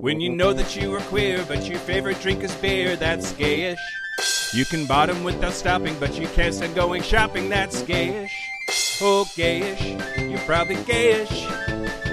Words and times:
When 0.00 0.18
you 0.18 0.30
know 0.30 0.54
that 0.54 0.74
you 0.76 0.94
are 0.94 1.00
queer, 1.00 1.44
but 1.46 1.68
your 1.68 1.78
favorite 1.78 2.22
drink 2.22 2.42
is 2.42 2.54
beer, 2.54 2.96
that's 2.96 3.34
gayish. 3.34 3.76
You 4.54 4.64
can 4.64 4.86
bottom 4.86 5.22
without 5.24 5.52
stopping, 5.52 5.94
but 6.00 6.18
you 6.18 6.26
can't 6.28 6.54
stand 6.54 6.74
going 6.74 7.02
shopping, 7.02 7.50
that's 7.50 7.82
gayish. 7.82 8.30
Oh, 9.02 9.26
gayish, 9.36 10.30
you're 10.30 10.38
probably 10.40 10.76
gayish. 10.76 11.44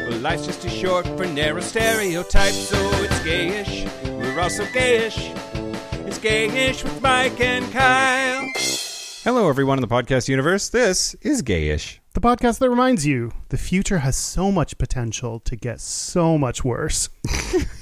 Well, 0.09 0.19
life's 0.19 0.45
just 0.45 0.61
too 0.61 0.67
short 0.67 1.07
for 1.15 1.25
narrow 1.27 1.61
stereotypes, 1.61 2.57
so 2.57 2.77
it's 2.95 3.19
gayish. 3.19 3.89
We're 4.03 4.41
also 4.41 4.65
gayish. 4.65 5.33
It's 6.05 6.19
gayish 6.19 6.83
with 6.83 7.01
Mike 7.01 7.39
and 7.39 7.71
Kyle. 7.71 8.51
Hello, 9.23 9.47
everyone 9.47 9.77
in 9.77 9.81
the 9.81 9.87
podcast 9.87 10.27
universe. 10.27 10.67
This 10.67 11.13
is 11.15 11.41
Gayish. 11.41 11.99
The 12.13 12.21
podcast 12.21 12.59
that 12.59 12.69
reminds 12.69 13.05
you 13.05 13.31
the 13.49 13.57
future 13.57 13.99
has 13.99 14.15
so 14.17 14.51
much 14.51 14.77
potential 14.77 15.39
to 15.41 15.55
get 15.55 15.79
so 15.81 16.37
much 16.37 16.63
worse. 16.63 17.09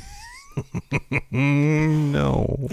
No. 1.32 2.68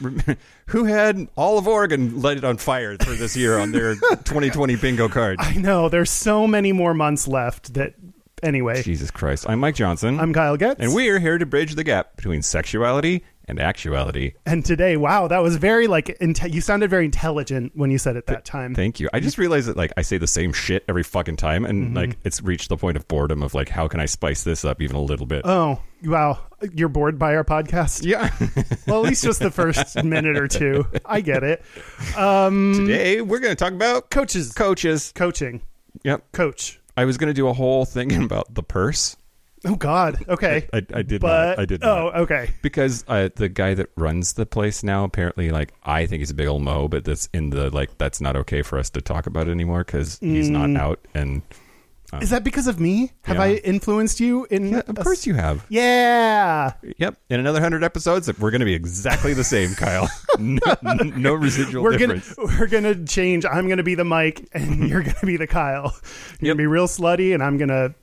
Who 0.66 0.84
had 0.84 1.28
all 1.36 1.56
of 1.58 1.68
Oregon 1.68 2.20
lighted 2.20 2.44
on 2.44 2.56
fire 2.56 2.96
for 2.98 3.12
this 3.12 3.36
year 3.36 3.58
on 3.58 3.72
their 3.72 3.94
2020 4.10 4.76
bingo 4.76 5.08
card? 5.08 5.36
I 5.40 5.54
know 5.54 5.88
there's 5.88 6.10
so 6.10 6.46
many 6.46 6.72
more 6.72 6.94
months 6.94 7.28
left 7.28 7.74
that 7.74 7.94
anyway. 8.42 8.82
Jesus 8.82 9.10
Christ. 9.10 9.46
I'm 9.48 9.60
Mike 9.60 9.76
Johnson. 9.76 10.18
I'm 10.18 10.32
Kyle 10.32 10.56
Getz. 10.56 10.80
and 10.80 10.94
we're 10.94 11.18
here 11.20 11.38
to 11.38 11.46
bridge 11.46 11.74
the 11.74 11.84
gap 11.84 12.16
between 12.16 12.42
sexuality 12.42 13.24
and 13.46 13.60
actuality. 13.60 14.32
and 14.46 14.64
today, 14.64 14.96
wow, 14.96 15.28
that 15.28 15.42
was 15.42 15.56
very 15.56 15.86
like 15.86 16.06
inte- 16.20 16.52
you 16.52 16.60
sounded 16.60 16.88
very 16.90 17.04
intelligent 17.04 17.72
when 17.74 17.90
you 17.90 17.98
said 17.98 18.16
it 18.16 18.26
that 18.26 18.44
time. 18.44 18.74
Thank 18.74 19.00
you. 19.00 19.08
I 19.12 19.20
just 19.20 19.38
realized 19.38 19.68
that 19.68 19.76
like 19.76 19.92
I 19.96 20.02
say 20.02 20.18
the 20.18 20.26
same 20.26 20.52
shit 20.52 20.84
every 20.88 21.02
fucking 21.02 21.36
time 21.36 21.64
and 21.64 21.84
Mm-hmm. 21.88 21.96
like 21.96 22.16
it's 22.24 22.40
reached 22.42 22.68
the 22.68 22.76
point 22.76 22.96
of 22.96 23.06
boredom 23.08 23.42
of 23.42 23.54
like 23.54 23.68
how 23.68 23.88
can 23.88 24.00
I 24.00 24.06
spice 24.06 24.44
this 24.44 24.64
up 24.64 24.80
even 24.80 24.96
a 24.96 25.02
little 25.02 25.26
bit? 25.26 25.42
Oh, 25.44 25.80
wow. 26.04 26.38
You're 26.72 26.88
bored 26.88 27.18
by 27.18 27.36
our 27.36 27.44
podcast? 27.44 28.04
yeah. 28.04 28.30
Well, 28.86 29.04
at 29.04 29.08
least 29.08 29.24
just 29.24 29.40
the 29.40 29.50
first 29.50 30.02
minute 30.04 30.36
or 30.38 30.48
two. 30.48 30.86
I 31.04 31.20
get 31.20 31.42
it. 31.42 31.62
Um, 32.16 32.74
Today 32.74 33.20
we're 33.20 33.38
going 33.40 33.54
to 33.54 33.62
talk 33.64 33.72
about 33.72 34.10
coaches, 34.10 34.52
coaches. 34.52 35.12
coaching, 35.14 35.62
Yep. 36.04 36.32
coach. 36.32 36.80
I 36.96 37.04
was 37.06 37.16
going 37.18 37.28
to 37.28 37.34
do 37.34 37.48
a 37.48 37.52
whole 37.52 37.84
thing 37.84 38.22
about 38.24 38.54
the 38.54 38.62
purse. 38.62 39.16
Oh 39.64 39.76
God. 39.76 40.24
Okay. 40.28 40.68
I, 40.72 40.78
I 40.94 41.02
did 41.02 41.20
but 41.20 41.48
not. 41.48 41.58
I 41.60 41.64
did 41.64 41.80
not. 41.80 41.98
oh, 41.98 42.04
not. 42.06 42.16
okay. 42.22 42.50
because 42.62 43.04
uh, 43.08 43.28
the 43.36 43.48
guy 43.48 43.74
that 43.74 43.90
runs 43.96 44.34
the 44.34 44.46
place 44.46 44.82
now 44.82 45.04
apparently 45.04 45.50
like 45.50 45.72
I 45.84 46.06
think 46.06 46.20
he's 46.20 46.30
a 46.30 46.34
big 46.34 46.48
old 46.48 46.62
mo, 46.62 46.88
but 46.88 47.04
that's 47.04 47.28
in 47.32 47.50
the 47.50 47.70
like 47.70 47.96
that's 47.98 48.20
not 48.20 48.36
okay 48.36 48.62
for 48.62 48.78
us 48.78 48.90
to 48.90 49.00
talk 49.00 49.26
about 49.26 49.48
anymore 49.48 49.84
because 49.84 50.18
he's 50.20 50.50
not 50.50 50.74
out. 50.76 51.00
And 51.14 51.42
Is 52.20 52.30
that 52.30 52.44
because 52.44 52.66
of 52.68 52.78
me? 52.78 53.10
Have 53.22 53.36
Yeah. 53.36 53.42
I 53.42 53.54
influenced 53.64 54.20
you 54.20 54.46
in? 54.50 54.68
yeah, 54.68 54.82
of 54.86 54.96
course 54.96 55.26
you 55.26 55.34
have. 55.34 55.64
Yeah. 55.68 56.74
Yep. 56.98 57.16
In 57.30 57.40
another 57.40 57.60
hundred 57.60 57.82
episodes, 57.82 58.28
we're 58.38 58.50
going 58.52 58.60
to 58.60 58.64
be 58.66 58.74
exactly 58.74 59.34
the 59.34 59.42
same, 59.44 59.74
Kyle. 59.74 60.08
no, 60.38 60.60
no 60.82 61.34
residual 61.34 61.82
We're 61.82 61.96
difference. 61.96 62.34
gonna 62.34 62.56
we're 62.60 62.66
gonna 62.68 63.04
change. 63.04 63.44
I'm 63.46 63.68
gonna 63.68 63.82
be 63.82 63.94
the 63.94 64.04
Mike, 64.04 64.46
and 64.52 64.88
you're 64.88 65.02
gonna 65.02 65.16
be 65.24 65.36
the 65.36 65.46
Kyle. 65.46 65.92
You're 66.40 66.40
Yep. 66.40 66.40
gonna 66.42 66.54
be 66.56 66.66
real 66.66 66.86
slutty, 66.86 67.34
and 67.34 67.42
I'm 67.42 67.56
gonna 67.58 67.94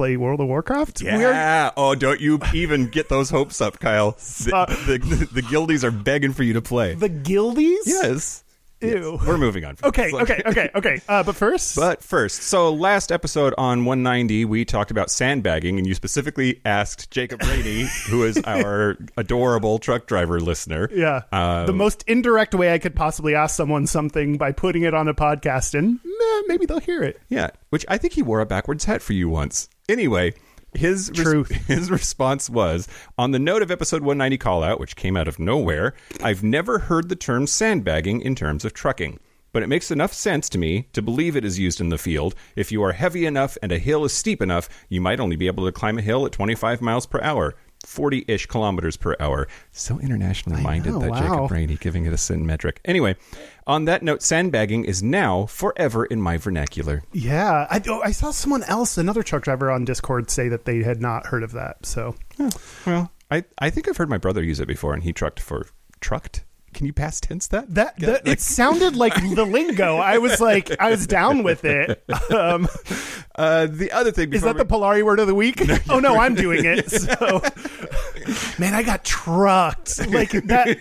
play 0.00 0.16
World 0.16 0.40
of 0.40 0.46
Warcraft. 0.48 1.02
Yeah. 1.02 1.72
Oh, 1.76 1.94
don't 1.94 2.22
you 2.22 2.40
even 2.54 2.86
get 2.86 3.10
those 3.10 3.28
hopes 3.28 3.60
up, 3.60 3.80
Kyle. 3.80 4.12
The, 4.12 4.50
Uh, 4.60 4.64
the, 4.86 4.96
the, 4.98 5.28
the 5.30 5.42
guildies 5.42 5.84
are 5.84 5.90
begging 5.90 6.32
for 6.32 6.42
you 6.42 6.54
to 6.54 6.62
play. 6.62 6.94
The 6.94 7.10
Guildies. 7.10 7.82
yes. 7.84 8.42
Ew. 8.82 9.20
We're 9.26 9.36
moving 9.36 9.62
on. 9.66 9.76
From 9.76 9.90
Okay. 9.90 10.10
Okay. 10.10 10.40
Okay. 10.46 10.70
Okay. 10.74 11.00
Uh, 11.06 11.22
but 11.22 11.36
first, 11.36 11.76
But 11.76 12.02
first, 12.02 12.42
so 12.44 12.72
last 12.72 13.12
episode 13.12 13.52
on 13.58 13.84
190, 13.84 14.46
we 14.46 14.64
talked 14.64 14.90
about 14.90 15.10
sandbagging, 15.10 15.76
and 15.76 15.86
you 15.86 15.94
specifically 15.94 16.62
asked 16.64 17.10
Jacob 17.10 17.40
Brady, 17.40 17.82
who 18.08 18.24
is 18.24 18.40
our 18.46 18.96
adorable 19.18 19.78
truck 19.80 20.06
driver 20.06 20.40
listener. 20.40 20.88
yeah, 20.94 21.24
Uh, 21.30 21.66
the 21.66 21.74
most 21.74 22.04
indirect 22.06 22.54
way 22.54 22.72
I 22.72 22.78
could 22.78 22.96
possibly 22.96 23.34
ask 23.34 23.54
someone 23.54 23.86
something 23.86 24.38
by 24.38 24.52
putting 24.52 24.82
it 24.84 24.94
on 24.94 25.08
a 25.08 25.14
podcast, 25.14 25.78
and 25.78 26.00
maybe 26.46 26.64
they'll 26.64 26.80
hear 26.80 27.02
it. 27.02 27.20
Yeah, 27.28 27.50
which 27.68 27.84
I 27.86 27.98
think 27.98 28.14
he 28.14 28.22
wore 28.22 28.40
a 28.40 28.46
backwards 28.46 28.86
hat 28.86 29.02
for 29.02 29.12
you 29.12 29.28
once. 29.28 29.68
Anyway, 29.90 30.34
his 30.72 31.10
res- 31.10 31.18
Truth. 31.18 31.50
his 31.66 31.90
response 31.90 32.48
was 32.48 32.88
on 33.18 33.32
the 33.32 33.38
note 33.38 33.62
of 33.62 33.70
episode 33.70 34.02
190 34.02 34.38
call 34.38 34.62
out, 34.62 34.78
which 34.78 34.96
came 34.96 35.16
out 35.16 35.28
of 35.28 35.38
nowhere. 35.38 35.94
I've 36.22 36.44
never 36.44 36.78
heard 36.78 37.08
the 37.08 37.16
term 37.16 37.46
sandbagging 37.46 38.22
in 38.22 38.34
terms 38.34 38.64
of 38.64 38.72
trucking. 38.72 39.18
But 39.52 39.64
it 39.64 39.68
makes 39.68 39.90
enough 39.90 40.12
sense 40.12 40.48
to 40.50 40.58
me 40.58 40.86
to 40.92 41.02
believe 41.02 41.34
it 41.34 41.44
is 41.44 41.58
used 41.58 41.80
in 41.80 41.88
the 41.88 41.98
field. 41.98 42.36
If 42.54 42.70
you 42.70 42.84
are 42.84 42.92
heavy 42.92 43.26
enough 43.26 43.58
and 43.62 43.72
a 43.72 43.78
hill 43.78 44.04
is 44.04 44.12
steep 44.12 44.40
enough, 44.40 44.68
you 44.88 45.00
might 45.00 45.18
only 45.18 45.34
be 45.34 45.48
able 45.48 45.64
to 45.64 45.72
climb 45.72 45.98
a 45.98 46.02
hill 46.02 46.24
at 46.24 46.30
25 46.30 46.80
miles 46.80 47.04
per 47.04 47.20
hour, 47.20 47.56
40 47.84 48.26
ish 48.28 48.46
kilometers 48.46 48.96
per 48.96 49.16
hour. 49.18 49.48
So 49.72 49.98
internationally 49.98 50.62
minded 50.62 50.92
know, 50.92 51.00
that 51.00 51.10
wow. 51.10 51.20
Jacob 51.20 51.50
Rainey 51.50 51.76
giving 51.76 52.06
it 52.06 52.12
a 52.12 52.16
sin 52.16 52.46
metric. 52.46 52.80
Anyway, 52.84 53.16
on 53.66 53.84
that 53.86 54.02
note, 54.02 54.22
sandbagging 54.22 54.84
is 54.84 55.02
now 55.02 55.46
forever 55.46 56.04
in 56.04 56.20
my 56.20 56.36
vernacular. 56.36 57.02
Yeah, 57.12 57.66
I, 57.70 57.80
oh, 57.88 58.00
I 58.02 58.12
saw 58.12 58.30
someone 58.30 58.62
else, 58.64 58.98
another 58.98 59.22
truck 59.22 59.42
driver 59.42 59.70
on 59.70 59.84
Discord, 59.84 60.30
say 60.30 60.48
that 60.48 60.64
they 60.64 60.82
had 60.82 61.00
not 61.00 61.26
heard 61.26 61.42
of 61.42 61.52
that. 61.52 61.86
So 61.86 62.14
Well, 62.86 63.10
I, 63.30 63.44
I 63.58 63.70
think 63.70 63.88
I've 63.88 63.96
heard 63.96 64.10
my 64.10 64.18
brother 64.18 64.42
use 64.42 64.60
it 64.60 64.68
before, 64.68 64.94
and 64.94 65.02
he 65.02 65.12
trucked 65.12 65.40
for 65.40 65.66
trucked. 66.00 66.44
Can 66.72 66.86
you 66.86 66.92
past 66.92 67.24
tense 67.24 67.48
that? 67.48 67.74
that, 67.74 67.98
that 67.98 68.28
it 68.28 68.40
sounded 68.40 68.94
like 68.94 69.14
the 69.34 69.44
lingo. 69.44 69.96
I 69.96 70.18
was 70.18 70.40
like, 70.40 70.70
I 70.80 70.90
was 70.90 71.04
down 71.04 71.42
with 71.42 71.64
it. 71.64 72.04
Um, 72.30 72.68
Uh, 73.40 73.66
the 73.66 73.90
other 73.92 74.12
thing 74.12 74.30
is 74.34 74.42
that 74.42 74.58
the 74.58 74.66
Polari 74.66 75.02
word 75.02 75.18
of 75.18 75.26
the 75.26 75.34
week? 75.34 75.62
oh 75.88 75.98
no, 75.98 76.18
I'm 76.18 76.34
doing 76.34 76.64
it. 76.66 76.90
So, 77.00 77.42
man, 78.58 78.74
I 78.74 78.82
got 78.82 79.04
trucked 79.04 80.06
like 80.08 80.30
that. 80.32 80.78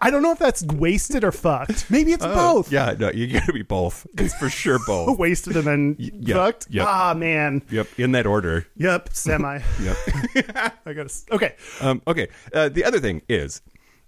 I 0.00 0.10
don't 0.10 0.22
know 0.22 0.32
if 0.32 0.38
that's 0.38 0.64
wasted 0.64 1.24
or 1.24 1.32
fucked. 1.32 1.90
Maybe 1.90 2.12
it's 2.12 2.24
we- 2.24 2.32
both. 2.34 2.70
Yeah, 2.72 2.94
no, 2.98 3.10
you 3.10 3.26
got 3.32 3.44
to 3.46 3.52
be 3.52 3.62
both. 3.62 4.06
It's 4.18 4.34
for 4.34 4.48
sure 4.48 4.78
both. 4.86 5.18
Wasted 5.18 5.56
and 5.56 5.66
then 5.66 5.96
yeah, 5.98 6.34
fucked. 6.36 6.66
yep. 6.70 6.86
Ah, 6.88 7.14
man. 7.14 7.62
yep, 7.70 7.86
in 7.98 8.12
that 8.12 8.26
order. 8.26 8.66
Yep. 8.76 9.10
Semi. 9.12 9.60
Yep. 9.80 9.96
I 10.86 10.92
got 10.92 11.08
to. 11.08 11.14
Okay. 11.34 11.54
um, 11.80 12.02
okay. 12.06 12.28
Uh, 12.52 12.68
the 12.68 12.84
other 12.84 12.98
thing 13.00 13.22
is, 13.28 13.60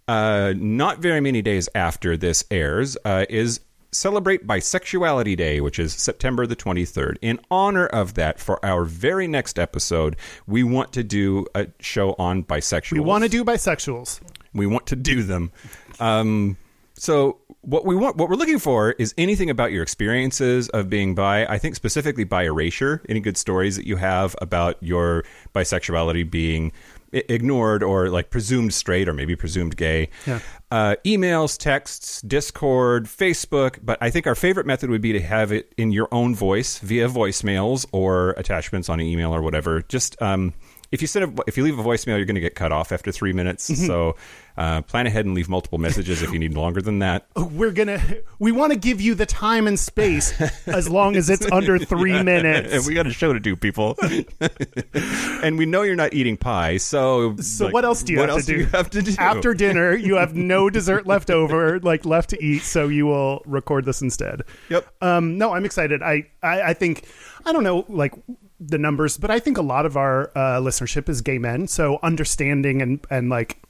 uh, 0.08 0.54
not 0.56 0.98
very 1.00 1.20
many 1.20 1.42
days 1.42 1.68
after 1.74 2.16
this 2.16 2.44
airs, 2.50 2.96
uh, 3.04 3.26
is 3.28 3.60
celebrate 3.92 4.46
Bisexuality 4.46 5.36
Day, 5.36 5.60
which 5.60 5.78
is 5.78 5.92
September 5.92 6.46
the 6.46 6.56
23rd. 6.56 7.16
In 7.22 7.40
honor 7.50 7.86
of 7.86 8.14
that, 8.14 8.38
for 8.38 8.64
our 8.64 8.84
very 8.84 9.26
next 9.26 9.58
episode, 9.58 10.16
we 10.46 10.62
want 10.62 10.92
to 10.92 11.02
do 11.02 11.46
a 11.54 11.68
show 11.80 12.14
on 12.18 12.44
bisexuals. 12.44 12.92
We 12.92 13.00
want 13.00 13.24
to 13.24 13.30
do 13.30 13.44
bisexuals. 13.44 14.20
We 14.54 14.66
want 14.66 14.86
to 14.88 14.96
do 14.96 15.22
them. 15.22 15.52
Um, 16.00 16.56
so 16.94 17.38
what 17.62 17.84
we 17.84 17.94
want, 17.94 18.16
what 18.16 18.28
we're 18.28 18.36
looking 18.36 18.58
for, 18.58 18.92
is 18.92 19.14
anything 19.16 19.50
about 19.50 19.72
your 19.72 19.82
experiences 19.82 20.68
of 20.70 20.90
being 20.90 21.14
bi. 21.14 21.46
I 21.46 21.58
think 21.58 21.76
specifically 21.76 22.24
bi 22.24 22.44
erasure. 22.44 23.02
Any 23.08 23.20
good 23.20 23.36
stories 23.36 23.76
that 23.76 23.86
you 23.86 23.96
have 23.96 24.34
about 24.40 24.76
your 24.80 25.24
bisexuality 25.54 26.28
being 26.28 26.72
ignored 27.12 27.82
or 27.82 28.08
like 28.10 28.30
presumed 28.30 28.74
straight 28.74 29.08
or 29.08 29.12
maybe 29.12 29.36
presumed 29.36 29.76
gay. 29.76 30.10
Yeah. 30.26 30.40
Uh, 30.70 30.96
emails, 31.04 31.56
texts, 31.58 32.20
Discord, 32.22 33.06
Facebook. 33.06 33.78
But 33.82 33.98
I 34.00 34.10
think 34.10 34.26
our 34.26 34.34
favorite 34.34 34.66
method 34.66 34.90
would 34.90 35.00
be 35.00 35.12
to 35.12 35.20
have 35.20 35.52
it 35.52 35.72
in 35.76 35.92
your 35.92 36.08
own 36.12 36.34
voice 36.34 36.78
via 36.78 37.08
voicemails 37.08 37.86
or 37.92 38.30
attachments 38.30 38.88
on 38.88 39.00
an 39.00 39.06
email 39.06 39.34
or 39.34 39.42
whatever. 39.42 39.82
Just 39.82 40.20
um, 40.20 40.52
if 40.90 41.00
you 41.00 41.06
send 41.06 41.38
a, 41.38 41.42
if 41.46 41.56
you 41.56 41.64
leave 41.64 41.78
a 41.78 41.82
voicemail, 41.82 42.16
you're 42.16 42.24
going 42.24 42.34
to 42.34 42.40
get 42.40 42.54
cut 42.54 42.72
off 42.72 42.92
after 42.92 43.12
three 43.12 43.32
minutes. 43.32 43.70
Mm-hmm. 43.70 43.86
So 43.86 44.16
uh, 44.58 44.82
plan 44.82 45.06
ahead 45.06 45.24
and 45.24 45.36
leave 45.36 45.48
multiple 45.48 45.78
messages 45.78 46.20
if 46.20 46.32
you 46.32 46.38
need 46.38 46.52
longer 46.54 46.82
than 46.82 46.98
that. 46.98 47.28
We're 47.36 47.70
gonna. 47.70 48.02
We 48.40 48.50
want 48.50 48.72
to 48.72 48.78
give 48.78 49.00
you 49.00 49.14
the 49.14 49.24
time 49.24 49.68
and 49.68 49.78
space 49.78 50.38
as 50.66 50.88
long 50.88 51.14
as 51.14 51.30
it's 51.30 51.50
under 51.52 51.78
three 51.92 52.20
minutes. 52.24 52.72
And 52.72 52.84
we 52.84 52.94
got 52.94 53.06
a 53.06 53.12
show 53.12 53.32
to 53.32 53.38
do, 53.38 53.54
people. 53.54 53.96
and 55.44 55.56
we 55.56 55.64
know 55.64 55.82
you're 55.82 55.94
not 55.94 56.12
eating 56.12 56.36
pie, 56.36 56.76
so 56.76 57.36
So 57.36 57.66
like, 57.66 57.74
what 57.74 57.84
else 57.84 58.02
do 58.02 58.12
you 58.12 58.18
what 58.18 58.30
have 58.30 58.38
else 58.38 58.46
to 58.46 58.52
do? 58.52 58.58
you 58.58 58.66
have 58.66 58.90
to 58.90 59.00
do 59.00 59.14
After 59.18 59.54
dinner, 59.54 59.94
you 59.94 60.16
have 60.16 60.34
no 60.34 60.68
dessert 60.68 61.06
left 61.06 61.30
over, 61.30 61.78
like 61.78 62.04
left 62.04 62.30
to 62.30 62.44
eat, 62.44 62.62
so 62.62 62.88
you 62.88 63.06
will 63.06 63.42
record 63.46 63.84
this 63.84 64.02
instead. 64.02 64.42
Yep. 64.70 64.88
Um, 65.00 65.38
no, 65.38 65.54
I'm 65.54 65.64
excited. 65.64 66.02
I, 66.02 66.26
I, 66.42 66.62
I 66.62 66.74
think 66.74 67.04
I 67.46 67.52
don't 67.52 67.62
know 67.62 67.84
like 67.88 68.12
the 68.58 68.78
numbers, 68.78 69.18
but 69.18 69.30
I 69.30 69.38
think 69.38 69.56
a 69.56 69.62
lot 69.62 69.86
of 69.86 69.96
our 69.96 70.30
uh, 70.34 70.60
listenership 70.60 71.08
is 71.08 71.20
gay 71.20 71.38
men. 71.38 71.68
So 71.68 72.00
understanding 72.02 72.82
and 72.82 72.98
and 73.08 73.30
like 73.30 73.62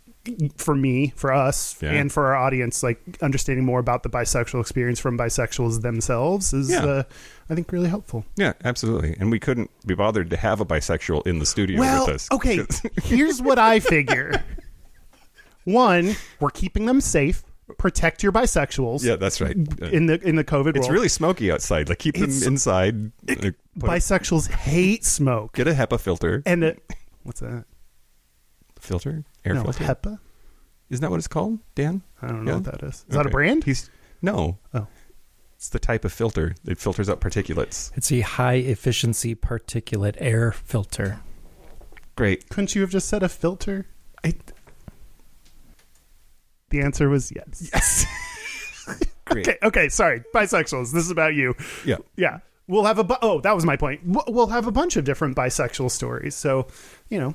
for 0.57 0.75
me, 0.75 1.13
for 1.17 1.33
us, 1.33 1.77
Yeah. 1.81 1.93
and 1.93 2.11
for 2.13 2.27
our 2.27 2.37
audience, 2.37 2.83
like 2.83 3.01
understanding 3.23 3.65
more 3.65 3.79
about 3.81 4.03
the 4.03 4.11
bisexual 4.11 4.61
experience 4.61 4.99
from 5.01 5.17
bisexuals 5.19 5.83
themselves 5.83 6.53
is, 6.53 6.71
Yeah. 6.71 6.85
uh, 6.85 7.03
I 7.51 7.55
think, 7.55 7.71
really 7.73 7.89
helpful. 7.89 8.25
Yeah, 8.37 8.53
absolutely. 8.65 9.17
And 9.19 9.31
we 9.31 9.39
couldn't 9.41 9.71
be 9.87 9.95
bothered 9.95 10.31
to 10.31 10.37
have 10.37 10.61
a 10.61 10.65
bisexual 10.67 11.27
in 11.27 11.39
the 11.39 11.47
studio 11.47 11.81
Well, 11.81 12.07
with 12.07 12.15
us. 12.17 12.29
okay. 12.33 12.61
Here's 13.03 13.41
what 13.41 13.59
I 13.59 13.81
figure. 13.81 14.45
One, 15.65 16.17
we're 16.41 16.51
keeping 16.51 16.87
them 16.87 17.01
safe 17.01 17.43
protect 17.77 18.23
your 18.23 18.33
bisexuals. 18.33 19.05
Yeah, 19.05 19.17
that's 19.17 19.43
right. 19.43 19.55
In 19.55 20.07
the 20.07 20.19
in 20.27 20.37
the 20.37 20.45
COVID 20.45 20.69
it's 20.71 20.79
world, 20.87 20.91
really 20.93 21.09
smoky 21.11 21.53
outside. 21.53 21.91
Like 21.91 21.99
keep 21.99 22.15
them 22.15 22.25
It's- 22.25 22.47
inside. 22.47 23.13
Like, 23.29 23.39
put 23.41 23.45
a- 23.45 23.55
bisexuals 23.83 24.49
hate 24.51 25.05
smoke. 25.05 25.53
get 25.55 25.69
a 25.69 25.73
HEPA 25.73 26.01
filter. 26.01 26.43
and 26.47 26.65
uh, 26.65 26.73
what's 27.25 27.41
that? 27.41 27.65
Filter? 28.81 29.25
Air 29.45 29.55
no, 29.55 29.63
filter? 29.65 29.85
HEPA. 29.85 30.19
Isn't 30.91 31.03
that 31.03 31.11
what 31.11 31.19
it's 31.19 31.29
called, 31.29 31.59
Dan? 31.75 32.03
I 32.23 32.29
don't 32.29 32.45
know 32.45 32.53
Yeah? 32.53 32.57
what 32.59 32.65
that 32.81 32.83
is. 32.83 32.95
Is 33.09 33.17
that 33.17 33.27
a 33.27 33.31
brand? 33.31 33.65
He's 33.65 33.91
no. 34.23 34.59
Oh. 34.75 34.87
It's 35.57 35.69
the 35.69 35.79
type 35.79 36.05
of 36.05 36.13
filter 36.13 36.55
that 36.65 36.79
filters 36.79 37.09
out 37.11 37.21
particulates. 37.21 37.91
It's 37.97 38.11
a 38.13 38.21
high 38.21 38.55
efficiency 38.55 39.35
particulate 39.35 40.15
air 40.19 40.53
filter. 40.53 41.21
Great. 42.17 42.49
Couldn't 42.49 42.75
you 42.75 42.81
have 42.83 42.91
just 42.91 43.09
said 43.09 43.23
a 43.23 43.29
filter? 43.29 43.87
I, 44.25 44.35
The 46.71 46.81
answer 46.81 47.09
was 47.09 47.33
yes. 47.35 47.71
yes. 47.73 48.07
Great. 49.27 49.47
Okay, 49.49 49.59
okay, 49.63 49.89
sorry. 49.89 50.23
Bisexuals. 50.35 50.93
This 50.93 51.05
is 51.05 51.11
about 51.11 51.35
you. 51.35 51.55
Yeah. 51.85 51.97
Yeah. 52.17 52.39
We'll 52.67 52.85
have 52.85 52.99
a 52.99 53.05
bu- 53.05 53.17
oh, 53.23 53.41
that 53.41 53.55
was 53.55 53.65
my 53.65 53.77
point. 53.77 54.01
We'll- 54.05 54.25
We'll 54.29 54.47
have 54.49 54.67
a 54.67 54.73
bunch 54.73 54.97
of 54.97 55.05
different 55.05 55.37
bisexual 55.37 55.91
stories. 55.91 56.35
So, 56.35 56.67
you 57.09 57.19
know, 57.19 57.35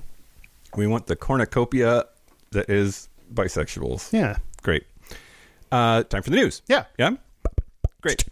We 0.76 0.88
want 0.88 1.08
the 1.08 1.16
cornucopia 1.16 2.06
that 2.52 2.70
is 2.70 3.10
bisexuals. 3.34 4.12
yeah. 4.14 4.38
Great. 4.62 4.84
Uh, 5.72 6.04
time 6.04 6.22
for 6.24 6.30
the 6.30 6.36
news. 6.38 6.62
Yeah. 6.68 6.86
Yeah. 6.98 7.12
Great. 8.02 8.24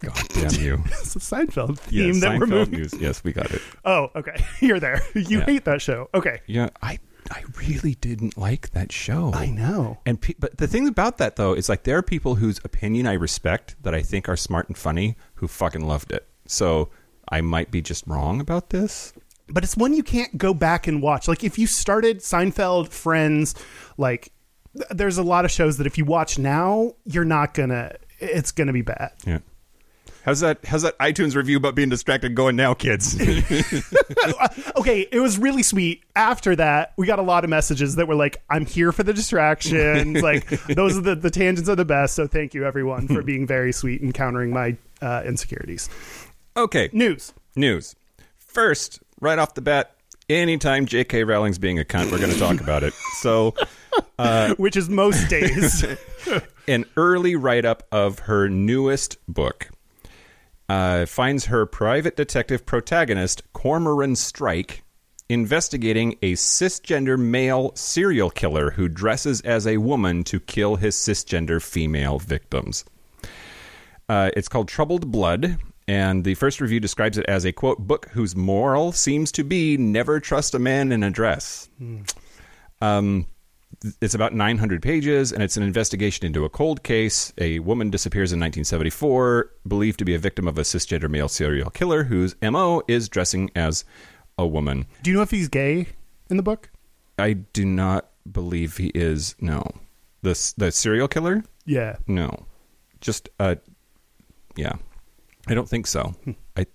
God 0.00 0.28
damn 0.28 0.52
you. 0.62 0.82
It's 0.86 1.16
a 1.16 1.18
Seinfeld 1.18 1.78
theme 1.78 2.06
Yes, 2.08 2.20
that 2.20 2.38
we're 2.38 2.46
moving. 2.46 2.80
news. 2.80 2.92
Yes, 3.00 3.24
we 3.24 3.32
got 3.32 3.50
it. 3.50 3.62
Oh, 3.84 4.08
okay. 4.14 4.36
You're 4.60 4.78
there. 4.80 5.02
You 5.14 5.38
Yeah. 5.38 5.44
hate 5.46 5.64
that 5.64 5.80
show. 5.80 6.08
Okay. 6.14 6.40
Yeah, 6.46 6.68
I 6.82 6.98
I 7.30 7.42
really 7.58 7.94
didn't 7.96 8.36
like 8.38 8.70
that 8.70 8.92
show. 8.92 9.32
I 9.34 9.46
know. 9.46 9.98
And 10.06 10.20
pe- 10.20 10.34
but 10.38 10.58
the 10.58 10.68
thing 10.68 10.86
about 10.86 11.18
that 11.18 11.36
though 11.36 11.54
is 11.54 11.68
like 11.68 11.82
there 11.84 11.96
are 11.96 12.02
people 12.02 12.36
whose 12.36 12.60
opinion 12.62 13.06
I 13.06 13.14
respect 13.14 13.74
that 13.82 13.94
I 13.94 14.02
think 14.02 14.28
are 14.28 14.36
smart 14.36 14.68
and 14.68 14.76
funny 14.78 15.16
who 15.36 15.48
fucking 15.48 15.84
loved 15.86 16.12
it. 16.12 16.28
So 16.46 16.90
I 17.28 17.40
might 17.40 17.70
be 17.70 17.82
just 17.82 18.06
wrong 18.06 18.40
about 18.40 18.70
this. 18.70 19.12
But 19.48 19.62
it's 19.62 19.76
one 19.76 19.92
you 19.94 20.02
can't 20.02 20.36
go 20.36 20.52
back 20.54 20.86
and 20.86 21.00
watch. 21.00 21.28
Like 21.28 21.44
if 21.44 21.58
you 21.58 21.66
started 21.66 22.18
Seinfeld, 22.18 22.88
Friends, 22.88 23.54
like 23.96 24.32
th- 24.74 24.88
there's 24.90 25.18
a 25.18 25.22
lot 25.22 25.44
of 25.44 25.50
shows 25.50 25.78
that 25.78 25.86
if 25.86 25.96
you 25.98 26.04
watch 26.04 26.38
now, 26.38 26.94
you're 27.04 27.24
not 27.24 27.54
gonna. 27.54 27.96
It's 28.18 28.50
gonna 28.50 28.72
be 28.72 28.82
bad. 28.82 29.12
Yeah. 29.24 29.38
How's 30.26 30.40
that? 30.40 30.64
How's 30.64 30.82
that 30.82 30.98
iTunes 30.98 31.36
review 31.36 31.56
about 31.56 31.76
being 31.76 31.88
distracted 31.88 32.34
going 32.34 32.56
now, 32.56 32.74
kids? 32.74 33.14
okay, 34.76 35.06
it 35.12 35.20
was 35.20 35.38
really 35.38 35.62
sweet. 35.62 36.02
After 36.16 36.56
that, 36.56 36.94
we 36.96 37.06
got 37.06 37.20
a 37.20 37.22
lot 37.22 37.44
of 37.44 37.50
messages 37.50 37.94
that 37.94 38.08
were 38.08 38.16
like, 38.16 38.42
"I'm 38.50 38.66
here 38.66 38.90
for 38.90 39.04
the 39.04 39.12
distractions." 39.12 40.20
like 40.20 40.48
those 40.66 40.98
are 40.98 41.00
the 41.00 41.14
the 41.14 41.30
tangents 41.30 41.70
are 41.70 41.76
the 41.76 41.84
best. 41.84 42.16
So 42.16 42.26
thank 42.26 42.54
you 42.54 42.64
everyone 42.64 43.06
for 43.06 43.22
being 43.22 43.46
very 43.46 43.70
sweet 43.70 44.02
and 44.02 44.12
countering 44.12 44.52
my 44.52 44.76
uh, 45.00 45.22
insecurities. 45.24 45.88
Okay, 46.56 46.88
News. 46.92 47.32
news. 47.54 47.94
First, 48.38 49.00
right 49.20 49.38
off 49.38 49.54
the 49.54 49.60
bat, 49.60 49.94
anytime 50.28 50.86
J.K. 50.86 51.24
Rowling's 51.24 51.58
being 51.58 51.78
a 51.78 51.84
cunt, 51.84 52.10
we're 52.10 52.18
going 52.18 52.32
to 52.32 52.38
talk 52.38 52.60
about 52.60 52.82
it. 52.82 52.94
So, 53.16 53.54
which 54.56 54.76
is 54.76 54.88
most 54.90 55.28
days. 55.28 55.84
an 56.68 56.84
early 56.96 57.34
write 57.34 57.64
up 57.64 57.82
of 57.90 58.20
her 58.20 58.48
newest 58.48 59.16
book 59.26 59.70
uh, 60.68 61.06
finds 61.06 61.46
her 61.46 61.64
private 61.66 62.14
detective 62.14 62.66
protagonist, 62.66 63.42
Cormoran 63.54 64.14
Strike, 64.16 64.82
investigating 65.28 66.16
a 66.22 66.34
cisgender 66.34 67.18
male 67.18 67.72
serial 67.74 68.30
killer 68.30 68.72
who 68.72 68.86
dresses 68.88 69.40
as 69.40 69.66
a 69.66 69.78
woman 69.78 70.22
to 70.24 70.38
kill 70.38 70.76
his 70.76 70.94
cisgender 70.94 71.60
female 71.62 72.18
victims. 72.18 72.84
Uh, 74.08 74.30
it's 74.36 74.48
called 74.48 74.68
Troubled 74.68 75.10
Blood, 75.10 75.56
and 75.88 76.24
the 76.24 76.34
first 76.34 76.60
review 76.60 76.80
describes 76.80 77.18
it 77.18 77.26
as 77.26 77.44
a 77.44 77.52
quote 77.52 77.78
book 77.78 78.08
whose 78.10 78.34
moral 78.34 78.92
seems 78.92 79.30
to 79.32 79.44
be 79.44 79.76
never 79.76 80.20
trust 80.20 80.54
a 80.54 80.58
man 80.58 80.92
in 80.92 81.02
a 81.02 81.10
dress. 81.10 81.68
Um, 82.80 83.26
it's 84.00 84.14
about 84.14 84.34
900 84.34 84.82
pages, 84.82 85.32
and 85.32 85.42
it's 85.42 85.56
an 85.56 85.62
investigation 85.62 86.26
into 86.26 86.44
a 86.44 86.48
cold 86.48 86.82
case. 86.82 87.32
A 87.38 87.58
woman 87.60 87.90
disappears 87.90 88.32
in 88.32 88.40
1974, 88.40 89.50
believed 89.66 89.98
to 89.98 90.04
be 90.04 90.14
a 90.14 90.18
victim 90.18 90.48
of 90.48 90.58
a 90.58 90.62
cisgender 90.62 91.10
male 91.10 91.28
serial 91.28 91.70
killer 91.70 92.04
whose 92.04 92.34
MO 92.42 92.82
is 92.88 93.08
dressing 93.08 93.50
as 93.54 93.84
a 94.38 94.46
woman. 94.46 94.86
Do 95.02 95.10
you 95.10 95.16
know 95.16 95.22
if 95.22 95.30
he's 95.30 95.48
gay 95.48 95.88
in 96.30 96.36
the 96.36 96.42
book? 96.42 96.70
I 97.18 97.34
do 97.34 97.64
not 97.64 98.10
believe 98.30 98.76
he 98.76 98.88
is. 98.88 99.34
No, 99.40 99.64
the 100.22 100.52
the 100.56 100.72
serial 100.72 101.08
killer. 101.08 101.44
Yeah. 101.64 101.96
No, 102.06 102.46
just 103.00 103.28
uh, 103.38 103.56
yeah, 104.56 104.74
I 105.46 105.54
don't 105.54 105.68
think 105.68 105.86
so. 105.86 106.14
Hmm. 106.24 106.32
I 106.56 106.66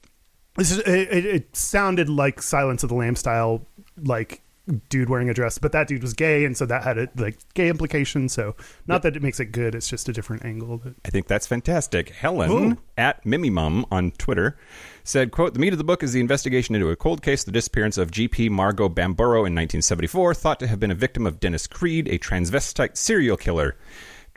This 0.56 0.72
is, 0.72 0.80
it, 0.80 1.26
it, 1.26 1.56
sounded 1.56 2.10
like 2.10 2.42
Silence 2.42 2.84
of 2.84 2.90
the 2.90 2.96
Lamb 2.96 3.16
style, 3.16 3.66
like 4.04 4.42
dude 4.90 5.10
wearing 5.10 5.30
a 5.30 5.34
dress, 5.34 5.58
but 5.58 5.72
that 5.72 5.88
dude 5.88 6.02
was 6.02 6.14
gay, 6.14 6.46
and 6.46 6.56
so 6.56 6.66
that 6.66 6.84
had 6.84 6.98
a 6.98 7.10
like 7.16 7.38
gay 7.54 7.68
implication. 7.68 8.30
So 8.30 8.56
not 8.88 9.02
that 9.04 9.16
it 9.16 9.24
makes 9.24 9.40
it 9.40 9.48
good; 9.48 9.76
it's 9.76 9.90
just 9.90 10.08
a 10.08 10.14
different 10.14 10.46
angle. 10.46 10.78
But 10.78 10.94
I 11.06 11.10
think 11.10 11.28
that's 11.28 11.48
fantastic. 11.48 12.10
Helen 12.10 12.52
Ooh. 12.52 12.78
at 12.98 13.26
Mimimum 13.26 13.86
on 13.92 14.12
Twitter 14.12 14.58
said, 15.04 15.32
quote, 15.32 15.54
the 15.54 15.60
meat 15.60 15.74
of 15.74 15.78
the 15.78 15.84
book 15.84 16.04
is 16.04 16.14
the 16.14 16.20
investigation 16.20 16.76
into 16.76 16.90
a 16.90 16.96
cold 16.96 17.22
case, 17.22 17.44
the 17.44 17.52
disappearance 17.52 17.98
of 17.98 18.12
GP 18.12 18.50
Margot 18.50 18.90
Bamboro 18.90 19.40
in 19.48 19.56
1974, 19.56 20.36
thought 20.36 20.60
to 20.60 20.68
have 20.68 20.80
been 20.80 20.92
a 20.92 20.96
victim 20.96 21.26
of 21.26 21.40
Dennis 21.40 21.66
Creed, 21.68 22.08
a 22.08 22.20
transvestite 22.20 22.98
serial 22.98 23.38
killer. 23.38 23.76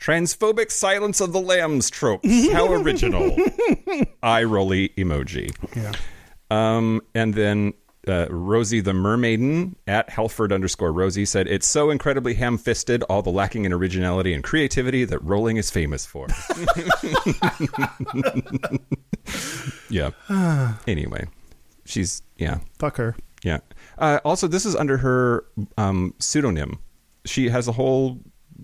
Transphobic 0.05 0.69
silence 0.71 1.19
of 1.19 1.33
the 1.33 1.41
lambs 1.41 1.89
tropes. 1.89 2.29
How 2.51 2.71
original. 2.73 3.35
Eye 4.23 4.43
rolly 4.43 4.89
emoji. 4.89 5.49
yeah, 5.75 5.93
Um, 6.51 7.01
and 7.15 7.33
then 7.33 7.73
uh, 8.07 8.27
Rosie 8.29 8.81
the 8.81 8.91
Mermaiden 8.93 9.73
at 9.87 10.11
Halford 10.11 10.53
underscore 10.53 10.91
Rosie 10.91 11.25
said, 11.25 11.47
It's 11.47 11.65
so 11.65 11.89
incredibly 11.89 12.35
ham 12.35 12.59
fisted, 12.59 13.01
all 13.09 13.23
the 13.23 13.31
lacking 13.31 13.65
in 13.65 13.73
originality 13.73 14.31
and 14.35 14.43
creativity 14.43 15.05
that 15.05 15.17
Rowling 15.23 15.57
is 15.57 15.71
famous 15.71 16.05
for. 16.05 16.27
yeah. 19.89 20.11
anyway, 20.87 21.25
she's, 21.85 22.21
yeah, 22.37 22.59
fuck 22.77 22.97
her. 22.97 23.15
yeah. 23.43 23.57
Uh, 23.97 24.19
also, 24.23 24.47
this 24.47 24.67
is 24.67 24.75
under 24.75 24.97
her 24.97 25.45
um, 25.79 26.13
pseudonym. 26.19 26.77
She 27.25 27.49
has 27.49 27.67
a 27.67 27.71
whole 27.71 28.19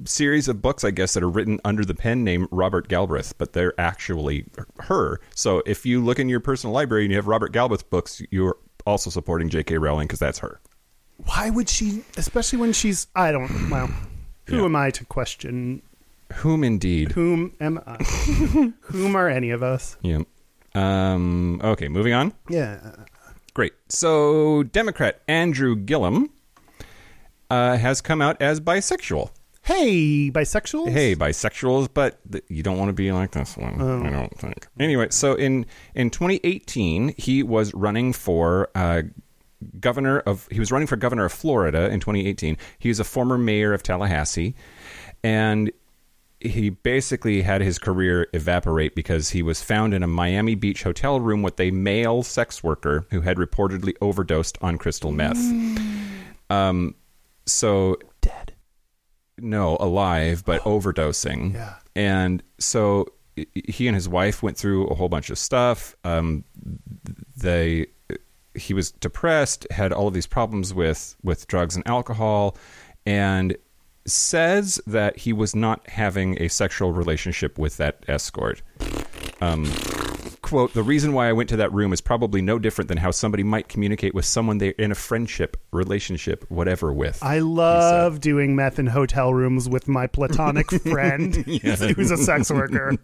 series 0.06 0.48
of 0.48 0.62
books, 0.62 0.84
I 0.84 0.92
guess, 0.92 1.14
that 1.14 1.24
are 1.24 1.30
written 1.30 1.60
under 1.66 1.84
the 1.86 1.94
pen 1.96 2.24
name 2.24 2.48
Robert 2.52 2.88
Galbraith, 2.88 3.34
but 3.38 3.54
they're 3.54 3.74
actually 3.80 4.46
her. 4.80 5.20
So 5.36 5.62
if 5.66 5.86
you 5.86 6.04
look 6.04 6.20
in 6.20 6.30
your 6.30 6.40
personal 6.40 6.74
library 6.74 7.04
and 7.04 7.12
you 7.12 7.18
have 7.18 7.28
Robert 7.28 7.52
Galbraith 7.52 7.90
books, 7.90 8.22
you're 8.32 8.58
also 8.86 9.10
supporting 9.10 9.50
J.K. 9.50 9.78
Rowling 9.78 10.08
because 10.08 10.20
that's 10.20 10.40
her. 10.40 10.60
Why 11.26 11.50
would 11.50 11.70
she, 11.70 12.04
especially 12.18 12.60
when 12.60 12.74
she's? 12.74 13.08
I 13.16 13.32
don't. 13.32 13.70
Well, 13.70 13.90
who 14.48 14.58
Yeah. 14.58 14.66
am 14.66 14.76
I 14.76 14.90
to 14.92 15.06
question? 15.06 15.82
Whom 16.36 16.64
indeed? 16.64 17.12
Whom 17.12 17.54
am 17.60 17.80
I? 17.86 17.98
whom 18.82 19.16
are 19.16 19.28
any 19.30 19.52
of 19.52 19.62
us? 19.62 19.98
Yeah. 20.02 20.20
Um, 20.74 21.60
okay, 21.64 21.90
moving 21.90 22.14
on. 22.14 22.34
Yeah. 22.50 22.96
Great. 23.54 23.74
So, 23.90 24.64
Democrat 24.64 25.22
Andrew 25.28 25.76
Gillum 25.76 26.30
uh, 27.50 27.76
has 27.78 28.00
come 28.02 28.22
out 28.22 28.42
as 28.42 28.62
bisexual. 28.62 29.30
Hey, 29.72 30.30
bisexuals. 30.32 30.92
Hey, 30.92 31.16
bisexuals, 31.16 31.88
but 31.94 32.20
th- 32.30 32.44
you 32.50 32.62
don't 32.62 32.78
want 32.78 32.90
to 32.90 32.94
be 32.94 33.12
like 33.12 33.32
this 33.32 33.56
one. 33.56 33.82
I 33.82 34.10
don't 34.10 34.38
think. 34.38 34.68
Anyway, 34.80 35.08
so 35.12 35.34
in 35.34 35.66
in 35.96 36.10
2018, 36.10 37.16
he 37.18 37.42
was 37.42 37.74
running 37.74 38.12
for 38.12 38.70
uh, 38.76 39.04
governor 39.80 40.20
of. 40.20 40.48
He 40.52 40.60
was 40.60 40.72
running 40.72 40.88
for 40.88 40.98
governor 40.98 41.26
of 41.26 41.32
Florida 41.32 41.90
in 41.90 42.02
2018. 42.02 42.58
He 42.80 42.90
was 42.90 43.00
a 43.00 43.06
former 43.06 43.38
mayor 43.38 43.74
of 43.74 43.82
Tallahassee, 43.82 44.56
and 45.24 45.72
he 46.42 46.72
basically 46.72 47.44
had 47.44 47.62
his 47.62 47.80
career 47.80 48.28
evaporate 48.34 48.94
because 48.94 49.30
he 49.30 49.42
was 49.42 49.62
found 49.62 49.94
in 49.94 50.04
a 50.04 50.08
Miami 50.08 50.56
Beach 50.56 50.84
hotel 50.84 51.22
room 51.22 51.44
with 51.44 51.60
a 51.60 51.72
male 51.72 52.24
sex 52.24 52.64
worker 52.64 53.06
who 53.12 53.22
had 53.22 53.38
reportedly 53.38 53.94
overdosed 54.02 54.58
on 54.62 54.78
crystal 54.78 55.12
meth. 55.12 55.38
Um, 56.50 56.96
so 57.46 57.98
dead. 58.22 58.51
No, 59.40 59.78
alive, 59.80 60.44
but 60.46 60.62
overdosing. 60.66 61.54
Yeah. 61.54 61.76
And 61.96 62.44
so 62.60 63.08
he 63.36 63.88
and 63.88 63.96
his 63.96 64.10
wife 64.10 64.44
went 64.44 64.58
through 64.58 64.88
a 64.88 64.96
whole 64.96 65.10
bunch 65.10 65.30
of 65.30 65.38
stuff. 65.38 65.96
Um, 66.04 66.44
they, 67.38 67.88
he 68.56 68.74
was 68.74 68.92
depressed, 68.92 69.68
had 69.72 69.94
all 69.94 70.08
of 70.08 70.14
these 70.14 70.28
problems 70.28 70.74
with 70.74 71.16
with 71.24 71.48
drugs 71.48 71.76
and 71.76 71.88
alcohol, 71.88 72.58
and 73.06 73.56
says 74.06 74.82
that 74.88 75.18
he 75.18 75.34
was 75.34 75.56
not 75.56 75.88
having 75.88 76.42
a 76.42 76.48
sexual 76.48 76.92
relationship 76.92 77.58
with 77.58 77.78
that 77.78 78.04
escort. 78.08 78.62
Um, 79.42 79.66
quote, 80.42 80.74
the 80.74 80.84
reason 80.84 81.14
why 81.14 81.30
I 81.30 81.34
went 81.34 81.50
to 81.50 81.58
that 81.58 81.74
room 81.74 81.94
is 81.94 82.02
probably 82.02 82.42
no 82.42 82.60
different 82.60 82.90
than 82.90 82.98
how 82.98 83.12
somebody 83.12 83.42
might 83.44 83.68
communicate 83.68 84.14
with 84.14 84.26
someone 84.26 84.60
they're 84.60 84.72
in 84.72 84.92
a 84.92 84.96
friendship, 84.96 85.58
relationship, 85.72 86.46
whatever 86.50 86.94
with. 86.94 87.24
I 87.24 87.40
love 87.40 88.20
doing 88.20 88.56
meth 88.56 88.78
in 88.78 88.88
hotel 88.88 89.34
rooms 89.34 89.68
with 89.68 89.88
my 89.88 90.08
platonic 90.08 90.70
friend 90.84 91.36
who's 91.96 92.12
a 92.12 92.18
sex 92.18 92.52
worker. 92.52 92.96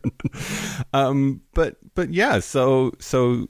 um, 0.93 1.41
but 1.53 1.77
but 1.95 2.13
yeah, 2.13 2.39
so 2.39 2.91
so 2.99 3.47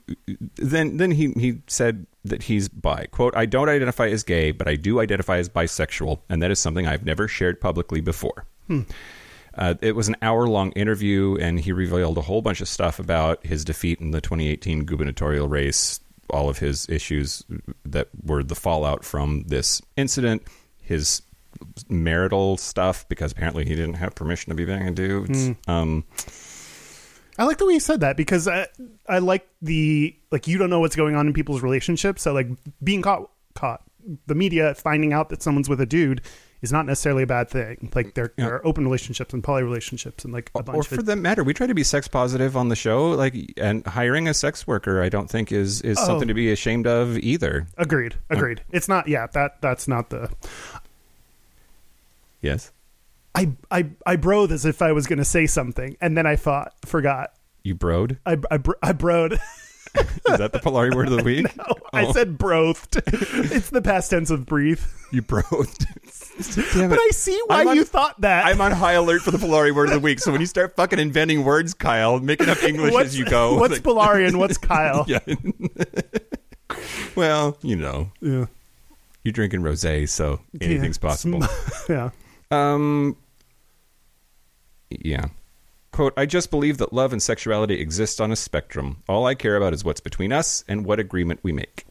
then 0.56 0.96
then 0.96 1.10
he 1.10 1.32
he 1.32 1.62
said 1.66 2.06
that 2.24 2.44
he's 2.44 2.68
bi. 2.68 3.06
Quote, 3.10 3.36
I 3.36 3.46
don't 3.46 3.68
identify 3.68 4.08
as 4.08 4.22
gay, 4.22 4.52
but 4.52 4.68
I 4.68 4.76
do 4.76 5.00
identify 5.00 5.38
as 5.38 5.48
bisexual, 5.48 6.20
and 6.28 6.42
that 6.42 6.50
is 6.50 6.58
something 6.58 6.86
I've 6.86 7.04
never 7.04 7.28
shared 7.28 7.60
publicly 7.60 8.00
before. 8.00 8.46
Uh, 9.58 9.74
it 9.80 9.96
was 9.96 10.06
an 10.06 10.16
hour 10.22 10.46
long 10.46 10.70
interview, 10.72 11.36
and 11.40 11.58
he 11.58 11.72
revealed 11.72 12.16
a 12.16 12.22
whole 12.22 12.40
bunch 12.40 12.60
of 12.60 12.68
stuff 12.68 13.00
about 13.00 13.44
his 13.44 13.64
defeat 13.64 14.00
in 14.00 14.12
the 14.12 14.20
2018 14.20 14.84
gubernatorial 14.84 15.48
race, 15.48 15.98
all 16.30 16.48
of 16.48 16.58
his 16.58 16.88
issues 16.88 17.44
that 17.84 18.08
were 18.24 18.44
the 18.44 18.54
fallout 18.54 19.04
from 19.04 19.42
this 19.48 19.82
incident, 19.96 20.42
his 20.80 21.22
marital 21.88 22.56
stuff, 22.56 23.08
because 23.08 23.32
apparently 23.32 23.64
he 23.64 23.74
didn't 23.74 23.94
have 23.94 24.14
permission 24.14 24.50
to 24.50 24.54
be 24.54 24.64
banging 24.64 24.94
dudes. 24.94 25.50
Um, 25.66 26.04
I 27.36 27.44
like 27.44 27.58
the 27.58 27.66
way 27.66 27.74
you 27.74 27.80
said 27.80 28.00
that 28.00 28.16
because 28.16 28.46
I, 28.46 28.66
I 29.08 29.18
like 29.18 29.48
the 29.62 30.16
like 30.30 30.48
you 30.48 30.58
don't 30.58 30.70
know 30.70 30.80
what's 30.80 30.96
going 30.96 31.14
on 31.14 31.26
in 31.26 31.32
people's 31.32 31.62
relationships. 31.62 32.22
So 32.22 32.32
like 32.32 32.48
being 32.82 33.02
caught 33.02 33.30
caught 33.54 33.82
the 34.26 34.34
media 34.34 34.74
finding 34.74 35.12
out 35.12 35.28
that 35.30 35.42
someone's 35.42 35.68
with 35.68 35.80
a 35.80 35.86
dude 35.86 36.20
is 36.60 36.72
not 36.72 36.86
necessarily 36.86 37.22
a 37.22 37.26
bad 37.26 37.48
thing. 37.48 37.90
Like 37.94 38.14
there, 38.14 38.32
there 38.36 38.54
are 38.54 38.66
open 38.66 38.84
relationships 38.84 39.32
and 39.32 39.42
poly 39.44 39.62
relationships 39.62 40.24
and 40.24 40.32
like 40.32 40.50
a 40.54 40.62
bunch 40.62 40.76
or 40.76 40.80
of 40.80 40.86
for 40.86 41.02
that 41.02 41.16
matter, 41.16 41.44
we 41.44 41.54
try 41.54 41.66
to 41.66 41.74
be 41.74 41.84
sex 41.84 42.08
positive 42.08 42.56
on 42.56 42.68
the 42.68 42.76
show. 42.76 43.10
Like, 43.10 43.34
and 43.56 43.86
hiring 43.86 44.28
a 44.28 44.34
sex 44.34 44.66
worker, 44.66 45.02
I 45.02 45.08
don't 45.08 45.30
think 45.30 45.52
is 45.52 45.80
is 45.82 45.98
Oh. 46.00 46.06
something 46.06 46.28
to 46.28 46.34
be 46.34 46.50
ashamed 46.50 46.86
of 46.86 47.18
either. 47.18 47.66
agreed 47.76 48.16
agreed. 48.30 48.62
It's 48.70 48.88
not 48.88 49.08
yeah 49.08 49.26
that 49.28 49.60
that's 49.60 49.86
not 49.86 50.10
the 50.10 50.30
Yes, 52.40 52.72
I 53.34 53.52
I 53.70 53.90
I 54.06 54.16
broed 54.16 54.50
as 54.50 54.64
if 54.64 54.80
I 54.82 54.92
was 54.92 55.06
going 55.06 55.18
to 55.18 55.24
say 55.24 55.46
something 55.46 55.96
and 56.00 56.16
then 56.16 56.26
I 56.26 56.36
thought 56.36 56.74
forgot. 56.84 57.32
you 57.62 57.74
broed. 57.74 58.18
I 58.26 58.36
I, 58.50 58.56
bro- 58.58 58.74
I 58.82 58.92
broed. 58.92 59.38
Is 59.98 60.38
that 60.38 60.52
the 60.52 60.58
Polari 60.58 60.94
word 60.94 61.08
of 61.08 61.16
the 61.16 61.22
week? 61.22 61.46
Oh, 61.58 61.74
I 61.92 62.12
said 62.12 62.28
oh. 62.28 62.32
brothed. 62.32 63.00
it's 63.06 63.70
the 63.70 63.82
past 63.82 64.10
tense 64.10 64.30
of 64.30 64.44
breathe. 64.46 64.82
You 65.12 65.22
broed. 65.22 65.86
But. 66.88 66.98
I 66.98 67.10
see 67.12 67.40
why 67.46 67.64
on- 67.64 67.76
you 67.76 67.84
thought 67.84 68.20
that. 68.20 68.46
I'm 68.46 68.60
on 68.60 68.70
high 68.72 68.92
alert 68.92 69.22
for 69.22 69.30
the 69.32 69.38
Polari 69.38 69.74
word 69.74 69.88
of 69.88 69.94
the 69.94 70.00
week. 70.00 70.20
So 70.20 70.30
when 70.30 70.40
you 70.40 70.46
start 70.46 70.76
fucking 70.76 70.98
inventing 70.98 71.44
words, 71.44 71.74
Kyle, 71.74 72.20
making 72.20 72.48
up 72.48 72.62
English 72.62 72.92
what's, 72.92 73.08
as 73.08 73.18
you 73.18 73.24
go. 73.24 73.56
What's 73.58 73.74
like- 73.74 73.82
Polari 73.82 74.26
and 74.28 74.38
what's 74.38 74.56
Kyle? 74.58 75.04
yeah. 75.08 75.18
well, 77.16 77.56
you 77.62 77.76
know, 77.76 78.12
yeah. 78.20 78.46
you're 79.24 79.32
drinking 79.32 79.60
rosé, 79.62 80.08
so 80.08 80.40
anything's 80.60 80.98
Yeah. 81.02 81.08
possible. 81.08 81.42
yeah. 81.88 82.10
Um. 82.50 83.16
Yeah. 84.90 85.26
Quote, 85.90 86.12
I 86.16 86.26
just 86.26 86.50
believe 86.50 86.78
that 86.78 86.92
love 86.92 87.12
and 87.12 87.20
sexuality 87.22 87.80
exist 87.80 88.20
on 88.20 88.30
a 88.30 88.36
spectrum. 88.36 89.02
All 89.08 89.26
I 89.26 89.34
care 89.34 89.56
about 89.56 89.74
is 89.74 89.84
what's 89.84 90.00
between 90.00 90.32
us 90.32 90.62
and 90.68 90.84
what 90.84 91.00
agreement 91.00 91.40
we 91.42 91.50
make 91.52 91.84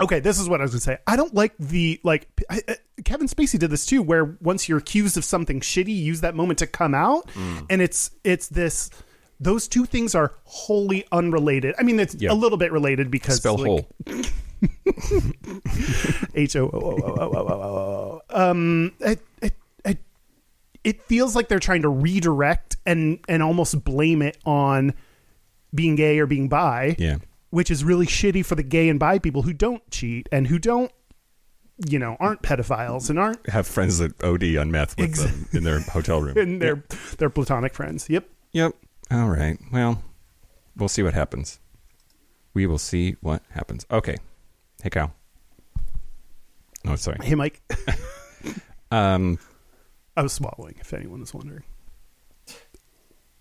okay, 0.00 0.20
this 0.20 0.38
is 0.38 0.48
what 0.48 0.60
I 0.60 0.64
was 0.64 0.72
gonna 0.72 0.80
say. 0.80 0.98
I 1.06 1.16
don't 1.16 1.34
like 1.34 1.54
the 1.58 2.00
like 2.02 2.28
I, 2.50 2.60
I, 2.68 2.76
Kevin 3.04 3.26
Spacey 3.26 3.58
did 3.58 3.70
this 3.70 3.86
too, 3.86 4.02
where 4.02 4.36
once 4.40 4.68
you're 4.68 4.78
accused 4.78 5.16
of 5.16 5.24
something 5.24 5.60
shitty, 5.60 5.94
use 5.94 6.20
that 6.22 6.34
moment 6.34 6.58
to 6.60 6.66
come 6.66 6.94
out, 6.94 7.26
mm. 7.28 7.66
and 7.70 7.82
it's 7.82 8.10
it's 8.24 8.48
this. 8.48 8.90
Those 9.40 9.66
two 9.66 9.84
things 9.84 10.14
are 10.14 10.32
wholly 10.44 11.04
unrelated. 11.10 11.74
I 11.78 11.82
mean, 11.82 11.98
it's 11.98 12.14
yep. 12.14 12.30
a 12.30 12.34
little 12.34 12.56
bit 12.56 12.70
related 12.72 13.10
because 13.10 13.38
spell 13.38 13.56
like, 13.56 13.66
whole. 13.66 13.88
Um, 18.30 18.92
it, 19.00 19.20
it, 19.42 19.54
it, 19.84 19.98
it 20.84 21.02
feels 21.02 21.34
like 21.34 21.48
they're 21.48 21.58
trying 21.58 21.82
to 21.82 21.88
redirect 21.88 22.76
and 22.86 23.18
and 23.28 23.42
almost 23.42 23.84
blame 23.84 24.22
it 24.22 24.38
on 24.46 24.94
being 25.74 25.96
gay 25.96 26.20
or 26.20 26.26
being 26.26 26.48
bi. 26.48 26.94
Yeah 26.96 27.16
which 27.54 27.70
is 27.70 27.84
really 27.84 28.06
shitty 28.06 28.44
for 28.44 28.56
the 28.56 28.64
gay 28.64 28.88
and 28.88 28.98
bi 28.98 29.16
people 29.18 29.42
who 29.42 29.52
don't 29.52 29.88
cheat 29.88 30.28
and 30.32 30.48
who 30.48 30.58
don't, 30.58 30.90
you 31.88 32.00
know, 32.00 32.16
aren't 32.18 32.42
pedophiles 32.42 33.08
and 33.08 33.18
aren't 33.18 33.48
Have 33.48 33.66
friends 33.66 33.98
that 33.98 34.20
OD 34.24 34.56
on 34.56 34.72
meth 34.72 34.98
with 34.98 35.14
them 35.14 35.48
in 35.52 35.62
their 35.62 35.78
hotel 35.78 36.20
room. 36.20 36.36
in 36.44 36.58
their 36.58 36.82
their 37.18 37.30
platonic 37.30 37.72
friends. 37.72 38.10
Yep. 38.10 38.28
Yep. 38.52 38.74
All 39.12 39.28
right. 39.28 39.56
Well, 39.72 40.02
we'll 40.76 40.88
see 40.88 41.04
what 41.04 41.14
happens. 41.14 41.60
We 42.54 42.66
will 42.66 42.78
see 42.78 43.16
what 43.20 43.42
happens. 43.50 43.86
Okay. 43.88 44.16
Hey, 44.82 44.90
Kyle. 44.90 45.14
Oh, 46.86 46.96
sorry. 46.96 47.18
Hey, 47.22 47.34
Mike. 47.34 47.62
Um, 48.90 49.40
I 50.16 50.22
was 50.22 50.32
swallowing. 50.32 50.76
If 50.78 50.92
anyone 50.92 51.18
was 51.18 51.34
wondering. 51.34 51.64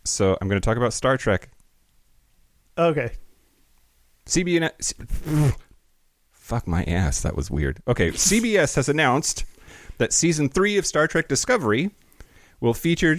so 0.03 0.35
I'm 0.41 0.47
going 0.47 0.59
to 0.59 0.65
talk 0.65 0.77
about 0.77 0.93
Star 0.93 1.15
Trek. 1.15 1.49
Okay. 2.75 3.11
CBS. 4.25 4.93
Fuck 6.31 6.67
my 6.67 6.83
ass. 6.83 7.21
That 7.21 7.35
was 7.35 7.49
weird. 7.49 7.81
Okay, 7.87 8.11
CBS 8.11 8.75
has 8.75 8.89
announced 8.89 9.45
that 9.97 10.13
season 10.13 10.49
three 10.49 10.77
of 10.77 10.85
Star 10.85 11.07
Trek 11.07 11.27
Discovery 11.27 11.91
will 12.59 12.73
feature 12.73 13.17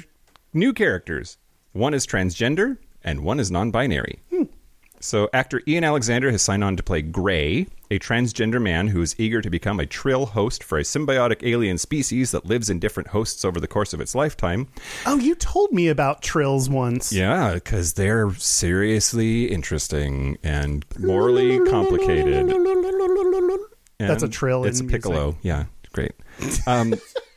new 0.53 0.73
characters. 0.73 1.39
One 1.73 1.95
is 1.95 2.07
transgender 2.07 2.79
and 3.03 3.25
one 3.25 3.41
is 3.41 3.51
non-binary. 3.51 4.21
Hmm. 4.31 4.45
So 5.05 5.29
actor 5.35 5.61
Ian 5.69 5.85
Alexander 5.85 6.31
has 6.31 6.41
signed 6.41 6.65
on 6.65 6.79
to 6.79 6.83
play 6.83 7.03
Gray, 7.03 7.67
a 7.91 7.99
transgender 7.99 8.61
man 8.61 8.89
who 8.89 9.03
is 9.03 9.15
eager 9.19 9.43
to 9.43 9.51
become 9.51 9.79
a 9.79 9.85
trill 9.85 10.25
host 10.25 10.65
for 10.65 10.79
a 10.79 10.83
symbiotic 10.83 11.47
alien 11.47 11.77
species 11.77 12.31
that 12.31 12.47
lives 12.47 12.71
in 12.71 12.79
different 12.79 13.11
hosts 13.11 13.45
over 13.45 13.61
the 13.61 13.69
course 13.69 13.93
of 13.93 14.01
its 14.01 14.15
lifetime. 14.15 14.67
Oh, 15.05 15.19
you 15.19 15.35
told 15.35 15.73
me 15.73 15.89
about 15.89 16.23
trills 16.23 16.71
once. 16.71 17.13
Yeah, 17.13 17.53
because 17.53 17.93
they're 17.93 18.33
seriously 18.37 19.45
interesting 19.51 20.39
and 20.43 20.87
morally 20.99 21.59
complicated. 21.69 22.49
That's 23.99 24.23
a 24.23 24.29
trill 24.29 24.65
It's 24.65 24.81
in 24.81 24.87
a 24.87 24.91
piccolo. 24.91 25.25
music. 25.25 25.41
Yeah, 25.43 25.65
great. 25.93 26.13
Um, 26.67 26.95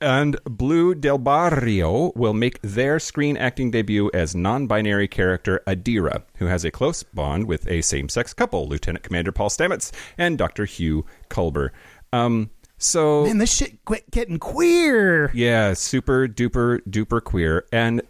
and 0.00 0.36
Blu 0.44 0.94
Del 0.94 1.18
Barrio 1.18 2.12
will 2.14 2.34
make 2.34 2.60
their 2.62 2.98
screen 2.98 3.36
acting 3.36 3.70
debut 3.70 4.10
as 4.14 4.34
non-binary 4.34 5.08
character 5.08 5.62
Adira, 5.66 6.22
who 6.36 6.46
has 6.46 6.64
a 6.64 6.70
close 6.70 7.02
bond 7.02 7.46
with 7.46 7.68
a 7.68 7.82
same-sex 7.82 8.32
couple, 8.34 8.68
Lieutenant 8.68 9.04
Commander 9.04 9.32
Paul 9.32 9.48
Stamets 9.48 9.92
and 10.18 10.38
Dr. 10.38 10.64
Hugh 10.64 11.04
Culber. 11.28 11.70
Um, 12.12 12.50
so 12.78 13.24
Man, 13.24 13.38
this 13.38 13.54
shit 13.54 13.84
quit 13.84 14.10
getting 14.10 14.38
queer. 14.38 15.30
yeah, 15.34 15.74
super 15.74 16.26
duper 16.28 16.80
duper 16.88 17.22
queer, 17.22 17.66
and 17.72 18.02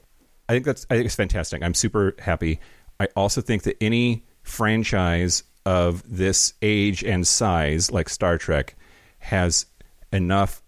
I 0.48 0.52
think 0.52 0.64
that's 0.64 0.86
I 0.90 0.94
think 0.94 1.06
it's 1.06 1.14
fantastic. 1.14 1.62
I'm 1.62 1.74
super 1.74 2.14
happy. 2.18 2.60
I 2.98 3.08
also 3.14 3.40
think 3.40 3.64
that 3.64 3.76
any 3.80 4.24
franchise 4.42 5.44
of 5.66 6.02
this 6.06 6.54
age 6.62 7.02
and 7.04 7.26
size, 7.26 7.90
like 7.90 8.08
Star 8.08 8.38
Trek, 8.38 8.76
has 9.18 9.66
enough 10.12 10.62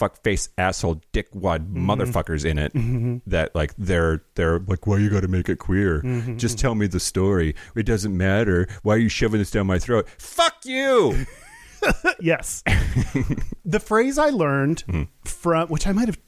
fuckface 0.00 0.48
asshole 0.56 1.00
dickwad 1.12 1.70
motherfuckers 1.74 2.44
in 2.44 2.58
it 2.58 2.72
that 3.26 3.54
like 3.54 3.74
they're 3.76 4.22
they're 4.36 4.58
like 4.60 4.86
why 4.86 4.96
you 4.96 5.10
got 5.10 5.20
to 5.20 5.28
make 5.28 5.48
it 5.48 5.58
queer 5.58 6.00
just 6.36 6.58
tell 6.58 6.74
me 6.74 6.86
the 6.86 6.98
story 7.00 7.54
it 7.76 7.84
doesn't 7.84 8.16
matter 8.16 8.66
why 8.82 8.94
are 8.94 8.98
you 8.98 9.08
shoving 9.10 9.38
this 9.38 9.50
down 9.50 9.66
my 9.66 9.78
throat 9.78 10.08
fuck 10.18 10.54
you 10.64 11.26
Yes. 12.20 12.62
the 13.64 13.80
phrase 13.80 14.18
I 14.18 14.28
learned 14.30 14.84
Mm-hmm. 14.86 15.02
from, 15.28 15.68
which 15.68 15.86
I 15.86 15.92
might 15.92 16.08
have, 16.08 16.18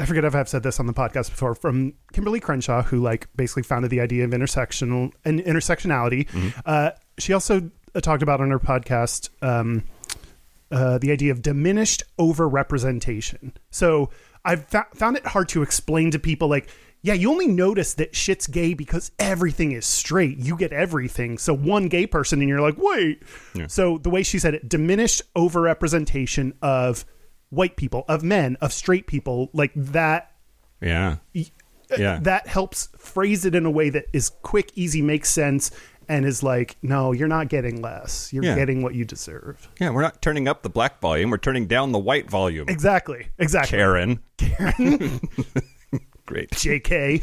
I 0.00 0.04
forget 0.04 0.24
if 0.24 0.34
I've 0.34 0.48
said 0.48 0.62
this 0.64 0.80
on 0.80 0.86
the 0.86 0.92
podcast 0.92 1.30
before, 1.30 1.54
from 1.54 1.92
Kimberlé 2.12 2.42
Crenshaw, 2.42 2.82
who 2.82 3.00
like 3.00 3.28
basically 3.36 3.62
founded 3.62 3.90
the 3.92 4.00
idea 4.00 4.24
of 4.24 4.30
intersectional 4.30 5.12
and 5.24 5.38
intersectionality. 5.40 6.28
Mm-hmm. 6.28 6.48
Uh, 6.66 6.90
she 7.18 7.32
also 7.32 7.70
uh, 7.94 8.00
talked 8.00 8.22
about 8.24 8.40
on 8.40 8.50
her 8.50 8.58
podcast 8.58 9.30
um, 9.42 9.84
uh, 10.70 10.98
the 10.98 11.12
idea 11.12 11.32
of 11.32 11.42
diminished 11.42 12.02
overrepresentation. 12.18 13.52
So 13.70 14.10
I've 14.44 14.66
fa- 14.66 14.88
found 14.94 15.16
it 15.16 15.26
hard 15.26 15.48
to 15.50 15.62
explain 15.62 16.10
to 16.12 16.18
people 16.18 16.48
like. 16.48 16.68
Yeah, 17.02 17.14
you 17.14 17.30
only 17.30 17.46
notice 17.46 17.94
that 17.94 18.16
shit's 18.16 18.48
gay 18.48 18.74
because 18.74 19.12
everything 19.20 19.70
is 19.70 19.86
straight. 19.86 20.38
You 20.38 20.56
get 20.56 20.72
everything. 20.72 21.38
So 21.38 21.54
one 21.54 21.86
gay 21.86 22.04
person 22.04 22.40
and 22.40 22.48
you're 22.48 22.60
like, 22.60 22.74
wait. 22.78 23.22
So 23.68 23.98
the 23.98 24.10
way 24.10 24.24
she 24.24 24.40
said 24.40 24.54
it, 24.54 24.68
diminished 24.68 25.22
overrepresentation 25.36 26.54
of 26.62 27.04
white 27.50 27.76
people, 27.76 28.06
of 28.08 28.24
men, 28.24 28.56
of 28.60 28.72
straight 28.72 29.06
people, 29.06 29.50
like 29.52 29.70
that 29.76 30.32
yeah 30.80 31.16
yeah 31.96 32.18
that 32.20 32.46
helps 32.46 32.88
phrase 32.98 33.44
it 33.44 33.54
in 33.54 33.64
a 33.64 33.70
way 33.70 33.88
that 33.90 34.06
is 34.12 34.30
quick, 34.42 34.72
easy, 34.74 35.00
makes 35.02 35.30
sense, 35.30 35.70
and 36.08 36.24
is 36.24 36.42
like, 36.42 36.76
no, 36.82 37.12
you're 37.12 37.28
not 37.28 37.48
getting 37.48 37.80
less. 37.82 38.32
You're 38.32 38.44
Yeah. 38.44 38.54
getting 38.54 38.82
what 38.82 38.94
you 38.94 39.04
deserve. 39.04 39.68
Yeah, 39.80 39.90
we're 39.90 40.02
not 40.02 40.22
turning 40.22 40.46
up 40.48 40.62
the 40.62 40.68
black 40.70 41.00
volume. 41.00 41.30
We're 41.30 41.38
turning 41.38 41.66
down 41.66 41.92
the 41.92 41.98
white 41.98 42.30
volume. 42.30 42.68
Exactly. 42.68 43.28
Exactly. 43.38 43.76
Karen. 43.78 44.20
Karen. 44.38 45.20
Great. 46.26 46.50
JK. 46.50 47.22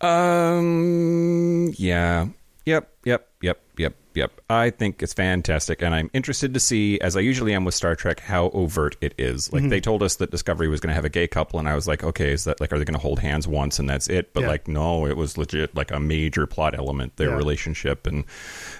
Um. 0.00 1.72
Yeah. 1.76 2.26
Yep, 2.64 2.88
yep, 3.04 3.28
yep, 3.40 3.60
yep, 3.82 3.94
yep. 4.14 4.40
I 4.48 4.70
think 4.70 5.02
it's 5.02 5.12
fantastic, 5.12 5.82
and 5.82 5.94
I'm 5.94 6.10
interested 6.12 6.54
to 6.54 6.60
see, 6.60 7.00
as 7.00 7.16
I 7.16 7.20
usually 7.20 7.52
am 7.54 7.64
with 7.64 7.74
Star 7.74 7.94
Trek, 7.94 8.20
how 8.20 8.48
overt 8.50 8.96
it 9.00 9.14
is. 9.18 9.52
Like 9.52 9.68
they 9.68 9.80
told 9.80 10.02
us 10.02 10.16
that 10.16 10.30
Discovery 10.30 10.68
was 10.68 10.80
going 10.80 10.88
to 10.90 10.94
have 10.94 11.04
a 11.04 11.08
gay 11.10 11.26
couple, 11.28 11.58
and 11.58 11.68
I 11.68 11.74
was 11.74 11.86
like, 11.86 12.02
okay, 12.04 12.32
is 12.32 12.44
that 12.44 12.60
like, 12.60 12.72
are 12.72 12.78
they 12.78 12.84
going 12.84 12.94
to 12.94 13.00
hold 13.00 13.18
hands 13.18 13.46
once 13.46 13.78
and 13.78 13.88
that's 13.88 14.08
it? 14.08 14.32
But 14.32 14.42
Yeah. 14.42 14.48
like, 14.48 14.68
no, 14.68 15.06
it 15.06 15.16
was 15.16 15.36
legit 15.36 15.74
like 15.76 15.90
a 15.90 16.00
major 16.00 16.46
plot 16.46 16.76
element 16.78 17.16
their 17.16 17.30
Yeah. 17.30 17.36
relationship, 17.36 18.06
and 18.06 18.24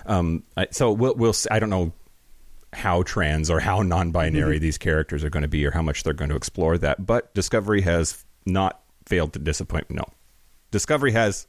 um, 0.06 0.42
I, 0.56 0.68
so 0.70 0.92
we'll 0.92 1.14
we'll. 1.14 1.32
See, 1.32 1.48
I 1.50 1.58
don't 1.58 1.70
know 1.70 1.92
how 2.74 3.02
trans 3.02 3.50
or 3.50 3.60
how 3.60 3.82
non-binary 3.82 4.58
these 4.58 4.78
characters 4.78 5.22
are 5.24 5.30
going 5.30 5.42
to 5.42 5.48
be, 5.48 5.66
or 5.66 5.70
how 5.72 5.82
much 5.82 6.02
they're 6.04 6.14
going 6.14 6.30
to 6.30 6.36
explore 6.36 6.78
that. 6.78 7.04
But 7.04 7.34
Discovery 7.34 7.82
has 7.82 8.24
not 8.46 8.80
failed 9.06 9.32
to 9.34 9.38
disappoint. 9.38 9.90
No, 9.90 10.04
Discovery 10.70 11.12
has 11.12 11.46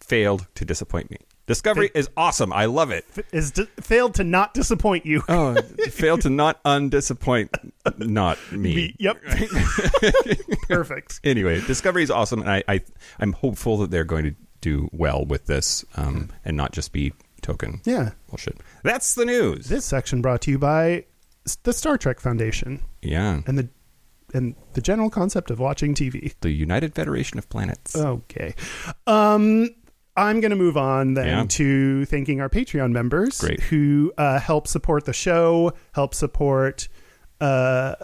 failed 0.00 0.46
to 0.56 0.64
disappoint 0.64 1.10
me. 1.10 1.18
Discovery 1.50 1.90
is 1.94 2.08
awesome. 2.16 2.52
I 2.52 2.66
love 2.66 2.90
it. 2.92 3.04
Is 3.32 3.50
d- 3.50 3.66
failed 3.80 4.14
to 4.14 4.24
not 4.24 4.54
disappoint 4.54 5.04
you. 5.04 5.22
Oh, 5.28 5.54
failed 5.90 6.20
to 6.22 6.30
not 6.30 6.62
undisappoint 6.64 7.48
not 7.98 8.38
me. 8.52 8.74
Be- 8.74 8.96
yep. 9.00 9.20
Perfect. 10.68 11.20
Anyway, 11.24 11.60
Discovery 11.66 12.02
is 12.02 12.10
awesome, 12.10 12.40
and 12.40 12.50
I, 12.50 12.62
I 12.68 12.80
I'm 13.18 13.32
hopeful 13.32 13.78
that 13.78 13.90
they're 13.90 14.04
going 14.04 14.24
to 14.24 14.34
do 14.60 14.88
well 14.92 15.24
with 15.24 15.46
this, 15.46 15.84
um, 15.96 16.30
and 16.44 16.56
not 16.56 16.72
just 16.72 16.92
be 16.92 17.12
token 17.42 17.80
Yeah. 17.84 18.10
bullshit. 18.28 18.58
That's 18.84 19.14
the 19.14 19.24
news. 19.24 19.66
This 19.68 19.84
section 19.84 20.20
brought 20.22 20.42
to 20.42 20.50
you 20.50 20.58
by 20.58 21.04
the 21.62 21.72
Star 21.72 21.96
Trek 21.98 22.20
Foundation 22.20 22.82
yeah, 23.02 23.40
and 23.46 23.58
the 23.58 23.68
and 24.32 24.54
the 24.74 24.80
general 24.80 25.10
concept 25.10 25.50
of 25.50 25.58
watching 25.58 25.92
TV. 25.94 26.32
the 26.42 26.50
United 26.50 26.94
Federation 26.94 27.38
of 27.38 27.48
Planets. 27.48 27.96
Okay. 27.96 28.54
Um 29.06 29.70
I'm 30.20 30.40
going 30.40 30.50
to 30.50 30.56
move 30.56 30.76
on 30.76 31.14
then 31.14 31.26
Yeah. 31.26 31.44
to 31.48 32.04
thanking 32.06 32.40
our 32.40 32.48
Patreon 32.48 32.92
members 32.92 33.40
Great. 33.40 33.60
who 33.60 34.12
uh, 34.18 34.38
help 34.38 34.66
support 34.68 35.04
the 35.06 35.12
show, 35.12 35.72
help 35.92 36.14
support 36.14 36.88
uh 37.40 37.94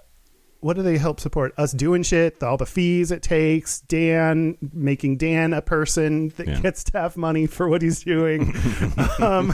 what 0.61 0.75
do 0.75 0.82
they 0.82 0.96
help 0.99 1.20
support? 1.20 1.52
Us 1.58 1.70
doing 1.73 2.02
shit, 2.02 2.42
all 2.42 2.56
the 2.56 2.66
fees 2.66 3.12
it 3.12 3.23
takes, 3.23 3.80
Dan 3.82 4.56
making 4.73 5.18
Dan 5.18 5.52
a 5.52 5.61
person 5.62 6.30
that 6.37 6.49
Yeah. 6.49 6.61
gets 6.61 6.82
to 6.85 6.99
have 6.99 7.16
money 7.16 7.46
for 7.46 7.68
what 7.68 7.82
he's 7.82 8.02
doing. 8.02 8.52
um, 9.20 9.52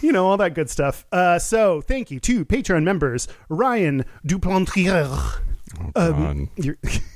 you 0.00 0.10
know, 0.12 0.26
all 0.26 0.36
that 0.38 0.54
good 0.54 0.70
stuff. 0.70 1.04
Uh, 1.12 1.38
so 1.38 1.80
thank 1.82 2.10
you 2.10 2.18
to 2.20 2.44
Patreon 2.46 2.84
members 2.84 3.28
Ryan 3.50 4.04
Duplantier. 4.26 5.08
Oh, 5.96 6.12
Um, 6.12 6.48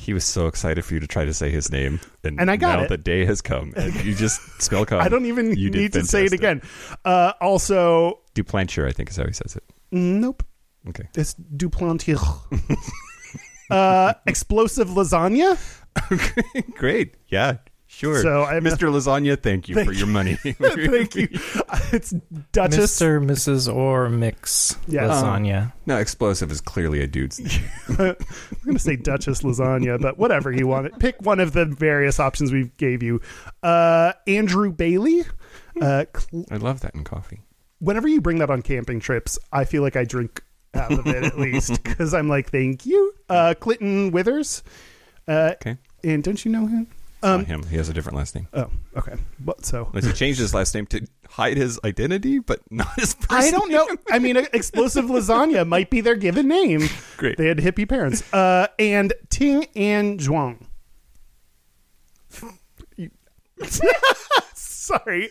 he 0.00 0.14
was 0.14 0.24
so 0.24 0.46
excited 0.46 0.84
for 0.84 0.94
you 0.94 1.00
to 1.00 1.06
try 1.06 1.24
to 1.26 1.34
say 1.34 1.50
his 1.50 1.70
name, 1.70 2.00
and, 2.24 2.40
And 2.40 2.50
I 2.50 2.56
got 2.56 2.78
now 2.78 2.84
it. 2.84 2.88
the 2.88 2.96
day 2.96 3.24
has 3.26 3.42
come. 3.42 3.72
And 3.76 3.94
you 4.04 4.14
just 4.14 4.40
spell 4.62 4.86
code. 4.86 5.02
I 5.02 5.08
don't 5.08 5.26
even 5.26 5.54
You 5.56 5.70
need 5.70 5.92
to 5.92 6.04
say 6.04 6.24
it 6.24 6.32
again. 6.32 6.62
Uh, 7.04 7.32
also, 7.40 8.20
Duplantier, 8.34 8.88
I 8.88 8.92
think 8.92 9.10
is 9.10 9.16
how 9.16 9.26
he 9.26 9.32
says 9.32 9.56
it. 9.56 9.64
nope. 9.92 10.42
Okay. 10.88 11.04
It's 11.14 11.34
Duplantier. 11.34 12.18
uh, 13.70 14.14
explosive 14.26 14.88
lasagna. 14.88 15.58
Great. 16.76 17.14
Yeah. 17.28 17.58
Sure. 17.92 18.22
So 18.22 18.42
I'm- 18.44 18.62
Mr. 18.64 18.88
Lasagna, 18.90 19.38
thank 19.42 19.68
you 19.68 19.74
Thank 19.74 19.88
for 19.88 19.92
your 19.92 20.06
money. 20.06 20.34
Thank 20.42 21.16
you. 21.16 21.28
It's 21.92 22.14
Duchess. 22.52 23.00
Mr., 23.00 23.24
Mrs., 23.24 23.74
or 23.74 24.08
Mix 24.08 24.76
Yeah. 24.86 25.08
lasagna. 25.08 25.72
no, 25.86 25.96
explosive 25.98 26.52
is 26.52 26.60
clearly 26.60 27.00
a 27.02 27.08
dude's 27.08 27.40
name. 27.40 27.60
I'm 27.88 27.96
going 28.64 28.74
to 28.74 28.78
say 28.78 28.94
Duchess 28.94 29.42
lasagna, 29.42 30.00
but 30.00 30.18
whatever 30.18 30.52
you 30.52 30.68
want. 30.68 30.96
Pick 31.00 31.20
one 31.20 31.40
of 31.40 31.52
the 31.52 31.64
various 31.66 32.20
options 32.20 32.52
we 32.52 32.70
gave 32.76 33.02
you. 33.02 33.20
Uh, 33.62 34.12
Andrew 34.28 34.70
Bailey. 34.72 35.24
Uh, 35.80 36.04
cl- 36.16 36.44
I 36.52 36.56
love 36.58 36.80
that 36.82 36.94
in 36.94 37.02
coffee. 37.02 37.40
whenever 37.80 38.06
you 38.06 38.20
bring 38.20 38.38
that 38.38 38.50
on 38.50 38.62
camping 38.62 39.00
trips, 39.00 39.36
I 39.52 39.64
feel 39.64 39.82
like 39.82 39.96
I 39.96 40.04
drink 40.04 40.42
out 40.74 40.92
of 40.92 41.06
it 41.08 41.24
at 41.24 41.38
least 41.40 41.82
because 41.82 42.14
I'm 42.14 42.28
like, 42.28 42.50
thank 42.52 42.86
you. 42.86 43.12
Uh, 43.28 43.54
Clinton 43.58 44.12
Withers. 44.12 44.62
Uh, 45.26 45.54
Okay. 45.54 45.76
and 46.04 46.22
don't 46.22 46.42
you 46.44 46.52
know 46.52 46.66
him? 46.66 46.86
Not 47.22 47.46
him. 47.46 47.62
He 47.64 47.76
has 47.76 47.88
a 47.88 47.92
different 47.92 48.16
last 48.16 48.34
name. 48.34 48.48
Oh, 48.52 48.70
okay. 48.96 49.14
What 49.44 49.64
so? 49.64 49.86
Unless 49.92 50.06
he 50.06 50.12
changed 50.12 50.40
his 50.40 50.54
last 50.54 50.74
name 50.74 50.86
to 50.86 51.06
hide 51.28 51.56
his 51.56 51.78
identity, 51.84 52.38
but 52.38 52.60
not 52.70 52.88
his 52.98 53.14
person. 53.14 53.36
I 53.36 53.50
don't 53.50 53.70
know. 53.70 53.86
I 54.10 54.18
mean, 54.18 54.36
explosive 54.52 55.06
lasagna 55.06 55.66
might 55.66 55.90
be 55.90 56.00
their 56.00 56.16
given 56.16 56.48
name. 56.48 56.88
Great. 57.16 57.36
They 57.36 57.46
had 57.46 57.58
hippie 57.58 57.88
parents. 57.88 58.22
Uh, 58.32 58.68
and 58.78 59.12
Ting 59.28 59.66
and 59.76 60.18
Zhuang. 60.18 60.66
Sorry. 64.54 65.30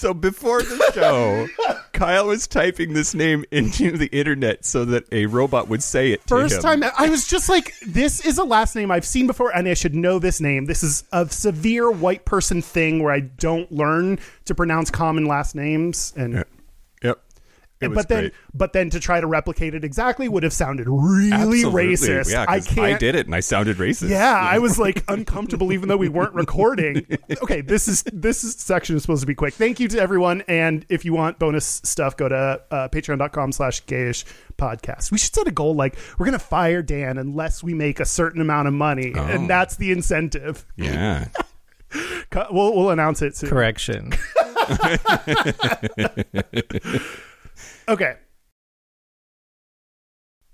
So 0.00 0.14
before 0.14 0.62
the 0.62 0.92
show, 0.94 1.46
Kyle 1.92 2.28
was 2.28 2.46
typing 2.46 2.94
this 2.94 3.12
name 3.14 3.44
into 3.50 3.98
the 3.98 4.06
internet 4.06 4.64
so 4.64 4.86
that 4.86 5.04
a 5.12 5.26
robot 5.26 5.68
would 5.68 5.82
say 5.82 6.12
it 6.12 6.22
to 6.22 6.28
First 6.28 6.56
him. 6.56 6.62
time 6.80 6.90
I 6.96 7.10
was 7.10 7.28
just 7.28 7.50
like, 7.50 7.74
this 7.86 8.24
is 8.24 8.38
a 8.38 8.44
last 8.44 8.74
name 8.74 8.90
I've 8.90 9.04
seen 9.04 9.26
before, 9.26 9.54
and 9.54 9.68
I 9.68 9.74
should 9.74 9.94
know 9.94 10.18
this 10.18 10.40
name. 10.40 10.64
This 10.64 10.82
is 10.82 11.04
a 11.12 11.28
severe 11.28 11.90
white 11.90 12.24
person 12.24 12.62
thing 12.62 13.02
where 13.02 13.12
I 13.12 13.20
don't 13.20 13.70
learn 13.70 14.18
to 14.46 14.54
pronounce 14.54 14.90
common 14.90 15.26
last 15.26 15.54
names, 15.54 16.14
and. 16.16 16.46
It 17.80 17.88
was 17.88 17.96
but 17.96 18.08
then 18.08 18.20
great. 18.24 18.32
but 18.52 18.72
then 18.74 18.90
to 18.90 19.00
try 19.00 19.20
to 19.20 19.26
replicate 19.26 19.74
it 19.74 19.84
exactly 19.84 20.28
would 20.28 20.42
have 20.42 20.52
sounded 20.52 20.86
really 20.88 21.32
Absolutely. 21.32 21.86
racist. 21.86 22.30
Yeah, 22.30 22.44
I 22.46 22.58
'cause 22.58 22.66
can't. 22.68 22.94
I 22.94 22.98
did 22.98 23.14
it 23.14 23.24
and 23.26 23.34
I 23.34 23.40
sounded 23.40 23.78
racist. 23.78 24.10
Yeah, 24.10 24.34
I 24.38 24.58
was 24.58 24.78
like 24.78 25.02
uncomfortable 25.08 25.72
even 25.72 25.88
though 25.88 25.96
we 25.96 26.08
weren't 26.08 26.34
recording. 26.34 27.06
Okay, 27.42 27.60
this 27.62 27.88
is 27.88 28.02
this 28.12 28.44
is, 28.44 28.54
section 28.56 28.96
is 28.96 29.02
supposed 29.02 29.22
to 29.22 29.26
be 29.26 29.34
quick. 29.34 29.54
Thank 29.54 29.80
you 29.80 29.88
to 29.88 29.98
everyone, 30.00 30.42
and 30.46 30.84
if 30.90 31.04
you 31.06 31.12
want 31.14 31.38
bonus 31.38 31.80
stuff, 31.84 32.16
go 32.16 32.28
to 32.28 32.60
uh, 32.70 32.88
patreon.com 32.88 33.52
slash 33.52 33.82
gayish 33.86 34.24
podcast. 34.58 35.10
We 35.10 35.16
should 35.18 35.34
set 35.34 35.46
a 35.48 35.50
goal 35.50 35.74
like 35.74 35.96
we're 36.18 36.26
gonna 36.26 36.38
fire 36.38 36.82
Dan 36.82 37.16
unless 37.18 37.62
we 37.62 37.72
make 37.72 37.98
a 37.98 38.04
certain 38.04 38.40
amount 38.42 38.68
of 38.68 38.74
money, 38.74 39.14
Oh. 39.16 39.24
and 39.24 39.48
that's 39.48 39.76
the 39.76 39.90
incentive. 39.92 40.66
Yeah. 40.76 41.28
We'll 42.52 42.76
we'll 42.76 42.90
announce 42.90 43.20
it 43.22 43.34
soon. 43.34 43.50
Correction. 43.50 44.12
Okay. 47.88 48.14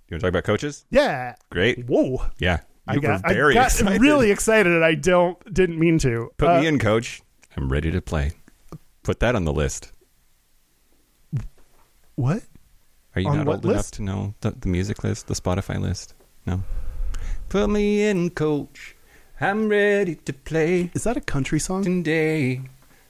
You 0.08 0.14
want 0.14 0.20
to 0.20 0.26
talk 0.26 0.28
about 0.28 0.44
coaches? 0.44 0.84
Yeah. 0.90 1.34
Great. 1.50 1.86
Whoa. 1.86 2.26
Yeah. 2.38 2.60
I 2.88 2.96
got, 2.98 3.22
were 3.24 3.34
very 3.34 3.52
I 3.52 3.54
got 3.54 3.66
excited. 3.72 4.00
really 4.00 4.30
excited, 4.30 4.72
and 4.72 4.84
I 4.84 4.94
don't 4.94 5.36
didn't 5.52 5.78
mean 5.78 5.98
to. 6.00 6.30
Put 6.36 6.48
Uh, 6.48 6.60
me 6.60 6.66
in, 6.68 6.78
coach. 6.78 7.20
I'm 7.56 7.68
ready 7.70 7.90
to 7.90 8.00
play. 8.00 8.32
Put 9.02 9.18
that 9.20 9.34
on 9.34 9.44
the 9.44 9.52
list. 9.52 9.90
What? 12.14 12.42
Are 13.14 13.20
you 13.20 13.28
On 13.28 13.38
not 13.38 13.48
old 13.48 13.64
enough 13.64 13.90
to 13.92 14.02
know 14.02 14.34
the, 14.40 14.50
the 14.52 14.68
music 14.68 15.02
list, 15.04 15.26
the 15.26 15.34
Spotify 15.34 15.80
list? 15.80 16.14
No. 16.46 16.62
Put 17.48 17.68
me 17.70 18.04
in, 18.04 18.30
coach. 18.30 18.94
I'm 19.40 19.68
ready 19.68 20.14
to 20.14 20.32
play 20.32 20.90
Is 20.94 21.04
that 21.04 21.16
a 21.16 21.20
country 21.20 21.58
song? 21.58 21.82
today. 21.84 22.62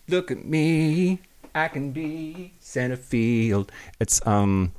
Look 0.09 0.31
at 0.31 0.45
me. 0.45 1.21
I 1.57 1.69
can 1.69 1.91
be 1.93 2.53
center 2.61 2.97
field. 2.97 3.73
It's 3.99 4.25
um, 4.27 4.73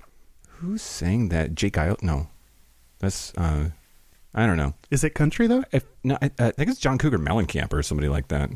who 0.50 0.78
sang 0.78 1.30
that? 1.30 1.56
Jake 1.56 1.78
Isle? 1.78 1.98
No, 2.02 2.28
that's 3.00 3.34
uh, 3.36 3.70
I 4.34 4.46
don't 4.46 4.58
know. 4.58 4.74
Is 4.92 5.04
it 5.04 5.12
country 5.16 5.48
though? 5.48 5.64
If 5.72 5.86
no, 6.04 6.18
I, 6.22 6.32
I 6.40 6.52
think 6.52 6.70
it's 6.70 6.80
John 6.80 6.98
Cougar 6.98 7.18
Mellencamp 7.20 7.74
or 7.74 7.82
somebody 7.84 8.08
like 8.10 8.28
that. 8.30 8.50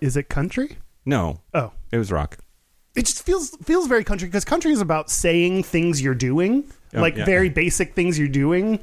Is 0.00 0.16
it 0.16 0.28
country? 0.28 0.76
No, 1.06 1.40
Oh. 1.54 1.72
it 1.90 1.98
was 1.98 2.12
rock. 2.12 2.38
it 2.94 3.06
just 3.06 3.24
feels 3.24 3.56
feels 3.64 3.86
very 3.86 4.04
country 4.04 4.28
because 4.28 4.44
country 4.44 4.70
is 4.72 4.80
about 4.80 5.10
saying 5.10 5.62
things 5.62 6.02
you're 6.02 6.14
doing 6.14 6.64
Oh, 6.94 7.00
like 7.00 7.16
yeah. 7.16 7.24
very 7.24 7.48
basic 7.48 7.94
things 7.94 8.18
you're 8.18 8.28
doing 8.28 8.78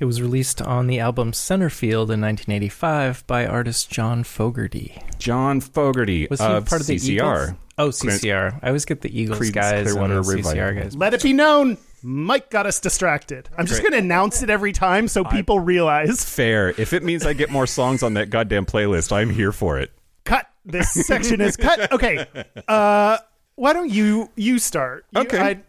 It 0.00 0.04
was 0.04 0.20
released 0.20 0.60
on 0.60 0.88
the 0.88 0.98
album 0.98 1.30
Centerfield 1.32 2.10
in 2.10 2.20
1985 2.20 3.24
by 3.28 3.46
artist 3.46 3.88
John 3.88 4.24
Fogerty. 4.24 5.00
John 5.18 5.60
Fogerty 5.60 6.26
Was 6.28 6.40
he 6.40 6.46
of 6.46 6.66
part 6.66 6.80
of 6.80 6.86
the 6.88 6.96
CCR. 6.96 7.10
Eagles? 7.44 7.58
Oh, 7.78 7.88
CCR. 7.90 8.58
I 8.62 8.66
always 8.68 8.84
get 8.86 9.02
the 9.02 9.20
Eagles 9.20 9.38
Creedence 9.38 9.52
guys 9.52 9.72
and 9.72 9.88
Clearwater 9.90 10.14
the 10.22 10.42
CCR 10.42 10.82
guys. 10.82 10.96
let 10.96 11.14
it 11.14 11.22
be 11.22 11.32
known 11.32 11.76
mike 12.02 12.50
got 12.50 12.66
us 12.66 12.78
distracted 12.78 13.48
i'm 13.58 13.66
just 13.66 13.80
going 13.80 13.90
to 13.90 13.98
announce 13.98 14.42
it 14.42 14.48
every 14.50 14.70
time 14.72 15.08
so 15.08 15.24
people 15.24 15.58
realize 15.58 16.22
Fair. 16.24 16.68
If 16.68 16.92
it 16.92 17.02
means 17.02 17.26
I 17.26 17.32
get 17.32 17.50
more 17.50 17.66
songs 17.66 18.02
on 18.04 18.14
that 18.14 18.30
goddamn 18.30 18.64
playlist, 18.64 19.10
I'm 19.12 19.30
here 19.30 19.50
for 19.50 19.78
it. 19.80 19.90
cut 20.24 20.46
this 20.64 20.92
section 20.92 21.40
is 21.40 21.56
cut 21.56 21.90
okay 21.92 22.26
uh 22.68 23.18
why 23.56 23.72
don't 23.72 23.90
you 23.90 24.30
you 24.36 24.58
start 24.60 25.04
You- 25.12 25.20
Okay. 25.22 25.40
I- 25.40 25.60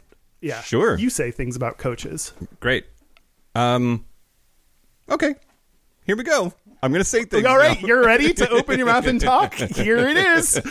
yeah 0.41 0.61
Sure. 0.61 0.95
you 0.97 1.09
say 1.09 1.31
things 1.31 1.55
about 1.55 1.77
coaches 1.79 2.33
Great. 2.59 2.85
Um. 3.55 4.05
Okay. 5.09 5.33
Here 6.05 6.15
we 6.15 6.23
go. 6.23 6.53
I'm 6.83 6.91
gonna 6.91 7.03
say 7.03 7.23
things. 7.25 7.45
all 7.45 7.57
right 7.57 7.81
now. 7.81 7.87
you're 7.87 8.03
ready 8.05 8.33
to 8.35 8.49
open 8.49 8.77
your 8.77 8.87
mouth 8.87 9.07
and 9.07 9.19
talk 9.19 9.53
here 9.75 9.97
it 9.97 10.17
is 10.17 10.61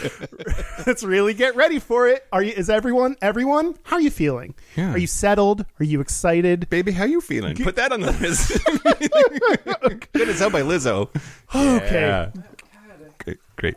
let's 0.86 1.02
really 1.02 1.34
get 1.34 1.56
ready 1.56 1.78
for 1.78 2.06
it 2.08 2.24
are 2.32 2.42
you 2.42 2.52
is 2.52 2.70
everyone 2.70 3.16
everyone 3.20 3.74
how 3.82 3.96
are 3.96 4.00
you 4.00 4.10
feeling 4.10 4.54
Yeah. 4.76 4.92
are 4.92 4.98
you 4.98 5.06
settled 5.08 5.64
are 5.80 5.84
you 5.84 6.00
excited 6.00 6.68
Baby, 6.70 6.92
how 6.92 7.04
are 7.04 7.08
you 7.08 7.20
feeling? 7.20 7.56
Put 7.56 7.76
that 7.76 7.92
on 7.92 8.00
the 8.00 8.12
list. 8.12 8.52
Good 10.12 10.28
as 10.28 10.38
hell 10.38 10.50
by 10.50 10.62
Lizzo. 10.62 11.08
okay 11.54 12.00
Yeah. 12.00 12.30
Great. 13.24 13.38
Great. 13.56 13.76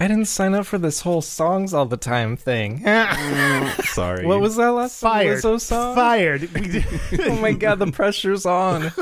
I 0.00 0.06
didn't 0.06 0.26
sign 0.26 0.54
up 0.54 0.64
for 0.64 0.78
this 0.78 1.00
whole 1.00 1.20
songs 1.22 1.74
all 1.74 1.84
the 1.86 1.96
time 1.96 2.36
thing. 2.36 2.82
Mm, 2.84 3.82
sorry. 3.86 4.24
what 4.26 4.40
was 4.40 4.56
that 4.56 4.68
last 4.70 5.00
Fired. 5.00 5.38
Lizzo 5.42 5.60
song? 5.60 5.94
Fired. 5.94 6.48
Oh 7.20 7.36
my 7.36 7.52
god, 7.52 7.78
the 7.80 7.90
pressure's 7.90 8.46
on. 8.46 8.92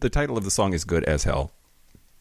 the 0.00 0.08
title 0.10 0.36
of 0.38 0.44
the 0.44 0.50
song 0.50 0.72
is 0.72 0.84
"Good 0.84 1.04
as 1.04 1.24
Hell" 1.24 1.52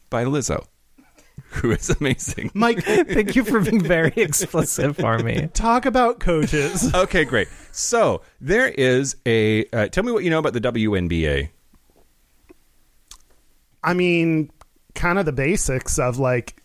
by 0.09 0.23
Lizzo, 0.25 0.65
who 1.49 1.71
is 1.71 1.89
amazing. 1.89 2.51
Mike, 2.53 2.83
Thank 2.83 3.35
you 3.35 3.43
for 3.43 3.59
being 3.59 3.81
very 3.81 4.13
explicit 4.15 4.95
for 4.95 5.19
me. 5.19 5.47
talk 5.53 5.85
about 5.85 6.19
coaches. 6.19 6.93
Okay, 6.95 7.25
great. 7.25 7.47
So 7.71 8.21
there 8.41 8.67
is 8.67 9.15
a. 9.25 9.65
Uh, 9.73 9.87
tell 9.87 10.03
me 10.03 10.11
what 10.11 10.23
you 10.23 10.29
know 10.29 10.39
about 10.39 10.53
the 10.53 10.61
WNBA. 10.61 11.49
I 13.83 13.93
mean, 13.93 14.49
kind 14.95 15.19
of 15.19 15.25
the 15.25 15.31
basics 15.31 15.99
of 15.99 16.17
like 16.17 16.61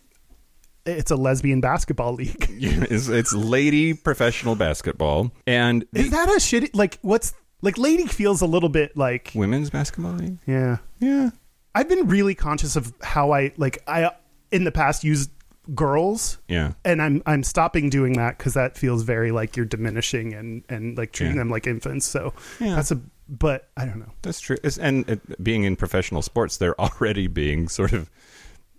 it's 0.85 1.11
a 1.11 1.15
lesbian 1.15 1.61
basketball 1.61 2.13
league. 2.13 2.47
it's, 2.49 3.07
it's 3.07 3.33
lady 3.33 3.93
professional 3.93 4.55
basketball 4.55 5.31
and 5.45 5.85
the 5.91 5.99
Is 6.01 6.09
that 6.11 6.27
a 6.27 6.33
shitty 6.39 6.71
like 6.73 6.97
what's 7.03 7.33
like 7.61 7.77
lady 7.77 8.07
feels 8.07 8.41
a 8.41 8.47
little 8.47 8.69
bit 8.69 8.97
like 8.97 9.31
women's 9.35 9.69
basketball 9.69 10.13
league. 10.13 10.37
yeah. 10.47 10.77
Yeah. 10.99 11.29
I've 11.73 11.87
been 11.89 12.07
really 12.07 12.35
conscious 12.35 12.75
of 12.75 12.93
how 13.01 13.31
I 13.31 13.53
like 13.57 13.81
I 13.87 14.11
in 14.51 14.63
the 14.65 14.71
past 14.71 15.03
used 15.03 15.29
girls 15.75 16.37
Yeah. 16.47 16.73
and 16.83 17.01
I'm 17.01 17.21
I'm 17.25 17.43
stopping 17.43 17.89
doing 17.89 18.13
that 18.13 18.37
cuz 18.39 18.55
that 18.55 18.77
feels 18.77 19.03
very 19.03 19.31
like 19.31 19.55
you're 19.55 19.65
diminishing 19.65 20.33
and 20.33 20.63
and 20.69 20.97
like 20.97 21.11
treating 21.11 21.35
Yeah. 21.35 21.41
them 21.41 21.49
like 21.49 21.67
infants. 21.67 22.05
So 22.07 22.33
Yeah. 22.59 22.75
that's 22.75 22.91
a 22.91 22.99
but 23.29 23.69
I 23.77 23.85
don't 23.85 23.99
know. 23.99 24.11
That's 24.23 24.41
true. 24.41 24.57
It's, 24.63 24.77
and 24.77 25.07
it, 25.09 25.41
being 25.41 25.63
in 25.63 25.77
professional 25.77 26.21
sports, 26.21 26.57
they're 26.57 26.79
already 26.81 27.27
being 27.27 27.69
sort 27.69 27.93
of 27.93 28.09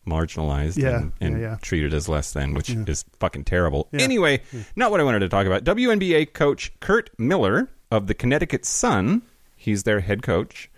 marginalized 0.07 0.77
Yeah, 0.77 0.97
and, 0.99 1.13
and 1.21 1.41
yeah, 1.41 1.51
yeah. 1.53 1.57
treated 1.63 1.95
as 1.95 2.09
less 2.09 2.33
than, 2.33 2.53
which 2.55 2.69
is 2.69 3.05
fucking 3.21 3.45
terrible. 3.45 3.89
Anyway, 3.95 4.43
not 4.77 4.91
what 4.91 5.01
I 5.01 5.05
wanted 5.05 5.21
to 5.21 5.29
talk 5.29 5.47
about. 5.47 5.65
WNBA 5.65 6.33
coach 6.35 6.73
Curt 6.81 7.09
Miller 7.19 7.71
of 7.91 8.09
the 8.09 8.15
Connecticut 8.15 8.65
Sun, 8.67 9.23
he's 9.57 9.85
their 9.85 10.01
head 10.01 10.23
coach, 10.23 10.69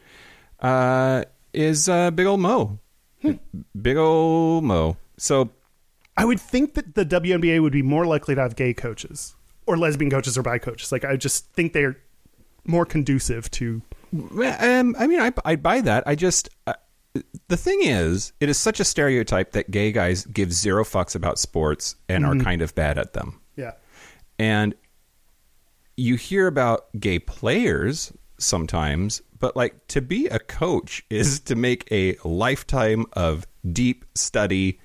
uh, 0.60 1.24
is 1.54 1.88
uh, 1.88 2.10
Big 2.10 2.26
Ol' 2.26 2.36
Mo. 2.36 2.78
Hmm. 3.22 3.32
Big 3.80 3.96
Ol' 3.96 4.60
Mo. 4.60 4.96
So 5.16 5.50
I 6.16 6.24
would 6.24 6.40
think 6.40 6.74
that 6.74 6.94
the 6.94 7.04
WNBA 7.04 7.60
would 7.62 7.72
be 7.72 7.82
more 7.82 8.06
likely 8.06 8.34
to 8.34 8.40
have 8.40 8.56
gay 8.56 8.74
coaches 8.74 9.34
or 9.66 9.76
lesbian 9.76 10.10
coaches 10.10 10.36
or 10.36 10.42
bi 10.42 10.58
coaches. 10.58 10.92
Like 10.92 11.04
I 11.04 11.16
just 11.16 11.46
think 11.52 11.72
they're 11.72 11.96
more 12.66 12.84
conducive 12.86 13.50
to 13.52 13.82
Um, 14.12 14.96
I 14.98 15.06
mean, 15.06 15.20
I 15.20 15.32
I 15.44 15.56
buy 15.56 15.80
that. 15.80 16.04
I 16.06 16.14
just 16.14 16.48
uh, 16.66 16.74
the 17.48 17.56
thing 17.56 17.80
is, 17.82 18.32
it 18.40 18.48
is 18.48 18.58
such 18.58 18.80
a 18.80 18.84
stereotype 18.84 19.52
that 19.52 19.70
gay 19.70 19.92
guys 19.92 20.24
give 20.26 20.52
zero 20.52 20.84
fucks 20.84 21.14
about 21.14 21.38
sports 21.38 21.96
and 22.08 22.24
are 22.26 22.36
kind 22.36 22.62
of 22.62 22.74
bad 22.74 22.98
at 22.98 23.12
them. 23.12 23.40
yeah. 23.56 23.72
And 24.38 24.74
you 25.96 26.16
hear 26.16 26.48
about 26.48 26.86
gay 26.98 27.20
players 27.20 28.12
sometimes, 28.38 29.22
but 29.38 29.56
like 29.56 29.86
to 29.88 30.00
be 30.00 30.26
a 30.26 30.38
coach 30.38 31.04
is 31.10 31.40
to 31.40 31.54
make 31.54 31.86
a 31.90 32.16
lifetime 32.24 33.06
of 33.12 33.46
deep 33.72 34.04
study, 34.14 34.78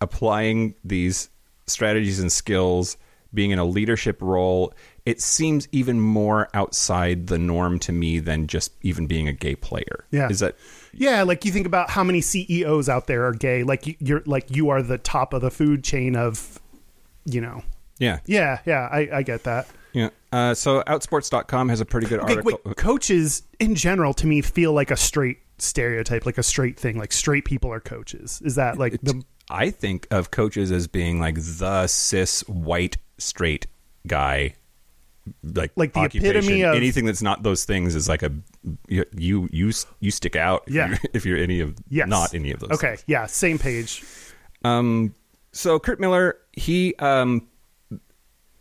applying 0.00 0.74
these 0.84 1.30
strategies 1.66 2.20
and 2.20 2.30
skills, 2.32 2.96
being 3.34 3.50
in 3.50 3.58
a 3.58 3.64
leadership 3.64 4.22
role. 4.22 4.72
It 5.04 5.20
seems 5.20 5.68
even 5.72 6.00
more 6.00 6.48
outside 6.54 7.26
the 7.28 7.38
norm 7.38 7.78
to 7.80 7.92
me 7.92 8.18
than 8.20 8.46
just 8.46 8.72
even 8.82 9.06
being 9.06 9.28
a 9.28 9.32
gay 9.32 9.54
player. 9.54 10.04
Yeah. 10.10 10.28
Is 10.28 10.40
that 10.40 10.56
Yeah, 10.92 11.22
like 11.22 11.44
you 11.44 11.52
think 11.52 11.66
about 11.66 11.90
how 11.90 12.04
many 12.04 12.20
CEOs 12.20 12.88
out 12.88 13.06
there 13.06 13.24
are 13.26 13.32
gay. 13.32 13.62
Like 13.64 13.86
you- 13.86 13.96
you're 14.00 14.22
like 14.26 14.54
you 14.54 14.68
are 14.70 14.82
the 14.82 14.98
top 14.98 15.32
of 15.32 15.40
the 15.42 15.50
food 15.50 15.82
chain 15.84 16.16
of, 16.16 16.58
you 17.24 17.40
know. 17.40 17.62
yeah. 17.98 18.20
Yeah, 18.26 18.60
yeah, 18.66 18.88
I, 18.90 19.08
I 19.12 19.22
get 19.22 19.44
that. 19.44 19.66
Yeah. 19.92 20.10
Uh, 20.32 20.54
so 20.54 20.82
outsports.com 20.82 21.68
has 21.70 21.80
a 21.80 21.84
pretty 21.84 22.06
good 22.06 22.20
Okay, 22.20 22.34
article. 22.36 22.60
wait, 22.64 22.76
coaches 22.76 23.42
in 23.58 23.74
general 23.74 24.12
to 24.14 24.26
me 24.26 24.40
feel 24.42 24.72
like 24.72 24.90
a 24.90 24.96
straight 24.96 25.38
stereotype, 25.58 26.26
like 26.26 26.38
a 26.38 26.42
straight 26.42 26.78
thing. 26.78 26.98
Like 26.98 27.12
straight 27.12 27.44
people 27.44 27.72
are 27.72 27.80
coaches. 27.80 28.40
Is 28.44 28.54
that 28.56 28.78
like 28.78 29.00
the 29.02 29.22
I 29.50 29.70
think 29.70 30.06
of 30.10 30.30
coaches 30.30 30.70
as 30.70 30.86
being 30.86 31.18
like 31.20 31.36
the 31.36 31.86
cis 31.86 32.40
white 32.48 32.98
straight 33.16 33.66
guy, 34.06 34.54
like 35.42 35.72
Like 35.76 35.92
the 35.94 36.04
epitome 36.04 36.62
of- 36.62 36.74
anything 36.74 37.04
that's 37.06 37.22
not 37.22 37.42
those 37.42 37.64
things 37.64 37.94
is 37.94 38.08
like 38.08 38.22
a 38.22 38.30
you 38.88 39.04
you 39.16 39.48
you, 39.50 39.72
you 40.00 40.10
stick 40.10 40.36
out. 40.36 40.64
If 40.66 40.74
Yeah. 40.74 40.88
you're, 40.88 40.98
if 41.14 41.26
you're 41.26 41.38
any 41.38 41.60
of 41.60 41.74
yes, 41.88 42.08
not 42.08 42.34
any 42.34 42.52
of 42.52 42.60
those. 42.60 42.70
Okay, 42.72 42.96
yeah, 43.06 43.24
same 43.26 43.58
page. 43.58 44.04
Um, 44.64 45.14
so 45.52 45.78
Curt 45.78 45.98
Miller, 45.98 46.36
he 46.52 46.94
um, 46.96 47.48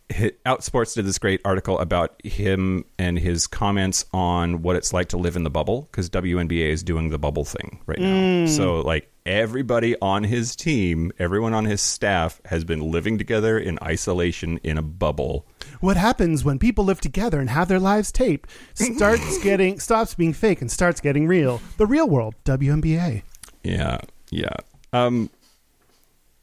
Outsports 0.09 0.95
did 0.95 1.05
this 1.05 1.19
great 1.19 1.41
article 1.43 1.77
about 1.79 2.21
him 2.23 2.85
and 2.97 3.19
his 3.19 3.45
comments 3.45 4.05
on 4.13 4.61
what 4.61 4.77
it's 4.77 4.93
like 4.93 5.09
to 5.09 5.17
live 5.17 5.35
in 5.35 5.43
the 5.43 5.49
bubble 5.49 5.89
because 5.91 6.09
WNBA 6.09 6.69
is 6.69 6.81
doing 6.81 7.09
the 7.09 7.19
bubble 7.19 7.43
thing 7.43 7.81
right 7.85 7.99
now. 7.99 8.45
So 8.47 8.79
like 8.79 9.11
everybody 9.25 9.97
on 10.01 10.23
his 10.23 10.55
team, 10.55 11.11
everyone 11.19 11.53
on 11.53 11.65
his 11.65 11.81
staff 11.81 12.39
has 12.45 12.63
been 12.63 12.89
living 12.89 13.17
together 13.17 13.59
in 13.59 13.77
isolation 13.83 14.59
in 14.63 14.77
a 14.77 14.81
bubble. 14.81 15.45
What 15.81 15.97
happens 15.97 16.45
when 16.45 16.57
people 16.57 16.85
live 16.85 17.01
together 17.01 17.41
and 17.41 17.49
have 17.49 17.67
their 17.67 17.79
lives 17.79 18.09
taped? 18.11 18.49
Starts 18.75 19.37
getting 19.43 19.79
stops 19.79 20.15
being 20.15 20.31
fake 20.31 20.61
and 20.61 20.71
starts 20.71 21.01
getting 21.01 21.27
real. 21.27 21.61
The 21.75 21.85
real 21.85 22.07
world, 22.07 22.35
WNBA. 22.45 23.23
Yeah, 23.63 23.99
yeah, 24.31 24.55
um, 24.93 25.29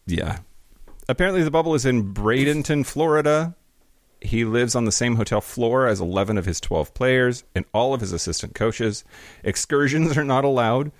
yeah. 0.07 0.40
Apparently, 1.08 1.42
the 1.42 1.50
bubble 1.50 1.74
is 1.74 1.84
in 1.84 2.14
Bradenton, 2.14 2.84
Florida. 2.86 3.54
He 4.20 4.44
lives 4.44 4.74
on 4.74 4.86
the 4.86 4.92
same 4.92 5.16
hotel 5.16 5.42
floor 5.42 5.86
as 5.86 6.00
11 6.00 6.38
of 6.38 6.46
his 6.46 6.60
12 6.60 6.94
players 6.94 7.44
and 7.54 7.66
all 7.74 7.92
of 7.92 8.00
his 8.00 8.12
assistant 8.12 8.54
coaches. 8.54 9.04
Excursions 9.42 10.16
are 10.16 10.24
not 10.24 10.44
allowed 10.44 10.92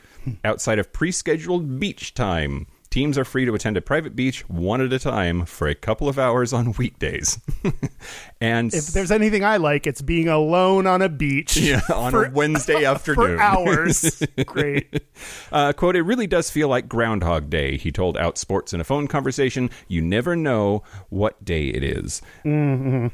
outside 0.45 0.79
of 0.79 0.93
pre 0.93 1.11
scheduled 1.11 1.81
beach 1.81 2.13
time. 2.13 2.67
Teams 2.95 3.19
are 3.19 3.25
free 3.25 3.45
to 3.45 3.53
attend 3.57 3.77
a 3.77 3.81
private 3.81 4.15
beach 4.15 4.49
one 4.49 4.81
at 4.81 4.93
a 4.93 5.01
time 5.01 5.47
for 5.47 5.67
a 5.67 5.75
couple 5.75 6.09
of 6.09 6.17
hours 6.17 6.53
on 6.53 6.71
weekdays. 6.79 7.41
and 8.41 8.73
If 8.73 8.87
there's 8.93 9.11
anything 9.11 9.45
I 9.45 9.57
like, 9.57 9.89
it's 9.89 10.01
being 10.01 10.29
alone 10.29 10.87
on 10.87 11.03
a 11.03 11.09
beach. 11.09 11.57
yeah, 11.57 11.81
on 11.93 12.13
for- 12.13 12.27
a 12.27 12.31
Wednesday 12.31 12.85
afternoon. 12.95 13.39
for 13.39 13.43
hours. 13.43 14.23
Great. 14.47 15.03
Uh, 15.51 15.73
quote, 15.73 15.97
it 15.97 16.03
really 16.03 16.29
does 16.29 16.51
feel 16.51 16.69
like 16.69 16.89
Groundhog 16.89 17.51
Day, 17.51 17.77
he 17.79 17.91
told 17.91 18.15
Outsports 18.17 18.73
in 18.73 18.81
a 18.81 18.85
phone 18.85 19.09
conversation. 19.09 19.71
You 19.89 20.01
never 20.01 20.37
know 20.37 20.85
what 21.09 21.45
day 21.45 21.67
it 21.71 21.83
is. 21.83 22.23
Um, 22.45 23.11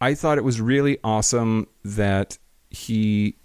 I 0.00 0.14
thought 0.14 0.38
it 0.38 0.44
was 0.44 0.60
really 0.60 0.98
awesome 1.02 1.66
that 1.84 2.38
he. 2.70 3.36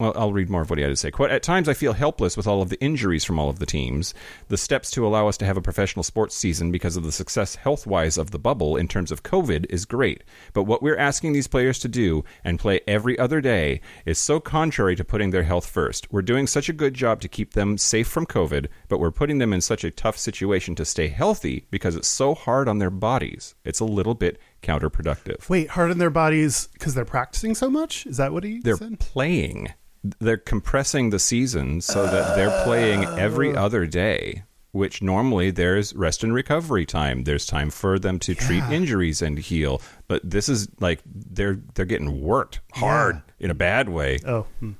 Well, 0.00 0.14
I'll 0.16 0.32
read 0.32 0.48
more 0.48 0.62
of 0.62 0.70
what 0.70 0.78
he 0.78 0.82
had 0.82 0.88
to 0.88 0.96
say. 0.96 1.10
Quote, 1.10 1.30
At 1.30 1.42
times, 1.42 1.68
I 1.68 1.74
feel 1.74 1.92
helpless 1.92 2.34
with 2.34 2.46
all 2.46 2.62
of 2.62 2.70
the 2.70 2.80
injuries 2.80 3.22
from 3.22 3.38
all 3.38 3.50
of 3.50 3.58
the 3.58 3.66
teams. 3.66 4.14
The 4.48 4.56
steps 4.56 4.90
to 4.92 5.06
allow 5.06 5.28
us 5.28 5.36
to 5.36 5.44
have 5.44 5.58
a 5.58 5.62
professional 5.62 6.04
sports 6.04 6.34
season 6.34 6.72
because 6.72 6.96
of 6.96 7.04
the 7.04 7.12
success 7.12 7.56
health 7.56 7.86
wise 7.86 8.16
of 8.16 8.30
the 8.30 8.38
bubble 8.38 8.78
in 8.78 8.88
terms 8.88 9.12
of 9.12 9.22
COVID 9.22 9.66
is 9.68 9.84
great. 9.84 10.24
But 10.54 10.62
what 10.62 10.82
we're 10.82 10.96
asking 10.96 11.34
these 11.34 11.48
players 11.48 11.78
to 11.80 11.88
do 11.88 12.24
and 12.42 12.58
play 12.58 12.80
every 12.88 13.18
other 13.18 13.42
day 13.42 13.82
is 14.06 14.18
so 14.18 14.40
contrary 14.40 14.96
to 14.96 15.04
putting 15.04 15.32
their 15.32 15.42
health 15.42 15.66
first. 15.66 16.10
We're 16.10 16.22
doing 16.22 16.46
such 16.46 16.70
a 16.70 16.72
good 16.72 16.94
job 16.94 17.20
to 17.20 17.28
keep 17.28 17.52
them 17.52 17.76
safe 17.76 18.08
from 18.08 18.24
COVID, 18.24 18.68
but 18.88 19.00
we're 19.00 19.10
putting 19.10 19.36
them 19.36 19.52
in 19.52 19.60
such 19.60 19.84
a 19.84 19.90
tough 19.90 20.16
situation 20.16 20.74
to 20.76 20.86
stay 20.86 21.08
healthy 21.08 21.66
because 21.70 21.94
it's 21.94 22.08
so 22.08 22.34
hard 22.34 22.68
on 22.68 22.78
their 22.78 22.88
bodies. 22.88 23.54
It's 23.66 23.80
a 23.80 23.84
little 23.84 24.14
bit 24.14 24.38
counterproductive. 24.62 25.46
Wait, 25.50 25.68
hard 25.68 25.90
on 25.90 25.98
their 25.98 26.08
bodies 26.08 26.68
because 26.72 26.94
they're 26.94 27.04
practicing 27.04 27.54
so 27.54 27.68
much? 27.68 28.06
Is 28.06 28.16
that 28.16 28.32
what 28.32 28.44
he 28.44 28.56
said? 28.56 28.64
they're 28.64 28.76
said? 28.76 28.98
playing. 28.98 29.74
They're 30.02 30.36
compressing 30.38 31.10
the 31.10 31.18
season 31.18 31.80
so 31.80 32.06
that 32.06 32.34
they're 32.36 32.62
playing 32.64 33.04
every 33.04 33.54
Oh. 33.54 33.64
other 33.64 33.84
day, 33.86 34.44
which 34.72 35.02
normally 35.02 35.50
there's 35.50 35.94
rest 35.94 36.22
and 36.24 36.32
recovery 36.32 36.86
time. 36.86 37.24
There's 37.24 37.44
time 37.44 37.68
for 37.70 37.98
them 37.98 38.18
to 38.20 38.34
treat 38.34 38.62
injuries 38.64 39.20
and 39.20 39.38
heal. 39.38 39.82
But 40.08 40.22
this 40.28 40.48
is 40.48 40.68
like 40.80 41.00
they're 41.04 41.58
they're 41.74 41.84
getting 41.84 42.22
worked 42.22 42.60
hard 42.72 43.16
Yeah. 43.16 43.44
in 43.46 43.50
a 43.50 43.54
bad 43.54 43.90
way. 43.90 44.18
Oh, 44.26 44.46
hmm. 44.58 44.72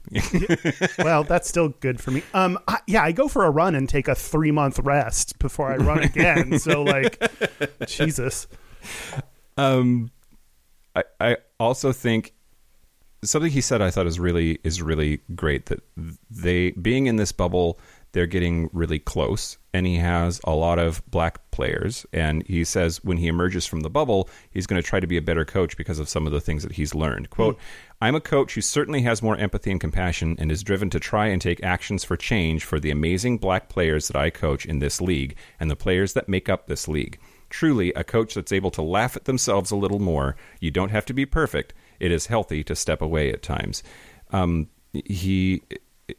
well, 0.99 1.23
that's 1.25 1.49
still 1.49 1.69
good 1.81 2.01
for 2.01 2.13
me. 2.13 2.23
Um, 2.33 2.59
I, 2.67 2.79
yeah, 2.87 3.03
I 3.03 3.13
go 3.13 3.29
for 3.29 3.45
a 3.45 3.51
run 3.51 3.75
and 3.75 3.89
take 3.89 4.09
a 4.09 4.15
three 4.15 4.51
month 4.53 4.79
rest 4.79 5.39
before 5.39 5.71
I 5.71 5.77
run 5.77 6.03
again. 6.03 6.59
so, 6.59 6.83
like, 6.83 7.21
Jesus. 7.87 8.47
Um, 9.57 10.11
I 10.97 11.05
I 11.21 11.37
also 11.59 11.93
think 11.93 12.33
something 13.23 13.51
he 13.51 13.61
said 13.61 13.83
I 13.83 13.91
thought 13.91 14.07
is 14.07 14.19
really 14.19 14.59
is 14.65 14.83
really 14.83 15.21
great 15.35 15.67
that 15.67 15.81
they 16.31 16.71
being 16.73 17.07
in 17.07 17.17
this 17.17 17.33
bubble 17.33 17.79
they're 18.13 18.27
getting 18.27 18.69
really 18.73 18.99
close, 18.99 19.57
and 19.73 19.87
he 19.87 19.97
has 19.97 20.41
a 20.45 20.53
lot 20.53 20.79
of 20.79 21.03
black 21.11 21.51
players. 21.53 22.05
And 22.13 22.45
he 22.47 22.65
says 22.65 23.05
when 23.05 23.19
he 23.19 23.29
emerges 23.29 23.67
from 23.67 23.81
the 23.81 23.91
bubble, 23.91 24.29
he's 24.51 24.67
going 24.67 24.83
to 24.83 24.87
try 24.87 24.99
to 24.99 25.07
be 25.07 25.17
a 25.17 25.23
better 25.23 25.45
coach 25.45 25.77
because 25.77 25.99
of 25.99 26.09
some 26.09 26.27
of 26.27 26.33
the 26.33 26.41
things 26.41 26.63
that 26.65 26.73
he's 26.73 26.95
learned. 26.95 27.31
Quote, 27.31 27.57
I'm 28.01 28.17
a 28.17 28.21
coach 28.21 28.55
who 28.55 28.63
certainly 28.63 29.03
has 29.03 29.23
more 29.23 29.37
empathy 29.37 29.71
and 29.71 29.81
compassion 29.81 30.37
and 30.39 30.51
is 30.51 30.65
driven 30.65 30.91
to 30.91 30.99
try 30.99 31.27
and 31.27 31.41
take 31.41 31.63
actions 31.63 32.03
for 32.03 32.17
change 32.17 32.65
for 32.65 32.81
the 32.81 32.91
amazing 32.91 33.39
black 33.39 33.69
players 33.69 34.09
that 34.09 34.17
I 34.17 34.31
coach 34.31 34.67
in 34.67 34.81
this 34.81 35.01
league 35.01 35.37
and 35.61 35.71
the 35.71 35.77
players 35.77 36.15
that 36.15 36.29
make 36.29 36.49
up 36.49 36.67
this 36.67 36.89
league. 36.89 37.19
Truly, 37.49 37.93
a 37.93 38.05
coach 38.05 38.35
that's 38.35 38.53
able 38.53 38.71
to 38.73 38.83
laugh 38.83 39.17
at 39.17 39.25
themselves 39.25 39.71
a 39.71 39.77
little 39.77 39.99
more. 39.99 40.37
You 40.61 40.71
don't 40.71 40.91
have 40.91 41.05
to 41.07 41.13
be 41.13 41.27
perfect. 41.27 41.75
It 42.01 42.11
is 42.11 42.27
healthy 42.27 42.65
to 42.65 42.75
step 42.75 43.01
away 43.03 43.31
at 43.33 43.43
times. 43.43 43.83
Um, 44.33 44.69
he 44.93 45.63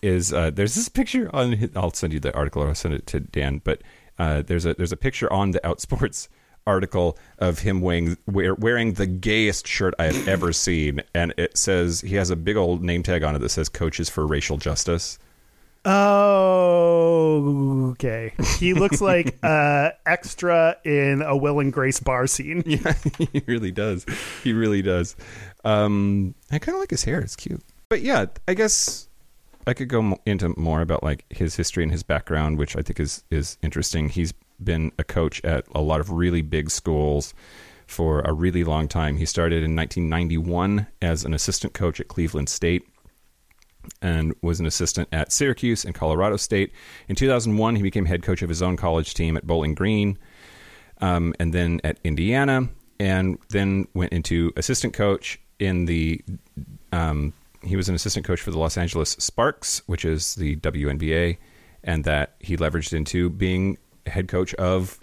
is 0.01 0.31
uh, 0.31 0.51
there's 0.51 0.75
this 0.75 0.87
picture 0.89 1.29
on. 1.35 1.53
his- 1.53 1.71
I'll 1.75 1.91
send 1.93 2.13
you 2.13 2.19
the 2.19 2.33
article. 2.35 2.63
or 2.63 2.69
I'll 2.69 2.75
send 2.75 2.93
it 2.93 3.05
to 3.07 3.19
Dan. 3.19 3.61
But 3.63 3.81
uh, 4.19 4.41
there's 4.43 4.65
a 4.65 4.73
there's 4.75 4.91
a 4.91 4.97
picture 4.97 5.31
on 5.31 5.51
the 5.51 5.59
Outsports 5.61 6.27
article 6.67 7.17
of 7.39 7.59
him 7.59 7.81
wearing 7.81 8.17
wear, 8.27 8.53
wearing 8.55 8.93
the 8.93 9.07
gayest 9.07 9.67
shirt 9.67 9.93
I 9.99 10.05
have 10.05 10.27
ever 10.27 10.53
seen, 10.53 11.01
and 11.13 11.33
it 11.37 11.57
says 11.57 12.01
he 12.01 12.15
has 12.15 12.29
a 12.29 12.35
big 12.35 12.55
old 12.55 12.83
name 12.83 13.03
tag 13.03 13.23
on 13.23 13.35
it 13.35 13.39
that 13.39 13.49
says 13.49 13.67
"Coaches 13.69 14.09
for 14.09 14.25
Racial 14.27 14.57
Justice." 14.57 15.17
Oh, 15.83 17.41
okay. 17.91 18.33
He 18.59 18.73
looks 18.73 19.01
like 19.01 19.37
uh, 19.43 19.91
extra 20.05 20.77
in 20.83 21.21
a 21.21 21.35
Will 21.35 21.59
and 21.59 21.73
Grace 21.73 21.99
bar 21.99 22.27
scene. 22.27 22.63
Yeah, 22.65 22.93
he 23.17 23.43
really 23.47 23.71
does. 23.71 24.05
He 24.43 24.53
really 24.53 24.81
does. 24.81 25.15
Um, 25.65 26.35
I 26.51 26.59
kind 26.59 26.75
of 26.75 26.79
like 26.79 26.91
his 26.91 27.03
hair. 27.03 27.19
It's 27.19 27.35
cute. 27.35 27.61
But 27.89 28.01
yeah, 28.01 28.27
I 28.47 28.53
guess 28.53 29.09
I 29.67 29.73
could 29.73 29.89
go 29.89 30.17
into 30.25 30.57
more 30.57 30.81
about 30.81 31.03
like 31.03 31.25
his 31.29 31.55
history 31.55 31.83
and 31.83 31.91
his 31.91 32.03
background, 32.03 32.57
which 32.57 32.75
I 32.75 32.81
think 32.81 32.99
is 32.99 33.23
is 33.31 33.57
interesting. 33.61 34.09
He's 34.09 34.33
been 34.63 34.91
a 34.99 35.03
coach 35.03 35.43
at 35.43 35.65
a 35.73 35.81
lot 35.81 35.99
of 35.99 36.11
really 36.11 36.41
big 36.41 36.69
schools 36.69 37.33
for 37.87 38.21
a 38.21 38.31
really 38.31 38.63
long 38.63 38.87
time. 38.87 39.17
He 39.17 39.25
started 39.25 39.63
in 39.63 39.75
1991 39.75 40.87
as 41.01 41.25
an 41.25 41.33
assistant 41.33 41.73
coach 41.73 41.99
at 41.99 42.07
Cleveland 42.07 42.47
State 42.47 42.87
and 44.01 44.33
was 44.41 44.59
an 44.59 44.65
assistant 44.65 45.07
at 45.11 45.31
Syracuse 45.31 45.85
and 45.85 45.93
Colorado 45.95 46.37
State. 46.37 46.71
In 47.07 47.15
2001, 47.15 47.75
he 47.75 47.81
became 47.81 48.05
head 48.05 48.23
coach 48.23 48.41
of 48.41 48.49
his 48.49 48.61
own 48.61 48.77
college 48.77 49.13
team 49.13 49.37
at 49.37 49.45
Bowling 49.45 49.73
Green 49.75 50.17
um, 51.01 51.33
and 51.39 51.53
then 51.53 51.81
at 51.83 51.97
Indiana, 52.03 52.69
and 52.99 53.37
then 53.49 53.87
went 53.93 54.13
into 54.13 54.51
assistant 54.55 54.93
coach 54.93 55.39
in 55.59 55.85
the. 55.85 56.21
Um, 56.91 57.33
he 57.63 57.75
was 57.75 57.89
an 57.89 57.95
assistant 57.95 58.25
coach 58.25 58.41
for 58.41 58.51
the 58.51 58.57
Los 58.57 58.75
Angeles 58.77 59.11
Sparks, 59.19 59.81
which 59.85 60.03
is 60.03 60.35
the 60.35 60.55
WNBA, 60.57 61.37
and 61.83 62.03
that 62.05 62.35
he 62.39 62.57
leveraged 62.57 62.93
into 62.93 63.29
being 63.29 63.77
head 64.07 64.27
coach 64.27 64.53
of 64.55 64.99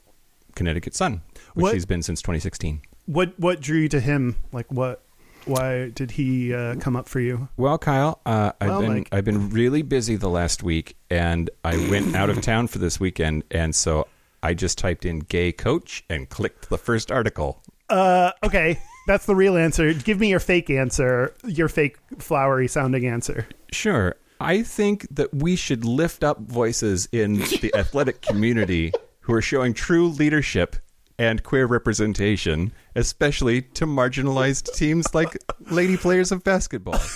Connecticut 0.54 0.94
Sun, 0.94 1.22
which 1.54 1.62
What- 1.62 1.74
he's 1.74 1.86
been 1.86 2.02
since 2.02 2.20
2016. 2.20 2.80
What 3.06 3.38
what 3.38 3.60
drew 3.60 3.78
you 3.78 3.88
to 3.88 4.00
him? 4.00 4.36
Like 4.52 4.70
what? 4.70 5.02
Why 5.48 5.90
did 5.90 6.10
he 6.12 6.52
uh, 6.54 6.76
come 6.76 6.94
up 6.94 7.08
for 7.08 7.20
you? 7.20 7.48
Well, 7.56 7.78
Kyle, 7.78 8.20
uh, 8.26 8.52
I've 8.60 8.68
Well, 8.68 8.80
been 8.82 8.92
Mike. 8.94 9.08
I've 9.12 9.24
been 9.24 9.50
really 9.50 9.82
busy 9.82 10.16
the 10.16 10.28
last 10.28 10.62
week, 10.62 10.96
and 11.10 11.48
I 11.64 11.76
went 11.90 12.14
out 12.14 12.28
of 12.30 12.40
town 12.42 12.66
for 12.68 12.78
this 12.78 13.00
weekend, 13.00 13.44
and 13.50 13.74
so 13.74 14.06
I 14.42 14.54
just 14.54 14.78
typed 14.78 15.04
in 15.04 15.20
"gay 15.20 15.52
coach" 15.52 16.04
and 16.10 16.28
clicked 16.28 16.68
the 16.68 16.78
first 16.78 17.10
article. 17.10 17.62
Uh, 17.88 18.32
okay, 18.44 18.78
that's 19.06 19.24
the 19.24 19.34
real 19.34 19.56
answer. 19.56 19.94
Give 19.94 20.20
me 20.20 20.28
your 20.28 20.40
fake 20.40 20.68
answer. 20.68 21.34
Your 21.44 21.68
fake 21.68 21.96
flowery 22.18 22.68
sounding 22.68 23.06
answer. 23.06 23.48
Sure. 23.72 24.16
I 24.40 24.62
think 24.62 25.08
that 25.10 25.34
we 25.34 25.56
should 25.56 25.84
lift 25.84 26.22
up 26.22 26.40
voices 26.40 27.08
in 27.10 27.34
the 27.38 27.72
athletic 27.74 28.20
community 28.20 28.92
who 29.20 29.32
are 29.32 29.42
showing 29.42 29.74
true 29.74 30.08
leadership 30.08 30.76
and 31.18 31.42
queer 31.42 31.66
representation, 31.66 32.72
especially 32.94 33.62
to 33.62 33.86
marginalized 33.86 34.74
teams 34.74 35.14
like 35.14 35.36
lady 35.70 35.96
players 35.96 36.30
of 36.32 36.44
basketball. 36.44 37.00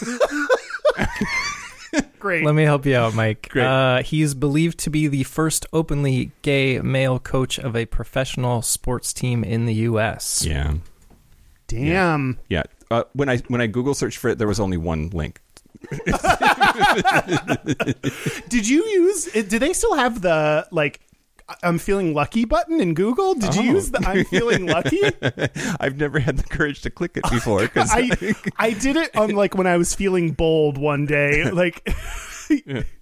Great. 2.18 2.44
Let 2.44 2.54
me 2.54 2.62
help 2.62 2.86
you 2.86 2.96
out, 2.96 3.14
Mike. 3.14 3.48
Great. 3.50 3.64
Uh, 3.64 4.02
he's 4.02 4.34
believed 4.34 4.78
to 4.80 4.90
be 4.90 5.08
the 5.08 5.24
first 5.24 5.66
openly 5.72 6.30
gay 6.42 6.80
male 6.80 7.18
coach 7.18 7.58
of 7.58 7.76
a 7.76 7.84
professional 7.86 8.62
sports 8.62 9.12
team 9.12 9.44
in 9.44 9.66
the 9.66 9.74
U.S. 9.74 10.44
Yeah. 10.46 10.74
Damn. 11.66 12.38
Yeah. 12.48 12.62
Uh, 12.90 13.04
when 13.14 13.28
I 13.28 13.38
when 13.48 13.60
I 13.60 13.66
Google 13.66 13.94
searched 13.94 14.18
for 14.18 14.28
it, 14.28 14.38
there 14.38 14.48
was 14.48 14.60
only 14.60 14.76
one 14.76 15.10
link. 15.10 15.40
Did 18.48 18.68
you 18.68 18.84
use? 18.84 19.24
Did 19.32 19.48
they 19.48 19.72
still 19.72 19.94
have 19.94 20.22
the 20.22 20.66
like? 20.70 21.00
I'm 21.62 21.78
feeling 21.78 22.14
lucky 22.14 22.44
button 22.44 22.80
in 22.80 22.94
Google. 22.94 23.34
Did 23.34 23.54
you 23.54 23.62
Oh. 23.62 23.74
use 23.74 23.90
the 23.90 23.98
I'm 24.06 24.24
feeling 24.24 24.66
lucky? 24.66 25.00
I've 25.80 25.96
never 25.96 26.18
had 26.18 26.36
the 26.36 26.42
courage 26.44 26.82
to 26.82 26.90
click 26.90 27.16
it 27.16 27.22
before 27.30 27.60
because 27.62 27.90
I 27.92 28.34
I 28.56 28.72
did 28.72 28.96
it 28.96 29.14
on 29.16 29.30
like 29.30 29.54
when 29.54 29.66
I 29.66 29.76
was 29.76 29.94
feeling 29.94 30.32
bold 30.32 30.78
one 30.78 31.06
day. 31.06 31.50
Like, 31.52 31.86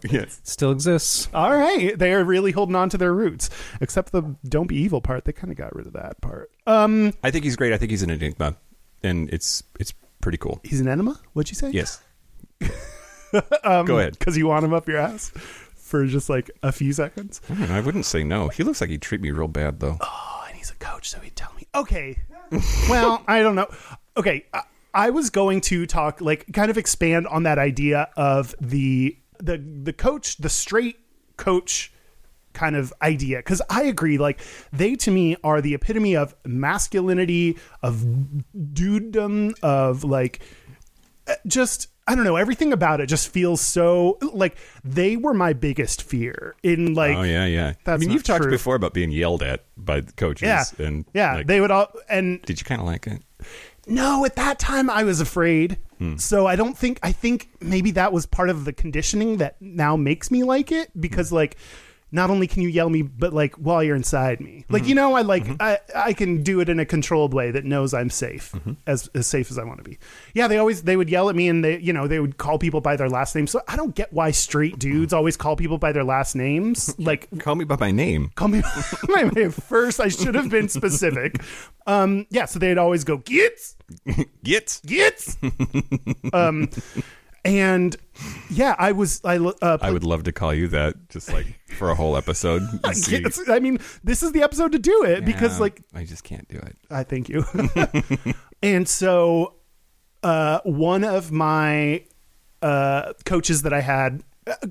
yes. 0.03 0.40
Still 0.44 0.70
exists. 0.70 1.29
all 1.35 1.53
right, 1.57 1.98
they 1.98 2.12
are 2.12 2.22
really 2.22 2.53
holding 2.53 2.76
on 2.76 2.88
to 2.90 2.98
their 2.98 3.12
roots. 3.12 3.50
Except 3.81 4.12
the 4.12 4.37
don't 4.48 4.66
be 4.68 4.76
evil 4.76 5.00
part. 5.00 5.24
They 5.24 5.33
kind 5.33 5.50
of 5.50 5.57
got 5.57 5.74
rid 5.74 5.87
of 5.87 5.92
that 5.94 6.20
part. 6.20 6.50
Um, 6.66 7.12
I 7.24 7.31
think 7.31 7.44
he's 7.44 7.57
great. 7.57 7.72
I 7.72 7.79
think 7.79 7.90
he's 7.90 8.03
an 8.03 8.11
enigma, 8.11 8.57
and 9.03 9.29
it's 9.33 9.62
it's 9.81 9.92
pretty 10.20 10.38
cool. 10.38 10.61
he's 10.62 10.81
an 10.81 10.88
enema. 10.88 11.18
What'd 11.33 11.50
you 11.50 11.57
say? 11.57 11.70
Yes. 11.70 12.00
Um, 13.62 13.87
Go 13.87 13.98
ahead. 13.98 14.18
Because 14.18 14.37
you 14.37 14.46
want 14.48 14.64
him 14.64 14.74
up 14.74 14.88
your 14.88 14.98
ass 14.98 15.31
for 15.90 16.07
just 16.07 16.31
like 16.31 16.50
a 16.62 16.72
few 16.72 16.92
seconds. 16.92 17.40
I, 17.50 17.79
I 17.79 17.81
wouldn't 17.81 18.07
say 18.07 18.22
no. 18.24 18.48
He 18.48 18.62
looks 18.62 18.81
like 18.81 18.90
he'd 18.90 19.03
treat 19.03 19.20
me 19.20 19.31
real 19.31 19.48
bad 19.48 19.81
though. 19.81 19.98
Oh, 20.00 20.44
and 20.48 20.57
he's 20.57 20.70
a 20.70 20.76
coach, 20.76 21.11
so 21.11 21.18
he'd 21.18 21.37
tell 21.37 21.53
me. 21.55 21.66
Okay. 21.74 22.18
well, 22.88 23.22
I 23.26 23.42
don't 23.42 23.57
know. 23.57 23.68
Okay, 24.16 24.46
I, 24.55 24.62
I 24.94 25.11
was 25.11 25.31
going 25.31 25.61
to 25.62 25.87
talk 25.87 26.20
like 26.20 26.53
kind 26.53 26.70
of 26.70 26.79
expand 26.79 27.26
on 27.26 27.42
that 27.42 27.59
idea 27.59 28.09
of 28.16 28.55
the 28.61 29.16
the 29.40 29.59
the 29.59 29.92
coach, 29.92 30.37
the 30.38 30.48
straight 30.48 30.98
coach 31.37 31.92
kind 32.53 32.76
of 32.76 32.92
idea 33.03 33.38
because 33.38 33.62
I 33.70 33.85
agree. 33.85 34.18
Like 34.18 34.40
they 34.72 34.96
to 34.96 35.11
me 35.11 35.37
are 35.44 35.61
the 35.61 35.74
epitome 35.74 36.16
of 36.16 36.35
masculinity, 36.44 37.59
of 37.83 38.05
dudedom, 38.57 39.55
of 39.62 40.05
like 40.05 40.40
uh, 41.26 41.35
just 41.46 41.88
I 42.11 42.16
don't 42.16 42.25
know 42.25 42.35
everything 42.35 42.73
about 42.73 43.01
it 43.01 43.07
just 43.07 43.29
feels 43.29 43.61
so 43.61 44.18
like 44.33 44.57
they 44.83 45.16
were 45.16 45.33
my 45.33 45.53
biggest 45.53 46.03
fear 46.03 46.57
in 46.61 46.88
oh, 46.88 46.92
like 47.01 47.16
oh 47.16 47.23
yeah, 47.23 47.46
yeah. 47.46 47.75
I 47.87 47.99
mean, 47.99 48.11
you've 48.11 48.25
talked 48.25 48.42
true. 48.42 48.51
before 48.51 48.75
about 48.75 48.94
being 48.94 49.12
yelled 49.12 49.44
at 49.44 49.64
by 49.77 50.01
coaches. 50.01 50.42
yeah 50.42 50.64
and 50.85 51.05
yeah 51.14 51.37
like, 51.37 51.46
they 51.46 51.61
would 51.61 51.70
all 51.70 51.87
and 52.09 52.42
did 52.42 52.61
you 52.61 52.64
kind 52.64 52.81
of 52.81 52.88
like 52.88 53.07
it? 53.07 53.23
no 53.87 54.25
at 54.25 54.35
that 54.35 54.59
time 54.59 54.90
I 54.90 55.05
was 55.05 55.20
afraid 55.20 55.79
hmm. 55.99 56.16
so 56.16 56.49
I 56.49 56.57
don't 56.57 56.77
think 56.77 56.99
I 57.05 57.12
think 57.12 57.49
maybe 57.61 57.92
that 57.92 58.12
was 58.12 58.27
part 58.27 58.51
of 58.51 58.64
the 58.64 58.73
conditioning 58.73 59.37
that 59.37 59.55
now 59.62 59.96
makes 59.96 60.33
me 60.33 60.42
like 60.42 60.73
it 60.73 60.90
because 61.01 61.29
hmm. 61.29 61.37
like 61.37 61.59
not 62.12 62.31
only 62.31 62.46
can 62.46 62.62
you 62.62 62.68
yell 62.68 62.88
me 62.90 63.03
but 63.03 63.33
like 63.33 63.55
while 63.55 63.83
you're 63.83 63.96
inside 63.96 64.40
me 64.40 64.64
like 64.68 64.87
you 64.87 64.94
know 64.94 65.14
I 65.14 65.23
like 65.23 65.46
I 65.61 65.79
I 65.94 66.12
can 66.12 66.42
do 66.42 66.61
it 66.61 66.68
in 66.68 66.81
a 66.81 66.85
controlled 66.87 67.33
way 67.35 67.51
that 67.51 67.64
knows 67.64 67.94
I'm 67.94 68.11
safe 68.11 68.55
as 68.87 69.09
as 69.14 69.27
safe 69.27 69.51
as 69.51 69.59
I 69.59 69.64
want 69.64 69.79
to 69.79 69.85
be 69.85 69.99
yeah 70.35 70.49
they 70.49 70.59
always 70.59 70.83
they 70.83 70.96
would 70.96 71.09
yell 71.11 71.29
at 71.31 71.37
me 71.37 71.49
and 71.49 71.64
they 71.64 71.79
you 71.79 71.92
know 71.92 72.07
they 72.07 72.18
would 72.20 72.37
call 72.38 72.59
people 72.59 72.81
by 72.81 72.96
their 72.96 73.09
last 73.09 73.35
name 73.35 73.46
so 73.46 73.61
I 73.68 73.77
don't 73.77 73.94
get 73.94 74.12
why 74.12 74.31
straight 74.31 74.79
dudes 74.79 75.12
always 75.12 75.37
call 75.37 75.57
people 75.57 75.79
by 75.79 75.92
their 75.92 76.05
last 76.05 76.35
names 76.35 76.94
like 76.99 77.29
Call 77.38 77.55
me 77.55 77.64
by 77.64 77.77
my 77.77 77.90
name. 77.90 78.31
call 78.35 78.49
me 78.49 78.61
by 78.62 78.83
my 79.09 79.23
name 79.23 79.51
first. 79.51 80.01
I 80.01 80.09
should 80.09 80.35
have 80.35 80.51
been 80.51 80.68
specific. 80.68 81.40
Um, 81.87 82.27
yeah, 82.31 82.44
so 82.44 82.59
they'd 82.59 82.79
always 82.79 83.05
go 83.05 83.16
gits, 83.18 83.77
Git. 84.44 84.81
gits. 84.87 85.37
um, 86.33 86.68
and 87.44 87.96
yeah, 88.50 88.74
I 88.79 88.92
was 88.92 89.20
I 89.24 89.38
uh, 89.38 89.79
I 89.81 89.90
would 89.90 90.05
love 90.05 90.24
to 90.24 90.33
call 90.33 90.53
you 90.53 90.68
that, 90.68 91.09
just 91.09 91.33
like 91.33 91.46
for 91.76 91.90
a 91.90 91.94
whole 91.94 92.16
episode. 92.16 92.62
I 93.48 93.61
mean, 93.61 93.79
this 94.05 94.22
is 94.22 94.33
the 94.33 94.42
episode 94.42 94.72
to 94.72 94.79
do 94.79 95.05
it 95.05 95.24
because 95.24 95.59
like 95.61 95.83
I 95.94 96.05
just 96.05 96.24
can't 96.24 96.48
do 96.48 96.59
it. 96.59 96.76
I 96.90 97.05
thank 97.05 97.29
you. 97.29 97.44
and 98.62 98.88
so, 98.88 99.55
uh, 100.22 100.61
one 100.64 101.05
of 101.05 101.33
my 101.33 102.05
uh, 102.61 103.14
coaches 103.24 103.62
that 103.62 103.72
I 103.72 103.81
had 103.81 104.22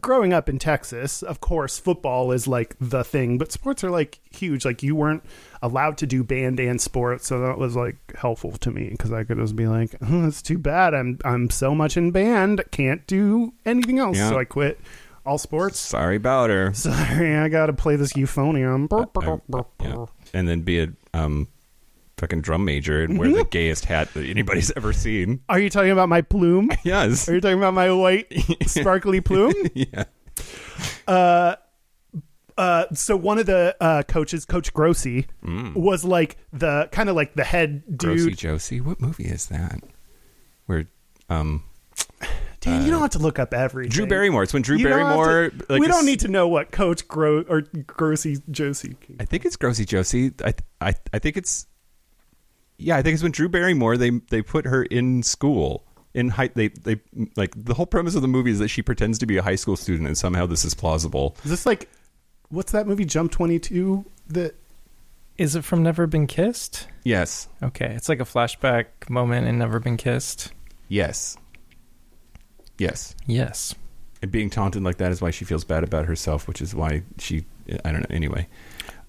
growing 0.01 0.33
up 0.33 0.49
in 0.49 0.59
Texas, 0.59 1.21
of 1.23 1.39
course, 1.41 1.79
football 1.79 2.31
is 2.31 2.47
like 2.47 2.75
the 2.79 3.03
thing, 3.03 3.37
but 3.37 3.51
sports 3.51 3.83
are 3.83 3.89
like 3.89 4.19
huge. 4.31 4.65
Like 4.65 4.83
you 4.83 4.95
weren't 4.95 5.23
allowed 5.61 5.97
to 5.99 6.07
do 6.07 6.23
band 6.23 6.59
and 6.59 6.79
sports, 6.81 7.27
so 7.27 7.39
that 7.41 7.57
was 7.57 7.75
like 7.75 7.97
helpful 8.17 8.51
to 8.53 8.71
me 8.71 8.89
because 8.89 9.11
I 9.11 9.23
could 9.23 9.37
just 9.37 9.55
be 9.55 9.67
like, 9.67 9.95
oh, 10.01 10.27
"It's 10.27 10.41
too 10.41 10.57
bad. 10.57 10.93
I'm 10.93 11.19
I'm 11.23 11.49
so 11.49 11.73
much 11.75 11.97
in 11.97 12.11
band, 12.11 12.63
can't 12.71 13.05
do 13.07 13.53
anything 13.65 13.99
else." 13.99 14.17
Yeah. 14.17 14.29
So 14.29 14.39
I 14.39 14.45
quit 14.45 14.79
all 15.25 15.37
sports. 15.37 15.77
Sorry 15.79 16.15
about 16.15 16.49
her. 16.49 16.73
Sorry, 16.73 17.35
I 17.35 17.49
got 17.49 17.67
to 17.67 17.73
play 17.73 17.95
this 17.95 18.13
euphonium. 18.13 18.87
I- 19.23 19.85
yeah. 19.85 20.05
And 20.33 20.47
then 20.47 20.61
be 20.61 20.79
a 20.79 20.87
um, 21.13 21.47
fucking 22.19 22.41
drum 22.41 22.65
major 22.65 23.01
and 23.03 23.17
wear 23.17 23.31
the 23.31 23.45
gayest 23.45 23.85
hat 23.85 24.13
that 24.13 24.25
anybody's 24.25 24.71
ever 24.75 24.93
seen. 24.93 25.41
Are 25.49 25.59
you 25.59 25.69
talking 25.69 25.91
about 25.91 26.09
my 26.09 26.21
plume? 26.21 26.69
Yes. 26.83 27.27
Are 27.27 27.33
you 27.35 27.41
talking 27.41 27.57
about 27.57 27.73
my 27.73 27.91
white 27.91 28.31
sparkly 28.67 29.21
plume? 29.21 29.53
yeah. 29.73 30.03
uh, 31.07 31.55
uh, 32.57 32.85
so 32.93 33.15
one 33.15 33.37
of 33.39 33.45
the 33.45 33.75
uh, 33.79 34.03
coaches, 34.03 34.45
Coach 34.45 34.73
Grossi, 34.73 35.27
was 35.43 36.03
like 36.03 36.37
the 36.51 36.89
kind 36.91 37.09
of 37.09 37.15
like 37.15 37.33
the 37.35 37.43
head 37.43 37.83
dude. 37.97 38.19
Grossy 38.19 38.35
Josie. 38.37 38.81
What 38.81 38.99
movie 38.99 39.25
is 39.25 39.47
that? 39.47 39.79
Where 40.65 40.85
um 41.29 41.63
Dan, 42.61 42.83
you 42.83 42.91
don't 42.91 42.99
have 43.01 43.11
to 43.11 43.19
look 43.19 43.39
up 43.39 43.53
everything. 43.53 43.89
Drew 43.91 44.05
Barrymore. 44.05 44.43
It's 44.43 44.51
when 44.53 44.61
Drew 44.61 44.75
You 44.77 44.89
don't 44.89 44.99
Barrymore. 44.99 45.49
to- 45.51 45.65
like 45.69 45.79
we 45.79 45.87
don't 45.87 46.05
need 46.05 46.19
to 46.21 46.27
know 46.27 46.47
what 46.49 46.71
Coach 46.71 47.07
Gro 47.07 47.43
or 47.47 47.61
Grossi 47.87 48.39
Josie. 48.51 48.97
I 49.19 49.23
think 49.25 49.45
it's 49.45 49.55
Grossy 49.55 49.85
Josie. 49.85 50.31
I 50.43 50.53
I 50.81 50.93
I 51.13 51.19
think 51.19 51.37
it's 51.37 51.65
yeah. 52.79 52.97
I 52.97 53.01
think 53.01 53.13
it's 53.13 53.23
when 53.23 53.31
Drew 53.31 53.49
Barrymore. 53.49 53.97
They 53.97 54.09
they 54.09 54.41
put 54.41 54.65
her 54.65 54.83
in 54.83 55.21
school 55.23 55.83
in 56.13 56.29
high. 56.29 56.49
They 56.53 56.69
they 56.69 56.99
like 57.35 57.53
the 57.55 57.73
whole 57.73 57.85
premise 57.85 58.15
of 58.15 58.21
the 58.21 58.27
movie 58.27 58.51
is 58.51 58.59
that 58.59 58.69
she 58.69 58.81
pretends 58.81 59.19
to 59.19 59.25
be 59.25 59.37
a 59.37 59.43
high 59.43 59.55
school 59.55 59.75
student, 59.75 60.07
and 60.07 60.17
somehow 60.17 60.45
this 60.45 60.65
is 60.65 60.73
plausible. 60.73 61.35
Is 61.43 61.51
this 61.51 61.65
like 61.65 61.89
what's 62.49 62.71
that 62.71 62.87
movie 62.87 63.05
Jump 63.05 63.31
Twenty 63.31 63.59
Two? 63.59 64.05
That 64.27 64.55
Is 65.37 65.55
it 65.55 65.63
from 65.63 65.83
Never 65.83 66.07
Been 66.07 66.27
Kissed? 66.27 66.87
Yes. 67.03 67.47
Okay, 67.63 67.93
it's 67.95 68.09
like 68.09 68.19
a 68.19 68.25
flashback 68.25 68.85
moment 69.09 69.47
in 69.47 69.57
Never 69.59 69.79
Been 69.79 69.97
Kissed. 69.97 70.51
Yes. 70.87 71.37
Yes. 72.77 73.15
Yes. 73.25 73.75
And 74.21 74.31
being 74.31 74.49
taunted 74.49 74.83
like 74.83 74.97
that 74.97 75.11
is 75.11 75.21
why 75.21 75.31
she 75.31 75.45
feels 75.45 75.63
bad 75.63 75.83
about 75.83 76.05
herself, 76.05 76.47
which 76.47 76.61
is 76.61 76.75
why 76.75 77.03
she. 77.17 77.45
I 77.85 77.91
don't 77.91 78.01
know. 78.01 78.15
Anyway, 78.15 78.47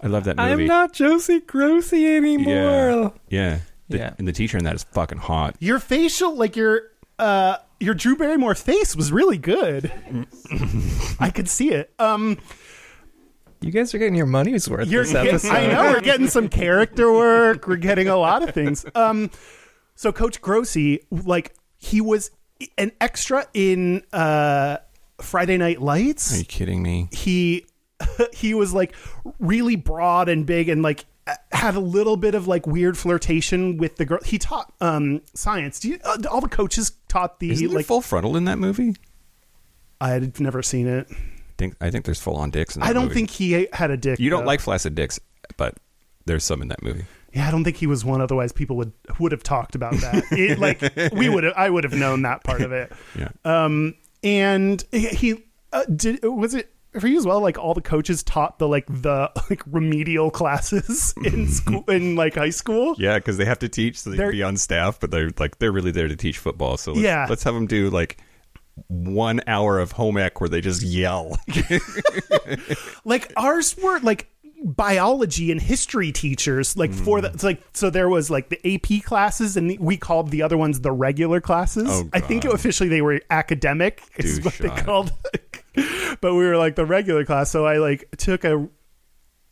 I 0.03 0.07
love 0.09 0.25
that 0.25 0.37
movie. 0.37 0.51
I'm 0.51 0.67
not 0.67 0.93
Josie 0.93 1.41
Grossi 1.41 2.17
anymore. 2.17 3.13
Yeah. 3.29 3.59
The, 3.89 3.99
Yeah. 3.99 4.15
And 4.19 4.27
the 4.27 4.33
teacher 4.33 4.57
in 4.59 4.65
that 4.65 4.75
is 4.75 4.85
fucking 4.85 5.19
hot. 5.19 5.57
your 5.61 5.79
facial, 5.79 6.37
like 6.37 6.57
your 6.57 6.83
uh 7.19 7.57
your 7.81 7.95
Drew 7.95 8.15
Barrymore 8.17 8.55
face 8.55 8.95
was 8.97 9.11
really 9.13 9.39
good. 9.39 9.91
I 11.21 11.31
could 11.31 11.49
see 11.49 11.71
it. 11.71 11.93
Um, 11.99 12.39
You 13.61 13.71
guys 13.73 13.95
are 13.95 13.99
getting 13.99 14.15
your 14.15 14.27
money's 14.27 14.69
worth 14.69 14.89
you're 14.89 15.05
this 15.05 15.15
episode. 15.15 15.51
I 15.53 15.67
know 15.67 15.93
we're 15.93 16.01
getting 16.01 16.29
some 16.29 16.49
character 16.49 17.13
work. 17.13 17.67
We're 17.67 17.77
getting 17.77 18.09
a 18.09 18.17
lot 18.17 18.43
of 18.43 18.55
things. 18.55 18.85
Um, 18.95 19.31
so 19.95 20.13
Coach 20.13 20.41
Grossi, 20.41 21.01
like 21.11 21.55
he 21.79 22.01
was 22.01 22.31
an 22.79 22.93
extra 23.01 23.47
in 23.55 24.03
uh 24.13 24.79
Friday 25.21 25.57
Night 25.59 25.81
Lights. 25.83 26.35
Are 26.35 26.39
you 26.39 26.45
kidding 26.45 26.83
me? 26.83 27.09
he 27.13 27.67
he 28.33 28.55
was 28.55 28.73
like 28.73 28.95
really 29.39 29.77
broad 29.77 30.29
and 30.29 30.47
big 30.47 30.69
and 30.69 30.83
like 30.83 31.05
had 31.53 31.75
a 31.75 31.81
little 31.81 32.17
bit 32.17 32.35
of 32.35 32.49
like 32.49 32.67
weird 32.67 32.97
flirtation 32.99 33.77
with 33.77 33.97
the 33.97 34.05
girl. 34.05 34.19
He 34.25 34.39
taught 34.39 34.73
um 34.81 35.21
science. 35.35 35.79
Do 35.81 35.89
you, 35.91 35.99
uh, 36.05 36.19
all 36.31 36.41
the 36.41 36.49
coaches 36.49 36.93
taught 37.09 37.39
the 37.41 37.51
Isn't 37.51 37.73
like. 37.73 37.87
full 37.87 38.01
frontal 38.01 38.37
in 38.37 38.45
that 38.47 38.59
movie? 38.59 38.97
I'd 40.01 40.41
never 40.41 40.63
seen 40.63 40.87
it. 40.87 41.07
I 41.11 41.15
think 41.59 41.75
I 41.81 41.91
think 41.91 42.05
there's 42.05 42.21
full 42.21 42.37
on 42.37 42.51
dicks 42.51 42.75
in 42.75 42.81
that 42.81 42.89
I 42.89 42.93
don't 42.93 43.05
movie. 43.05 43.15
think 43.15 43.31
he 43.31 43.69
had 43.73 43.91
a 43.91 43.97
dick. 43.97 44.19
you 44.19 44.31
don't 44.31 44.41
though. 44.43 44.47
like 44.47 44.61
flaccid 44.61 44.95
dicks, 44.95 45.21
but 45.57 45.77
there's 46.25 46.43
some 46.45 46.63
in 46.63 46.69
that 46.69 46.83
movie. 46.83 47.05
Yeah, 47.35 47.47
I 47.47 47.51
don't 47.51 47.63
think 47.65 47.77
he 47.77 47.87
was 47.87 48.05
one. 48.05 48.21
Otherwise, 48.21 48.51
people 48.53 48.77
would 48.77 48.93
would 49.19 49.31
have 49.33 49.43
talked 49.43 49.75
about 49.75 49.93
that. 49.95 50.25
It, 50.33 50.59
like 50.59 50.81
we 51.13 51.29
would, 51.29 51.45
have, 51.45 51.53
I 51.57 51.69
would 51.71 51.85
have 51.85 51.93
known 51.93 52.23
that 52.23 52.43
part 52.45 52.63
of 52.63 52.73
it. 52.73 52.91
Yeah. 53.17 53.29
Um, 53.45 53.95
and 54.25 54.83
he- 54.91 55.09
he 55.09 55.45
uh, 55.73 55.85
did. 55.85 56.25
Was 56.25 56.55
it 56.55 56.73
for 56.99 57.07
you 57.07 57.19
as 57.19 57.27
well? 57.27 57.41
Like 57.41 57.59
all 57.59 57.75
the 57.75 57.81
coaches 57.81 58.23
taught 58.23 58.59
the 58.59 58.67
like 58.67 58.87
the 58.87 59.31
like 59.51 59.63
remedial 59.67 60.31
classes 60.31 61.15
in 61.25 61.47
school 61.49 61.85
in 61.89 62.17
like 62.17 62.35
high 62.35 62.51
school. 62.51 62.95
Yeah, 62.99 63.19
because 63.19 63.37
they 63.37 63.45
have 63.45 63.59
to 63.61 63.69
teach, 63.69 64.01
so 64.01 64.11
they 64.11 64.17
They're- 64.17 64.31
can 64.31 64.39
be 64.39 64.43
on 64.43 64.57
staff, 64.57 64.99
but 64.99 65.11
they're 65.11 65.31
like 65.39 65.59
they're 65.59 65.73
really 65.73 65.93
there 65.93 66.09
to 66.09 66.17
teach 66.17 66.39
football. 66.39 66.77
So 66.77 66.93
let's, 66.93 67.03
Yeah. 67.05 67.27
let's 67.29 67.43
have 67.45 67.55
them 67.55 67.67
do 67.67 67.91
like 67.91 68.19
one 68.89 69.41
hour 69.47 69.79
of 69.79 69.93
home 69.93 70.17
ec 70.17 70.41
where 70.41 70.49
they 70.49 70.61
just 70.63 70.83
yell. 70.83 71.39
like 73.05 73.33
ours 73.37 73.77
were 73.83 74.01
like 74.01 74.29
biology 74.63 75.51
and 75.51 75.61
history 75.61 76.13
teachers 76.13 76.77
like 76.77 76.93
for 76.93 77.23
the 77.23 77.29
it's 77.29 77.43
like 77.43 77.63
so 77.73 77.89
there 77.89 78.11
was 78.11 78.31
like 78.31 78.51
the 78.51 78.75
AP 78.75 79.03
classes 79.03 79.57
and 79.57 79.79
we 79.81 79.97
called 79.97 80.31
the 80.31 80.43
other 80.43 80.59
ones 80.59 80.81
the 80.81 80.93
regular 80.93 81.41
classes. 81.41 81.89
Oh, 81.89 82.09
I 82.13 82.21
think 82.21 82.45
God. 82.45 82.55
officially 82.55 82.89
they 82.89 83.01
were 83.01 83.21
academic 83.31 84.03
is 84.19 84.45
what 84.45 84.55
they 84.55 84.69
called 84.69 85.13
but 86.21 86.35
we 86.35 86.45
were 86.45 86.59
like 86.59 86.77
the 86.77 86.85
regular 86.85 87.25
class 87.25 87.51
so 87.51 87.65
I 87.65 87.79
like 87.79 88.11
took 88.19 88.45
a 88.45 88.69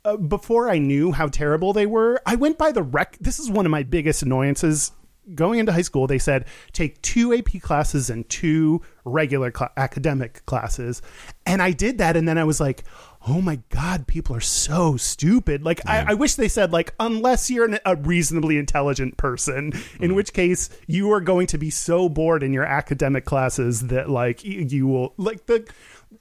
uh, 0.04 0.16
before 0.16 0.70
I 0.70 0.78
knew 0.78 1.12
how 1.12 1.26
terrible 1.26 1.72
they 1.72 1.86
were, 1.86 2.20
I 2.24 2.36
went 2.36 2.56
by 2.56 2.72
the 2.72 2.82
rec. 2.82 3.18
This 3.20 3.38
is 3.38 3.50
one 3.50 3.66
of 3.66 3.70
my 3.70 3.82
biggest 3.82 4.22
annoyances. 4.22 4.92
Going 5.34 5.58
into 5.58 5.72
high 5.72 5.82
school, 5.82 6.06
they 6.06 6.18
said 6.18 6.46
take 6.72 7.02
two 7.02 7.34
AP 7.34 7.60
classes 7.60 8.08
and 8.08 8.26
two 8.30 8.80
regular 9.04 9.50
cla 9.50 9.70
academic 9.76 10.46
classes, 10.46 11.02
and 11.44 11.60
I 11.60 11.72
did 11.72 11.98
that. 11.98 12.16
And 12.16 12.26
then 12.26 12.38
I 12.38 12.44
was 12.44 12.60
like, 12.60 12.84
"Oh 13.28 13.40
my 13.40 13.60
god, 13.68 14.06
people 14.06 14.34
are 14.34 14.40
so 14.40 14.96
stupid!" 14.96 15.64
Like 15.64 15.80
I, 15.86 16.06
I 16.08 16.14
wish 16.14 16.34
they 16.34 16.48
said 16.48 16.72
like, 16.72 16.94
unless 16.98 17.50
you're 17.50 17.66
an, 17.66 17.78
a 17.84 17.96
reasonably 17.96 18.58
intelligent 18.58 19.16
person, 19.16 19.72
in 20.00 20.12
mm. 20.12 20.14
which 20.14 20.32
case 20.32 20.70
you 20.86 21.12
are 21.12 21.20
going 21.20 21.46
to 21.48 21.58
be 21.58 21.70
so 21.70 22.08
bored 22.08 22.42
in 22.42 22.52
your 22.52 22.64
academic 22.64 23.24
classes 23.24 23.88
that 23.88 24.08
like 24.08 24.44
you 24.44 24.86
will 24.86 25.14
like 25.16 25.46
the 25.46 25.68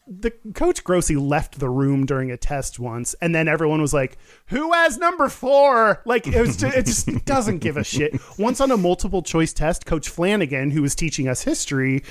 the 0.05 0.31
coach 0.53 0.83
Grossi 0.83 1.15
left 1.15 1.59
the 1.59 1.69
room 1.69 2.05
during 2.05 2.31
a 2.31 2.37
test 2.37 2.79
once, 2.79 3.13
and 3.21 3.33
then 3.33 3.47
everyone 3.47 3.81
was 3.81 3.93
like, 3.93 4.17
"Who 4.47 4.73
has 4.73 4.97
number 4.97 5.29
four? 5.29 6.01
Like 6.05 6.27
it 6.27 6.39
was, 6.39 6.57
just, 6.57 6.77
it 6.77 6.85
just 6.85 7.25
doesn't 7.25 7.59
give 7.59 7.77
a 7.77 7.83
shit. 7.83 8.19
Once 8.37 8.59
on 8.61 8.71
a 8.71 8.77
multiple 8.77 9.21
choice 9.21 9.53
test, 9.53 9.85
Coach 9.85 10.09
Flanagan, 10.09 10.71
who 10.71 10.81
was 10.81 10.95
teaching 10.95 11.27
us 11.27 11.43
history, 11.43 12.03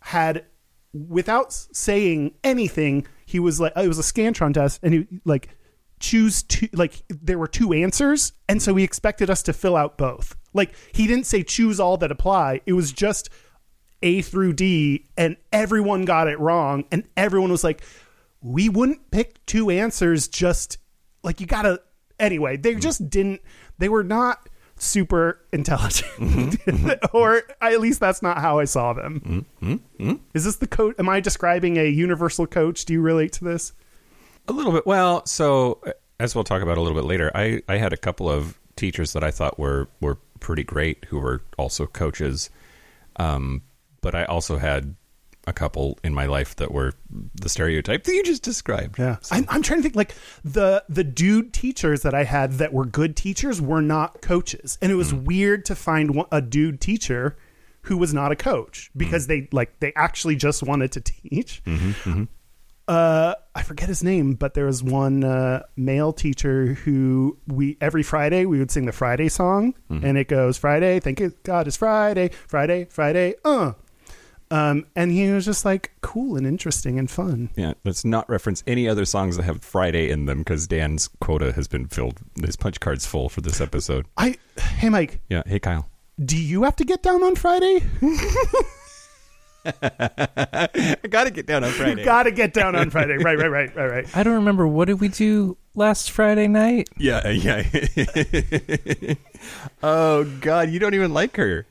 had 0.00 0.44
without 0.92 1.52
saying 1.52 2.34
anything, 2.42 3.06
he 3.26 3.38
was 3.38 3.60
like, 3.60 3.72
it 3.76 3.88
was 3.88 3.98
a 3.98 4.02
scantron 4.02 4.54
test, 4.54 4.80
and 4.82 4.94
he 4.94 5.06
like 5.24 5.48
choose 5.98 6.42
two 6.42 6.66
like 6.72 7.02
there 7.10 7.38
were 7.38 7.46
two 7.46 7.74
answers 7.74 8.32
and 8.48 8.62
so 8.62 8.74
he 8.74 8.82
expected 8.82 9.28
us 9.28 9.42
to 9.42 9.52
fill 9.52 9.76
out 9.76 9.98
both 9.98 10.34
like 10.54 10.74
he 10.94 11.06
didn't 11.06 11.26
say 11.26 11.42
choose 11.42 11.78
all 11.78 11.98
that 11.98 12.10
apply 12.10 12.58
it 12.64 12.72
was 12.72 12.90
just 12.90 13.28
a 14.02 14.22
through 14.22 14.54
D, 14.54 15.08
and 15.16 15.36
everyone 15.52 16.04
got 16.04 16.28
it 16.28 16.38
wrong, 16.38 16.84
and 16.90 17.04
everyone 17.16 17.50
was 17.50 17.64
like, 17.64 17.82
"We 18.40 18.68
wouldn't 18.68 19.10
pick 19.10 19.44
two 19.46 19.70
answers. 19.70 20.28
Just 20.28 20.78
like 21.22 21.40
you 21.40 21.46
gotta." 21.46 21.82
Anyway, 22.18 22.56
they 22.56 22.74
hmm. 22.74 22.80
just 22.80 23.10
didn't. 23.10 23.40
They 23.78 23.88
were 23.88 24.04
not 24.04 24.48
super 24.80 25.40
intelligent, 25.52 26.56
or 27.12 27.42
at 27.60 27.80
least 27.80 28.00
that's 28.00 28.22
not 28.22 28.38
how 28.38 28.58
I 28.58 28.64
saw 28.64 28.92
them. 28.92 29.46
Is 30.34 30.44
this 30.44 30.56
the 30.56 30.66
coach? 30.66 30.96
Am 30.98 31.08
I 31.08 31.20
describing 31.20 31.76
a 31.76 31.84
universal 31.88 32.46
coach? 32.46 32.84
Do 32.84 32.94
you 32.94 33.02
relate 33.02 33.32
to 33.34 33.44
this? 33.44 33.72
A 34.48 34.52
little 34.52 34.72
bit. 34.72 34.86
Well, 34.86 35.24
so 35.26 35.78
uh, 35.86 35.92
as 36.18 36.34
we'll 36.34 36.44
talk 36.44 36.62
about 36.62 36.78
a 36.78 36.80
little 36.80 36.96
bit 36.96 37.06
later, 37.06 37.30
I, 37.34 37.62
I 37.68 37.76
had 37.76 37.92
a 37.92 37.96
couple 37.96 38.28
of 38.28 38.58
teachers 38.76 39.12
that 39.12 39.22
I 39.22 39.30
thought 39.30 39.58
were 39.58 39.88
were 40.00 40.18
pretty 40.40 40.64
great 40.64 41.04
who 41.08 41.18
were 41.18 41.42
also 41.58 41.86
coaches. 41.86 42.50
Um, 43.16 43.62
but 44.00 44.14
I 44.14 44.24
also 44.24 44.56
had 44.56 44.94
a 45.46 45.52
couple 45.52 45.98
in 46.04 46.14
my 46.14 46.26
life 46.26 46.54
that 46.56 46.72
were 46.72 46.92
the 47.34 47.48
stereotype 47.48 48.04
that 48.04 48.14
you 48.14 48.22
just 48.22 48.42
described. 48.42 48.98
Yeah, 48.98 49.16
I'm, 49.30 49.46
I'm 49.48 49.62
trying 49.62 49.78
to 49.78 49.82
think 49.82 49.96
like 49.96 50.14
the 50.44 50.84
the 50.88 51.04
dude 51.04 51.52
teachers 51.52 52.02
that 52.02 52.14
I 52.14 52.24
had 52.24 52.52
that 52.54 52.72
were 52.72 52.84
good 52.84 53.16
teachers 53.16 53.60
were 53.60 53.82
not 53.82 54.20
coaches, 54.22 54.78
and 54.82 54.92
it 54.92 54.96
was 54.96 55.12
weird 55.14 55.64
to 55.66 55.74
find 55.74 56.14
one, 56.14 56.26
a 56.30 56.40
dude 56.40 56.80
teacher 56.80 57.36
who 57.82 57.96
was 57.96 58.12
not 58.12 58.30
a 58.30 58.36
coach 58.36 58.90
because 58.96 59.26
they 59.26 59.48
like 59.52 59.80
they 59.80 59.92
actually 59.96 60.36
just 60.36 60.62
wanted 60.62 60.92
to 60.92 61.00
teach. 61.30 61.62
Uh, 62.88 63.34
I 63.54 63.62
forget 63.62 63.88
his 63.88 64.02
name, 64.02 64.34
but 64.34 64.54
there 64.54 64.66
was 64.66 64.82
one 64.82 65.22
uh, 65.22 65.62
male 65.76 66.12
teacher 66.12 66.74
who 66.74 67.38
we 67.46 67.76
every 67.80 68.02
Friday 68.02 68.44
we 68.46 68.58
would 68.58 68.70
sing 68.72 68.84
the 68.86 68.92
Friday 68.92 69.28
song, 69.28 69.74
and 69.88 70.18
it 70.18 70.28
goes 70.28 70.58
Friday, 70.58 70.98
thank 71.00 71.20
you 71.20 71.32
God 71.44 71.66
it's 71.66 71.76
Friday, 71.76 72.30
Friday, 72.46 72.86
Friday, 72.90 73.34
uh. 73.44 73.72
Um, 74.52 74.86
and 74.96 75.12
he 75.12 75.30
was 75.30 75.44
just 75.44 75.64
like 75.64 75.92
cool 76.00 76.36
and 76.36 76.44
interesting 76.46 76.98
and 76.98 77.08
fun. 77.08 77.50
Yeah, 77.56 77.74
let's 77.84 78.04
not 78.04 78.28
reference 78.28 78.64
any 78.66 78.88
other 78.88 79.04
songs 79.04 79.36
that 79.36 79.44
have 79.44 79.62
Friday 79.62 80.10
in 80.10 80.26
them 80.26 80.38
because 80.38 80.66
Dan's 80.66 81.08
quota 81.20 81.52
has 81.52 81.68
been 81.68 81.86
filled. 81.86 82.18
His 82.44 82.56
punch 82.56 82.80
card's 82.80 83.06
full 83.06 83.28
for 83.28 83.40
this 83.42 83.60
episode. 83.60 84.06
I 84.16 84.36
hey 84.58 84.88
Mike, 84.88 85.20
Yeah. 85.28 85.42
Hey, 85.46 85.60
Kyle. 85.60 85.88
do 86.24 86.36
you 86.36 86.64
have 86.64 86.74
to 86.76 86.84
get 86.84 87.02
down 87.02 87.22
on 87.22 87.36
Friday? 87.36 87.80
I 89.64 90.96
got 91.08 91.24
to 91.24 91.30
get 91.30 91.46
down 91.46 91.64
on 91.64 91.70
Friday. 91.72 92.02
Got 92.04 92.22
to 92.24 92.30
get 92.30 92.54
down 92.54 92.74
on 92.74 92.90
Friday. 92.90 93.18
Right, 93.18 93.38
right, 93.38 93.50
right, 93.50 93.76
right, 93.76 93.90
right. 93.90 94.16
I 94.16 94.22
don't 94.22 94.34
remember. 94.34 94.66
What 94.66 94.86
did 94.86 95.00
we 95.00 95.08
do 95.08 95.58
last 95.74 96.10
Friday 96.10 96.48
night? 96.48 96.88
Yeah, 96.96 97.28
yeah. 97.28 97.64
oh 99.82 100.24
God, 100.40 100.70
you 100.70 100.78
don't 100.78 100.94
even 100.94 101.12
like 101.12 101.36
her. 101.36 101.66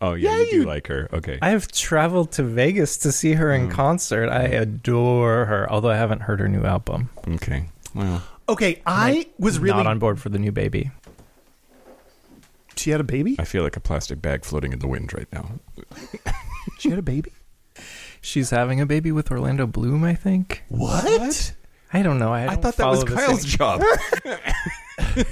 Oh 0.00 0.14
yeah, 0.14 0.30
Yeah, 0.30 0.38
you 0.42 0.50
do 0.50 0.64
like 0.64 0.86
her. 0.86 1.08
Okay. 1.12 1.38
I 1.42 1.50
have 1.50 1.70
traveled 1.72 2.32
to 2.32 2.42
Vegas 2.42 2.96
to 2.98 3.12
see 3.12 3.32
her 3.34 3.52
in 3.52 3.68
mm. 3.68 3.72
concert. 3.72 4.28
I 4.30 4.42
adore 4.42 5.44
her, 5.46 5.70
although 5.70 5.90
I 5.90 5.96
haven't 5.96 6.22
heard 6.22 6.40
her 6.40 6.48
new 6.48 6.64
album. 6.64 7.10
okay. 7.28 7.68
Well, 7.94 8.22
Okay, 8.48 8.80
I 8.86 9.26
was 9.38 9.58
really. 9.58 9.76
not 9.76 9.86
on 9.86 9.98
board 9.98 10.18
for 10.20 10.30
the 10.30 10.38
new 10.38 10.52
baby. 10.52 10.90
she 12.76 12.90
had 12.90 13.00
a 13.00 13.04
baby. 13.04 13.36
I 13.38 13.44
feel 13.44 13.62
like 13.62 13.76
a 13.76 13.80
plastic 13.80 14.22
bag 14.22 14.44
floating 14.44 14.72
in 14.72 14.78
the 14.78 14.88
wind 14.88 15.12
right 15.12 15.28
now. 15.32 15.50
She 16.78 16.90
had 16.90 16.98
a 16.98 17.02
baby. 17.02 17.32
She's 18.20 18.50
having 18.50 18.80
a 18.80 18.86
baby 18.86 19.10
with 19.10 19.32
Orlando 19.32 19.66
Bloom, 19.66 20.04
I 20.04 20.14
think. 20.14 20.62
What? 20.68 21.54
I 21.92 22.02
don't 22.02 22.18
know. 22.18 22.32
I, 22.32 22.42
I 22.42 22.46
don't 22.50 22.62
thought 22.62 22.76
that 22.76 22.86
was 22.86 23.02
Kyle's 23.04 23.42
same- 23.42 23.50
job 23.50 23.82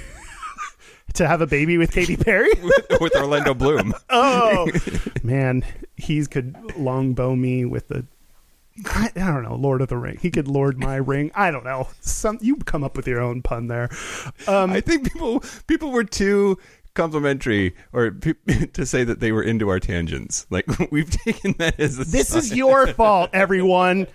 To 1.17 1.27
have 1.27 1.41
a 1.41 1.47
baby 1.47 1.79
with 1.79 1.91
Katy 1.91 2.15
Perry? 2.15 2.51
with 3.01 3.15
Orlando 3.15 3.55
Bloom. 3.55 3.95
oh 4.11 4.69
man, 5.23 5.65
he 5.95 6.23
could 6.27 6.55
longbow 6.77 7.35
me 7.35 7.65
with 7.65 7.87
the. 7.87 8.05
I, 8.85 9.09
I 9.15 9.31
don't 9.31 9.41
know, 9.41 9.55
Lord 9.55 9.81
of 9.81 9.87
the 9.87 9.97
Ring. 9.97 10.19
He 10.21 10.29
could 10.29 10.47
lord 10.47 10.77
my 10.77 10.97
ring. 10.97 11.31
I 11.33 11.49
don't 11.49 11.63
know. 11.63 11.87
Some 12.01 12.37
you 12.41 12.57
come 12.57 12.83
up 12.83 12.95
with 12.95 13.07
your 13.07 13.19
own 13.19 13.41
pun 13.41 13.65
there. 13.65 13.89
Um, 14.47 14.69
I 14.69 14.79
think 14.79 15.11
people 15.11 15.43
people 15.65 15.89
were 15.91 16.03
too 16.03 16.59
complimentary 16.97 17.75
or 17.93 18.11
pe- 18.11 18.33
to 18.73 18.85
say 18.85 19.05
that 19.05 19.21
they 19.21 19.31
were 19.31 19.43
into 19.43 19.69
our 19.69 19.79
tangents. 19.79 20.45
Like 20.49 20.65
we've 20.91 21.09
taken 21.09 21.53
that 21.59 21.79
as 21.79 21.97
a 21.97 22.03
this 22.03 22.29
sign. 22.29 22.39
is 22.39 22.53
your 22.53 22.87
fault, 22.93 23.29
everyone. 23.31 24.07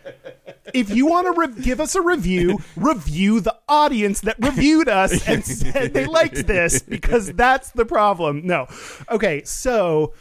If 0.75 0.91
you 0.91 1.07
want 1.07 1.33
to 1.33 1.41
re- 1.41 1.63
give 1.63 1.81
us 1.81 1.95
a 1.95 2.03
review, 2.03 2.59
review 2.77 3.41
the 3.41 3.57
audience 3.69 4.21
that 4.23 4.37
reviewed 4.39 4.89
us 4.89 5.27
and 5.27 5.45
said 5.45 5.95
they 5.95 6.05
liked 6.05 6.47
this 6.47 6.83
because 6.83 7.33
that's 7.33 7.71
the 7.71 7.87
problem. 7.87 8.47
No. 8.47 8.67
Okay, 9.11 9.43
so 9.45 10.13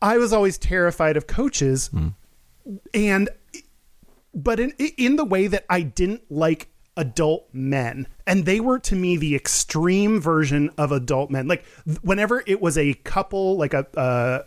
I 0.00 0.16
was 0.16 0.32
always 0.32 0.56
terrified 0.56 1.16
of 1.16 1.26
coaches 1.26 1.88
hmm. 1.88 2.08
and 2.94 3.28
but 4.34 4.58
in 4.58 4.70
in 4.96 5.16
the 5.16 5.24
way 5.24 5.46
that 5.46 5.66
I 5.68 5.82
didn't 5.82 6.22
like 6.30 6.71
adult 6.96 7.48
men. 7.52 8.06
And 8.26 8.44
they 8.44 8.60
were 8.60 8.78
to 8.80 8.96
me 8.96 9.16
the 9.16 9.34
extreme 9.34 10.20
version 10.20 10.70
of 10.76 10.92
adult 10.92 11.30
men. 11.30 11.48
Like 11.48 11.64
whenever 12.02 12.42
it 12.46 12.60
was 12.60 12.76
a 12.76 12.94
couple 12.94 13.56
like 13.56 13.74
a 13.74 13.86
uh, 13.98 14.42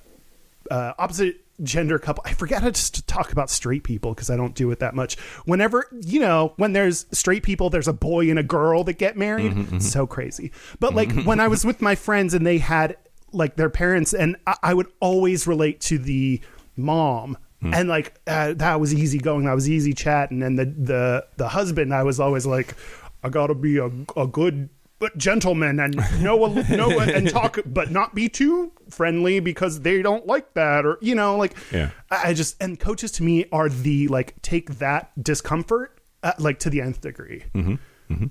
uh, 0.72 0.93
opposite 0.98 1.41
gender 1.64 1.98
couple 1.98 2.22
i 2.26 2.34
forget 2.34 2.62
to 2.62 2.70
just 2.70 3.08
talk 3.08 3.32
about 3.32 3.50
straight 3.50 3.82
people 3.82 4.14
because 4.14 4.30
i 4.30 4.36
don't 4.36 4.56
do 4.56 4.70
it 4.72 4.80
that 4.80 4.93
much. 4.93 5.18
Whenever 5.46 5.88
you 6.02 6.20
know 6.20 6.54
when 6.58 6.74
there's 6.74 7.06
straight 7.14 7.43
people 7.43 7.70
there's 7.70 7.88
a 7.88 7.93
boy 7.93 8.30
and 8.30 8.38
a 8.38 8.43
girl 8.43 8.84
that 8.84 8.98
get 8.98 9.16
married. 9.18 9.82
So 9.82 10.06
crazy. 10.06 10.52
But 10.80 10.93
like 10.93 11.14
when 11.24 11.39
i 11.39 11.48
was 11.48 11.64
with 11.64 11.82
my 11.82 11.96
friends 11.96 12.34
and 12.34 12.46
they 12.46 12.58
had 12.58 12.98
like 13.32 13.56
their 13.56 13.70
parents 13.70 14.14
and 14.14 14.36
i, 14.46 14.58
I 14.62 14.74
would 14.74 14.88
always 15.00 15.48
relate 15.48 15.80
to 15.82 15.98
the 15.98 16.41
mom 16.76 17.38
and 17.74 17.89
like 17.89 18.13
uh, 18.28 18.53
that 18.55 18.80
was 18.80 18.93
easy 18.93 19.18
going. 19.18 19.45
That 19.45 19.53
was 19.55 19.70
easy 19.70 19.93
chatting 19.93 20.43
and 20.43 20.57
the 20.59 20.66
the 20.66 21.26
the 21.38 21.47
husband 21.47 21.93
i 21.93 22.03
was 22.03 22.20
always 22.20 22.45
like 22.45 22.76
i 23.24 23.30
gotta 23.30 23.55
be 23.55 23.78
a, 23.78 23.89
a 24.16 24.28
good 24.28 24.70
gentleman 25.18 25.80
and 25.80 25.95
know 26.22 26.47
know 26.70 26.99
and 26.99 27.30
talk 27.30 27.59
but 27.66 27.91
not 27.91 28.16
be 28.16 28.30
too 28.30 28.72
friendly 28.89 29.39
because 29.39 29.82
they 29.82 30.01
don't 30.01 30.26
like 30.26 30.53
that 30.53 30.86
or 30.86 30.97
you 31.01 31.13
know 31.16 31.38
like 31.38 31.53
Yeah. 31.72 31.91
i 32.09 32.34
just 32.34 32.55
and 32.61 32.80
coaches 32.80 33.11
to 33.13 33.24
me 33.24 33.45
are 33.51 33.70
the 33.70 34.07
like 34.07 34.41
take 34.41 34.80
that 34.80 35.11
discomfort 35.22 35.99
uh, 36.24 36.34
like 36.39 36.59
to 36.59 36.70
the 36.70 36.82
nth 36.82 37.01
degree. 37.01 37.43
Mm-hmm. 37.53 38.26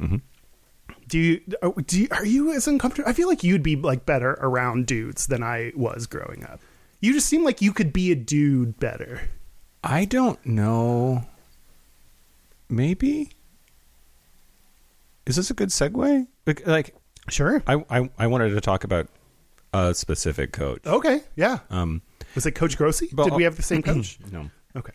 Mm-hmm. 0.00 0.16
do 1.08 1.18
you 1.18 1.40
do 1.86 2.00
you, 2.02 2.08
are 2.10 2.24
you 2.26 2.52
as 2.52 2.66
uncomfortable? 2.66 3.08
I 3.08 3.12
feel 3.12 3.28
like 3.28 3.44
you'd 3.44 3.62
be 3.62 3.76
like 3.76 4.06
better 4.06 4.32
around 4.40 4.86
dudes 4.86 5.26
than 5.26 5.42
i 5.42 5.72
was 5.76 6.06
growing 6.06 6.44
up 6.44 6.60
you 7.02 7.12
just 7.12 7.26
seem 7.28 7.44
like 7.44 7.60
you 7.60 7.72
could 7.74 7.92
be 7.92 8.10
a 8.10 8.14
dude 8.14 8.78
better 8.80 9.28
I 9.84 10.04
don't 10.06 10.44
know. 10.46 11.26
Maybe. 12.68 13.30
Is 15.26 15.36
this 15.36 15.50
a 15.50 15.54
good 15.54 15.70
segue? 15.70 16.26
Like, 16.46 16.66
like 16.66 16.94
sure 17.28 17.62
I, 17.66 17.84
I 17.90 18.10
I 18.18 18.26
wanted 18.26 18.50
to 18.50 18.60
talk 18.60 18.84
about 18.84 19.08
a 19.74 19.94
specific 19.94 20.52
coach. 20.52 20.84
okay 20.86 21.22
yeah 21.36 21.60
Um, 21.70 22.02
was 22.34 22.44
it 22.46 22.52
coach 22.52 22.76
grossi 22.76 23.08
but- 23.12 23.24
did 23.24 23.34
we 23.34 23.44
have 23.44 23.56
the 23.56 23.62
same 23.62 23.82
coach 23.82 24.18
no, 24.32 24.50
okay 24.76 24.92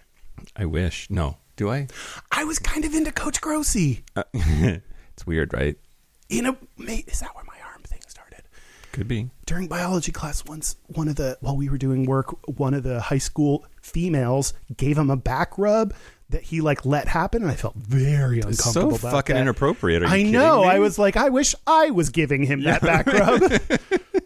I 0.56 0.66
wish. 0.66 1.10
No, 1.10 1.38
do 1.56 1.70
I? 1.72 1.88
i 2.32 2.44
was 2.44 2.60
kind 2.60 2.86
of 2.86 2.94
into 2.94 3.12
coach 3.12 3.42
grossi 3.42 4.04
Uh, 4.16 4.24
it's 4.34 5.26
weird, 5.26 5.54
right? 5.54 5.78
in 6.30 6.46
a 6.46 6.58
mate 6.78 7.08
is 7.08 7.20
that 7.22 7.34
where 7.36 7.46
my 7.46 7.58
arm 7.72 7.82
thing 7.84 8.02
started 8.08 8.44
Could 8.98 9.08
be. 9.08 9.30
during 9.46 9.68
biology 9.68 10.12
class 10.12 10.44
once 10.46 10.76
one 10.88 11.08
of 11.08 11.16
the 11.18 11.38
while 11.42 11.56
we 11.56 11.70
were 11.70 11.78
doing 11.78 12.06
work 12.06 12.36
one 12.58 12.74
of 12.74 12.82
the 12.84 13.00
high 13.00 13.20
school 13.20 13.64
females 13.82 14.54
gave 14.76 14.98
him 14.98 15.10
a 15.12 15.16
back 15.16 15.56
rub 15.58 15.94
that 16.30 16.42
he 16.42 16.62
like 16.62 16.84
let 16.84 17.08
happen 17.08 17.44
and 17.44 17.52
i 17.52 17.56
felt 17.56 17.76
very 17.76 18.40
It's 18.40 18.48
uncomfortable 18.66 18.98
so 18.98 19.08
about 19.08 19.12
fucking 19.12 19.36
that. 19.36 19.42
inappropriate. 19.44 20.02
I 20.04 20.24
know 20.24 20.62
me? 20.64 20.68
i 20.70 20.80
was 20.80 20.98
like 20.98 21.16
i 21.16 21.30
wish 21.30 21.54
i 21.68 21.92
was 21.92 22.10
giving 22.10 22.42
him 22.44 22.64
that 22.64 22.82
back 22.82 23.06
rub 23.06 23.42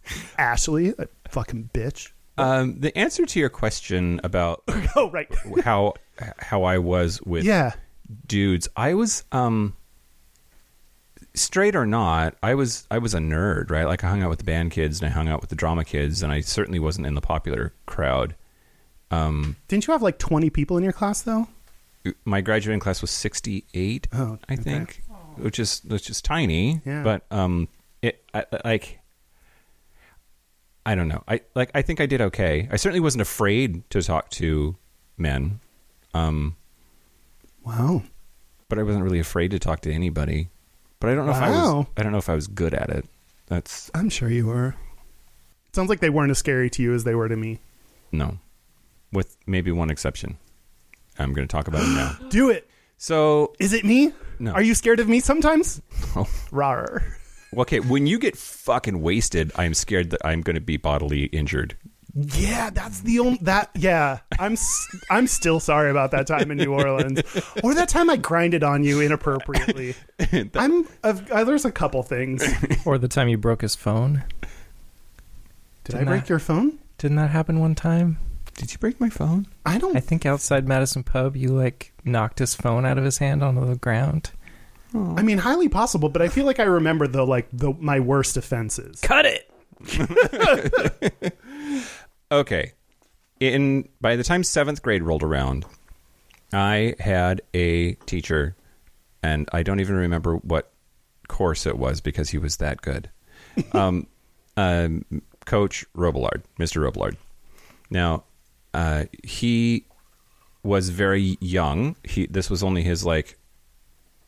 ashley 0.38 0.92
a 0.98 1.06
fucking 1.28 1.70
bitch 1.72 2.10
Um, 2.38 2.80
the 2.80 2.96
answer 2.98 3.24
to 3.26 3.38
your 3.40 3.48
question 3.48 4.20
about 4.24 4.62
oh 4.96 5.10
right 5.10 5.32
how 5.64 5.94
how 6.38 6.64
I 6.64 6.78
was 6.78 7.22
with 7.22 7.44
yeah 7.44 7.72
dudes, 8.26 8.68
I 8.76 8.94
was 8.94 9.24
um 9.32 9.76
straight 11.36 11.76
or 11.76 11.86
not, 11.86 12.34
I 12.42 12.54
was 12.54 12.86
I 12.90 12.98
was 12.98 13.14
a 13.14 13.18
nerd, 13.18 13.70
right? 13.70 13.84
Like 13.84 14.02
I 14.02 14.08
hung 14.08 14.22
out 14.22 14.30
with 14.30 14.38
the 14.40 14.44
band 14.44 14.72
kids 14.72 15.00
and 15.00 15.08
I 15.08 15.12
hung 15.12 15.28
out 15.28 15.40
with 15.40 15.50
the 15.50 15.56
drama 15.56 15.84
kids, 15.84 16.22
and 16.22 16.32
I 16.32 16.40
certainly 16.40 16.78
wasn't 16.80 17.06
in 17.06 17.14
the 17.14 17.20
popular 17.20 17.72
crowd. 17.86 18.34
Um, 19.10 19.56
didn't 19.68 19.86
you 19.86 19.92
have 19.92 20.02
like 20.02 20.18
20 20.18 20.50
people 20.50 20.76
in 20.76 20.82
your 20.82 20.92
class 20.92 21.22
though 21.22 21.46
my 22.24 22.40
graduating 22.40 22.78
class 22.80 23.00
was 23.00 23.10
sixty 23.10 23.64
eight, 23.74 24.06
Oh, 24.12 24.38
I 24.48 24.52
okay. 24.54 24.62
think, 24.62 25.02
which 25.36 25.58
is 25.58 25.80
which 25.88 26.08
is 26.08 26.22
tiny, 26.22 26.80
Yeah. 26.84 27.02
but 27.02 27.24
um, 27.32 27.66
it 28.00 28.22
I, 28.32 28.44
I- 28.52 28.60
like. 28.64 29.00
I 30.84 30.94
don't 30.94 31.08
know. 31.08 31.24
I 31.26 31.40
like. 31.56 31.72
I 31.74 31.82
think 31.82 32.00
I 32.00 32.06
did 32.06 32.20
okay. 32.20 32.68
I 32.70 32.76
certainly 32.76 33.00
wasn't 33.00 33.22
afraid 33.22 33.88
to 33.90 34.00
talk 34.02 34.30
to 34.30 34.76
men, 35.18 35.58
um, 36.14 36.54
wow 37.64 38.02
but 38.68 38.78
I 38.78 38.82
wasn't 38.84 39.02
really 39.04 39.18
afraid 39.20 39.50
to 39.52 39.58
talk 39.58 39.80
to 39.82 39.92
anybody. 39.92 40.48
But 41.00 41.10
I 41.10 41.14
don't 41.14 41.26
know 41.26 41.32
if 41.32 41.38
I 41.42 41.50
was. 41.50 41.86
I 41.96 42.02
don't 42.02 42.12
know 42.12 42.18
if 42.18 42.28
I 42.28 42.34
was 42.34 42.46
good 42.46 42.74
at 42.74 42.90
it. 42.90 43.04
That's 43.48 43.90
i'm 43.94 44.08
sure 44.10 44.28
you 44.28 44.46
were 44.46 44.74
sounds 45.72 45.88
like 45.88 46.00
they 46.00 46.10
weren't 46.10 46.32
as 46.32 46.38
scary 46.38 46.68
to 46.70 46.82
you 46.82 46.94
as 46.94 47.04
they 47.04 47.14
were 47.14 47.28
to 47.28 47.36
me 47.36 47.60
no, 48.12 48.38
with 49.12 49.36
maybe 49.46 49.70
one 49.70 49.90
exception. 49.90 50.38
I'm 51.18 51.32
going 51.32 51.46
to 51.46 51.52
talk 51.52 51.68
about 51.68 51.82
it 51.82 51.88
now. 51.94 52.16
do 52.30 52.50
it 52.50 52.68
So, 52.98 53.54
is 53.60 53.72
it 53.72 53.84
me 53.84 54.12
No. 54.40 54.50
are 54.52 54.62
you 54.62 54.74
scared 54.74 54.98
of 55.00 55.08
me 55.08 55.20
sometimes 55.20 55.80
Rawr. 56.50 57.02
okay, 57.56 57.78
when 57.80 58.06
you 58.08 58.18
get 58.18 58.36
fucking 58.36 59.00
wasted, 59.00 59.52
I'm 59.54 59.74
scared 59.74 60.10
that 60.10 60.24
I'm 60.24 60.40
going 60.40 60.54
to 60.56 60.60
be 60.60 60.76
bodily 60.76 61.24
injured. 61.26 61.76
Yeah, 62.18 62.70
that's 62.70 63.00
the 63.00 63.18
only 63.18 63.38
that. 63.42 63.70
Yeah, 63.74 64.20
I'm 64.38 64.56
I'm 65.10 65.26
still 65.26 65.60
sorry 65.60 65.90
about 65.90 66.12
that 66.12 66.26
time 66.26 66.50
in 66.50 66.56
New 66.56 66.72
Orleans, 66.78 67.20
or 67.62 67.74
that 67.74 67.90
time 67.90 68.08
I 68.08 68.16
grinded 68.16 68.64
on 68.64 68.82
you 68.84 69.00
inappropriately. 69.00 69.94
I'm 70.54 70.88
I've, 71.04 71.30
uh, 71.30 71.44
there's 71.44 71.66
a 71.66 71.72
couple 71.72 72.02
things. 72.02 72.42
Or 72.86 72.96
the 72.96 73.08
time 73.08 73.28
you 73.28 73.36
broke 73.36 73.60
his 73.60 73.74
phone. 73.76 74.24
Did 75.84 75.94
I 75.96 75.98
Didn't 75.98 76.06
break 76.08 76.22
I- 76.22 76.28
your 76.28 76.38
phone? 76.38 76.78
Didn't 76.98 77.18
that 77.18 77.28
happen 77.30 77.60
one 77.60 77.74
time? 77.74 78.18
Did 78.54 78.72
you 78.72 78.78
break 78.78 78.98
my 78.98 79.10
phone? 79.10 79.46
I 79.66 79.76
don't. 79.76 79.94
I 79.94 80.00
think 80.00 80.24
outside 80.24 80.66
Madison 80.66 81.02
Pub, 81.02 81.36
you 81.36 81.48
like 81.50 81.92
knocked 82.06 82.38
his 82.38 82.54
phone 82.54 82.86
out 82.86 82.96
of 82.96 83.04
his 83.04 83.18
hand 83.18 83.44
onto 83.44 83.66
the 83.66 83.76
ground. 83.76 84.30
I 84.94 85.20
mean, 85.20 85.36
highly 85.36 85.68
possible, 85.68 86.08
but 86.08 86.22
I 86.22 86.28
feel 86.28 86.46
like 86.46 86.58
I 86.58 86.62
remember 86.62 87.06
the 87.06 87.26
like 87.26 87.48
the 87.52 87.74
my 87.78 88.00
worst 88.00 88.38
offenses. 88.38 89.02
Cut 89.02 89.26
it. 89.26 89.50
Okay. 92.30 92.72
In 93.38 93.88
by 94.00 94.16
the 94.16 94.24
time 94.24 94.42
seventh 94.42 94.82
grade 94.82 95.02
rolled 95.02 95.22
around, 95.22 95.66
I 96.52 96.94
had 96.98 97.42
a 97.54 97.94
teacher, 98.06 98.56
and 99.22 99.48
I 99.52 99.62
don't 99.62 99.80
even 99.80 99.96
remember 99.96 100.36
what 100.36 100.72
course 101.28 101.66
it 101.66 101.78
was 101.78 102.00
because 102.00 102.30
he 102.30 102.38
was 102.38 102.56
that 102.56 102.80
good. 102.80 103.10
um, 103.72 104.06
um, 104.56 105.04
Coach 105.44 105.84
Robillard, 105.94 106.42
Mr. 106.58 106.82
Robillard. 106.82 107.16
Now, 107.90 108.24
uh, 108.74 109.04
he 109.22 109.84
was 110.62 110.88
very 110.88 111.36
young. 111.40 111.96
He 112.04 112.26
this 112.26 112.50
was 112.50 112.62
only 112.62 112.82
his 112.82 113.04
like 113.04 113.38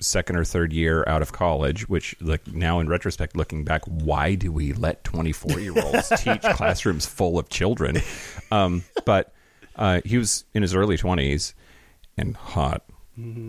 second 0.01 0.37
or 0.37 0.45
third 0.45 0.73
year 0.73 1.05
out 1.07 1.23
of 1.23 1.33
college, 1.33 1.89
which 1.89 2.15
like 2.21 2.47
now 2.49 2.81
in 2.81 2.89
retrospect, 2.89 3.37
looking 3.37 3.65
back, 3.65 3.83
why 3.85 4.35
do 4.35 4.53
we 4.53 4.73
let 4.73 5.05
twenty 5.05 5.33
four 5.33 5.59
year 5.61 5.75
olds 5.77 6.09
teach 6.19 6.43
classrooms 6.43 7.07
full 7.07 7.39
of 7.39 7.49
children? 7.49 8.01
Um, 8.51 8.85
but 9.05 9.33
uh, 9.77 10.01
he 10.05 10.19
was 10.19 10.45
in 10.55 10.63
his 10.63 10.75
early 10.75 10.97
twenties 10.97 11.55
and 12.17 12.37
hot. 12.37 12.85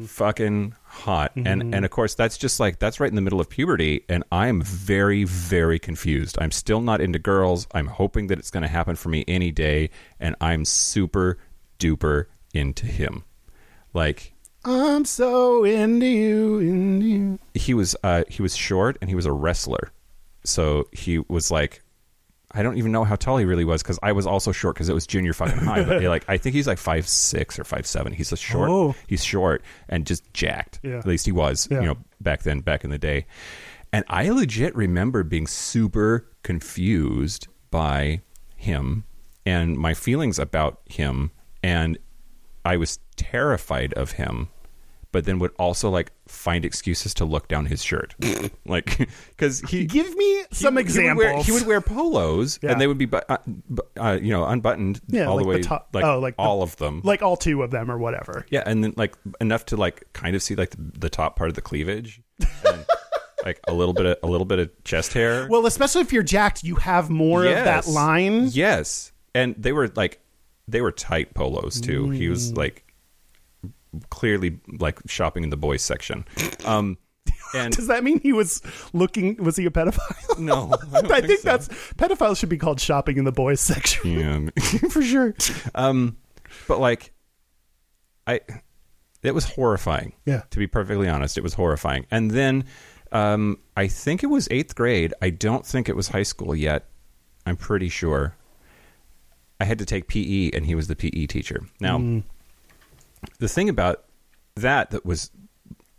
Fucking 0.07 0.73
hot, 0.83 1.31
and 1.35 1.75
and 1.75 1.85
of 1.85 1.91
course 1.91 2.15
that's 2.15 2.39
just 2.39 2.59
like 2.59 2.79
that's 2.79 2.99
right 2.99 3.09
in 3.09 3.15
the 3.15 3.21
middle 3.21 3.39
of 3.39 3.49
puberty, 3.49 4.03
and 4.09 4.23
I 4.31 4.47
am 4.47 4.63
very 4.63 5.25
very 5.25 5.77
confused. 5.77 6.39
I'm 6.41 6.49
still 6.49 6.81
not 6.81 7.01
into 7.01 7.19
girls. 7.19 7.67
I'm 7.71 7.85
hoping 7.85 8.27
that 8.27 8.39
it's 8.39 8.49
going 8.49 8.63
to 8.63 8.67
happen 8.67 8.95
for 8.95 9.09
me 9.09 9.23
any 9.27 9.51
day, 9.51 9.91
and 10.19 10.35
I'm 10.41 10.65
super 10.65 11.37
duper 11.77 12.25
into 12.51 12.87
him. 12.87 13.25
Like 13.93 14.33
I'm 14.69 15.05
so 15.05 15.63
into 15.63 16.05
you, 16.05 16.59
into 16.59 17.05
you. 17.05 17.39
he 17.53 17.73
was 17.73 17.95
uh 18.03 18.23
he 18.29 18.41
was 18.41 18.55
short 18.55 18.97
and 19.01 19.09
he 19.09 19.15
was 19.15 19.25
a 19.25 19.31
wrestler 19.31 19.91
so 20.43 20.87
he 20.91 21.19
was 21.19 21.51
like 21.51 21.81
I 22.51 22.63
don't 22.63 22.77
even 22.77 22.91
know 22.91 23.03
how 23.03 23.15
tall 23.15 23.37
he 23.37 23.45
really 23.45 23.65
was 23.65 23.83
because 23.83 23.99
I 24.01 24.11
was 24.11 24.25
also 24.25 24.51
short 24.51 24.75
because 24.75 24.89
it 24.89 24.93
was 24.93 25.05
junior 25.05 25.33
fucking 25.33 25.59
high. 25.59 25.83
But 25.83 26.01
like, 26.01 26.25
I 26.27 26.37
think 26.37 26.55
he's 26.55 26.65
like 26.65 26.79
five 26.79 27.07
six 27.07 27.59
or 27.59 27.63
five 27.63 27.85
seven. 27.85 28.11
He's 28.11 28.31
a 28.31 28.37
short. 28.37 28.69
Oh. 28.71 28.95
He's 29.05 29.23
short 29.23 29.61
and 29.87 30.05
just 30.05 30.23
jacked. 30.33 30.79
Yeah. 30.81 30.97
At 30.97 31.05
least 31.05 31.27
he 31.27 31.31
was. 31.31 31.67
Yeah. 31.69 31.81
You 31.81 31.87
know, 31.89 31.97
back 32.21 32.41
then, 32.41 32.61
back 32.61 32.83
in 32.83 32.89
the 32.89 32.97
day. 32.97 33.27
And 33.93 34.03
I 34.07 34.29
legit 34.29 34.75
remember 34.75 35.23
being 35.23 35.45
super 35.45 36.27
confused 36.41 37.47
by 37.69 38.21
him 38.55 39.03
and 39.45 39.77
my 39.77 39.93
feelings 39.93 40.39
about 40.39 40.81
him, 40.85 41.31
and 41.61 41.97
I 42.65 42.77
was 42.77 42.99
terrified 43.15 43.93
of 43.93 44.13
him. 44.13 44.49
But 45.11 45.25
then 45.25 45.39
would 45.39 45.51
also 45.57 45.89
like 45.89 46.11
find 46.27 46.63
excuses 46.63 47.15
to 47.15 47.25
look 47.25 47.47
down 47.47 47.65
his 47.65 47.83
shirt, 47.83 48.13
like 48.67 49.09
because 49.29 49.59
he 49.61 49.85
Give 49.85 50.15
me 50.15 50.43
some 50.51 50.75
he, 50.75 50.81
examples. 50.81 51.23
He 51.25 51.27
would, 51.31 51.33
wear, 51.35 51.43
he 51.43 51.51
would 51.51 51.65
wear 51.65 51.81
polos, 51.81 52.59
Yeah. 52.61 52.73
and 52.73 52.79
they 52.81 52.85
would 52.85 52.99
be, 52.99 53.05
bu- 53.05 53.21
uh, 53.27 53.37
uh, 53.99 54.19
you 54.21 54.29
know, 54.29 54.45
unbuttoned 54.45 55.01
Yeah, 55.07 55.25
all 55.25 55.37
like 55.37 55.45
the 55.45 55.51
the 55.51 55.57
way, 55.57 55.61
top- 55.63 55.89
like, 55.93 56.03
oh, 56.05 56.19
like 56.19 56.35
the- 56.35 56.43
all 56.43 56.61
of 56.61 56.75
them. 56.77 57.01
like 57.03 57.23
all 57.23 57.37
two 57.37 57.63
of 57.63 57.71
them 57.71 57.89
or 57.89 57.97
whatever. 57.97 58.45
yeah, 58.51 58.61
and 58.67 58.83
then 58.83 58.93
like 58.97 59.15
enough 59.41 59.65
to 59.67 59.77
like 59.77 60.03
kind 60.13 60.35
of 60.35 60.43
see 60.43 60.53
like 60.55 60.69
the, 60.71 60.91
the 60.99 61.09
top 61.09 61.35
part 61.35 61.49
of 61.49 61.55
the 61.55 61.61
cleavage, 61.61 62.21
and, 62.39 62.85
like 63.45 63.59
a 63.67 63.73
little 63.73 63.95
bit 63.95 64.05
of 64.05 64.17
a 64.21 64.27
little 64.27 64.45
bit 64.45 64.59
of 64.59 64.69
chest 64.83 65.13
hair. 65.13 65.47
Well, 65.49 65.65
especially 65.65 66.01
if 66.01 66.13
you're 66.13 66.21
jacked, 66.21 66.63
you 66.63 66.75
have 66.75 67.09
more 67.09 67.45
of 67.45 67.55
that 67.55 67.87
line. 67.87 68.49
Yes, 68.51 69.11
and 69.33 69.55
they 69.57 69.71
were 69.71 69.87
like 69.95 70.19
they 70.67 70.81
were 70.81 70.91
tight 70.91 71.33
polos 71.33 71.81
too. 71.81 72.11
He 72.11 72.27
Mm. 72.27 72.29
was 72.29 72.53
like 72.55 72.85
clearly 74.09 74.59
like 74.79 74.99
shopping 75.07 75.43
in 75.43 75.49
the 75.49 75.57
boys 75.57 75.81
section. 75.81 76.25
Um, 76.65 76.97
and 77.55 77.75
Does 77.75 77.87
that 77.87 78.03
mean 78.03 78.19
he 78.19 78.33
was 78.33 78.61
looking? 78.93 79.35
Was 79.37 79.55
he 79.55 79.65
a 79.65 79.69
pedophile? 79.71 80.39
no, 80.39 80.71
I, 80.93 80.99
I 81.17 81.21
think 81.21 81.39
so. 81.39 81.49
that's 81.49 81.67
pedophiles 81.93 82.37
should 82.37 82.49
be 82.49 82.57
called 82.57 82.79
shopping 82.79 83.17
in 83.17 83.25
the 83.25 83.31
boys 83.31 83.59
section 83.59 84.51
yeah. 84.55 84.69
for 84.89 85.01
sure. 85.01 85.33
Um, 85.75 86.17
but 86.67 86.79
like, 86.79 87.13
I, 88.27 88.41
it 89.23 89.33
was 89.33 89.45
horrifying. 89.45 90.13
Yeah. 90.25 90.43
To 90.51 90.59
be 90.59 90.67
perfectly 90.67 91.07
honest, 91.09 91.37
it 91.37 91.43
was 91.43 91.53
horrifying. 91.53 92.05
And 92.11 92.31
then, 92.31 92.65
um, 93.11 93.57
I 93.75 93.87
think 93.87 94.23
it 94.23 94.27
was 94.27 94.47
eighth 94.51 94.75
grade. 94.75 95.13
I 95.21 95.31
don't 95.31 95.65
think 95.65 95.89
it 95.89 95.95
was 95.95 96.09
high 96.09 96.23
school 96.23 96.55
yet. 96.55 96.85
I'm 97.45 97.57
pretty 97.57 97.89
sure. 97.89 98.35
I 99.59 99.65
had 99.65 99.79
to 99.79 99.85
take 99.85 100.07
PE, 100.07 100.51
and 100.51 100.65
he 100.65 100.75
was 100.75 100.87
the 100.87 100.95
PE 100.95 101.25
teacher. 101.25 101.65
Now, 101.81 102.21
the 103.39 103.47
thing 103.47 103.69
about 103.69 104.05
that 104.55 104.91
that 104.91 105.05
was 105.05 105.31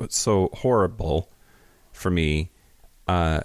so 0.09 0.51
horrible 0.55 1.31
for 1.93 2.11
me, 2.11 2.51
uh, 3.09 3.41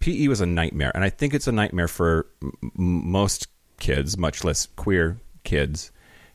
PE 0.00 0.28
was 0.28 0.40
a 0.40 0.46
nightmare, 0.46 0.92
and 0.94 1.04
I 1.04 1.10
think 1.10 1.34
it's 1.34 1.46
a 1.46 1.52
nightmare 1.52 1.88
for 1.88 2.26
m- 2.42 2.52
most 2.76 3.48
kids, 3.78 4.18
much 4.18 4.44
less 4.44 4.66
queer 4.76 5.18
kids. 5.44 5.90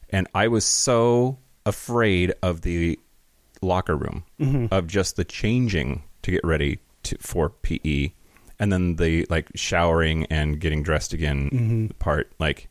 And 0.09 0.27
I 0.33 0.47
was 0.47 0.65
so 0.65 1.37
afraid 1.65 2.33
of 2.41 2.61
the 2.61 2.97
locker 3.61 3.95
room, 3.95 4.23
of 4.71 4.87
just 4.87 5.17
the 5.17 5.23
changing 5.25 6.03
to 6.23 6.31
get 6.31 6.41
ready 6.43 6.79
to, 7.03 7.17
for 7.19 7.49
PE, 7.49 8.11
and 8.59 8.71
then 8.73 8.95
the 8.95 9.25
like 9.29 9.49
showering 9.55 10.25
and 10.29 10.59
getting 10.59 10.81
dressed 10.81 11.13
again 11.13 11.93
part. 11.99 12.31
Like, 12.39 12.69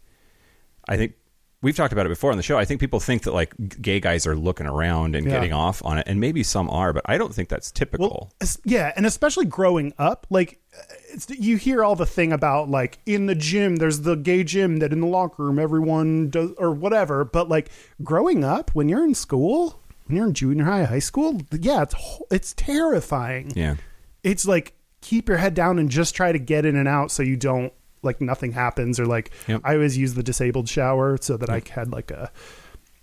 I 0.88 0.96
think 0.96 1.14
we've 1.62 1.76
talked 1.76 1.92
about 1.92 2.06
it 2.06 2.10
before 2.10 2.30
on 2.30 2.36
the 2.36 2.42
show. 2.42 2.56
I 2.58 2.64
think 2.64 2.80
people 2.80 3.00
think 3.00 3.22
that 3.24 3.32
like 3.34 3.52
gay 3.82 4.00
guys 4.00 4.26
are 4.26 4.36
looking 4.36 4.66
around 4.66 5.14
and 5.16 5.26
Yeah. 5.26 5.32
getting 5.32 5.52
off 5.52 5.84
on 5.84 5.98
it, 5.98 6.06
and 6.06 6.20
maybe 6.20 6.42
some 6.42 6.70
are, 6.70 6.92
but 6.92 7.02
I 7.06 7.18
don't 7.18 7.34
think 7.34 7.48
that's 7.48 7.70
typical. 7.70 8.30
Well, 8.40 8.48
yeah, 8.64 8.92
and 8.96 9.06
especially 9.06 9.46
growing 9.46 9.92
up, 9.98 10.26
like 10.30 10.60
uh, 10.76 10.82
it's, 11.12 11.28
you 11.30 11.56
hear 11.56 11.82
all 11.82 11.96
the 11.96 12.06
thing 12.06 12.32
about 12.32 12.68
like 12.70 12.98
in 13.06 13.26
the 13.26 13.34
gym, 13.34 13.76
there's 13.76 14.00
the 14.02 14.14
gay 14.14 14.44
gym 14.44 14.76
that 14.78 14.92
in 14.92 15.00
the 15.00 15.06
locker 15.06 15.42
room 15.44 15.58
everyone 15.58 16.30
does 16.30 16.50
or 16.58 16.72
whatever. 16.72 17.24
But 17.24 17.48
like 17.48 17.70
growing 18.04 18.44
up, 18.44 18.70
when 18.74 18.88
you're 18.88 19.04
in 19.04 19.14
school, 19.14 19.80
when 20.06 20.16
you're 20.16 20.26
in 20.26 20.34
junior 20.34 20.64
high, 20.64 20.84
high 20.84 20.98
school, 21.00 21.40
yeah, 21.52 21.82
it's 21.82 21.94
it's 22.30 22.54
terrifying. 22.54 23.52
yeah. 23.56 23.76
It's 24.24 24.46
like 24.46 24.74
keep 25.00 25.28
your 25.28 25.38
head 25.38 25.54
down 25.54 25.78
and 25.78 25.88
just 25.90 26.14
try 26.14 26.32
to 26.32 26.38
get 26.38 26.64
in 26.66 26.74
and 26.76 26.88
out 26.88 27.10
so 27.10 27.22
you 27.22 27.36
don't 27.36 27.72
like 28.02 28.20
nothing 28.20 28.52
happens 28.52 28.98
or 29.00 29.06
like 29.06 29.30
Yep. 29.46 29.62
I 29.64 29.74
always 29.74 29.96
use 29.96 30.14
the 30.14 30.22
disabled 30.22 30.68
shower 30.68 31.16
so 31.20 31.36
that 31.36 31.50
I 31.50 31.62
had 31.70 31.90
like 31.92 32.10
a 32.10 32.30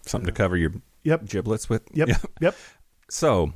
Something 0.06 0.28
to 0.28 0.32
cover 0.34 0.56
your 0.58 0.72
Yep. 1.04 1.26
giblets 1.28 1.70
with. 1.70 1.84
yep 1.93 2.08
Yeah. 2.10 2.18
yep 2.41 2.56
So, 3.10 3.54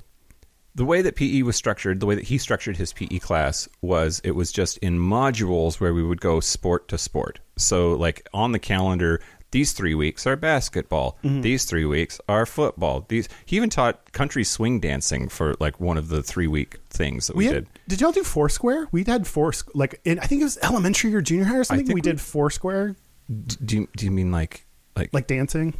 the 0.75 0.85
way 0.85 1.01
that 1.01 1.15
PE 1.15 1.41
was 1.41 1.55
structured, 1.55 1.99
the 1.99 2.05
way 2.05 2.15
that 2.15 2.25
he 2.25 2.37
structured 2.37 2.77
his 2.77 2.93
PE 2.93 3.17
class 3.19 3.67
was 3.81 4.21
it 4.23 4.31
was 4.31 4.51
just 4.51 4.77
in 4.77 4.97
modules 4.99 5.79
where 5.79 5.93
we 5.93 6.03
would 6.03 6.21
go 6.21 6.39
sport 6.39 6.87
to 6.89 6.97
sport. 6.97 7.39
So, 7.57 7.93
like 7.93 8.27
on 8.33 8.51
the 8.51 8.59
calendar, 8.59 9.19
these 9.51 9.73
three 9.73 9.95
weeks 9.95 10.27
are 10.27 10.35
basketball. 10.35 11.17
Mm-hmm. 11.23 11.41
These 11.41 11.65
three 11.65 11.85
weeks 11.85 12.19
are 12.29 12.45
football. 12.45 13.05
These 13.07 13.29
he 13.45 13.55
even 13.55 13.69
taught 13.69 14.11
country 14.11 14.43
swing 14.43 14.79
dancing 14.79 15.27
for 15.29 15.55
like 15.59 15.79
one 15.79 15.97
of 15.97 16.09
the 16.09 16.21
three 16.21 16.47
week 16.47 16.77
things 16.89 17.27
that 17.27 17.35
we, 17.35 17.47
we 17.47 17.53
did. 17.53 17.65
had, 17.65 17.67
did 17.87 18.01
y'all 18.01 18.11
do 18.11 18.23
Foursquare? 18.23 18.87
We 18.91 19.03
had 19.03 19.25
four 19.27 19.53
like 19.73 19.99
in 20.05 20.19
I 20.19 20.25
think 20.25 20.41
it 20.41 20.45
was 20.45 20.57
elementary 20.61 21.13
or 21.15 21.21
junior 21.21 21.45
high 21.45 21.57
or 21.57 21.63
something. 21.63 21.87
We 21.87 21.95
we- 21.95 22.01
did 22.01 22.21
Foursquare 22.21 22.95
Do 23.27 23.75
you, 23.77 23.87
do 23.95 24.05
you 24.05 24.11
mean 24.11 24.31
like 24.31 24.65
like 24.95 25.13
like 25.13 25.27
dancing. 25.27 25.73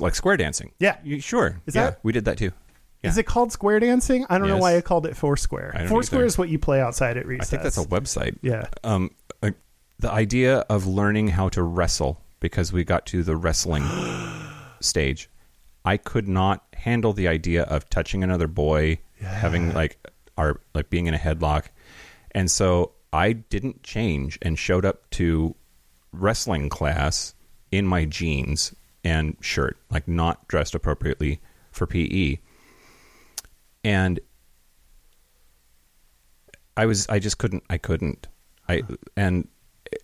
like 0.00 0.14
square 0.14 0.36
dancing? 0.36 0.72
Yeah. 0.78 0.96
You- 1.02 1.20
sure. 1.20 1.60
Is 1.66 1.74
yeah, 1.74 1.84
that- 1.90 2.00
we 2.02 2.12
did 2.12 2.24
that 2.26 2.38
too. 2.38 2.52
Yeah. 3.02 3.10
Is 3.10 3.18
it 3.18 3.26
called 3.26 3.52
square 3.52 3.78
dancing? 3.78 4.26
I 4.30 4.38
don't 4.38 4.48
know 4.48 4.56
why 4.56 4.76
I 4.76 4.80
called 4.80 5.06
it 5.06 5.16
Foursquare. 5.16 5.72
Foursquare 5.88 6.20
either. 6.22 6.26
is 6.26 6.38
what 6.38 6.48
you 6.48 6.58
play 6.58 6.80
outside 6.80 7.16
at 7.16 7.26
recess. 7.26 7.48
I 7.48 7.50
think 7.50 7.62
that's 7.62 7.76
a 7.78 7.84
website. 7.84 8.38
Yeah. 8.42 8.66
Um, 8.82 9.10
uh, 9.42 9.50
the 9.98 10.10
idea 10.10 10.60
of 10.60 10.86
learning 10.86 11.28
how 11.28 11.48
to 11.50 11.62
wrestle 11.62 12.20
because 12.46 12.72
we 12.72 12.84
got 12.84 13.04
to 13.06 13.24
the 13.24 13.34
wrestling 13.34 13.84
stage. 14.80 15.28
I 15.84 15.96
could 15.96 16.28
not 16.28 16.64
handle 16.74 17.12
the 17.12 17.26
idea 17.26 17.64
of 17.64 17.90
touching 17.90 18.22
another 18.22 18.46
boy, 18.46 18.98
having 19.20 19.74
like 19.74 19.98
our 20.38 20.60
like 20.72 20.88
being 20.88 21.06
in 21.06 21.14
a 21.14 21.18
headlock, 21.18 21.66
and 22.30 22.48
so 22.48 22.92
I 23.12 23.32
didn't 23.32 23.82
change 23.82 24.38
and 24.42 24.56
showed 24.58 24.84
up 24.84 25.10
to 25.10 25.56
wrestling 26.12 26.68
class 26.68 27.34
in 27.72 27.84
my 27.84 28.04
jeans 28.04 28.74
and 29.02 29.36
shirt, 29.40 29.76
like 29.90 30.06
not 30.06 30.46
dressed 30.46 30.74
appropriately 30.74 31.40
for 31.72 31.86
PE. 31.86 32.38
And 33.82 34.20
I 36.76 36.86
was 36.86 37.08
I 37.08 37.18
just 37.18 37.38
couldn't 37.38 37.64
I 37.68 37.78
couldn't. 37.78 38.28
I 38.68 38.82
and 39.16 39.48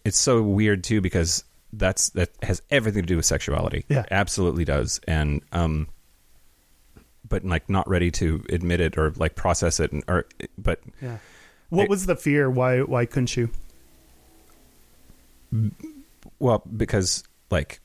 it's 0.05 0.19
so 0.19 0.43
weird 0.43 0.83
too 0.83 1.01
because 1.01 1.45
that's 1.73 2.11
that 2.11 2.31
has 2.43 2.61
everything 2.71 3.03
to 3.03 3.07
do 3.07 3.17
with 3.17 3.25
sexuality. 3.27 3.85
Yeah. 3.89 4.05
Absolutely 4.11 4.65
does. 4.65 5.01
And 5.09 5.43
um 5.53 5.89
but 7.29 7.45
like 7.45 7.69
not 7.71 7.89
ready 7.89 8.11
to 8.11 8.45
admit 8.51 8.81
it 8.81 8.99
or 8.99 9.11
like 9.17 9.35
process 9.37 9.81
it 9.81 9.91
and 9.93 10.05
or 10.09 10.27
but 10.59 10.81
Yeah. 11.01 11.19
What 11.71 11.85
It- 11.85 11.91
was 11.91 12.07
the 12.07 12.17
fear? 12.17 12.51
Why 12.51 12.81
why 12.81 13.07
couldn't 13.07 13.37
you? 13.37 13.49
well 16.39 16.63
because 16.77 17.25
like 17.51 17.81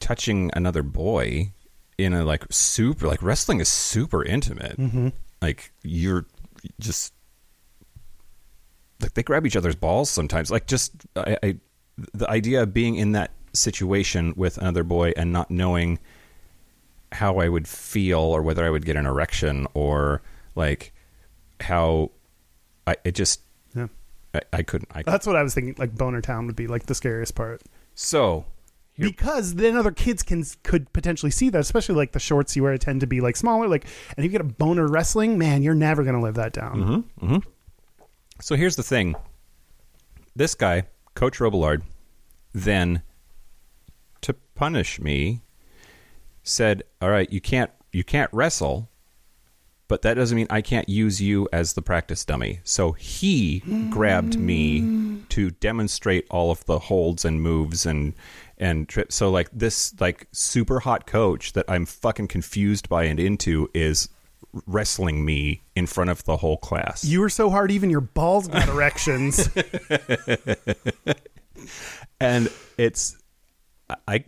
touching 0.00 0.50
another 0.54 0.82
boy 0.82 1.52
in 1.98 2.12
a 2.12 2.24
like 2.24 2.44
super 2.50 3.06
like 3.06 3.22
wrestling 3.22 3.60
is 3.60 3.68
super 3.68 4.24
intimate. 4.24 4.76
Mm-hmm. 4.78 5.08
Like 5.42 5.72
you're 5.82 6.26
just 6.80 7.12
like 9.00 9.14
they 9.14 9.22
grab 9.22 9.46
each 9.46 9.56
other's 9.56 9.76
balls 9.76 10.10
sometimes. 10.10 10.50
Like 10.50 10.66
just 10.66 10.92
I, 11.16 11.36
I 11.42 11.56
the 12.12 12.28
idea 12.30 12.62
of 12.62 12.74
being 12.74 12.96
in 12.96 13.12
that 13.12 13.30
situation 13.52 14.34
with 14.36 14.58
another 14.58 14.82
boy 14.82 15.12
and 15.16 15.32
not 15.32 15.50
knowing 15.50 15.98
how 17.12 17.38
I 17.38 17.48
would 17.48 17.68
feel 17.68 18.18
or 18.18 18.42
whether 18.42 18.64
I 18.64 18.70
would 18.70 18.84
get 18.84 18.96
an 18.96 19.06
erection 19.06 19.66
or 19.74 20.22
like 20.56 20.92
how 21.60 22.10
I 22.86 22.96
it 23.04 23.14
just 23.14 23.40
Yeah. 23.74 23.86
I, 24.34 24.40
I 24.52 24.62
couldn't 24.62 24.90
I 24.94 25.02
That's 25.02 25.26
what 25.26 25.36
I 25.36 25.42
was 25.42 25.54
thinking. 25.54 25.76
Like 25.78 25.94
Boner 25.94 26.20
Town 26.20 26.46
would 26.46 26.56
be 26.56 26.66
like 26.66 26.86
the 26.86 26.94
scariest 26.94 27.34
part 27.36 27.62
so 27.94 28.44
because 28.96 29.54
then 29.54 29.76
other 29.76 29.90
kids 29.90 30.22
can 30.22 30.44
could 30.62 30.92
potentially 30.92 31.30
see 31.30 31.50
that, 31.50 31.58
especially 31.58 31.96
like 31.96 32.12
the 32.12 32.20
shorts 32.20 32.54
you 32.54 32.62
wear 32.62 32.76
tend 32.78 33.00
to 33.00 33.06
be 33.06 33.20
like 33.20 33.36
smaller. 33.36 33.68
Like, 33.68 33.84
and 34.16 34.18
if 34.18 34.24
you 34.24 34.30
get 34.30 34.40
a 34.40 34.44
boner 34.44 34.86
wrestling, 34.86 35.36
man, 35.36 35.62
you're 35.62 35.74
never 35.74 36.04
gonna 36.04 36.20
live 36.20 36.34
that 36.34 36.52
down. 36.52 36.76
mm-hmm, 36.76 37.26
mm-hmm. 37.26 37.50
So 38.40 38.56
here's 38.56 38.76
the 38.76 38.82
thing. 38.82 39.14
This 40.36 40.54
guy, 40.54 40.84
Coach 41.14 41.38
Robillard, 41.38 41.82
then 42.52 43.02
to 44.20 44.34
punish 44.54 45.00
me 45.00 45.42
said, 46.42 46.82
"All 47.00 47.10
right, 47.10 47.30
you 47.32 47.40
can't 47.40 47.70
you 47.92 48.04
can't 48.04 48.30
wrestle, 48.32 48.88
but 49.86 50.02
that 50.02 50.14
doesn't 50.14 50.36
mean 50.36 50.48
I 50.50 50.60
can't 50.60 50.88
use 50.88 51.20
you 51.20 51.48
as 51.52 51.74
the 51.74 51.82
practice 51.82 52.24
dummy." 52.24 52.60
So 52.64 52.92
he 52.92 53.60
grabbed 53.90 54.38
me 54.38 55.20
to 55.30 55.50
demonstrate 55.50 56.26
all 56.30 56.50
of 56.50 56.64
the 56.66 56.78
holds 56.78 57.24
and 57.24 57.40
moves 57.40 57.86
and 57.86 58.14
and 58.58 58.88
tri- 58.88 59.04
so 59.08 59.30
like 59.30 59.48
this 59.52 59.94
like 60.00 60.28
super 60.32 60.80
hot 60.80 61.06
coach 61.06 61.52
that 61.52 61.64
I'm 61.68 61.86
fucking 61.86 62.28
confused 62.28 62.88
by 62.88 63.04
and 63.04 63.18
into 63.18 63.70
is 63.74 64.08
wrestling 64.66 65.24
me 65.24 65.62
in 65.74 65.86
front 65.86 66.10
of 66.10 66.24
the 66.24 66.36
whole 66.36 66.56
class. 66.56 67.04
You 67.04 67.20
were 67.20 67.28
so 67.28 67.50
hard, 67.50 67.70
even 67.70 67.90
your 67.90 68.00
balls 68.00 68.48
got 68.48 68.68
erections. 68.68 69.48
and 72.20 72.50
it's 72.78 73.16
I 74.08 74.24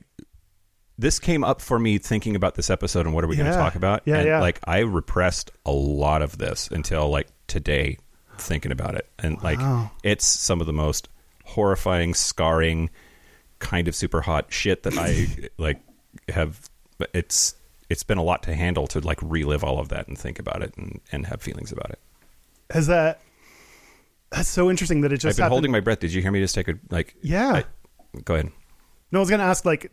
this 0.99 1.19
came 1.19 1.45
up 1.45 1.61
for 1.61 1.79
me 1.79 1.99
thinking 1.99 2.37
about 2.37 2.55
this 2.55 2.71
episode 2.71 3.07
and 3.07 3.15
what 3.15 3.25
are 3.25 3.27
we 3.27 3.37
going 3.37 3.51
to 3.51 3.57
talk 3.57 3.75
about? 3.75 4.03
Yeah, 4.07 4.19
and 4.19 4.27
yeah. 4.27 4.41
like 4.41 4.61
I 4.65 4.81
repressed 4.81 5.51
a 5.65 5.73
lot 5.73 6.23
of 6.23 6.39
this 6.39 6.69
until 6.69 7.09
like 7.09 7.29
today 7.47 7.99
thinking 8.39 8.73
about 8.73 8.95
it. 8.95 9.09
And 9.19 9.43
like 9.43 9.61
it's 10.03 10.25
some 10.25 10.61
of 10.61 10.67
the 10.67 10.73
most 10.73 11.09
horrifying, 11.45 12.15
scarring, 12.15 12.91
kind 13.59 13.89
of 13.89 13.95
super 13.95 14.23
hot 14.23 14.53
shit 14.53 14.83
that 14.85 14.97
I 14.97 15.49
like 15.59 15.81
have 16.29 16.69
but 16.99 17.11
it's 17.13 17.56
it's 17.89 18.03
been 18.03 18.19
a 18.19 18.23
lot 18.23 18.43
to 18.45 18.55
handle 18.55 18.87
to 18.89 19.01
like 19.01 19.19
relive 19.23 19.63
all 19.65 19.79
of 19.79 19.89
that 19.91 20.09
and 20.09 20.19
think 20.19 20.39
about 20.39 20.63
it 20.63 20.75
and, 20.77 21.01
and 21.13 21.27
have 21.27 21.41
feelings 21.43 21.73
about 21.73 21.91
it. 21.91 21.99
Has 22.71 22.87
that? 22.89 23.21
That's 24.33 24.49
so 24.49 24.69
interesting 24.71 25.03
that 25.03 25.13
it 25.13 25.19
just 25.19 25.27
I've 25.27 25.37
been 25.37 25.43
happened. 25.45 25.53
holding 25.53 25.71
my 25.73 25.81
breath. 25.81 26.01
Did 26.01 26.13
you 26.13 26.21
hear 26.23 26.33
me 26.33 26.41
just 26.41 26.55
take 26.55 26.69
a 26.69 26.75
like 26.91 27.15
Yeah. 27.23 27.63
I- 28.15 28.21
go 28.25 28.35
ahead. 28.35 28.51
No, 29.13 29.19
I 29.19 29.21
was 29.21 29.29
going 29.31 29.39
to 29.39 29.45
ask, 29.47 29.65
like, 29.65 29.91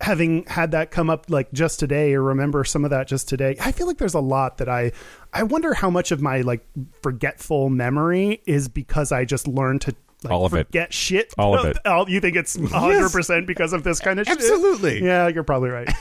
having 0.00 0.44
had 0.44 0.70
that 0.72 0.90
come 0.90 1.08
up 1.10 1.26
like 1.28 1.52
just 1.52 1.78
today, 1.78 2.14
or 2.14 2.22
remember 2.22 2.64
some 2.64 2.84
of 2.84 2.90
that 2.90 3.06
just 3.06 3.28
today. 3.28 3.56
I 3.60 3.72
feel 3.72 3.86
like 3.86 3.98
there's 3.98 4.14
a 4.14 4.20
lot 4.20 4.58
that 4.58 4.68
I, 4.68 4.92
I 5.32 5.42
wonder 5.44 5.74
how 5.74 5.90
much 5.90 6.10
of 6.12 6.20
my 6.20 6.40
like 6.40 6.66
forgetful 7.02 7.68
memory 7.70 8.40
is 8.46 8.68
because 8.68 9.12
I 9.12 9.24
just 9.24 9.46
learned 9.46 9.82
to. 9.82 9.94
Like, 10.22 10.32
All 10.32 10.46
of 10.46 10.54
it. 10.54 10.66
forget 10.68 10.94
shit. 10.94 11.34
All 11.36 11.58
of 11.58 11.66
it. 11.66 11.76
You 12.08 12.18
think 12.20 12.36
it's 12.36 12.56
hundred 12.70 13.10
percent 13.12 13.46
because 13.46 13.74
of 13.74 13.84
this 13.84 14.00
kind 14.00 14.18
of 14.18 14.26
shit? 14.26 14.38
Absolutely. 14.38 15.04
Yeah, 15.04 15.28
you're 15.28 15.44
probably 15.44 15.68
right. 15.70 15.88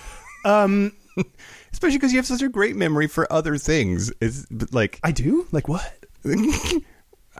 Especially 1.71 1.97
because 1.97 2.11
you 2.11 2.19
have 2.19 2.25
such 2.25 2.41
a 2.41 2.49
great 2.49 2.75
memory 2.75 3.07
for 3.07 3.31
other 3.31 3.57
things. 3.57 4.11
It's 4.21 4.45
like 4.71 4.99
I 5.03 5.11
do. 5.11 5.47
Like 5.51 5.67
what? 5.67 6.05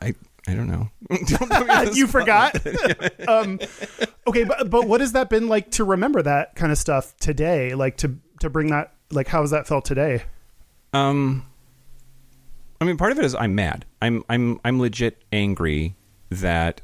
I 0.02 0.14
I 0.48 0.54
don't 0.54 0.68
know. 0.68 0.90
Don't 1.10 1.50
put 1.50 1.68
me 1.68 1.74
on 1.74 1.86
the 1.86 1.94
you 1.96 2.08
forgot. 2.08 2.56
um, 3.28 3.60
okay, 4.28 4.44
but 4.44 4.70
but 4.70 4.88
what 4.88 5.02
has 5.02 5.14
that 5.14 5.30
been 5.30 5.48
like 5.48 5.72
to 5.72 5.84
remember 5.84 6.22
that 6.22 6.56
kind 6.56 6.72
of 6.72 6.78
stuff 6.78 7.16
today? 7.18 7.74
Like 7.76 7.98
to 7.98 8.18
to 8.40 8.50
bring 8.50 8.68
that. 8.70 8.94
Like 9.12 9.28
how 9.28 9.42
has 9.42 9.52
that 9.52 9.68
felt 9.68 9.86
today? 9.86 10.24
Um, 10.92 11.46
I 12.82 12.86
mean, 12.86 12.98
part 12.98 13.12
of 13.12 13.20
it 13.20 13.26
is 13.26 13.36
I'm 13.36 13.56
mad. 13.56 13.86
I'm 14.02 14.24
I'm 14.28 14.60
I'm 14.66 14.80
legit 14.80 15.24
angry 15.32 15.96
that 16.30 16.82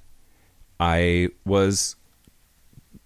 I 0.80 1.30
was 1.46 1.96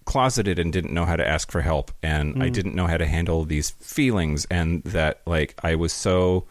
closeted 0.04 0.58
and 0.58 0.72
didn't 0.72 0.92
know 0.92 1.04
how 1.04 1.16
to 1.16 1.26
ask 1.26 1.50
for 1.50 1.60
help, 1.60 1.90
and 2.02 2.42
I 2.42 2.46
hmm. 2.46 2.52
didn't 2.52 2.74
know 2.74 2.86
how 2.86 2.96
to 2.96 3.06
handle 3.06 3.44
these 3.44 3.70
feelings, 3.70 4.46
and 4.50 4.82
that 4.84 5.20
like 5.26 5.54
I 5.62 5.74
was 5.74 5.92
so. 5.92 6.44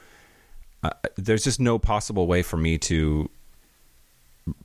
Uh, 0.81 0.89
there's 1.15 1.45
just 1.45 1.61
no 1.61 1.79
possible 1.79 2.27
way 2.27 2.41
for 2.41 2.57
me 2.57 2.77
to 2.77 3.29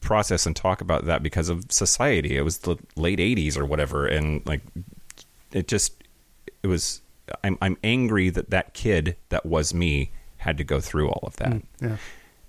process 0.01 0.47
and 0.47 0.57
talk 0.57 0.80
about 0.80 1.05
that 1.05 1.22
because 1.22 1.49
of 1.49 1.70
society. 1.70 2.36
It 2.36 2.43
was 2.43 2.59
the 2.59 2.76
late 2.97 3.18
'80s 3.18 3.57
or 3.57 3.64
whatever, 3.64 4.07
and 4.07 4.45
like 4.47 4.62
it 5.53 5.68
just 5.68 6.03
it 6.62 6.66
was. 6.66 7.03
I'm 7.45 7.59
I'm 7.61 7.76
angry 7.84 8.30
that 8.30 8.51
that 8.51 8.72
kid 8.72 9.16
that 9.28 9.45
was 9.45 9.74
me 9.74 10.11
had 10.39 10.57
to 10.59 10.64
go 10.64 10.80
through 10.80 11.11
all 11.11 11.24
of 11.24 11.36
that. 11.36 11.53
Hmm, 11.53 11.59
yeah. 11.80 11.97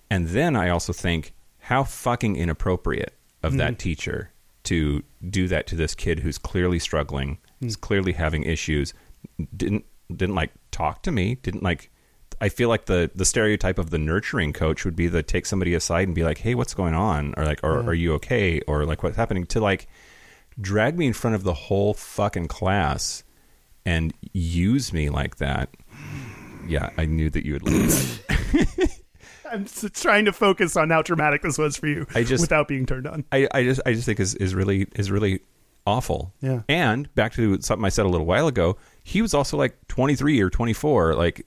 And 0.10 0.30
then 0.30 0.56
I 0.56 0.70
also 0.70 0.94
think 0.94 1.34
how 1.60 1.84
fucking 1.84 2.36
inappropriate 2.36 3.14
of 3.44 3.52
hmm. 3.52 3.58
that 3.58 3.78
teacher 3.78 4.32
to 4.70 5.04
do 5.30 5.48
that 5.48 5.66
to 5.68 5.76
this 5.76 5.96
kid 5.96 6.20
who's 6.20 6.38
clearly 6.38 6.80
struggling, 6.80 7.40
hmm. 7.60 7.68
is 7.68 7.76
clearly 7.76 8.14
having 8.14 8.44
issues, 8.44 8.94
didn't 9.56 9.86
didn't 10.16 10.36
like 10.36 10.52
talk 10.72 11.02
to 11.04 11.12
me, 11.12 11.36
didn't 11.36 11.64
like 11.64 11.92
I 12.42 12.50
feel 12.50 12.70
like 12.70 12.86
the 12.86 13.10
the 13.14 13.26
stereotype 13.26 13.80
of 13.80 13.90
the 13.90 13.98
nurturing 13.98 14.54
coach 14.54 14.86
would 14.86 14.96
be 14.96 15.08
the 15.08 15.24
take 15.24 15.46
somebody 15.46 15.74
aside 15.74 16.08
and 16.08 16.16
be 16.16 16.24
like, 16.24 16.38
"Hey, 16.38 16.56
what's 16.56 16.74
going 16.74 16.94
on?" 16.94 17.34
or 17.36 17.46
like, 17.46 17.60
"Or 17.64 17.80
are 17.80 17.94
you 17.94 18.14
okay?" 18.16 18.62
or 18.62 18.86
like, 18.86 19.04
"What's 19.04 19.18
happening?" 19.18 19.46
to 19.48 19.60
like 19.60 19.88
drag 20.60 20.98
me 20.98 21.08
in 21.08 21.14
front 21.14 21.36
of 21.36 21.44
the 21.44 21.54
whole 21.54 21.94
fucking 21.94 22.48
class 22.48 23.24
and 23.86 24.14
use 24.34 24.94
me 24.94 25.10
like 25.10 25.38
that. 25.38 25.70
Yeah, 26.68 26.90
I 26.98 27.06
knew 27.06 27.30
that 27.32 27.46
you 27.46 27.54
would 27.54 27.64
like 27.64 27.90
that. 27.90 28.96
I'm 29.52 29.66
trying 29.66 30.26
to 30.26 30.34
focus 30.34 30.76
on 30.78 30.90
how 30.90 31.02
dramatic 31.02 31.42
this 31.42 31.58
was 31.58 31.78
for 31.78 31.88
you 31.88 32.06
I 32.16 32.24
just- 32.24 32.42
without 32.42 32.68
being 32.68 32.86
turned 32.86 33.08
on. 33.08 33.26
I, 33.32 33.48
I 33.54 33.64
just 33.64 33.82
I 33.86 33.94
just 33.94 34.06
think 34.06 34.20
is 34.20 34.36
is 34.36 34.54
really 34.56 34.88
is 34.96 35.10
really 35.12 35.42
awful. 35.88 36.34
Yeah. 36.42 36.62
And 36.70 37.14
back 37.16 37.34
to 37.34 37.60
something 37.62 37.86
I 37.86 37.90
said 37.90 38.06
a 38.06 38.10
little 38.10 38.28
while 38.28 38.48
ago, 38.48 38.78
he 39.04 39.22
was 39.22 39.34
also 39.34 39.58
like 39.58 39.76
23 39.88 40.40
or 40.42 40.50
24. 40.50 41.16
Like 41.16 41.46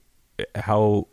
how 0.57 1.07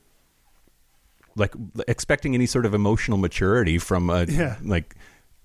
like 1.35 1.53
expecting 1.87 2.33
any 2.33 2.45
sort 2.45 2.65
of 2.65 2.73
emotional 2.73 3.17
maturity 3.17 3.77
from 3.77 4.09
a 4.09 4.25
Yeah. 4.25 4.57
like 4.63 4.95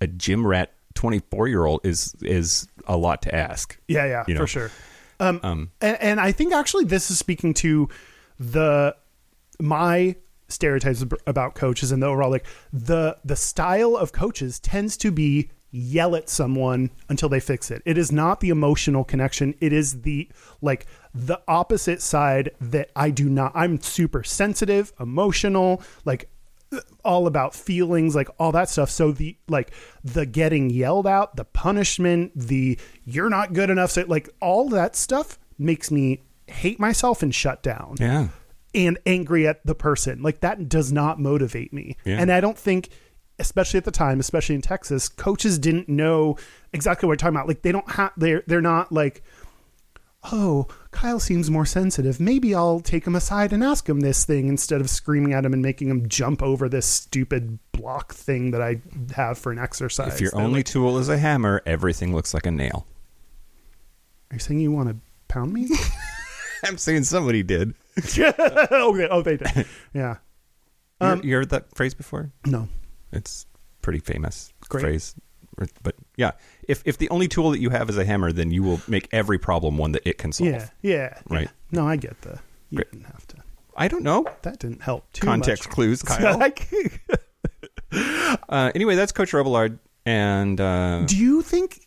a 0.01 0.07
gym 0.07 0.47
rat 0.47 0.73
24 0.95 1.49
year 1.49 1.65
old 1.67 1.81
is 1.85 2.15
is 2.23 2.67
a 2.87 2.97
lot 2.97 3.23
to 3.23 3.35
ask. 3.35 3.79
Yeah, 3.89 4.07
yeah, 4.07 4.25
You 4.27 4.35
know. 4.35 4.41
for 4.41 4.47
sure. 4.47 4.71
Um, 5.21 5.41
Um, 5.43 5.71
and, 5.81 5.97
and 6.01 6.21
I 6.21 6.33
think 6.33 6.53
actually 6.53 6.85
this 6.85 7.11
is 7.11 7.19
speaking 7.19 7.55
to 7.55 7.89
the 8.39 8.97
my 9.61 10.17
stereotypes 10.55 11.05
about 11.27 11.55
coaches 11.55 11.93
and 11.93 12.03
the 12.03 12.07
overall 12.07 12.31
like 12.31 12.47
the 12.73 13.17
the 13.25 13.37
style 13.37 13.97
of 13.97 14.13
coaches 14.13 14.59
tends 14.59 14.97
to 14.97 15.11
be 15.11 15.51
yell 15.75 16.15
at 16.15 16.29
someone 16.29 16.89
until 17.09 17.29
they 17.29 17.41
fix 17.41 17.71
it. 17.71 17.83
It 17.85 17.99
is 17.99 18.13
not 18.13 18.39
the 18.39 18.51
emotional 18.51 19.03
connection. 19.03 19.55
It 19.61 19.73
is 19.73 20.03
the 20.03 20.29
like 20.63 20.87
the 21.13 21.41
opposite 21.49 22.01
side 22.01 22.53
that 22.61 22.91
I 22.95 23.11
do 23.11 23.29
not. 23.29 23.53
I'm 23.55 23.81
super 23.81 24.23
sensitive, 24.23 24.93
emotional, 25.01 25.83
like 26.05 26.31
all 27.05 27.27
about 27.27 27.55
feelings 27.55 28.17
like 28.17 28.29
all 28.37 28.51
that 28.51 28.69
stuff 28.69 28.91
so 28.91 29.13
the 29.13 29.37
like 29.47 29.71
the 30.03 30.27
getting 30.27 30.71
yelled 30.71 31.07
out 31.07 31.37
the 31.37 31.45
punishment 31.45 32.33
the 32.35 32.77
you're 33.05 33.31
not 33.31 33.53
good 33.53 33.71
enough 33.71 33.93
so 33.93 34.05
like 34.09 34.29
all 34.41 34.69
that 34.69 34.97
stuff 34.97 35.39
makes 35.57 35.93
me 35.93 36.21
hate 36.49 36.81
myself 36.81 37.23
and 37.23 37.33
shut 37.33 37.63
down 37.63 37.95
yeah. 38.01 38.27
And 38.75 38.99
angry 39.07 39.47
at 39.47 39.65
the 39.67 39.75
person 39.75 40.23
like 40.23 40.41
that 40.41 40.69
does 40.69 40.93
not 40.93 41.19
motivate 41.21 41.73
me 41.73 41.97
Yeah. 42.05 42.21
and 42.21 42.31
i 42.33 42.41
don't 42.41 42.59
think 42.59 42.89
especially 43.39 43.79
at 43.79 43.85
the 43.85 43.91
time 43.91 44.21
especially 44.21 44.55
in 44.55 44.61
texas 44.63 45.09
coaches 45.09 45.59
didn't 45.59 45.89
know 45.89 46.37
exactly 46.73 47.07
what 47.07 47.13
we're 47.13 47.17
talking 47.17 47.37
about 47.37 47.49
like 47.49 47.63
they 47.63 47.73
don't 47.73 47.91
have 47.93 48.13
they're 48.17 48.43
they're 48.47 48.61
not 48.61 48.93
like 48.93 49.23
oh, 50.33 50.67
Kyle 50.91 51.21
seems 51.21 51.51
more 51.51 51.67
sensitive. 51.67 52.19
Maybe 52.19 52.55
I'll 52.55 52.81
take 52.81 53.07
him 53.07 53.15
aside 53.15 53.53
and 53.53 53.63
ask 53.63 53.87
him 53.87 54.01
this 54.01 54.25
thing 54.25 54.49
instead 54.49 54.81
of 54.81 54.89
screaming 54.89 55.35
at 55.35 55.45
him 55.45 55.53
and 55.53 55.61
making 55.61 55.91
him 55.91 56.09
jump 56.09 56.43
over 56.43 56.67
this 56.67 56.87
stupid 56.87 57.59
block 57.73 58.15
thing 58.15 58.51
that 58.53 58.63
I 58.63 58.81
have 59.15 59.37
for 59.37 59.53
an 59.53 59.59
exercise. 59.59 60.15
If 60.15 60.23
your 60.23 60.31
They're 60.31 60.41
only 60.41 60.61
like, 60.61 60.65
tool 60.65 60.97
is 60.97 61.11
a 61.11 61.19
hammer, 61.19 61.61
everything 61.67 62.15
looks 62.15 62.33
like 62.33 62.47
a 62.47 62.51
nail. 62.51 62.87
are 64.31 64.37
you 64.37 64.41
saying 64.41 64.61
you 64.61 64.73
want 64.73 64.89
to 64.89 64.97
pound 65.29 65.53
me? 65.53 65.69
I'm 66.65 66.79
saying 66.79 67.05
somebody 67.05 67.43
did. 67.43 67.75
oh, 68.71 68.97
they, 68.97 69.09
oh, 69.09 69.23
they 69.23 69.37
did. 69.37 69.67
Yeah. 69.93 70.17
Um, 71.01 71.21
you, 71.23 71.31
you 71.31 71.37
heard 71.37 71.51
that 71.51 71.75
phrase 71.75 71.95
before? 71.95 72.31
No. 72.47 72.69
It's 73.13 73.47
pretty 73.83 74.01
famous 74.01 74.53
Great. 74.69 74.81
phrase. 74.83 75.15
But 75.83 75.95
yeah, 76.17 76.33
if 76.67 76.83
if 76.85 76.99
the 76.99 77.09
only 77.11 77.29
tool 77.29 77.51
that 77.53 77.61
you 77.61 77.71
have 77.71 77.89
is 77.89 77.97
a 77.97 78.05
hammer, 78.05 78.33
then 78.33 78.51
you 78.51 78.65
will 78.65 78.81
make 78.89 79.09
every 79.13 79.39
problem 79.39 79.79
one 79.79 79.93
that 79.93 80.03
it 80.05 80.19
can 80.19 80.33
solve. 80.33 80.51
Yeah. 80.51 80.69
Yeah. 80.83 81.19
Right. 81.31 81.43
yeah. 81.43 81.49
No, 81.71 81.87
I 81.87 81.95
get 81.95 82.21
the. 82.23 82.41
You 82.71 82.79
Great. 82.79 82.91
didn't 82.91 83.07
have 83.07 83.25
to. 83.29 83.37
I 83.77 83.89
don't 83.89 84.03
know 84.03 84.25
That 84.43 84.59
didn't 84.61 84.83
help 84.83 85.05
too 85.13 85.27
much. 85.27 85.33
context 85.33 85.67
much. 85.67 85.75
clues, 85.75 86.03
Kyle. 86.03 86.41
uh, 88.49 88.73
anyway, 88.75 88.95
that's 88.95 89.13
Coach 89.13 89.33
Robillard, 89.33 89.79
and 90.07 90.61
uh, 90.61 91.05
do 91.07 91.17
you 91.17 91.43
think 91.43 91.81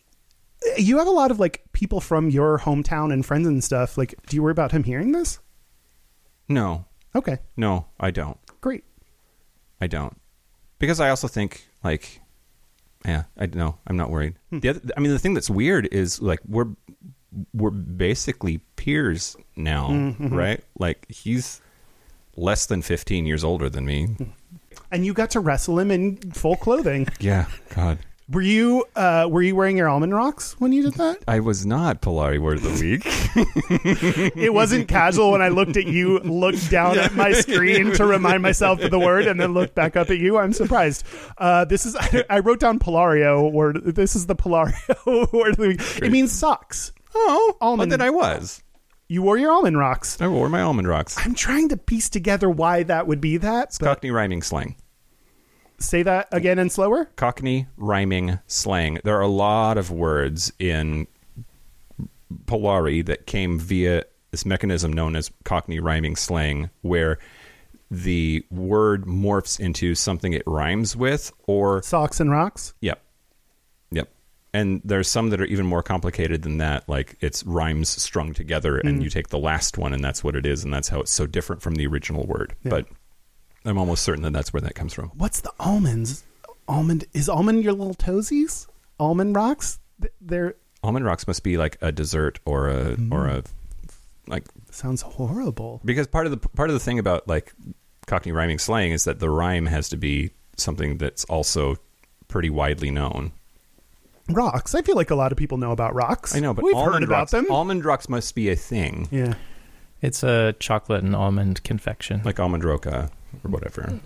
you 0.76 0.98
have 0.98 1.06
a 1.06 1.10
lot 1.12 1.30
of 1.30 1.38
like 1.40 1.62
people 1.72 2.00
from 2.00 2.30
your 2.30 2.58
hometown 2.58 3.12
and 3.12 3.24
friends 3.24 3.46
and 3.46 3.62
stuff? 3.62 3.98
Like, 3.98 4.14
do 4.26 4.36
you 4.36 4.42
worry 4.42 4.52
about 4.52 4.72
him 4.72 4.84
hearing 4.84 5.12
this? 5.12 5.40
No, 6.48 6.84
Okay, 7.14 7.38
no, 7.56 7.86
I 7.98 8.10
don't. 8.10 8.38
great. 8.60 8.84
I 9.80 9.86
don't, 9.86 10.16
because 10.78 11.00
I 11.00 11.10
also 11.10 11.28
think 11.28 11.66
like, 11.84 12.20
yeah, 13.04 13.24
I 13.38 13.46
no, 13.46 13.78
I'm 13.86 13.96
not 13.96 14.10
worried. 14.10 14.34
Hmm. 14.50 14.58
The 14.60 14.68
other, 14.70 14.80
I 14.96 15.00
mean, 15.00 15.12
the 15.12 15.18
thing 15.18 15.34
that's 15.34 15.48
weird 15.50 15.86
is 15.92 16.20
like 16.20 16.40
we're 16.48 16.66
we're 17.54 17.70
basically 17.70 18.58
peers 18.76 19.36
now, 19.56 19.88
Mm-hmm. 19.90 20.34
right? 20.34 20.64
Like 20.78 21.06
he's 21.10 21.60
less 22.36 22.66
than 22.66 22.82
15 22.82 23.26
years 23.26 23.44
older 23.44 23.68
than 23.68 23.84
me. 23.84 24.16
And 24.90 25.04
you 25.04 25.12
got 25.12 25.30
to 25.30 25.40
wrestle 25.40 25.78
him 25.78 25.90
in 25.90 26.16
full 26.32 26.56
clothing. 26.56 27.06
Yeah, 27.20 27.46
God. 27.74 27.98
Were 28.30 28.42
you 28.42 28.84
uh, 28.94 29.26
were 29.30 29.42
you 29.42 29.56
wearing 29.56 29.76
your 29.76 29.88
almond 29.88 30.14
rocks 30.14 30.54
when 30.58 30.72
you 30.72 30.82
did 30.82 30.94
that? 30.94 31.18
I 31.28 31.40
was 31.40 31.64
not 31.64 32.02
Polari 32.02 32.38
Word 32.38 32.58
of 32.58 32.62
the 32.64 32.80
Week. 32.80 33.04
It 34.36 34.52
wasn't 34.52 34.88
casual 34.88 35.32
when 35.32 35.42
I 35.42 35.48
looked 35.48 35.76
at 35.76 35.86
you, 35.86 36.18
looked 36.20 36.70
down 36.70 36.98
at 36.98 37.14
my 37.14 37.32
screen 37.40 37.92
to 37.94 38.06
remind 38.06 38.42
myself 38.42 38.80
of 38.80 38.90
the 38.90 38.98
word, 38.98 39.26
and 39.26 39.38
then 39.40 39.52
looked 39.54 39.74
back 39.74 39.96
up 39.96 40.10
at 40.10 40.18
you. 40.18 40.38
I'm 40.38 40.52
surprised. 40.52 41.04
Uh, 41.36 41.64
this 41.64 41.86
is 41.86 41.96
I 42.28 42.40
wrote 42.40 42.60
down 42.60 42.78
Polario 42.78 43.50
word. 43.52 43.82
This 43.84 44.16
is 44.16 44.26
the 44.26 44.34
Polario 44.36 45.32
word 45.32 45.50
of 45.50 45.56
the 45.56 45.68
week. 45.68 45.80
It 46.02 46.10
means 46.10 46.32
socks. 46.32 46.92
oh, 47.14 47.56
Almond. 47.60 47.92
then 47.92 48.00
I 48.00 48.10
was. 48.10 48.62
You 49.08 49.22
wore 49.22 49.38
your 49.38 49.52
almond 49.52 49.78
rocks. 49.78 50.20
I 50.20 50.28
wore 50.28 50.48
my 50.48 50.60
almond 50.60 50.86
rocks. 50.86 51.16
I'm 51.18 51.34
trying 51.34 51.70
to 51.70 51.76
piece 51.76 52.10
together 52.10 52.50
why 52.50 52.82
that 52.84 53.06
would 53.06 53.20
be 53.20 53.38
that. 53.38 53.76
but 53.80 53.86
Cockney 53.86 54.10
rhyming 54.10 54.42
slang. 54.42 54.76
Say 55.78 56.02
that 56.02 56.28
again 56.32 56.58
and 56.58 56.70
slower. 56.70 57.06
Cockney 57.16 57.66
rhyming 57.76 58.38
slang. 58.46 58.98
There 59.04 59.16
are 59.16 59.22
a 59.22 59.28
lot 59.28 59.78
of 59.78 59.90
words 59.90 60.52
in 60.58 61.06
Polari 62.46 63.04
that 63.06 63.26
came 63.26 63.58
via 63.58 64.04
this 64.30 64.44
mechanism 64.44 64.92
known 64.92 65.16
as 65.16 65.30
Cockney 65.44 65.80
rhyming 65.80 66.16
slang, 66.16 66.70
where 66.82 67.18
the 67.90 68.44
word 68.50 69.04
morphs 69.04 69.58
into 69.58 69.94
something 69.94 70.32
it 70.32 70.42
rhymes 70.46 70.94
with, 70.94 71.32
or 71.46 71.82
Socks 71.82 72.20
and 72.20 72.30
rocks. 72.30 72.74
Yep. 72.80 73.00
Yep. 73.90 74.10
And 74.52 74.82
there's 74.84 75.08
some 75.08 75.30
that 75.30 75.40
are 75.40 75.46
even 75.46 75.64
more 75.64 75.82
complicated 75.82 76.42
than 76.42 76.58
that. 76.58 76.86
Like 76.88 77.16
it's 77.20 77.44
rhymes 77.44 77.88
strung 77.88 78.34
together, 78.34 78.78
and 78.78 78.96
hmm. 78.96 79.02
you 79.02 79.10
take 79.10 79.28
the 79.28 79.38
last 79.38 79.78
one, 79.78 79.94
and 79.94 80.04
that's 80.04 80.22
what 80.22 80.36
it 80.36 80.44
is, 80.44 80.64
and 80.64 80.72
that's 80.72 80.88
how 80.88 81.00
it's 81.00 81.12
so 81.12 81.26
different 81.26 81.62
from 81.62 81.76
the 81.76 81.86
original 81.86 82.26
word. 82.26 82.54
But 82.64 82.86
I'm 83.64 83.78
almost 83.78 84.04
certain 84.04 84.22
that 84.22 84.32
that's 84.32 84.52
where 84.52 84.60
that 84.60 84.74
comes 84.74 84.94
from. 84.94 85.10
What's 85.16 85.40
the 85.40 85.52
almonds? 85.58 86.24
Almond 86.66 87.04
is 87.14 87.28
almond 87.28 87.64
your 87.64 87.72
little 87.72 87.94
toesies? 87.94 88.66
Almond 89.00 89.34
rocks? 89.34 89.78
Th- 90.00 90.12
They're 90.20 90.54
Almond 90.82 91.04
rocks 91.04 91.26
must 91.26 91.42
be 91.42 91.56
like 91.56 91.76
a 91.80 91.90
dessert 91.90 92.38
or 92.44 92.68
a 92.68 92.84
mm-hmm. 92.96 93.12
or 93.12 93.26
a 93.26 93.42
like 94.26 94.44
sounds 94.70 95.02
horrible. 95.02 95.80
because 95.84 96.06
part 96.06 96.26
of 96.26 96.32
the 96.32 96.48
part 96.50 96.70
of 96.70 96.74
the 96.74 96.80
thing 96.80 96.98
about 96.98 97.26
like 97.26 97.52
Cockney 98.06 98.32
rhyming 98.32 98.58
slang 98.58 98.92
is 98.92 99.04
that 99.04 99.18
the 99.18 99.30
rhyme 99.30 99.66
has 99.66 99.88
to 99.88 99.96
be 99.96 100.30
something 100.56 100.98
that's 100.98 101.24
also 101.24 101.76
pretty 102.28 102.50
widely 102.50 102.90
known. 102.90 103.32
Rocks. 104.28 104.74
I 104.74 104.82
feel 104.82 104.94
like 104.94 105.10
a 105.10 105.14
lot 105.14 105.32
of 105.32 105.38
people 105.38 105.56
know 105.56 105.72
about 105.72 105.94
rocks. 105.94 106.36
I 106.36 106.40
know, 106.40 106.52
but 106.52 106.62
we've 106.62 106.76
heard 106.76 107.02
about 107.02 107.20
rocks, 107.20 107.30
them. 107.30 107.50
Almond 107.50 107.84
rocks 107.84 108.08
must 108.08 108.34
be 108.34 108.50
a 108.50 108.56
thing, 108.56 109.08
yeah. 109.10 109.34
It's 110.00 110.22
a 110.22 110.54
chocolate 110.60 111.02
and 111.02 111.16
almond 111.16 111.64
confection. 111.64 112.22
like 112.24 112.38
almond 112.38 112.62
roca 112.62 113.10
or 113.44 113.50
whatever. 113.50 113.98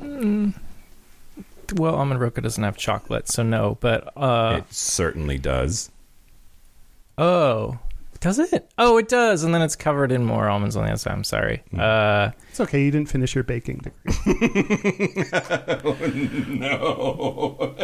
well, 1.74 1.94
almond 1.94 2.20
roca 2.20 2.40
doesn't 2.40 2.62
have 2.64 2.76
chocolate, 2.76 3.28
so 3.28 3.42
no. 3.42 3.76
But 3.80 4.12
uh, 4.16 4.56
it 4.58 4.72
certainly 4.72 5.38
does. 5.38 5.90
oh, 7.18 7.78
does 8.20 8.38
it? 8.38 8.70
Oh, 8.78 8.98
it 8.98 9.08
does, 9.08 9.42
and 9.42 9.52
then 9.54 9.62
it's 9.62 9.74
covered 9.76 10.12
in 10.12 10.24
more 10.24 10.48
almonds 10.48 10.76
on 10.76 10.84
the 10.84 10.92
outside. 10.92 11.12
I'm 11.12 11.24
sorry. 11.24 11.62
Uh, 11.76 12.30
It's 12.50 12.60
okay. 12.60 12.84
You 12.84 12.90
didn't 12.92 13.08
finish 13.10 13.34
your 13.34 13.42
baking 13.44 13.78
degree. 13.78 13.92
No. 16.48 17.74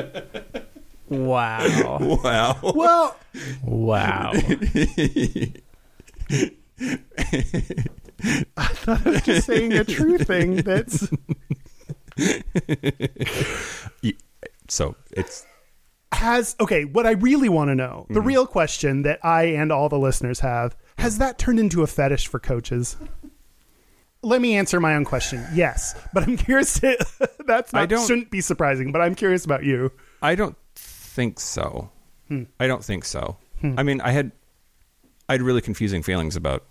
Wow, 1.09 1.99
Wow. 2.22 2.57
well, 2.74 3.16
wow. 3.64 4.32
just 8.21 9.47
saying 9.47 9.73
a 9.73 9.85
true 9.85 10.19
thing. 10.19 10.57
That's 10.57 11.09
So 14.71 14.97
it's 15.12 15.47
has 16.12 16.57
okay. 16.61 16.85
What 16.85 17.07
I 17.07 17.12
really 17.12 17.49
want 17.49 17.69
to 17.69 17.75
know, 17.75 18.07
the 18.09 18.21
Mm-hmm. 18.21 18.27
real 18.29 18.47
question 18.47 19.03
that 19.03 19.19
I 19.25 19.45
and 19.45 19.73
all 19.73 19.89
the 19.89 19.99
listeners 19.99 20.41
have, 20.41 20.77
has 20.99 21.19
that 21.19 21.39
turned 21.39 21.59
into 21.59 21.83
a 21.83 21.87
fetish 21.87 22.27
for 22.29 22.39
coaches? 22.39 22.97
Let 24.23 24.41
me 24.41 24.57
answer 24.57 24.81
my 24.81 24.95
own 24.95 25.05
question. 25.05 25.45
Yes, 25.55 25.95
but 26.12 26.25
I'm 26.25 26.37
curious. 26.37 26.81
To, 26.81 26.99
that's 27.47 27.73
I 27.73 27.87
don't- 27.87 28.07
shouldn't 28.07 28.31
be 28.31 28.41
surprising, 28.41 28.91
but 28.93 29.01
I'm 29.01 29.14
curious 29.14 29.45
about 29.45 29.64
you. 29.64 29.91
I 30.21 30.35
don't 30.35 30.57
think 30.75 31.39
so. 31.41 31.91
Hmm. 32.29 32.43
I 32.61 32.66
don't 32.66 32.85
think 32.85 33.05
so. 33.05 33.37
I 33.62 33.83
mean, 33.83 34.01
I 34.03 34.11
had 34.12 34.33
I 35.29 35.33
had 35.35 35.43
really 35.43 35.61
confusing 35.62 36.03
feelings 36.03 36.37
about 36.37 36.64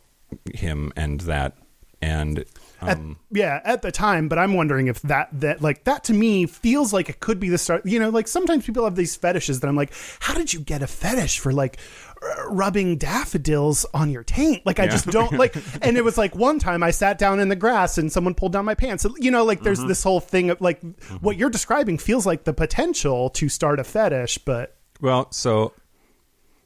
him 0.54 0.92
and 0.96 1.22
that 1.22 1.56
and 2.00 2.46
At- 2.80 2.98
um, 2.98 3.18
yeah, 3.32 3.60
at 3.64 3.82
the 3.82 3.92
time, 3.92 4.28
but 4.30 4.38
I'm 4.38 4.54
wondering 4.54 4.86
if 4.86 5.02
that 5.02 5.30
that 5.40 5.64
like 5.64 5.84
that 5.86 6.04
to 6.06 6.14
me 6.14 6.46
feels 6.46 6.94
like 6.94 7.10
it 7.10 7.20
could 7.20 7.40
be 7.40 7.50
the 7.50 7.58
start. 7.58 7.84
You 7.88 8.00
know, 8.00 8.10
like 8.10 8.28
sometimes 8.28 8.68
people 8.68 8.84
have 8.84 8.96
these 8.96 9.16
fetishes 9.16 9.62
that 9.62 9.68
I'm 9.68 9.76
like, 9.76 9.92
how 10.20 10.36
did 10.36 10.54
you 10.54 10.60
get 10.60 10.84
a 10.84 10.88
fetish 10.88 11.40
for 11.40 11.52
like 11.52 11.80
r- 12.22 12.52
rubbing 12.52 12.98
daffodils 13.00 13.84
on 13.96 14.12
your 14.12 14.24
taint? 14.24 14.64
Like 14.64 14.80
I 14.80 14.84
Yeah. 14.84 14.92
just 14.92 15.08
don't 15.08 15.34
like. 15.34 15.56
And 15.82 15.98
it 15.98 16.04
was 16.04 16.20
like 16.20 16.36
one 16.36 16.60
time 16.60 16.84
I 16.84 16.92
sat 16.92 17.18
down 17.18 17.40
in 17.40 17.50
the 17.50 17.56
grass 17.56 17.98
and 17.98 18.12
someone 18.12 18.36
pulled 18.36 18.52
down 18.54 18.66
my 18.66 18.76
pants. 18.76 19.04
You 19.18 19.32
know, 19.32 19.44
like 19.44 19.58
Mm-hmm. 19.58 19.64
there's 19.66 19.84
this 19.86 20.04
whole 20.04 20.20
thing 20.20 20.52
of 20.52 20.62
like 20.62 20.80
what 21.20 21.36
you're 21.36 21.50
describing 21.50 21.98
feels 21.98 22.28
like 22.28 22.44
the 22.44 22.54
potential 22.54 23.32
to 23.32 23.50
start 23.50 23.80
a 23.80 23.84
fetish, 23.84 24.38
but 24.40 24.78
well, 25.02 25.32
so 25.32 25.74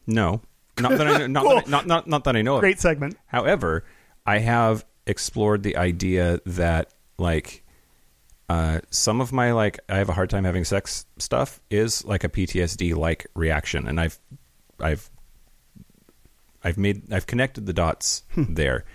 no. 0.06 0.42
Not 0.82 0.98
that 0.98 1.08
I 1.08 1.18
know, 1.20 1.28
not, 1.28 1.44
Cool. 1.44 1.56
that 1.56 1.68
I, 1.68 1.70
not 1.72 1.88
not 1.88 2.08
not 2.08 2.24
that 2.26 2.36
I 2.36 2.42
know 2.42 2.56
of. 2.56 2.62
great 2.62 2.80
segment. 2.80 3.18
However, 3.28 3.84
I 4.26 4.40
have 4.40 4.86
explored 5.08 5.64
the 5.64 5.78
idea 5.78 6.40
that 6.46 6.94
like 7.18 7.64
uh, 8.50 8.80
some 8.90 9.22
of 9.22 9.32
my 9.32 9.52
like 9.54 9.80
I 9.90 9.98
have 9.98 10.10
a 10.10 10.14
hard 10.14 10.30
time 10.30 10.44
having 10.44 10.66
sex 10.66 11.06
stuff 11.18 11.62
is 11.70 12.04
like 12.06 12.24
a 12.24 12.30
PTSD 12.30 12.96
like 12.96 13.28
reaction, 13.36 13.88
and 13.88 14.00
I've 14.00 14.20
I've 14.80 15.10
I've 16.64 16.78
made 16.78 17.12
I've 17.14 17.28
connected 17.28 17.66
the 17.66 17.74
dots 17.74 18.24
there, 18.36 18.86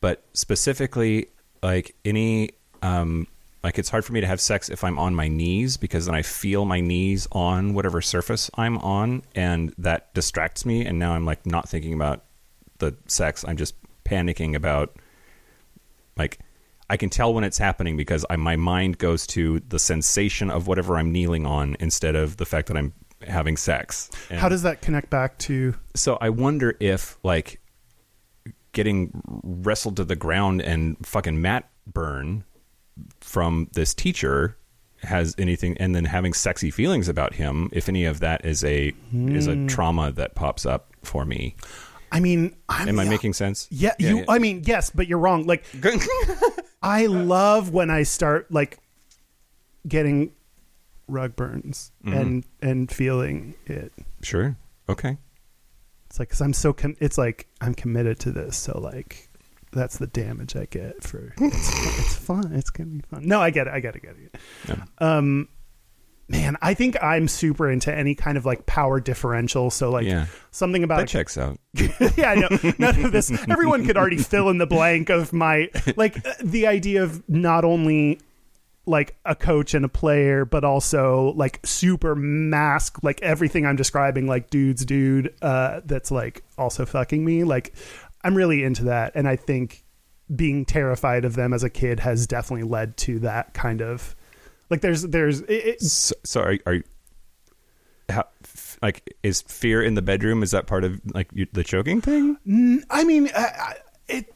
but 0.00 0.24
specifically 0.32 1.28
like 1.62 1.94
any 2.04 2.50
um 2.82 3.26
like 3.64 3.78
it's 3.78 3.88
hard 3.88 4.04
for 4.04 4.12
me 4.12 4.20
to 4.20 4.26
have 4.26 4.40
sex 4.40 4.68
if 4.68 4.84
I'm 4.84 4.98
on 4.98 5.14
my 5.14 5.26
knees 5.26 5.78
because 5.78 6.04
then 6.04 6.14
I 6.14 6.20
feel 6.20 6.66
my 6.66 6.80
knees 6.80 7.26
on 7.32 7.72
whatever 7.72 8.02
surface 8.02 8.50
I'm 8.54 8.76
on 8.78 9.22
and 9.34 9.74
that 9.78 10.12
distracts 10.12 10.66
me 10.66 10.84
and 10.84 10.98
now 10.98 11.14
I'm 11.14 11.24
like 11.24 11.46
not 11.46 11.68
thinking 11.68 11.94
about 11.94 12.24
the 12.78 12.94
sex 13.06 13.44
I'm 13.48 13.56
just 13.56 13.74
panicking 14.04 14.54
about 14.54 14.94
like 16.16 16.38
I 16.90 16.98
can 16.98 17.08
tell 17.08 17.32
when 17.32 17.42
it's 17.42 17.56
happening 17.56 17.96
because 17.96 18.26
I, 18.28 18.36
my 18.36 18.56
mind 18.56 18.98
goes 18.98 19.26
to 19.28 19.60
the 19.60 19.78
sensation 19.78 20.50
of 20.50 20.66
whatever 20.66 20.98
I'm 20.98 21.10
kneeling 21.10 21.46
on 21.46 21.76
instead 21.80 22.14
of 22.14 22.36
the 22.36 22.44
fact 22.44 22.68
that 22.68 22.76
I'm 22.76 22.92
having 23.26 23.56
sex. 23.56 24.10
And 24.28 24.38
How 24.38 24.50
does 24.50 24.62
that 24.62 24.82
connect 24.82 25.08
back 25.08 25.38
to? 25.38 25.74
so 25.94 26.18
I 26.20 26.28
wonder 26.28 26.76
if 26.80 27.16
like 27.22 27.60
getting 28.72 29.22
wrestled 29.42 29.96
to 29.96 30.04
the 30.04 30.16
ground 30.16 30.60
and 30.60 30.98
fucking 31.06 31.40
mat 31.40 31.70
burn 31.86 32.44
from 33.20 33.68
this 33.72 33.94
teacher 33.94 34.56
has 35.02 35.34
anything 35.38 35.76
and 35.78 35.94
then 35.94 36.04
having 36.06 36.32
sexy 36.32 36.70
feelings 36.70 37.08
about 37.08 37.34
him 37.34 37.68
if 37.72 37.88
any 37.88 38.04
of 38.06 38.20
that 38.20 38.44
is 38.44 38.64
a 38.64 38.92
is 39.12 39.46
a 39.46 39.66
trauma 39.66 40.10
that 40.12 40.34
pops 40.34 40.64
up 40.64 40.90
for 41.02 41.24
me 41.24 41.54
I 42.12 42.20
mean, 42.20 42.54
I'm, 42.68 42.88
am 42.88 42.98
i 43.00 43.02
yeah, 43.02 43.10
making 43.10 43.32
sense 43.32 43.66
Yeah, 43.72 43.94
you. 43.98 44.24
I 44.28 44.38
mean, 44.38 44.62
yes, 44.64 44.90
but 44.90 45.08
you're 45.08 45.18
wrong. 45.18 45.46
Like, 45.46 45.64
I 46.82 47.06
love 47.06 47.70
when 47.70 47.90
I 47.90 48.04
start 48.04 48.52
like 48.52 48.78
getting 49.88 50.30
rug 51.08 51.34
burns 51.34 51.90
Mm-hmm. 52.04 52.16
and 52.18 52.44
and 52.62 52.90
feeling 52.92 53.54
it. 53.66 53.92
sure 54.22 54.56
okay 54.88 55.18
It's 56.08 56.18
like 56.20 56.28
because 56.28 56.40
I'm 56.40 56.52
so 56.52 56.72
com- 56.72 56.96
it's 57.00 57.18
like 57.18 57.48
I'm 57.60 57.74
committed 57.74 58.20
to 58.20 58.30
this. 58.30 58.56
So 58.56 58.78
like 58.78 59.23
that's 59.74 59.98
the 59.98 60.06
damage 60.06 60.56
I 60.56 60.66
get 60.66 61.02
for. 61.02 61.34
It's, 61.40 61.98
it's 61.98 62.14
fun. 62.16 62.52
It's 62.54 62.70
gonna 62.70 62.90
be 62.90 63.00
fun. 63.10 63.26
No, 63.26 63.40
I 63.40 63.50
get 63.50 63.66
it. 63.66 63.72
I 63.74 63.80
get 63.80 63.96
it. 63.96 64.02
Get 64.02 64.16
it. 64.16 64.36
Yeah. 64.68 64.84
Um, 64.98 65.48
man, 66.28 66.56
I 66.62 66.72
think 66.74 66.96
I'm 67.02 67.28
super 67.28 67.70
into 67.70 67.94
any 67.94 68.14
kind 68.14 68.38
of 68.38 68.46
like 68.46 68.64
power 68.66 68.98
differential. 69.00 69.70
So 69.70 69.90
like 69.90 70.06
Yeah. 70.06 70.26
something 70.50 70.82
about 70.82 71.00
that 71.00 71.08
checks 71.08 71.36
out 71.36 71.58
yeah, 71.74 72.30
I 72.30 72.34
know. 72.36 72.48
None 72.78 73.04
of 73.04 73.12
this. 73.12 73.30
Everyone 73.48 73.84
could 73.84 73.96
already 73.96 74.16
fill 74.22 74.48
in 74.48 74.58
the 74.58 74.66
blank 74.66 75.10
of 75.10 75.32
my 75.32 75.70
like 75.96 76.26
uh, 76.26 76.32
the 76.42 76.66
idea 76.66 77.02
of 77.02 77.28
not 77.28 77.64
only 77.64 78.20
like 78.86 79.16
a 79.24 79.34
coach 79.34 79.72
and 79.72 79.84
a 79.84 79.88
player, 79.88 80.44
but 80.44 80.62
also 80.62 81.32
like 81.36 81.58
super 81.64 82.14
masc, 82.14 83.02
like 83.02 83.20
everything 83.22 83.64
I'm 83.64 83.76
describing, 83.76 84.26
like 84.26 84.50
dude's 84.50 84.84
dude, 84.84 85.34
uh, 85.40 85.80
that's 85.86 86.10
like 86.10 86.42
also 86.58 86.84
fucking 86.84 87.24
me. 87.24 87.44
Like 87.44 87.72
I'm 88.24 88.34
really 88.34 88.64
into 88.64 88.84
that, 88.84 89.12
and 89.14 89.28
I 89.28 89.36
think 89.36 89.84
being 90.34 90.64
terrified 90.64 91.24
of 91.24 91.36
them 91.36 91.52
as 91.52 91.62
a 91.62 91.70
kid 91.70 92.00
has 92.00 92.26
definitely 92.26 92.66
led 92.66 92.96
to 92.96 93.18
that 93.20 93.52
kind 93.52 93.82
of 93.82 94.16
like 94.70 94.80
there's 94.80 95.02
there's 95.02 95.42
it, 95.42 95.80
so, 95.82 96.14
so 96.24 96.40
are, 96.40 96.58
are 96.66 96.82
how, 98.08 98.24
f- 98.42 98.78
like 98.82 99.14
is 99.22 99.42
fear 99.42 99.82
in 99.82 99.94
the 99.94 100.02
bedroom 100.02 100.42
is 100.42 100.50
that 100.52 100.66
part 100.66 100.82
of 100.82 101.00
like 101.12 101.28
you, 101.34 101.46
the 101.52 101.62
choking 101.62 102.00
thing 102.00 102.38
I 102.90 103.04
mean 103.04 103.28
I, 103.36 103.42
I, 103.44 103.74
it 104.08 104.34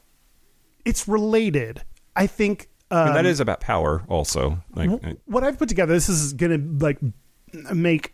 it's 0.85 1.07
related. 1.07 1.81
I 2.15 2.27
think 2.27 2.69
I 2.91 2.95
mean, 2.99 3.07
um, 3.09 3.13
that 3.15 3.25
is 3.25 3.39
about 3.39 3.59
power 3.59 4.03
also 4.07 4.59
like 4.75 4.89
Wh- 4.89 5.27
what 5.27 5.43
I've 5.43 5.57
put 5.57 5.69
together, 5.69 5.93
this 5.93 6.09
is 6.09 6.33
gonna 6.33 6.59
like 6.79 6.99
make 7.73 8.13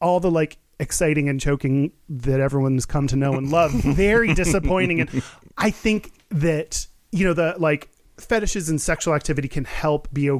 all 0.00 0.20
the 0.20 0.30
like 0.30 0.58
exciting 0.80 1.28
and 1.28 1.40
choking 1.40 1.92
that 2.08 2.40
everyone's 2.40 2.86
come 2.86 3.06
to 3.06 3.16
know 3.16 3.34
and 3.34 3.50
love 3.50 3.70
very 3.72 4.34
disappointing. 4.34 5.02
And 5.02 5.22
I 5.56 5.70
think 5.70 6.12
that 6.30 6.86
you 7.12 7.24
know 7.24 7.34
the 7.34 7.54
like 7.58 7.90
fetishes 8.18 8.68
and 8.68 8.80
sexual 8.80 9.14
activity 9.14 9.48
can 9.48 9.64
help 9.64 10.12
be 10.12 10.28
a, 10.28 10.38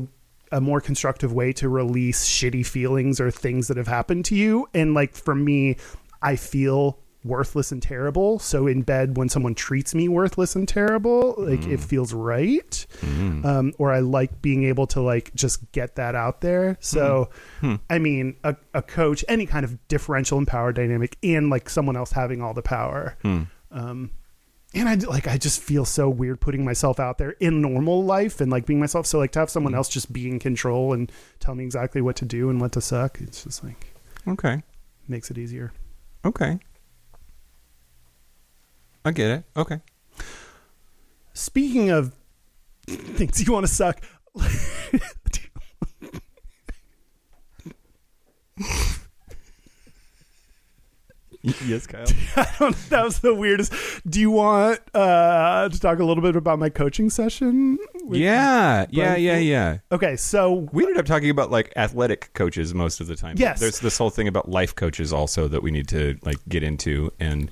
a 0.51 0.61
more 0.61 0.81
constructive 0.81 1.33
way 1.33 1.53
to 1.55 1.69
release 1.69 2.27
shitty 2.27 2.67
feelings 2.67 3.21
or 3.21 3.31
things 3.31 3.69
that 3.69 3.77
have 3.77 3.87
happened 3.87 4.25
to 4.27 4.35
you. 4.35 4.69
And 4.75 4.95
like 4.95 5.15
for 5.15 5.35
me, 5.35 5.77
I 6.23 6.37
feel 6.37 6.99
worthless 7.25 7.73
and 7.73 7.83
terrible. 7.83 8.39
So 8.39 8.67
in 8.67 8.83
bed, 8.83 9.17
when 9.17 9.29
someone 9.29 9.55
treats 9.55 9.95
me 9.95 10.09
worthless 10.09 10.57
and 10.57 10.67
terrible, 10.67 11.35
like 11.39 11.63
it 11.67 11.81
mm. 11.81 11.85
feels 11.85 12.13
right. 12.13 12.87
Mm. 13.01 13.45
Um, 13.45 13.73
or 13.79 13.93
I 13.93 14.01
like 14.01 14.41
being 14.41 14.65
able 14.65 14.87
to 14.89 15.01
like 15.01 15.35
just 15.35 15.71
get 15.73 15.97
that 15.97 16.15
out 16.15 16.41
there. 16.41 16.77
So, 16.81 17.31
mm. 17.61 17.71
hmm. 17.71 17.75
I 17.91 17.99
mean, 17.99 18.37
a, 18.45 18.57
a 18.75 18.83
coach, 18.83 19.25
any 19.29 19.47
kind 19.47 19.65
of 19.65 19.87
differential 19.89 20.39
and 20.39 20.47
power 20.47 20.73
dynamic, 20.73 21.17
and 21.23 21.51
like 21.51 21.69
someone 21.69 21.97
else 21.97 22.13
having 22.13 22.43
all 22.43 22.55
the 22.55 22.63
power. 22.63 23.17
Hmm. 23.23 23.43
Um, 23.71 24.11
and 24.73 24.89
I 24.89 24.95
like 24.95 25.27
I 25.27 25.37
just 25.37 25.61
feel 25.61 25.85
so 25.85 26.09
weird 26.09 26.41
putting 26.41 26.65
myself 26.65 27.01
out 27.01 27.19
there 27.19 27.33
in 27.41 27.61
normal 27.61 28.05
life 28.05 28.41
and 28.41 28.53
like 28.53 28.67
being 28.67 28.81
myself. 28.81 29.05
So 29.05 29.19
like 29.19 29.33
to 29.33 29.41
have 29.41 29.51
someone 29.51 29.73
hmm. 29.73 29.79
else 29.79 29.89
just 29.89 30.13
be 30.13 30.29
in 30.29 30.39
control 30.39 30.93
and 30.93 31.11
tell 31.41 31.55
me 31.55 31.65
exactly 31.65 32.01
what 32.01 32.17
to 32.17 32.25
do 32.25 32.51
and 32.51 32.61
what 32.61 32.73
to 32.73 32.81
suck, 32.81 33.21
it's 33.21 33.45
just 33.45 33.65
like 33.65 33.93
Okay. 34.29 34.63
makes 35.09 35.31
it 35.31 35.39
easier. 35.39 35.73
Okay. 36.25 36.61
I 39.05 39.13
get 39.13 39.31
it. 39.31 39.45
Okay. 39.57 39.81
Speaking 41.33 41.91
of 41.91 42.13
things 42.87 43.45
you 43.47 43.53
want 43.53 43.67
to 43.67 43.73
suck, 43.73 44.03
yes, 51.43 51.87
Kyle. 51.87 52.05
I 52.37 52.47
don't, 52.59 52.77
that 52.91 53.05
was 53.05 53.21
the 53.21 53.35
weirdest. 53.35 53.73
Do 54.09 54.21
you 54.21 54.31
want 54.31 54.81
uh, 54.95 55.69
to 55.69 55.81
talk 55.81 55.99
a 55.99 56.05
little 56.05 56.23
bit 56.23 56.37
about 56.37 56.59
my 56.59 56.69
coaching 56.69 57.11
session? 57.11 57.79
Yeah, 58.09 58.87
yeah, 58.91 59.17
yeah, 59.17 59.39
yeah. 59.39 59.79
Okay, 59.93 60.17
so 60.17 60.69
We 60.73 60.85
ended 60.85 60.99
up 60.99 61.07
talking 61.07 61.31
about 61.31 61.51
like 61.51 61.73
athletic 61.77 62.33
coaches 62.35 62.75
most 62.75 63.01
of 63.01 63.07
the 63.07 63.17
time. 63.17 63.37
Yes. 63.39 63.61
There's 63.61 63.81
this 63.81 63.99
whole 63.99 64.11
thing 64.11 64.29
about 64.29 64.49
life 64.49 64.75
coaches 64.75 65.13
also 65.13 65.49
that 65.49 65.63
we 65.63 65.71
need 65.71 65.89
to 65.89 66.19
like 66.23 66.39
get 66.49 66.63
into 66.63 67.13
and 67.19 67.51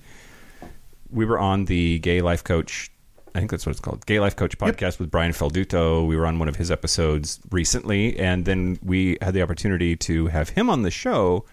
we 1.10 1.24
were 1.24 1.38
on 1.38 1.66
the 1.66 1.98
Gay 2.00 2.20
Life 2.20 2.44
Coach 2.44 2.90
I 3.34 3.40
think 3.40 3.50
that's 3.50 3.66
what 3.66 3.70
it's 3.70 3.80
called. 3.80 4.04
Gay 4.06 4.18
Life 4.18 4.34
Coach 4.34 4.58
podcast 4.58 4.98
with 4.98 5.10
Brian 5.10 5.32
Falduto. 5.32 6.04
We 6.06 6.16
were 6.16 6.26
on 6.26 6.38
one 6.40 6.48
of 6.48 6.56
his 6.56 6.70
episodes 6.70 7.38
recently 7.50 8.18
and 8.18 8.44
then 8.44 8.78
we 8.82 9.18
had 9.22 9.34
the 9.34 9.42
opportunity 9.42 9.94
to 9.96 10.26
have 10.28 10.48
him 10.48 10.68
on 10.68 10.82
the 10.82 10.90
show 10.90 11.44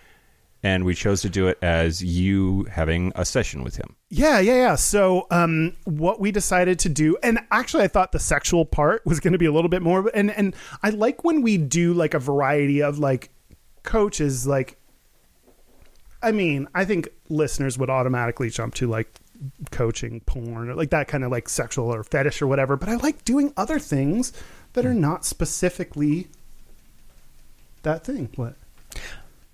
and 0.65 0.83
we 0.83 0.95
chose 0.95 1.21
to 1.21 1.29
do 1.29 1.47
it 1.47 1.59
as 1.61 2.03
you 2.03 2.63
having 2.71 3.11
a 3.15 3.23
session 3.23 3.63
with 3.63 3.75
him. 3.75 3.95
Yeah, 4.09 4.39
yeah, 4.39 4.55
yeah. 4.55 4.75
So, 4.75 5.27
um, 5.29 5.77
what 5.83 6.19
we 6.19 6.31
decided 6.31 6.79
to 6.79 6.89
do, 6.89 7.15
and 7.21 7.37
actually, 7.51 7.83
I 7.83 7.87
thought 7.87 8.11
the 8.11 8.19
sexual 8.19 8.65
part 8.65 9.05
was 9.05 9.19
going 9.19 9.33
to 9.33 9.37
be 9.37 9.45
a 9.45 9.51
little 9.51 9.69
bit 9.69 9.83
more, 9.83 10.09
and 10.15 10.31
and 10.31 10.55
I 10.81 10.89
like 10.89 11.23
when 11.23 11.43
we 11.43 11.59
do 11.59 11.93
like 11.93 12.15
a 12.15 12.19
variety 12.19 12.81
of 12.81 12.97
like 12.97 13.29
coaches. 13.83 14.47
Like, 14.47 14.79
I 16.23 16.31
mean, 16.31 16.67
I 16.73 16.83
think 16.83 17.09
listeners 17.29 17.77
would 17.77 17.91
automatically 17.91 18.49
jump 18.49 18.73
to 18.75 18.87
like 18.87 19.19
coaching 19.71 20.21
porn 20.21 20.69
or 20.69 20.75
like 20.75 20.89
that 20.91 21.07
kind 21.07 21.23
of 21.23 21.31
like 21.31 21.49
sexual 21.49 21.93
or 21.93 22.03
fetish 22.03 22.41
or 22.41 22.47
whatever. 22.47 22.75
But 22.75 22.89
I 22.89 22.95
like 22.95 23.23
doing 23.25 23.53
other 23.57 23.79
things 23.79 24.33
that 24.73 24.85
are 24.85 24.93
not 24.93 25.25
specifically 25.25 26.27
that 27.83 28.03
thing. 28.03 28.29
What? 28.35 28.55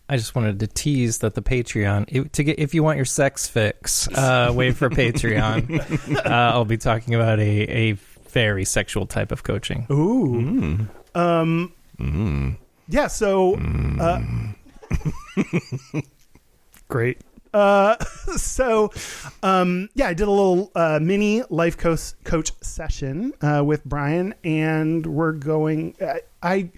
I 0.10 0.18
just 0.18 0.36
wanted 0.36 0.60
to 0.60 0.68
tease 0.68 1.20
that 1.20 1.36
the 1.36 1.42
Patreon 1.42 2.06
it, 2.10 2.34
to 2.34 2.44
get 2.44 2.60
if 2.60 2.74
you 2.74 2.84
want 2.84 2.98
your 2.98 3.06
sex 3.06 3.48
fix, 3.48 4.10
uh, 4.10 4.52
wait 4.54 4.76
for 4.76 4.90
Patreon. 4.90 6.26
uh, 6.26 6.30
I'll 6.30 6.66
be 6.66 6.78
talking 6.78 7.16
about 7.16 7.40
a 7.40 7.92
a 7.92 7.92
very 8.30 8.66
sexual 8.66 9.06
type 9.06 9.32
of 9.32 9.44
coaching. 9.44 9.88
Ooh. 9.90 10.88
Um. 11.16 11.74
Yeah. 12.88 13.08
So. 13.08 13.56
Uh, 13.56 14.22
great. 16.90 17.20
Uh, 17.54 17.98
so, 18.38 18.92
um, 19.44 19.90
yeah, 19.94 20.08
I 20.08 20.14
did 20.14 20.28
a 20.28 20.32
little 20.32 20.72
uh, 20.76 21.00
mini 21.02 21.44
life 21.50 21.78
coach 21.78 22.14
coach 22.24 22.52
session 22.62 23.34
uh, 23.42 23.64
with 23.66 23.84
Brian, 23.86 24.34
and 24.44 25.06
we're 25.06 25.34
going. 25.34 25.96
I, 26.02 26.22
I, 26.42 26.72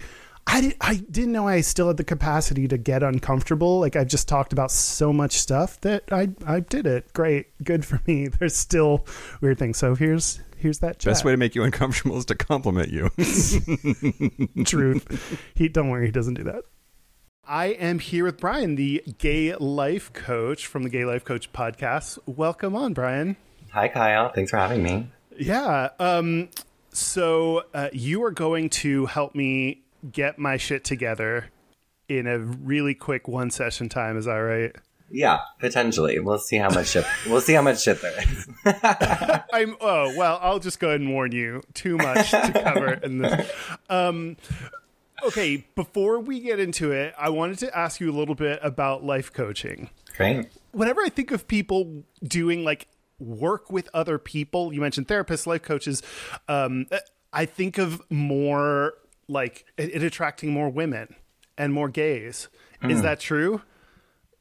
I, 0.46 0.60
did, 0.60 0.76
I 0.80 0.94
didn't 0.96 1.32
know 1.32 1.48
I 1.48 1.60
still 1.60 1.88
had 1.88 1.96
the 1.96 2.04
capacity 2.04 2.68
to 2.68 2.78
get 2.78 3.02
uncomfortable. 3.02 3.80
Like 3.80 3.96
I've 3.96 4.08
just 4.08 4.28
talked 4.28 4.52
about 4.52 4.70
so 4.70 5.12
much 5.12 5.32
stuff 5.32 5.80
that 5.82 6.04
I, 6.12 6.28
I 6.46 6.60
did 6.60 6.86
it. 6.86 7.12
Great, 7.12 7.46
good 7.62 7.84
for 7.84 8.00
me. 8.06 8.28
There's 8.38 8.56
still 8.56 9.06
weird 9.40 9.58
things. 9.58 9.78
So 9.78 9.94
here's 9.94 10.40
here's 10.56 10.80
that. 10.80 10.98
Chat. 10.98 11.10
Best 11.10 11.24
way 11.24 11.32
to 11.32 11.38
make 11.38 11.54
you 11.54 11.62
uncomfortable 11.62 12.16
is 12.18 12.24
to 12.26 12.34
compliment 12.34 12.90
you. 12.90 13.10
truth. 14.64 15.52
He 15.54 15.68
don't 15.68 15.90
worry, 15.90 16.06
he 16.06 16.12
doesn't 16.12 16.34
do 16.34 16.44
that. 16.44 16.64
I 17.46 17.66
am 17.66 17.98
here 17.98 18.24
with 18.24 18.38
Brian, 18.38 18.76
the 18.76 19.02
gay 19.18 19.54
life 19.56 20.12
coach 20.12 20.66
from 20.66 20.82
the 20.82 20.88
Gay 20.88 21.04
Life 21.04 21.24
Coach 21.24 21.52
podcast. 21.52 22.18
Welcome 22.26 22.74
on, 22.74 22.94
Brian. 22.94 23.36
Hi, 23.72 23.88
Kyle. 23.88 24.30
Thanks 24.30 24.50
for 24.50 24.56
having 24.56 24.82
me. 24.82 25.08
Yeah. 25.36 25.90
Um. 25.98 26.48
So 26.92 27.64
uh, 27.74 27.88
you 27.92 28.22
are 28.24 28.30
going 28.30 28.70
to 28.70 29.06
help 29.06 29.34
me 29.34 29.82
get 30.10 30.38
my 30.38 30.56
shit 30.56 30.84
together 30.84 31.50
in 32.08 32.26
a 32.26 32.38
really 32.38 32.94
quick 32.94 33.28
one 33.28 33.50
session 33.50 33.88
time. 33.88 34.16
Is 34.16 34.24
that 34.24 34.36
right? 34.36 34.74
Yeah, 35.10 35.40
potentially. 35.58 36.18
We'll 36.20 36.38
see 36.38 36.56
how 36.56 36.70
much 36.70 36.88
shit. 36.88 37.04
we'll 37.26 37.40
see 37.40 37.52
how 37.52 37.62
much 37.62 37.82
shit 37.82 38.00
there 38.00 38.14
is. 38.22 38.48
I'm. 39.52 39.76
Oh 39.80 40.14
well, 40.16 40.38
I'll 40.40 40.60
just 40.60 40.80
go 40.80 40.88
ahead 40.88 41.00
and 41.00 41.12
warn 41.12 41.32
you. 41.32 41.62
Too 41.74 41.98
much 41.98 42.30
to 42.30 42.60
cover 42.64 42.94
in 42.94 43.18
this. 43.18 43.50
Um. 43.90 44.36
Okay, 45.22 45.66
before 45.74 46.18
we 46.18 46.40
get 46.40 46.58
into 46.58 46.92
it, 46.92 47.14
I 47.18 47.28
wanted 47.30 47.58
to 47.58 47.76
ask 47.76 48.00
you 48.00 48.10
a 48.10 48.16
little 48.16 48.34
bit 48.34 48.58
about 48.62 49.04
life 49.04 49.32
coaching. 49.32 49.90
Great. 50.16 50.46
whenever 50.72 51.00
I 51.00 51.08
think 51.08 51.30
of 51.32 51.48
people 51.48 52.04
doing 52.22 52.64
like 52.64 52.88
work 53.18 53.70
with 53.70 53.88
other 53.94 54.18
people, 54.18 54.72
you 54.72 54.80
mentioned 54.80 55.08
therapists, 55.08 55.46
life 55.46 55.62
coaches. 55.62 56.02
Um, 56.48 56.86
I 57.32 57.46
think 57.46 57.78
of 57.78 58.02
more 58.10 58.94
like 59.28 59.64
it, 59.76 59.90
it 59.94 60.02
attracting 60.02 60.50
more 60.50 60.68
women 60.68 61.14
and 61.58 61.72
more 61.72 61.88
gays. 61.88 62.48
Is 62.82 63.00
that 63.02 63.18
true 63.18 63.62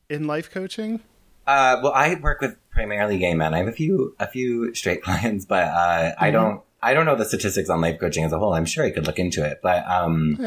in 0.09 0.27
life 0.27 0.51
coaching? 0.51 0.99
Uh, 1.47 1.79
well, 1.81 1.93
I 1.93 2.15
work 2.15 2.41
with 2.41 2.57
primarily 2.71 3.17
gay 3.17 3.33
men. 3.35 3.53
I 3.53 3.59
have 3.59 3.67
a 3.67 3.71
few 3.71 4.15
a 4.19 4.27
few 4.27 4.73
straight 4.75 5.01
clients, 5.03 5.45
but 5.45 5.63
uh, 5.63 6.13
I 6.19 6.29
don't 6.31 6.61
I 6.83 6.93
don't 6.93 7.05
know 7.05 7.15
the 7.15 7.25
statistics 7.25 7.69
on 7.69 7.81
life 7.81 7.99
coaching 7.99 8.25
as 8.25 8.33
a 8.33 8.39
whole. 8.39 8.53
I'm 8.53 8.65
sure 8.65 8.83
I 8.83 8.91
could 8.91 9.07
look 9.07 9.19
into 9.19 9.45
it, 9.45 9.59
but 9.63 9.87
um, 9.87 10.37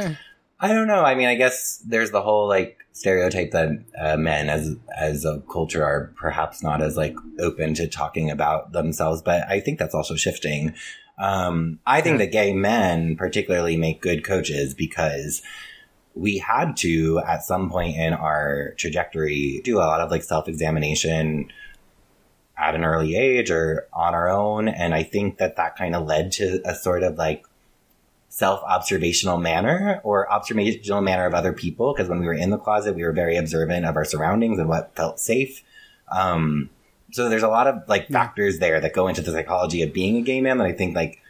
I 0.61 0.73
don't 0.73 0.87
know. 0.87 1.03
I 1.03 1.15
mean, 1.15 1.29
I 1.29 1.35
guess 1.35 1.79
there's 1.79 2.11
the 2.11 2.23
whole 2.23 2.47
like 2.47 2.79
stereotype 2.93 3.51
that 3.53 3.71
uh, 3.99 4.17
men 4.17 4.49
as 4.49 4.77
as 4.97 5.25
a 5.25 5.43
culture 5.51 5.85
are 5.85 6.13
perhaps 6.17 6.63
not 6.63 6.83
as 6.83 6.97
like 6.97 7.17
open 7.41 7.75
to 7.75 7.89
talking 7.89 8.31
about 8.31 8.73
themselves, 8.73 9.23
but 9.23 9.49
I 9.49 9.61
think 9.61 9.79
that's 9.79 9.95
also 9.95 10.15
shifting. 10.15 10.75
Um, 11.19 11.79
I 11.87 12.03
think 12.03 12.19
that 12.19 12.33
gay 12.33 12.53
men 12.53 13.17
particularly 13.17 13.77
make 13.79 14.03
good 14.03 14.23
coaches 14.23 14.75
because 14.75 15.43
we 16.15 16.39
had 16.39 16.77
to 16.79 17.21
at 17.21 17.43
some 17.43 17.71
point 17.71 17.97
in 17.97 18.13
our 18.13 18.75
trajectory 18.77 19.61
do 19.65 19.79
a 19.79 19.81
lot 19.81 20.01
of 20.01 20.11
like 20.11 20.23
self 20.23 20.49
examination 20.49 21.51
at 22.59 22.75
an 22.75 22.85
early 22.85 23.17
age 23.17 23.51
or 23.51 23.87
on 23.93 24.15
our 24.15 24.29
own. 24.29 24.69
And 24.69 24.95
I 24.95 25.03
think 25.03 25.39
that 25.39 25.57
that 25.57 25.77
kind 25.77 25.95
of 25.95 26.07
led 26.07 26.33
to 26.33 26.61
a 26.65 26.75
sort 26.75 27.03
of 27.03 27.17
like 27.17 27.45
self 28.29 28.63
observational 28.65 29.39
manner 29.39 30.01
or 30.05 30.31
observational 30.31 31.01
manner 31.01 31.27
of 31.27 31.35
other 31.35 31.53
people. 31.53 31.93
Cause 31.95 32.09
when 32.09 32.21
we 32.21 32.27
were 32.27 32.35
in 32.35 32.51
the 32.51 32.59
closet, 32.59 32.95
we 32.95 33.03
were 33.03 33.13
very 33.13 33.37
observant 33.37 33.87
of 33.87 33.97
our 33.97 34.05
surroundings 34.05 34.59
and 34.59 34.69
what 34.69 34.95
felt 34.97 35.21
safe. 35.21 35.63
Um, 36.11 36.71
so 37.13 37.29
there's 37.29 37.43
a 37.43 37.49
lot 37.49 37.67
of 37.67 37.83
like 37.89 38.09
factors 38.09 38.59
there 38.59 38.81
that 38.81 38.93
go 38.93 39.09
into 39.09 39.23
the 39.23 39.33
psychology 39.33 39.83
of 39.83 39.93
being 39.93 40.17
a 40.17 40.23
gay 40.23 40.41
man 40.41 40.59
that 40.59 40.67
I 40.67 40.73
think 40.73 40.95
like 40.95 41.21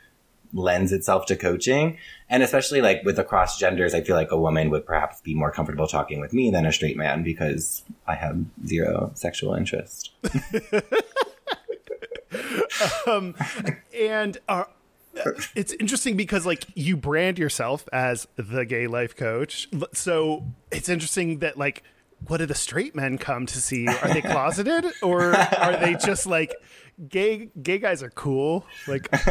lends 0.53 0.93
itself 0.93 1.27
to 1.27 1.37
coaching. 1.37 1.99
And 2.29 2.43
especially 2.43 2.81
like 2.81 3.05
with 3.05 3.19
across 3.19 3.59
genders, 3.59 3.95
I 3.95 4.01
feel 4.01 4.17
like 4.17 4.33
a 4.33 4.39
woman 4.39 4.71
would 4.71 4.87
perhaps 4.87 5.21
be 5.21 5.35
more 5.35 5.53
comfortable 5.53 5.87
talking 5.87 6.21
with 6.21 6.33
me 6.33 6.51
than 6.51 6.67
a 6.67 6.73
straight 6.73 6.97
man 6.97 7.23
because 7.23 7.85
I 8.07 8.15
have 8.15 8.39
zero 8.67 9.13
sexual 9.15 9.55
interest. 9.55 10.11
Um, 13.07 13.35
and 13.99 14.39
uh, 14.49 14.65
it's 15.55 15.73
interesting 15.75 16.17
because 16.17 16.45
like 16.45 16.65
you 16.75 16.97
brand 16.97 17.39
yourself 17.39 17.89
as 17.93 18.27
the 18.37 18.65
gay 18.65 18.87
life 18.87 19.17
coach. 19.17 19.69
So 19.93 20.45
it's 20.71 20.89
interesting 20.89 21.39
that 21.39 21.57
like 21.57 21.83
what 22.27 22.39
do 22.39 22.47
the 22.47 22.55
straight 22.55 22.95
men 22.95 23.19
come 23.19 23.47
to 23.47 23.61
see? 23.61 23.87
Are 23.87 24.13
they 24.13 24.23
closeted 24.23 24.87
or 25.03 25.35
are 25.35 25.77
they 25.77 25.95
just 25.95 26.27
like 26.27 26.55
gay 27.09 27.51
gay 27.63 27.79
guys 27.79 28.03
are 28.03 28.11
cool? 28.11 28.67
Like 28.87 29.09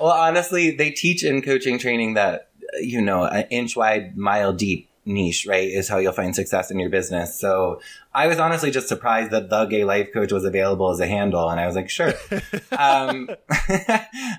Well, 0.00 0.12
honestly, 0.12 0.72
they 0.76 0.90
teach 0.90 1.24
in 1.24 1.42
coaching 1.42 1.78
training 1.78 2.14
that, 2.14 2.50
you 2.80 3.00
know, 3.00 3.24
an 3.24 3.46
inch 3.50 3.76
wide, 3.76 4.16
mile 4.16 4.52
deep 4.52 4.87
niche, 5.08 5.46
right, 5.46 5.68
is 5.68 5.88
how 5.88 5.98
you'll 5.98 6.12
find 6.12 6.34
success 6.34 6.70
in 6.70 6.78
your 6.78 6.90
business. 6.90 7.38
So 7.38 7.80
I 8.14 8.26
was 8.26 8.38
honestly 8.38 8.70
just 8.70 8.88
surprised 8.88 9.30
that 9.32 9.50
the 9.50 9.64
gay 9.64 9.84
life 9.84 10.12
coach 10.12 10.32
was 10.32 10.44
available 10.44 10.90
as 10.90 11.00
a 11.00 11.06
handle. 11.06 11.48
And 11.48 11.58
I 11.58 11.66
was 11.66 11.74
like, 11.74 11.90
sure. 11.90 12.12
um, 12.78 13.30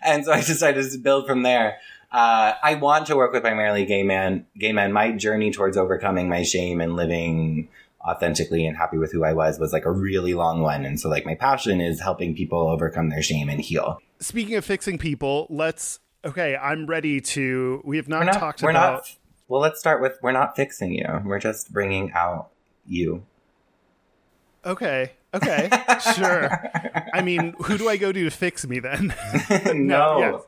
and 0.03 0.23
so 0.23 0.31
I 0.31 0.41
decided 0.41 0.89
to 0.91 0.97
build 0.99 1.27
from 1.27 1.43
there. 1.43 1.77
Uh, 2.11 2.53
I 2.63 2.75
want 2.75 3.07
to 3.07 3.15
work 3.15 3.33
with 3.33 3.43
primarily 3.43 3.85
gay 3.85 4.03
men, 4.03 4.45
gay 4.57 4.71
men. 4.71 4.93
My 4.93 5.11
journey 5.11 5.51
towards 5.51 5.77
overcoming 5.77 6.29
my 6.29 6.43
shame 6.43 6.81
and 6.81 6.95
living 6.95 7.69
authentically 8.01 8.65
and 8.65 8.77
happy 8.77 8.97
with 8.97 9.11
who 9.11 9.23
I 9.23 9.33
was 9.33 9.59
was 9.59 9.73
like 9.73 9.85
a 9.85 9.91
really 9.91 10.33
long 10.33 10.61
one. 10.61 10.85
And 10.85 10.99
so 10.99 11.09
like 11.09 11.25
my 11.25 11.35
passion 11.35 11.81
is 11.81 11.99
helping 11.99 12.35
people 12.35 12.69
overcome 12.69 13.09
their 13.09 13.21
shame 13.21 13.49
and 13.49 13.61
heal. 13.61 14.01
Speaking 14.19 14.55
of 14.55 14.65
fixing 14.65 14.97
people, 14.97 15.47
let's. 15.49 15.99
Okay, 16.25 16.57
I'm 16.57 16.85
ready 16.85 17.21
to. 17.21 17.81
We 17.85 17.97
have 17.97 18.09
not, 18.09 18.25
not, 18.25 18.33
talked 18.33 18.61
about. 18.61 18.73
not, 18.73 19.15
well, 19.49 19.59
let's 19.59 19.79
start 19.79 20.01
with 20.01 20.17
we're 20.21 20.31
not 20.31 20.55
fixing 20.55 20.93
you. 20.93 21.21
We're 21.25 21.39
just 21.39 21.73
bringing 21.73 22.11
out 22.13 22.49
you. 22.85 23.23
Okay, 24.63 25.11
okay, 25.33 25.69
sure. 26.15 26.49
I 27.13 27.21
mean, 27.21 27.55
who 27.63 27.77
do 27.77 27.89
I 27.89 27.97
go 27.97 28.11
to 28.11 28.23
to 28.23 28.29
fix 28.31 28.65
me 28.67 28.79
then? 28.79 29.13
no. 29.73 30.45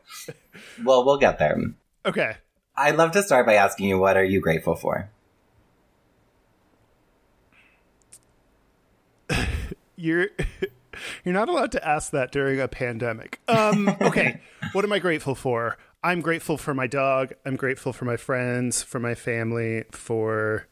Well, 0.84 1.04
we'll 1.06 1.18
get 1.18 1.40
there. 1.40 1.58
okay. 2.06 2.38
I'd 2.76 2.96
love 2.96 3.12
to 3.12 3.24
start 3.24 3.46
by 3.46 3.56
asking 3.56 3.88
you 3.88 4.00
what 4.00 4.16
are 4.16 4.24
you 4.24 4.40
grateful 4.40 4.76
for? 4.76 5.10
You're 9.98 10.30
you're 11.24 11.34
not 11.34 11.50
allowed 11.50 11.72
to 11.74 11.88
ask 11.88 12.12
that 12.12 12.32
during 12.32 12.60
a 12.60 12.68
pandemic. 12.68 13.40
Um, 13.48 13.90
okay, 14.02 14.42
what 14.72 14.84
am 14.84 14.92
I 14.92 15.00
grateful 15.00 15.36
for? 15.36 15.78
I'm 16.04 16.22
grateful 16.22 16.58
for 16.58 16.74
my 16.74 16.88
dog. 16.88 17.34
I'm 17.46 17.56
grateful 17.56 17.94
for 17.94 18.06
my 18.06 18.18
friends, 18.18 18.82
for 18.82 19.00
my 19.00 19.14
family, 19.14 19.84
for 19.92 20.68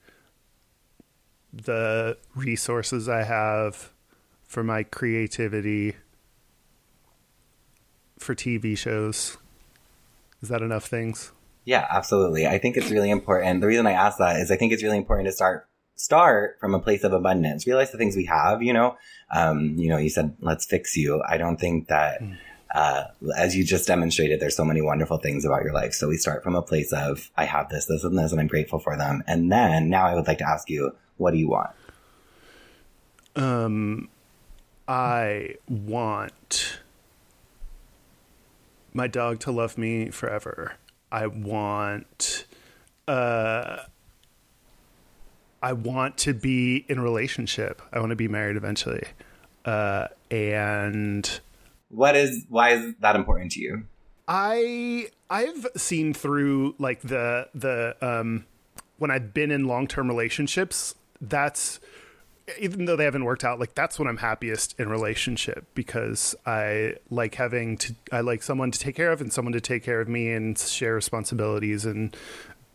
the 1.53 2.17
resources 2.35 3.07
I 3.07 3.23
have, 3.23 3.93
for 4.43 4.63
my 4.63 4.83
creativity, 4.83 5.95
for 8.17 8.33
TV 8.33 8.77
shows. 8.77 9.37
Is 10.41 10.49
that 10.49 10.61
enough 10.61 10.85
things? 10.85 11.31
Yeah, 11.63 11.85
absolutely. 11.89 12.47
I 12.47 12.57
think 12.57 12.77
it's 12.77 12.89
really 12.89 13.11
important. 13.11 13.61
The 13.61 13.67
reason 13.67 13.85
I 13.85 13.91
ask 13.91 14.17
that 14.17 14.37
is 14.39 14.49
I 14.49 14.55
think 14.55 14.73
it's 14.73 14.81
really 14.81 14.97
important 14.97 15.27
to 15.27 15.31
start 15.31 15.67
start 15.95 16.57
from 16.59 16.73
a 16.73 16.79
place 16.79 17.03
of 17.03 17.13
abundance. 17.13 17.67
Realize 17.67 17.91
the 17.91 17.97
things 17.97 18.15
we 18.15 18.25
have, 18.25 18.63
you 18.63 18.73
know. 18.73 18.95
Um, 19.31 19.75
you 19.77 19.89
know, 19.89 19.97
you 19.97 20.09
said 20.09 20.35
let's 20.39 20.65
fix 20.65 20.95
you. 20.95 21.21
I 21.27 21.37
don't 21.37 21.57
think 21.57 21.87
that 21.89 22.21
uh, 22.71 23.05
as 23.35 23.55
you 23.55 23.63
just 23.63 23.87
demonstrated, 23.87 24.39
there's 24.39 24.55
so 24.55 24.65
many 24.65 24.81
wonderful 24.81 25.17
things 25.17 25.45
about 25.45 25.63
your 25.63 25.73
life. 25.73 25.93
So 25.93 26.07
we 26.07 26.17
start 26.17 26.43
from 26.43 26.55
a 26.55 26.61
place 26.61 26.93
of 26.93 27.31
I 27.35 27.45
have 27.45 27.69
this, 27.69 27.85
this, 27.85 28.03
and 28.03 28.17
this, 28.17 28.31
and 28.31 28.39
I'm 28.39 28.47
grateful 28.47 28.79
for 28.79 28.95
them. 28.95 29.23
And 29.27 29.51
then 29.51 29.89
now 29.89 30.05
I 30.05 30.15
would 30.15 30.27
like 30.27 30.37
to 30.39 30.47
ask 30.49 30.69
you, 30.69 30.95
what 31.17 31.31
do 31.31 31.37
you 31.37 31.49
want? 31.49 31.71
Um, 33.35 34.09
I 34.87 35.55
want 35.67 36.79
my 38.93 39.07
dog 39.07 39.39
to 39.41 39.51
love 39.51 39.77
me 39.77 40.09
forever. 40.09 40.73
I 41.11 41.27
want, 41.27 42.45
uh, 43.07 43.77
I 45.61 45.73
want 45.73 46.17
to 46.19 46.33
be 46.33 46.85
in 46.87 46.99
a 46.99 47.01
relationship. 47.01 47.81
I 47.91 47.99
want 47.99 48.11
to 48.11 48.15
be 48.15 48.27
married 48.27 48.57
eventually. 48.57 49.03
Uh, 49.65 50.07
and 50.31 51.39
What 51.89 52.15
is 52.15 52.45
why 52.49 52.71
is 52.71 52.93
that 52.99 53.15
important 53.15 53.51
to 53.53 53.61
you? 53.61 53.83
I 54.27 55.07
I've 55.29 55.65
seen 55.75 56.13
through 56.13 56.75
like 56.77 57.01
the 57.01 57.49
the 57.53 57.95
um 58.01 58.45
when 58.97 59.11
I've 59.11 59.33
been 59.33 59.51
in 59.51 59.65
long 59.65 59.87
term 59.87 60.07
relationships, 60.07 60.95
that's 61.19 61.79
even 62.59 62.85
though 62.85 62.95
they 62.95 63.03
haven't 63.03 63.25
worked 63.25 63.43
out, 63.43 63.59
like 63.59 63.75
that's 63.75 63.99
when 63.99 64.07
I'm 64.07 64.17
happiest 64.17 64.79
in 64.79 64.89
relationship 64.89 65.65
because 65.75 66.35
I 66.45 66.95
like 67.09 67.35
having 67.35 67.77
to 67.77 67.95
I 68.11 68.21
like 68.21 68.43
someone 68.43 68.71
to 68.71 68.79
take 68.79 68.95
care 68.95 69.11
of 69.11 69.21
and 69.21 69.31
someone 69.31 69.53
to 69.53 69.61
take 69.61 69.83
care 69.83 70.01
of 70.01 70.07
me 70.07 70.31
and 70.31 70.57
share 70.57 70.93
responsibilities 70.93 71.85
and 71.85 72.15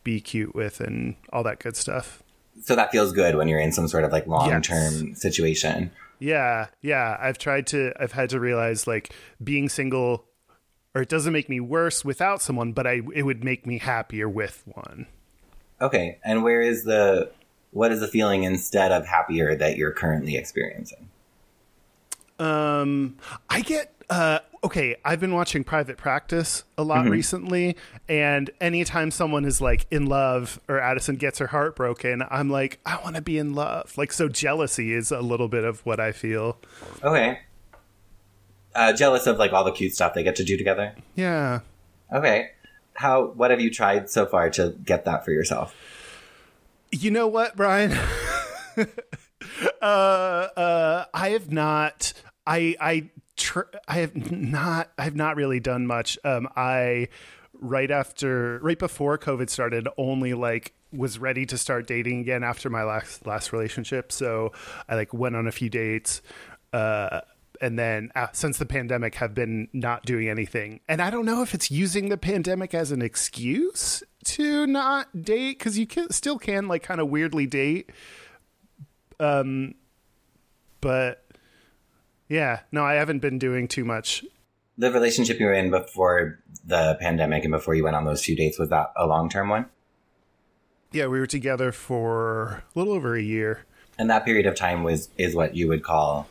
be 0.02 0.20
cute 0.20 0.54
with 0.54 0.80
and 0.80 1.16
all 1.32 1.42
that 1.44 1.58
good 1.58 1.76
stuff. 1.76 2.22
So 2.62 2.76
that 2.76 2.92
feels 2.92 3.12
good 3.12 3.34
when 3.34 3.48
you're 3.48 3.58
in 3.58 3.72
some 3.72 3.88
sort 3.88 4.04
of 4.04 4.12
like 4.12 4.26
long 4.26 4.62
term 4.62 5.14
situation. 5.14 5.90
Yeah, 6.18 6.68
yeah. 6.80 7.16
I've 7.20 7.38
tried 7.38 7.66
to. 7.68 7.92
I've 7.98 8.12
had 8.12 8.30
to 8.30 8.40
realize 8.40 8.86
like 8.86 9.12
being 9.42 9.68
single, 9.68 10.24
or 10.94 11.02
it 11.02 11.08
doesn't 11.08 11.32
make 11.32 11.48
me 11.48 11.60
worse 11.60 12.04
without 12.04 12.40
someone, 12.42 12.72
but 12.72 12.86
I 12.86 13.00
it 13.14 13.22
would 13.24 13.44
make 13.44 13.66
me 13.66 13.78
happier 13.78 14.28
with 14.28 14.62
one. 14.66 15.06
Okay, 15.80 16.18
and 16.24 16.42
where 16.42 16.60
is 16.60 16.84
the 16.84 17.30
what 17.72 17.92
is 17.92 18.00
the 18.00 18.08
feeling 18.08 18.44
instead 18.44 18.92
of 18.92 19.06
happier 19.06 19.54
that 19.56 19.76
you're 19.76 19.92
currently 19.92 20.36
experiencing? 20.36 21.10
Um, 22.38 23.16
I 23.50 23.60
get 23.60 23.92
uh 24.10 24.38
okay. 24.64 24.96
I've 25.04 25.20
been 25.20 25.34
watching 25.34 25.62
Private 25.62 25.96
Practice 25.96 26.64
a 26.76 26.82
lot 26.82 27.08
recently, 27.08 27.76
and 28.08 28.50
anytime 28.60 29.10
someone 29.10 29.44
is 29.44 29.60
like 29.60 29.86
in 29.90 30.06
love 30.06 30.60
or 30.68 30.80
Addison 30.80 31.16
gets 31.16 31.38
her 31.38 31.46
heart 31.46 31.76
broken, 31.76 32.22
I'm 32.30 32.50
like, 32.50 32.80
I 32.84 33.00
want 33.02 33.16
to 33.16 33.22
be 33.22 33.38
in 33.38 33.54
love. 33.54 33.96
Like, 33.96 34.12
so 34.12 34.28
jealousy 34.28 34.92
is 34.92 35.12
a 35.12 35.20
little 35.20 35.48
bit 35.48 35.64
of 35.64 35.84
what 35.86 36.00
I 36.00 36.12
feel. 36.12 36.58
Okay. 37.02 37.38
Uh, 38.74 38.92
jealous 38.92 39.26
of 39.26 39.38
like 39.38 39.52
all 39.52 39.64
the 39.64 39.72
cute 39.72 39.94
stuff 39.94 40.14
they 40.14 40.24
get 40.24 40.36
to 40.36 40.44
do 40.44 40.56
together. 40.56 40.94
Yeah. 41.14 41.60
Okay. 42.12 42.50
How 42.94 43.26
what 43.26 43.50
have 43.50 43.60
you 43.60 43.70
tried 43.70 44.10
so 44.10 44.26
far 44.26 44.50
to 44.50 44.74
get 44.84 45.04
that 45.04 45.24
for 45.24 45.30
yourself? 45.30 45.74
You 46.90 47.10
know 47.10 47.26
what, 47.26 47.56
Brian? 47.56 47.96
uh, 49.82 49.84
uh, 49.84 51.04
I 51.12 51.30
have 51.30 51.52
not. 51.52 52.12
I 52.46 52.76
I 52.80 53.10
tr- 53.36 53.62
I 53.88 53.98
have 53.98 54.30
not. 54.30 54.90
I 54.98 55.04
have 55.04 55.16
not 55.16 55.36
really 55.36 55.60
done 55.60 55.86
much. 55.86 56.18
Um, 56.24 56.48
I 56.56 57.08
right 57.60 57.90
after, 57.90 58.58
right 58.62 58.78
before 58.78 59.16
COVID 59.18 59.48
started, 59.48 59.88
only 59.96 60.34
like 60.34 60.74
was 60.92 61.18
ready 61.18 61.44
to 61.46 61.58
start 61.58 61.86
dating 61.86 62.20
again 62.20 62.44
after 62.44 62.70
my 62.70 62.84
last 62.84 63.26
last 63.26 63.52
relationship. 63.52 64.12
So 64.12 64.52
I 64.88 64.94
like 64.94 65.12
went 65.12 65.36
on 65.36 65.46
a 65.46 65.52
few 65.52 65.68
dates. 65.68 66.22
Uh, 66.72 67.20
and 67.60 67.78
then 67.78 68.10
uh, 68.14 68.26
since 68.32 68.58
the 68.58 68.66
pandemic 68.66 69.14
have 69.16 69.34
been 69.34 69.68
not 69.72 70.04
doing 70.04 70.28
anything 70.28 70.80
and 70.88 71.00
i 71.00 71.08
don't 71.08 71.24
know 71.24 71.40
if 71.40 71.54
it's 71.54 71.70
using 71.70 72.08
the 72.08 72.16
pandemic 72.16 72.74
as 72.74 72.90
an 72.90 73.00
excuse 73.00 74.02
to 74.24 74.66
not 74.66 75.22
date 75.22 75.58
because 75.58 75.78
you 75.78 75.86
can, 75.86 76.10
still 76.10 76.38
can 76.38 76.66
like 76.66 76.82
kind 76.82 77.00
of 77.00 77.08
weirdly 77.08 77.46
date 77.46 77.90
um 79.20 79.74
but 80.80 81.23
yeah 82.28 82.60
no 82.72 82.84
i 82.84 82.94
haven't 82.94 83.18
been 83.20 83.38
doing 83.38 83.68
too 83.68 83.84
much 83.84 84.24
The 84.78 84.90
relationship 84.90 85.38
you 85.38 85.46
were 85.46 85.52
in 85.54 85.70
before 85.70 86.38
the 86.66 86.96
pandemic 87.00 87.44
and 87.44 87.52
before 87.52 87.74
you 87.74 87.84
went 87.84 87.96
on 87.96 88.04
those 88.04 88.24
few 88.24 88.34
dates 88.36 88.58
was 88.58 88.68
that 88.70 88.92
a 88.96 89.06
long 89.06 89.28
term 89.28 89.48
one? 89.48 89.66
yeah 90.92 91.06
we 91.06 91.18
were 91.20 91.26
together 91.26 91.70
for 91.72 92.62
a 92.74 92.78
little 92.78 92.94
over 92.94 93.14
a 93.16 93.22
year 93.22 93.64
And 93.98 94.08
that 94.10 94.24
period 94.24 94.46
of 94.46 94.54
time 94.56 94.82
was 94.82 95.08
is 95.18 95.34
what 95.34 95.54
you 95.54 95.68
would 95.68 95.82
call 95.84 96.26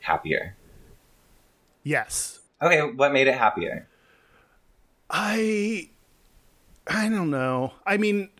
happier. 0.00 0.54
yes 1.82 2.40
Okay, 2.60 2.80
what 2.82 3.12
made 3.12 3.28
it 3.28 3.34
happier? 3.36 3.86
I 5.10 5.88
I 6.88 7.08
don't 7.08 7.30
know. 7.30 7.72
I 7.86 7.96
mean 7.96 8.30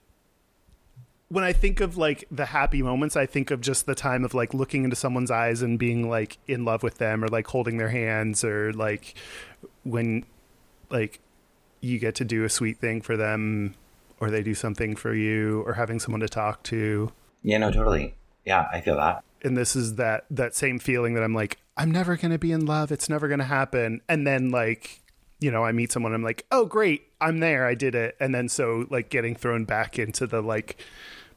when 1.28 1.44
I 1.44 1.52
think 1.52 1.80
of 1.80 1.96
like 1.96 2.24
the 2.30 2.46
happy 2.46 2.82
moments, 2.82 3.16
I 3.16 3.26
think 3.26 3.50
of 3.50 3.60
just 3.60 3.86
the 3.86 3.94
time 3.94 4.24
of 4.24 4.34
like 4.34 4.54
looking 4.54 4.84
into 4.84 4.96
someone's 4.96 5.30
eyes 5.30 5.62
and 5.62 5.78
being 5.78 6.08
like 6.08 6.38
in 6.46 6.64
love 6.64 6.82
with 6.82 6.98
them 6.98 7.22
or 7.22 7.28
like 7.28 7.46
holding 7.46 7.76
their 7.76 7.90
hands 7.90 8.44
or 8.44 8.72
like 8.72 9.14
when 9.84 10.24
like 10.90 11.20
you 11.80 11.98
get 11.98 12.14
to 12.16 12.24
do 12.24 12.44
a 12.44 12.48
sweet 12.48 12.78
thing 12.78 13.02
for 13.02 13.16
them 13.16 13.74
or 14.20 14.30
they 14.30 14.42
do 14.42 14.54
something 14.54 14.96
for 14.96 15.14
you 15.14 15.62
or 15.66 15.74
having 15.74 16.00
someone 16.00 16.20
to 16.20 16.28
talk 16.28 16.62
to. 16.64 17.12
Yeah, 17.42 17.58
no, 17.58 17.70
totally. 17.70 18.14
Yeah, 18.44 18.66
I 18.72 18.80
feel 18.80 18.96
that. 18.96 19.22
And 19.42 19.56
this 19.56 19.76
is 19.76 19.96
that 19.96 20.24
that 20.30 20.54
same 20.54 20.78
feeling 20.78 21.14
that 21.14 21.22
I'm 21.22 21.34
like 21.34 21.58
I'm 21.76 21.92
never 21.92 22.16
going 22.16 22.32
to 22.32 22.38
be 22.38 22.52
in 22.52 22.66
love. 22.66 22.90
It's 22.90 23.08
never 23.08 23.28
going 23.28 23.38
to 23.38 23.44
happen. 23.44 24.00
And 24.08 24.26
then 24.26 24.50
like 24.50 25.02
you 25.40 25.50
know, 25.50 25.64
I 25.64 25.72
meet 25.72 25.92
someone, 25.92 26.14
I'm 26.14 26.22
like, 26.22 26.44
oh, 26.50 26.64
great, 26.64 27.02
I'm 27.20 27.38
there, 27.38 27.64
I 27.66 27.74
did 27.74 27.94
it. 27.94 28.16
And 28.18 28.34
then 28.34 28.48
so, 28.48 28.86
like, 28.90 29.08
getting 29.08 29.36
thrown 29.36 29.64
back 29.64 29.98
into 29.98 30.26
the, 30.26 30.40
like, 30.42 30.84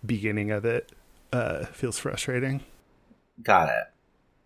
beginning 0.05 0.51
of 0.51 0.65
it 0.65 0.91
uh, 1.33 1.65
feels 1.65 1.97
frustrating. 1.97 2.61
Got 3.41 3.69
it. 3.69 3.85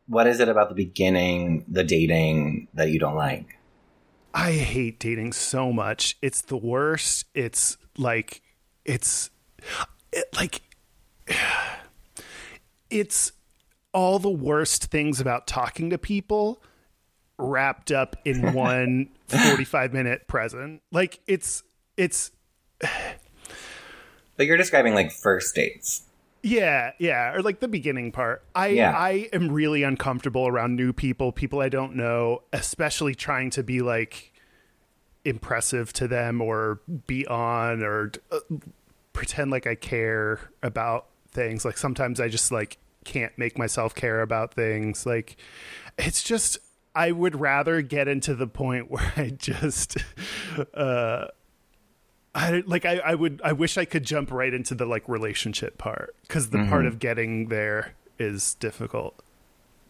What 0.08 0.28
is 0.28 0.40
it 0.40 0.50
about 0.50 0.70
the 0.70 0.76
beginning, 0.76 1.66
the 1.68 1.84
dating 1.84 2.68
that 2.74 2.90
you 2.90 3.00
don't 3.00 3.16
like? 3.16 3.58
I 4.34 4.52
hate 4.52 5.00
dating 5.00 5.34
so 5.34 5.74
much. 5.74 6.18
It's 6.22 6.42
the 6.42 6.58
worst. 6.58 7.26
It's 7.34 7.78
like, 7.98 8.42
it's 8.84 9.32
it, 10.12 10.26
like, 10.36 10.62
it's 12.90 13.32
all 13.94 14.20
the 14.20 14.30
worst 14.30 14.86
things 14.86 15.20
about 15.20 15.48
talking 15.48 15.90
to 15.90 15.98
people 15.98 16.62
wrapped 17.38 17.92
up 17.92 18.16
in 18.26 18.54
one 18.54 19.10
45 19.28 19.94
minute 19.94 20.28
present. 20.28 20.82
Like, 20.92 21.20
it's, 21.28 21.64
it's, 21.98 22.32
But 24.38 24.46
you're 24.46 24.58
describing 24.58 24.94
like 24.94 25.12
first 25.12 25.56
dates. 25.56 26.04
Yeah, 26.44 26.92
yeah, 27.00 27.34
or 27.34 27.42
like 27.42 27.60
the 27.60 27.68
beginning 27.68 28.12
part. 28.12 28.44
I 28.54 28.68
Yeah. 28.68 28.96
I 28.96 29.30
am 29.34 29.52
really 29.52 29.82
uncomfortable 29.84 30.48
around 30.48 30.76
new 30.76 30.94
people, 30.94 31.32
people 31.32 31.60
I 31.60 31.70
don't 31.70 31.96
know, 31.96 32.44
especially 32.54 33.16
trying 33.16 33.50
to 33.52 33.64
be 33.64 33.82
like 33.82 34.32
impressive 35.24 35.92
to 35.94 36.08
them 36.08 36.40
or 36.40 36.82
be 37.08 37.26
on 37.26 37.82
or 37.82 38.12
uh, 38.32 38.40
pretend 39.12 39.50
like 39.50 39.66
I 39.66 39.74
care 39.74 40.40
about 40.62 41.08
things. 41.32 41.66
Like 41.66 41.78
sometimes 41.78 42.20
I 42.20 42.28
just 42.28 42.52
like 42.52 42.78
can't 43.06 43.36
make 43.38 43.58
myself 43.58 43.96
care 43.96 44.22
about 44.22 44.54
things. 44.54 45.06
Like 45.06 45.38
it's 45.98 46.22
just 46.22 46.60
I 46.94 47.12
would 47.12 47.40
rather 47.40 47.82
get 47.82 48.08
into 48.08 48.36
the 48.36 48.48
point 48.48 48.92
where 48.92 49.14
I 49.16 49.30
just 49.30 49.98
uh 50.76 51.28
I 52.36 52.64
like 52.68 52.86
I, 52.86 52.98
I 52.98 53.16
would 53.16 53.42
I 53.44 53.54
wish 53.54 53.78
I 53.78 53.86
could 53.86 54.04
jump 54.04 54.30
right 54.30 54.54
into 54.54 54.76
the 54.76 54.86
like 54.86 55.08
relationship 55.08 55.78
part 55.78 56.16
because 56.24 56.50
the 56.50 56.66
part 56.66 56.86
of 56.86 57.00
getting 57.00 57.48
there 57.48 57.94
is 58.20 58.56
difficult. 58.56 59.24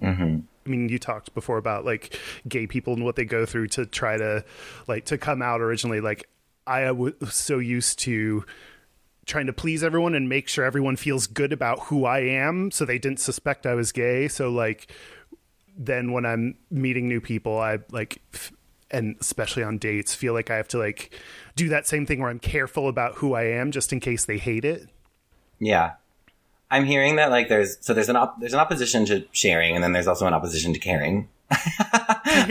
Mm-hmm. 0.01 0.39
I 0.65 0.69
mean, 0.69 0.89
you 0.89 0.99
talked 0.99 1.33
before 1.33 1.57
about 1.57 1.85
like 1.85 2.17
gay 2.47 2.67
people 2.67 2.93
and 2.93 3.03
what 3.03 3.15
they 3.15 3.25
go 3.25 3.47
through 3.47 3.67
to 3.69 3.87
try 3.87 4.17
to 4.17 4.45
like 4.87 5.05
to 5.05 5.17
come 5.17 5.41
out 5.41 5.59
originally. 5.59 6.01
Like 6.01 6.29
I 6.67 6.91
was 6.91 7.13
so 7.31 7.57
used 7.57 7.99
to 7.99 8.45
trying 9.25 9.47
to 9.47 9.53
please 9.53 9.83
everyone 9.83 10.13
and 10.13 10.29
make 10.29 10.47
sure 10.47 10.65
everyone 10.65 10.95
feels 10.95 11.25
good 11.25 11.51
about 11.51 11.79
who 11.85 12.05
I 12.05 12.19
am 12.19 12.69
so 12.69 12.85
they 12.85 12.99
didn't 12.99 13.19
suspect 13.19 13.65
I 13.65 13.73
was 13.73 13.91
gay. 13.91 14.27
So 14.27 14.51
like 14.51 14.91
then 15.75 16.11
when 16.11 16.25
I'm 16.25 16.57
meeting 16.69 17.07
new 17.07 17.21
people, 17.21 17.59
I 17.59 17.79
like 17.91 18.21
f- 18.33 18.51
and 18.91 19.15
especially 19.19 19.63
on 19.63 19.77
dates 19.77 20.13
feel 20.13 20.33
like 20.33 20.49
I 20.49 20.55
have 20.57 20.67
to 20.69 20.77
like 20.77 21.13
do 21.55 21.69
that 21.69 21.87
same 21.87 22.05
thing 22.05 22.19
where 22.19 22.29
I'm 22.29 22.39
careful 22.39 22.87
about 22.87 23.15
who 23.15 23.33
I 23.33 23.43
am 23.43 23.71
just 23.71 23.91
in 23.93 23.99
case 23.99 24.25
they 24.25 24.37
hate 24.37 24.65
it. 24.65 24.87
Yeah. 25.59 25.93
I'm 26.71 26.85
hearing 26.85 27.15
that 27.17 27.29
like 27.31 27.47
there's 27.49 27.77
so 27.81 27.93
there's 27.93 28.09
an 28.09 28.15
op- 28.15 28.39
there's 28.39 28.53
an 28.53 28.59
opposition 28.59 29.05
to 29.05 29.25
sharing 29.31 29.75
and 29.75 29.83
then 29.83 29.91
there's 29.93 30.07
also 30.07 30.27
an 30.27 30.33
opposition 30.33 30.73
to 30.73 30.79
caring. 30.79 31.29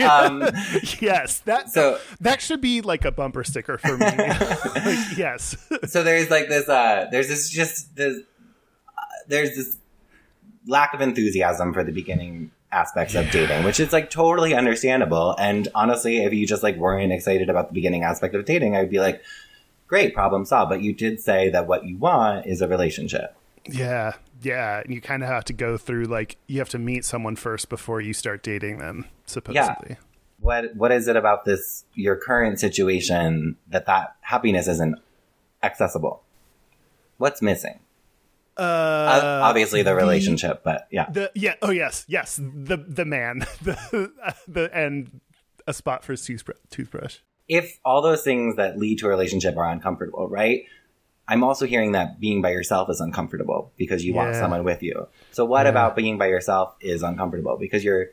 um, 0.07 0.41
yes, 1.01 1.39
that 1.39 1.69
So- 1.69 1.99
that 2.21 2.41
should 2.41 2.61
be 2.61 2.81
like 2.81 3.05
a 3.05 3.11
bumper 3.11 3.43
sticker 3.43 3.77
for 3.77 3.97
me. 3.97 4.05
Like, 4.05 4.17
yes. 5.17 5.55
so 5.87 6.03
there's 6.03 6.29
like 6.29 6.47
this 6.47 6.67
uh 6.69 7.07
there's 7.11 7.27
this 7.27 7.49
just 7.49 7.95
this 7.95 8.19
uh, 8.97 9.01
there's 9.27 9.55
this 9.55 9.77
lack 10.67 10.93
of 10.93 11.01
enthusiasm 11.01 11.73
for 11.73 11.83
the 11.83 11.91
beginning 11.91 12.51
aspects 12.71 13.15
of 13.15 13.29
dating 13.31 13.63
which 13.63 13.79
is 13.79 13.93
like 13.93 14.09
totally 14.09 14.53
understandable. 14.53 15.35
And 15.37 15.67
honestly 15.75 16.23
if 16.23 16.33
you 16.33 16.45
just 16.45 16.63
like 16.63 16.75
weren't 16.77 17.13
excited 17.13 17.49
about 17.49 17.69
the 17.69 17.73
beginning 17.73 18.03
aspect 18.03 18.35
of 18.35 18.45
dating 18.45 18.75
i'd 18.75 18.89
be 18.89 18.99
like 18.99 19.21
great 19.87 20.13
problem 20.13 20.45
solved. 20.45 20.69
But 20.69 20.81
you 20.81 20.93
did 20.93 21.19
say 21.19 21.49
that 21.49 21.67
what 21.67 21.85
you 21.85 21.97
want 21.97 22.45
is 22.45 22.61
a 22.61 22.67
relationship. 22.67 23.35
Yeah, 23.67 24.13
yeah, 24.41 24.81
and 24.81 24.93
you 24.93 25.01
kind 25.01 25.23
of 25.23 25.29
have 25.29 25.45
to 25.45 25.53
go 25.53 25.77
through 25.77 26.05
like 26.05 26.37
you 26.47 26.59
have 26.59 26.69
to 26.69 26.79
meet 26.79 27.03
someone 27.03 27.35
first 27.35 27.69
before 27.69 27.99
you 27.99 28.13
start 28.13 28.43
dating 28.43 28.77
them. 28.77 29.05
Supposedly, 29.25 29.97
what 30.39 30.75
what 30.75 30.91
is 30.91 31.07
it 31.07 31.15
about 31.15 31.45
this 31.45 31.85
your 31.93 32.15
current 32.15 32.59
situation 32.59 33.57
that 33.67 33.87
that 33.87 34.15
happiness 34.21 34.67
isn't 34.67 34.99
accessible? 35.63 36.21
What's 37.17 37.41
missing 37.41 37.79
uh, 38.57 39.41
obviously 39.43 39.83
the 39.83 39.93
relationship 39.95 40.63
but 40.63 40.87
yeah 40.91 41.09
The 41.09 41.31
yeah, 41.35 41.55
oh 41.61 41.71
yes, 41.71 42.05
yes, 42.07 42.37
the 42.37 42.77
the 42.77 43.05
man, 43.05 43.39
the 43.61 44.11
the 44.47 44.69
and 44.73 45.21
a 45.67 45.73
spot 45.73 46.03
for 46.03 46.13
his 46.13 46.23
toothbrush. 46.25 46.57
toothbrush. 46.69 47.17
if 47.47 47.79
all 47.83 48.01
those 48.01 48.23
things 48.23 48.55
that 48.55 48.77
lead 48.77 48.99
to 48.99 49.05
a 49.07 49.09
relationship 49.09 49.57
are 49.57 49.69
uncomfortable, 49.69 50.27
right? 50.29 50.63
I'm 51.27 51.43
also 51.43 51.65
hearing 51.65 51.93
that 51.93 52.19
being 52.19 52.41
by 52.43 52.51
yourself 52.51 52.87
is 52.89 53.01
uncomfortable 53.01 53.71
because 53.77 54.05
you 54.05 54.13
want 54.13 54.35
someone 54.35 54.63
with 54.63 54.83
you. 54.83 55.07
So 55.31 55.43
what 55.43 55.65
about 55.65 55.95
being 55.95 56.19
by 56.19 56.27
yourself 56.27 56.75
is 56.81 57.01
uncomfortable 57.01 57.57
because 57.57 57.83
you're 57.83 58.09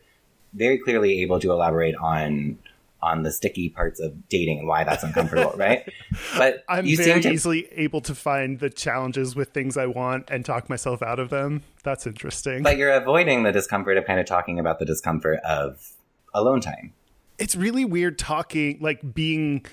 very 0.55 0.79
clearly 0.79 1.21
able 1.23 1.39
to 1.41 1.53
elaborate 1.53 1.95
on 1.97 2.59
on 3.03 3.23
the 3.25 3.33
sticky 3.33 3.69
parts 3.69 3.99
of 4.01 4.29
dating 4.29 4.59
and 4.61 4.69
why 4.69 4.85
that's 4.85 5.03
uncomfortable, 5.03 5.53
right? 5.57 5.85
But 6.37 6.65
I'm 6.69 6.87
you 6.87 6.97
very 6.97 7.13
seem 7.15 7.23
to 7.23 7.31
easily 7.33 7.67
able 7.73 8.01
to 8.03 8.15
find 8.15 8.59
the 8.61 8.71
challenges 8.71 9.35
with 9.35 9.51
things 9.51 9.77
I 9.77 9.87
want 9.87 10.31
and 10.31 10.45
talk 10.45 10.69
myself 10.69 11.03
out 11.03 11.19
of 11.19 11.31
them. 11.31 11.63
That's 11.83 12.07
interesting. 12.07 12.63
but 12.63 12.77
you're 12.77 12.93
avoiding 12.93 13.43
the 13.43 13.53
discomfort 13.53 13.97
of 13.97 14.05
kind 14.07 14.21
of 14.21 14.27
talking 14.27 14.59
about 14.59 14.79
the 14.79 14.85
discomfort 14.85 15.41
of 15.45 15.93
alone 16.35 16.61
time. 16.61 16.93
it's 17.39 17.57
really 17.57 17.85
weird 17.85 18.19
talking 18.19 18.79
like 18.81 19.15
being 19.15 19.65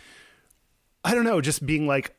i 1.05 1.13
don't 1.13 1.23
know 1.23 1.39
just 1.39 1.65
being 1.65 1.87
like 1.87 2.13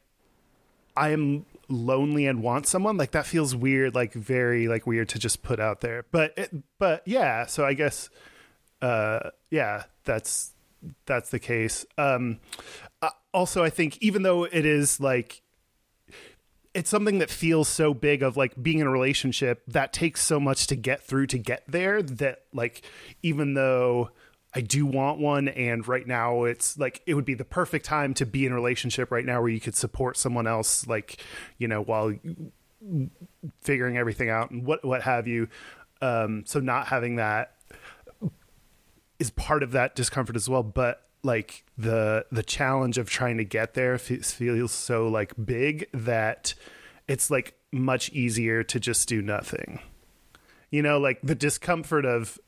i 0.96 1.10
am 1.10 1.44
lonely 1.68 2.26
and 2.26 2.42
want 2.42 2.66
someone 2.66 2.96
like 2.96 3.10
that 3.10 3.26
feels 3.26 3.54
weird 3.54 3.94
like 3.94 4.12
very 4.14 4.66
like 4.68 4.86
weird 4.86 5.08
to 5.08 5.18
just 5.18 5.42
put 5.42 5.60
out 5.60 5.80
there 5.82 6.04
but 6.10 6.32
it, 6.38 6.50
but 6.78 7.02
yeah 7.06 7.46
so 7.46 7.64
i 7.66 7.74
guess 7.74 8.08
uh 8.82 9.20
yeah 9.50 9.84
that's 10.04 10.52
that's 11.06 11.30
the 11.30 11.38
case. 11.38 11.84
Um 11.98 12.40
uh, 13.02 13.10
also 13.32 13.62
i 13.62 13.70
think 13.70 13.96
even 14.00 14.22
though 14.22 14.44
it 14.44 14.66
is 14.66 15.00
like 15.00 15.42
it's 16.72 16.90
something 16.90 17.18
that 17.18 17.30
feels 17.30 17.68
so 17.68 17.92
big 17.92 18.22
of 18.22 18.36
like 18.36 18.60
being 18.62 18.78
in 18.78 18.86
a 18.86 18.90
relationship 18.90 19.62
that 19.66 19.92
takes 19.92 20.22
so 20.22 20.38
much 20.38 20.68
to 20.68 20.76
get 20.76 21.02
through 21.02 21.26
to 21.26 21.38
get 21.38 21.64
there 21.66 22.00
that 22.02 22.42
like 22.52 22.82
even 23.22 23.54
though 23.54 24.10
I 24.54 24.60
do 24.60 24.86
want 24.86 25.18
one 25.18 25.48
and 25.48 25.86
right 25.86 26.06
now 26.06 26.44
it's 26.44 26.78
like 26.78 27.02
it 27.06 27.14
would 27.14 27.24
be 27.24 27.34
the 27.34 27.44
perfect 27.44 27.84
time 27.84 28.14
to 28.14 28.26
be 28.26 28.46
in 28.46 28.52
a 28.52 28.54
relationship 28.54 29.10
right 29.10 29.24
now 29.24 29.40
where 29.40 29.50
you 29.50 29.60
could 29.60 29.76
support 29.76 30.16
someone 30.16 30.46
else 30.46 30.86
like 30.86 31.20
you 31.58 31.66
know 31.66 31.82
while 31.82 32.14
figuring 33.60 33.96
everything 33.96 34.28
out 34.30 34.50
and 34.50 34.64
what 34.64 34.84
what 34.84 35.02
have 35.02 35.26
you. 35.26 35.48
Um 36.02 36.44
so 36.46 36.60
not 36.60 36.86
having 36.86 37.16
that 37.16 37.54
is 39.20 39.30
part 39.30 39.62
of 39.62 39.70
that 39.70 39.94
discomfort 39.94 40.34
as 40.34 40.48
well 40.48 40.62
but 40.64 41.06
like 41.22 41.64
the 41.78 42.24
the 42.32 42.42
challenge 42.42 42.98
of 42.98 43.08
trying 43.08 43.36
to 43.36 43.44
get 43.44 43.74
there 43.74 43.96
fe- 43.98 44.16
feels 44.18 44.72
so 44.72 45.06
like 45.06 45.32
big 45.44 45.86
that 45.92 46.54
it's 47.06 47.30
like 47.30 47.54
much 47.70 48.08
easier 48.10 48.62
to 48.64 48.80
just 48.80 49.06
do 49.08 49.22
nothing 49.22 49.78
you 50.70 50.82
know 50.82 50.98
like 50.98 51.20
the 51.22 51.34
discomfort 51.34 52.04
of 52.04 52.38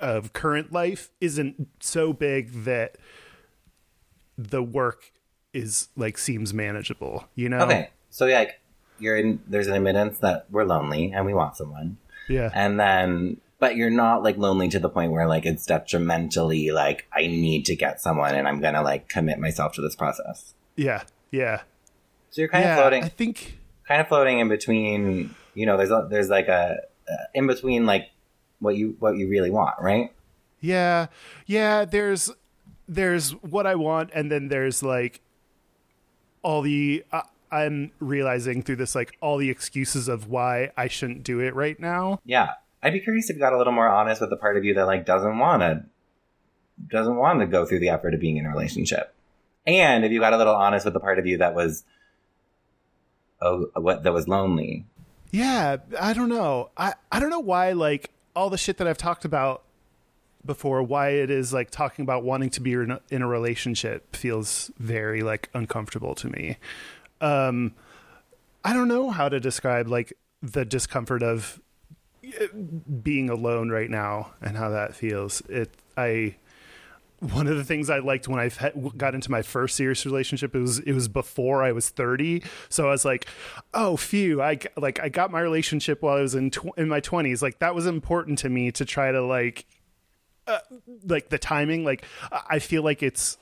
of 0.00 0.32
current 0.32 0.72
life 0.72 1.10
isn't 1.20 1.68
so 1.80 2.12
big 2.12 2.50
that 2.64 2.96
the 4.38 4.62
work 4.62 5.12
is 5.52 5.88
like 5.96 6.16
seems 6.16 6.54
manageable 6.54 7.28
you 7.34 7.48
know 7.48 7.60
Okay. 7.60 7.90
So 8.10 8.26
like 8.26 8.58
you're 8.98 9.16
in 9.16 9.40
there's 9.46 9.66
an 9.66 9.74
admittance 9.74 10.18
that 10.18 10.46
we're 10.50 10.64
lonely 10.64 11.12
and 11.12 11.26
we 11.26 11.34
want 11.34 11.56
someone. 11.56 11.98
yeah 12.28 12.50
and 12.54 12.78
then 12.80 13.38
but 13.62 13.76
you're 13.76 13.90
not 13.90 14.24
like 14.24 14.36
lonely 14.36 14.68
to 14.68 14.80
the 14.80 14.88
point 14.88 15.12
where 15.12 15.28
like 15.28 15.46
it's 15.46 15.64
detrimentally 15.64 16.72
like 16.72 17.06
i 17.12 17.20
need 17.28 17.64
to 17.64 17.76
get 17.76 18.00
someone 18.00 18.34
and 18.34 18.48
i'm 18.48 18.60
gonna 18.60 18.82
like 18.82 19.08
commit 19.08 19.38
myself 19.38 19.72
to 19.72 19.80
this 19.80 19.94
process 19.94 20.54
yeah 20.74 21.04
yeah 21.30 21.62
so 22.30 22.40
you're 22.40 22.48
kind 22.48 22.64
yeah 22.64 22.74
of 22.74 22.80
floating 22.80 23.04
i 23.04 23.08
think 23.08 23.58
kind 23.86 24.00
of 24.00 24.08
floating 24.08 24.40
in 24.40 24.48
between 24.48 25.32
you 25.54 25.64
know 25.64 25.76
there's 25.76 25.92
a, 25.92 26.08
there's 26.10 26.28
like 26.28 26.48
a 26.48 26.78
uh, 27.08 27.24
in 27.34 27.46
between 27.46 27.86
like 27.86 28.10
what 28.58 28.74
you 28.76 28.96
what 28.98 29.16
you 29.16 29.28
really 29.28 29.50
want 29.50 29.74
right 29.80 30.12
Yeah, 30.60 31.06
yeah. 31.46 31.84
There's 31.84 32.30
there's 32.88 33.32
what 33.42 33.66
I 33.66 33.74
want, 33.74 34.10
and 34.14 34.30
then 34.30 34.48
there's 34.48 34.82
like 34.82 35.20
all 36.42 36.62
the 36.62 37.04
uh, 37.10 37.22
I'm 37.50 37.90
realizing 37.98 38.62
through 38.62 38.76
this 38.76 38.94
like 38.94 39.16
all 39.20 39.36
the 39.38 39.50
excuses 39.50 40.06
of 40.08 40.28
why 40.28 40.70
I 40.76 40.86
shouldn't 40.88 41.24
do 41.24 41.40
it 41.40 41.54
right 41.54 41.78
now. 41.80 42.20
yeah 42.24 42.50
i'd 42.82 42.92
be 42.92 43.00
curious 43.00 43.30
if 43.30 43.36
you 43.36 43.40
got 43.40 43.52
a 43.52 43.58
little 43.58 43.72
more 43.72 43.88
honest 43.88 44.20
with 44.20 44.30
the 44.30 44.36
part 44.36 44.56
of 44.56 44.64
you 44.64 44.74
that 44.74 44.86
like 44.86 45.04
doesn't 45.06 45.38
want 45.38 45.62
to 45.62 45.84
doesn't 46.88 47.16
want 47.16 47.40
to 47.40 47.46
go 47.46 47.64
through 47.64 47.78
the 47.78 47.88
effort 47.88 48.14
of 48.14 48.20
being 48.20 48.36
in 48.36 48.46
a 48.46 48.50
relationship 48.50 49.14
and 49.66 50.04
if 50.04 50.10
you 50.12 50.20
got 50.20 50.32
a 50.32 50.36
little 50.36 50.54
honest 50.54 50.84
with 50.84 50.94
the 50.94 51.00
part 51.00 51.18
of 51.18 51.26
you 51.26 51.38
that 51.38 51.54
was 51.54 51.84
oh 53.40 53.70
what 53.74 54.02
that 54.02 54.12
was 54.12 54.26
lonely 54.28 54.84
Yeah, 55.30 55.78
I 55.98 56.12
don't 56.12 56.28
know. 56.28 56.70
I 56.76 56.92
I 57.10 57.18
don't 57.18 57.30
know 57.30 57.40
why 57.40 57.72
like 57.72 58.10
all 58.36 58.50
the 58.50 58.58
shit 58.58 58.76
that 58.78 58.86
I've 58.86 58.98
talked 58.98 59.24
about 59.24 59.62
before 60.44 60.82
why 60.82 61.10
it 61.10 61.30
is 61.30 61.52
like 61.54 61.70
talking 61.70 62.02
about 62.02 62.22
wanting 62.22 62.50
to 62.50 62.60
be 62.60 62.72
in 62.74 62.90
a, 62.90 63.00
in 63.10 63.22
a 63.22 63.26
relationship 63.26 64.14
feels 64.14 64.70
very 64.78 65.22
like 65.22 65.48
uncomfortable 65.54 66.14
to 66.16 66.28
me. 66.28 66.58
Um 67.22 67.74
I 68.64 68.72
don't 68.74 68.88
know 68.88 69.10
how 69.10 69.28
to 69.30 69.40
describe 69.40 69.88
like 69.88 70.12
the 70.42 70.64
discomfort 70.66 71.22
of 71.22 71.60
being 73.02 73.30
alone 73.30 73.70
right 73.70 73.90
now 73.90 74.32
and 74.40 74.56
how 74.56 74.70
that 74.70 74.94
feels. 74.94 75.40
It 75.48 75.70
I 75.96 76.36
one 77.20 77.46
of 77.46 77.56
the 77.56 77.64
things 77.64 77.88
I 77.88 78.00
liked 78.00 78.26
when 78.26 78.40
I 78.40 78.50
got 78.96 79.14
into 79.14 79.30
my 79.30 79.42
first 79.42 79.76
serious 79.76 80.04
relationship 80.04 80.56
it 80.56 80.58
was 80.58 80.80
it 80.80 80.92
was 80.92 81.06
before 81.06 81.62
I 81.62 81.70
was 81.70 81.88
30 81.88 82.42
so 82.68 82.88
I 82.88 82.90
was 82.90 83.04
like 83.04 83.26
oh 83.74 83.96
phew 83.96 84.42
I 84.42 84.58
like 84.76 84.98
I 84.98 85.08
got 85.08 85.30
my 85.30 85.40
relationship 85.40 86.02
while 86.02 86.16
I 86.16 86.20
was 86.20 86.34
in 86.34 86.50
tw- 86.50 86.76
in 86.76 86.88
my 86.88 87.00
20s 87.00 87.40
like 87.40 87.60
that 87.60 87.76
was 87.76 87.86
important 87.86 88.40
to 88.40 88.48
me 88.48 88.72
to 88.72 88.84
try 88.84 89.12
to 89.12 89.24
like 89.24 89.66
uh, 90.48 90.58
like 91.04 91.28
the 91.28 91.38
timing 91.38 91.84
like 91.84 92.04
I 92.32 92.58
feel 92.58 92.82
like 92.82 93.04
it's 93.04 93.38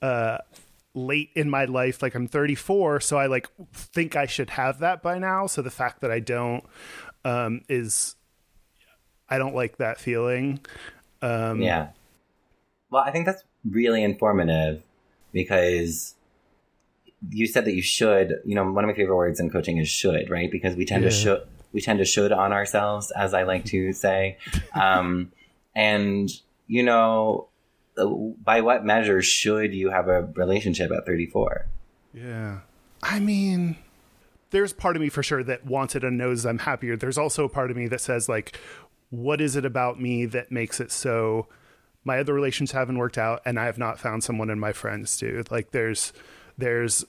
uh 0.00 0.38
late 0.94 1.30
in 1.34 1.50
my 1.50 1.66
life 1.66 2.00
like 2.00 2.14
I'm 2.14 2.26
34 2.26 3.00
so 3.00 3.18
I 3.18 3.26
like 3.26 3.48
think 3.74 4.16
I 4.16 4.24
should 4.24 4.50
have 4.50 4.78
that 4.78 5.02
by 5.02 5.18
now 5.18 5.46
so 5.46 5.60
the 5.60 5.70
fact 5.70 6.00
that 6.00 6.10
I 6.10 6.20
don't 6.20 6.64
um 7.24 7.62
is 7.68 8.16
I 9.28 9.38
don't 9.38 9.54
like 9.54 9.78
that 9.78 9.98
feeling 10.00 10.60
um 11.20 11.62
Yeah. 11.62 11.88
Well, 12.90 13.02
I 13.02 13.10
think 13.10 13.26
that's 13.26 13.42
really 13.64 14.02
informative 14.04 14.82
because 15.32 16.14
you 17.30 17.46
said 17.46 17.64
that 17.64 17.74
you 17.74 17.82
should, 17.82 18.40
you 18.44 18.54
know, 18.54 18.70
one 18.70 18.84
of 18.84 18.88
my 18.88 18.94
favorite 18.94 19.16
words 19.16 19.40
in 19.40 19.48
coaching 19.48 19.78
is 19.78 19.88
should, 19.88 20.28
right? 20.28 20.50
Because 20.50 20.76
we 20.76 20.84
tend 20.84 21.02
to 21.04 21.08
Yeah. 21.08 21.14
should 21.14 21.42
we 21.72 21.80
tend 21.80 21.98
to 22.00 22.04
should 22.04 22.32
on 22.32 22.52
ourselves, 22.52 23.10
as 23.12 23.32
I 23.32 23.44
like 23.44 23.64
to 23.66 23.92
say. 23.92 24.36
Um, 24.74 25.32
and 25.74 26.28
you 26.66 26.82
know, 26.82 27.48
uh, 27.96 28.06
by 28.06 28.60
what 28.60 28.84
measure 28.84 29.22
should 29.22 29.72
you 29.74 29.90
have 29.90 30.08
a 30.08 30.22
relationship 30.34 30.90
at 30.90 31.06
34? 31.06 31.66
Yeah. 32.14 32.60
I 33.02 33.20
mean, 33.20 33.76
there's 34.52 34.72
part 34.72 34.94
of 34.96 35.02
me 35.02 35.08
for 35.08 35.22
sure 35.22 35.42
that 35.42 35.66
wants 35.66 35.96
it 35.96 36.04
and 36.04 36.16
knows 36.16 36.46
I'm 36.46 36.58
happier. 36.58 36.96
There's 36.96 37.18
also 37.18 37.44
a 37.44 37.48
part 37.48 37.70
of 37.70 37.76
me 37.76 37.88
that 37.88 38.00
says, 38.00 38.28
like, 38.28 38.56
what 39.10 39.40
is 39.40 39.56
it 39.56 39.64
about 39.64 40.00
me 40.00 40.24
that 40.26 40.52
makes 40.52 40.78
it 40.80 40.92
so 40.92 41.48
my 42.04 42.18
other 42.18 42.32
relations 42.32 42.72
haven't 42.72 42.96
worked 42.98 43.18
out 43.18 43.42
and 43.44 43.58
I 43.58 43.64
have 43.66 43.78
not 43.78 43.98
found 43.98 44.22
someone 44.24 44.48
in 44.50 44.58
my 44.60 44.72
friends 44.72 45.16
do? 45.18 45.42
Like, 45.50 45.72
there's, 45.72 46.12
there's, 46.56 47.04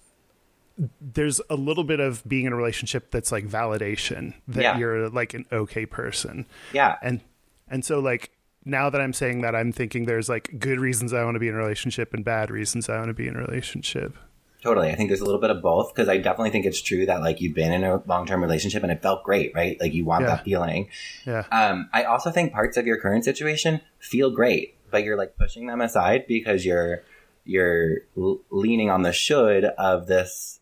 there's 0.99 1.39
a 1.49 1.55
little 1.55 1.83
bit 1.83 1.99
of 1.99 2.27
being 2.27 2.45
in 2.45 2.53
a 2.53 2.55
relationship 2.55 3.11
that's 3.11 3.31
like 3.31 3.45
validation 3.47 4.33
that 4.47 4.61
Yeah. 4.63 4.77
you're 4.77 5.09
like 5.09 5.33
an 5.35 5.45
okay 5.51 5.85
person. 5.85 6.47
Yeah. 6.73 6.95
And, 7.01 7.21
and 7.69 7.85
so 7.85 7.99
like, 7.99 8.31
now 8.65 8.89
that 8.89 8.99
I'm 9.01 9.13
saying 9.13 9.41
that, 9.41 9.55
I'm 9.55 9.71
thinking 9.71 10.05
there's 10.05 10.29
like 10.29 10.57
good 10.59 10.79
reasons 10.79 11.13
I 11.13 11.23
want 11.25 11.35
to 11.35 11.39
be 11.39 11.47
in 11.49 11.53
a 11.53 11.57
relationship 11.57 12.13
and 12.13 12.23
bad 12.25 12.49
reasons 12.49 12.89
I 12.89 12.95
want 12.97 13.09
to 13.09 13.13
be 13.13 13.27
in 13.27 13.35
a 13.35 13.39
relationship. 13.39 14.15
Totally. 14.63 14.89
I 14.89 14.95
think 14.95 15.09
there's 15.09 15.19
a 15.19 15.25
little 15.25 15.41
bit 15.41 15.49
of 15.49 15.61
both 15.61 15.93
because 15.93 16.07
I 16.07 16.15
definitely 16.17 16.51
think 16.51 16.65
it's 16.65 16.81
true 16.81 17.05
that 17.05 17.19
like 17.19 17.41
you've 17.41 17.53
been 17.53 17.73
in 17.73 17.83
a 17.83 18.01
long 18.05 18.25
term 18.25 18.41
relationship 18.41 18.81
and 18.81 18.91
it 18.93 19.01
felt 19.01 19.23
great, 19.25 19.53
right? 19.53 19.77
Like 19.81 19.93
you 19.93 20.05
want 20.05 20.21
Yeah. 20.23 20.27
that 20.35 20.45
feeling. 20.45 20.87
Yeah. 21.25 21.43
Um, 21.51 21.89
I 21.91 22.03
also 22.05 22.31
think 22.31 22.53
parts 22.53 22.77
of 22.77 22.87
your 22.87 22.97
current 22.97 23.25
situation 23.25 23.81
feel 23.99 24.31
great, 24.31 24.75
but 24.89 25.03
you're 25.03 25.17
like 25.17 25.35
pushing 25.37 25.67
them 25.67 25.81
aside 25.81 26.25
because 26.27 26.65
you're 26.65 27.03
you're 27.43 27.97
l- 28.17 28.39
leaning 28.51 28.89
on 28.89 29.01
the 29.01 29.11
should 29.11 29.65
of 29.65 30.07
this 30.07 30.61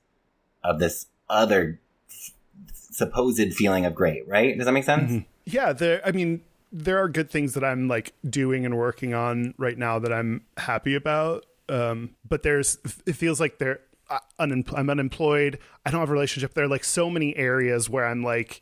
of 0.64 0.80
this 0.80 1.06
other 1.30 1.80
f- 2.10 2.32
supposed 2.74 3.54
feeling 3.54 3.86
of 3.86 3.94
great, 3.94 4.28
right? 4.28 4.58
Does 4.58 4.66
that 4.66 4.72
make 4.74 4.84
sense? 4.84 5.24
yeah 5.46 5.74
there 5.74 6.00
i 6.06 6.12
mean 6.12 6.40
there 6.72 7.00
are 7.02 7.10
good 7.10 7.28
things 7.28 7.56
that 7.56 7.64
i'm 7.64 7.88
like 7.88 8.14
doing 8.30 8.64
and 8.64 8.78
working 8.78 9.16
on 9.16 9.56
right 9.58 9.76
now 9.76 9.98
that 9.98 10.14
i'm 10.14 10.46
happy 10.56 10.94
about 10.94 11.48
um 11.68 12.12
but 12.30 12.44
there's 12.44 12.78
it 13.08 13.14
feels 13.14 13.40
like 13.40 13.58
there 13.58 13.80
Unem- 14.40 14.74
i'm 14.78 14.90
unemployed. 14.90 15.60
I 15.86 15.92
don't 15.92 16.00
have 16.00 16.10
a 16.10 16.14
relationship. 16.14 16.54
There 16.54 16.66
are 16.66 16.70
like 16.70 16.84
so 16.84 17.10
many 17.10 17.36
areas 17.36 17.90
where 17.90 18.06
i'm 18.06 18.24
like 18.24 18.62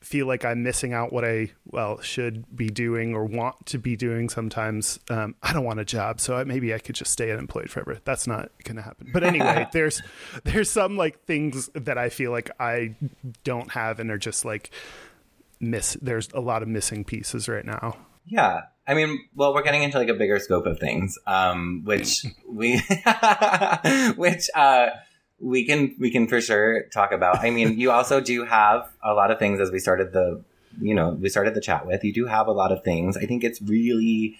feel 0.00 0.26
like 0.26 0.44
i'm 0.44 0.62
missing 0.62 0.92
out 0.92 1.12
what 1.12 1.24
i 1.24 1.50
well 1.64 2.00
should 2.00 2.44
be 2.54 2.68
doing 2.68 3.14
or 3.14 3.24
want 3.24 3.66
to 3.66 3.78
be 3.78 3.96
doing 3.96 4.28
sometimes. 4.28 5.00
Um 5.10 5.34
i 5.42 5.52
don't 5.52 5.64
want 5.64 5.80
a 5.80 5.84
job 5.84 6.20
so 6.20 6.36
I, 6.36 6.44
maybe 6.44 6.72
i 6.74 6.78
could 6.78 6.94
just 6.94 7.10
stay 7.10 7.30
unemployed 7.32 7.70
forever. 7.70 7.98
That's 8.04 8.26
not 8.26 8.50
gonna 8.64 8.82
happen. 8.82 9.10
But 9.12 9.24
anyway 9.24 9.66
there's 9.72 10.02
there's 10.44 10.70
some 10.70 10.96
like 10.96 11.24
things 11.24 11.68
that 11.74 11.98
i 11.98 12.08
feel 12.08 12.30
like 12.30 12.50
i 12.60 12.94
don't 13.42 13.72
have 13.72 13.98
and 13.98 14.10
are 14.10 14.18
just 14.18 14.44
like 14.44 14.70
miss 15.58 15.96
there's 16.02 16.28
a 16.34 16.40
lot 16.40 16.62
of 16.62 16.68
missing 16.68 17.02
pieces 17.04 17.48
right 17.48 17.64
now 17.64 17.96
Yeah. 18.26 18.62
I 18.88 18.94
mean, 18.94 19.24
well, 19.34 19.52
we're 19.54 19.62
getting 19.62 19.82
into 19.82 19.98
like 19.98 20.08
a 20.08 20.14
bigger 20.14 20.38
scope 20.38 20.66
of 20.66 20.78
things, 20.78 21.18
um, 21.26 21.82
which 21.84 22.24
we, 22.48 22.80
which, 24.16 24.48
uh, 24.54 24.88
we 25.38 25.64
can, 25.64 25.94
we 25.98 26.10
can 26.10 26.26
for 26.28 26.40
sure 26.40 26.84
talk 26.94 27.12
about. 27.12 27.40
I 27.40 27.50
mean, 27.50 27.78
you 27.78 27.90
also 27.90 28.20
do 28.20 28.44
have 28.44 28.88
a 29.02 29.12
lot 29.12 29.30
of 29.30 29.38
things 29.38 29.60
as 29.60 29.70
we 29.70 29.78
started 29.78 30.12
the, 30.12 30.42
you 30.80 30.94
know, 30.94 31.10
we 31.10 31.28
started 31.28 31.54
the 31.54 31.60
chat 31.60 31.86
with. 31.86 32.04
You 32.04 32.12
do 32.12 32.26
have 32.26 32.46
a 32.46 32.52
lot 32.52 32.72
of 32.72 32.82
things. 32.84 33.16
I 33.16 33.26
think 33.26 33.44
it's 33.44 33.60
really, 33.60 34.36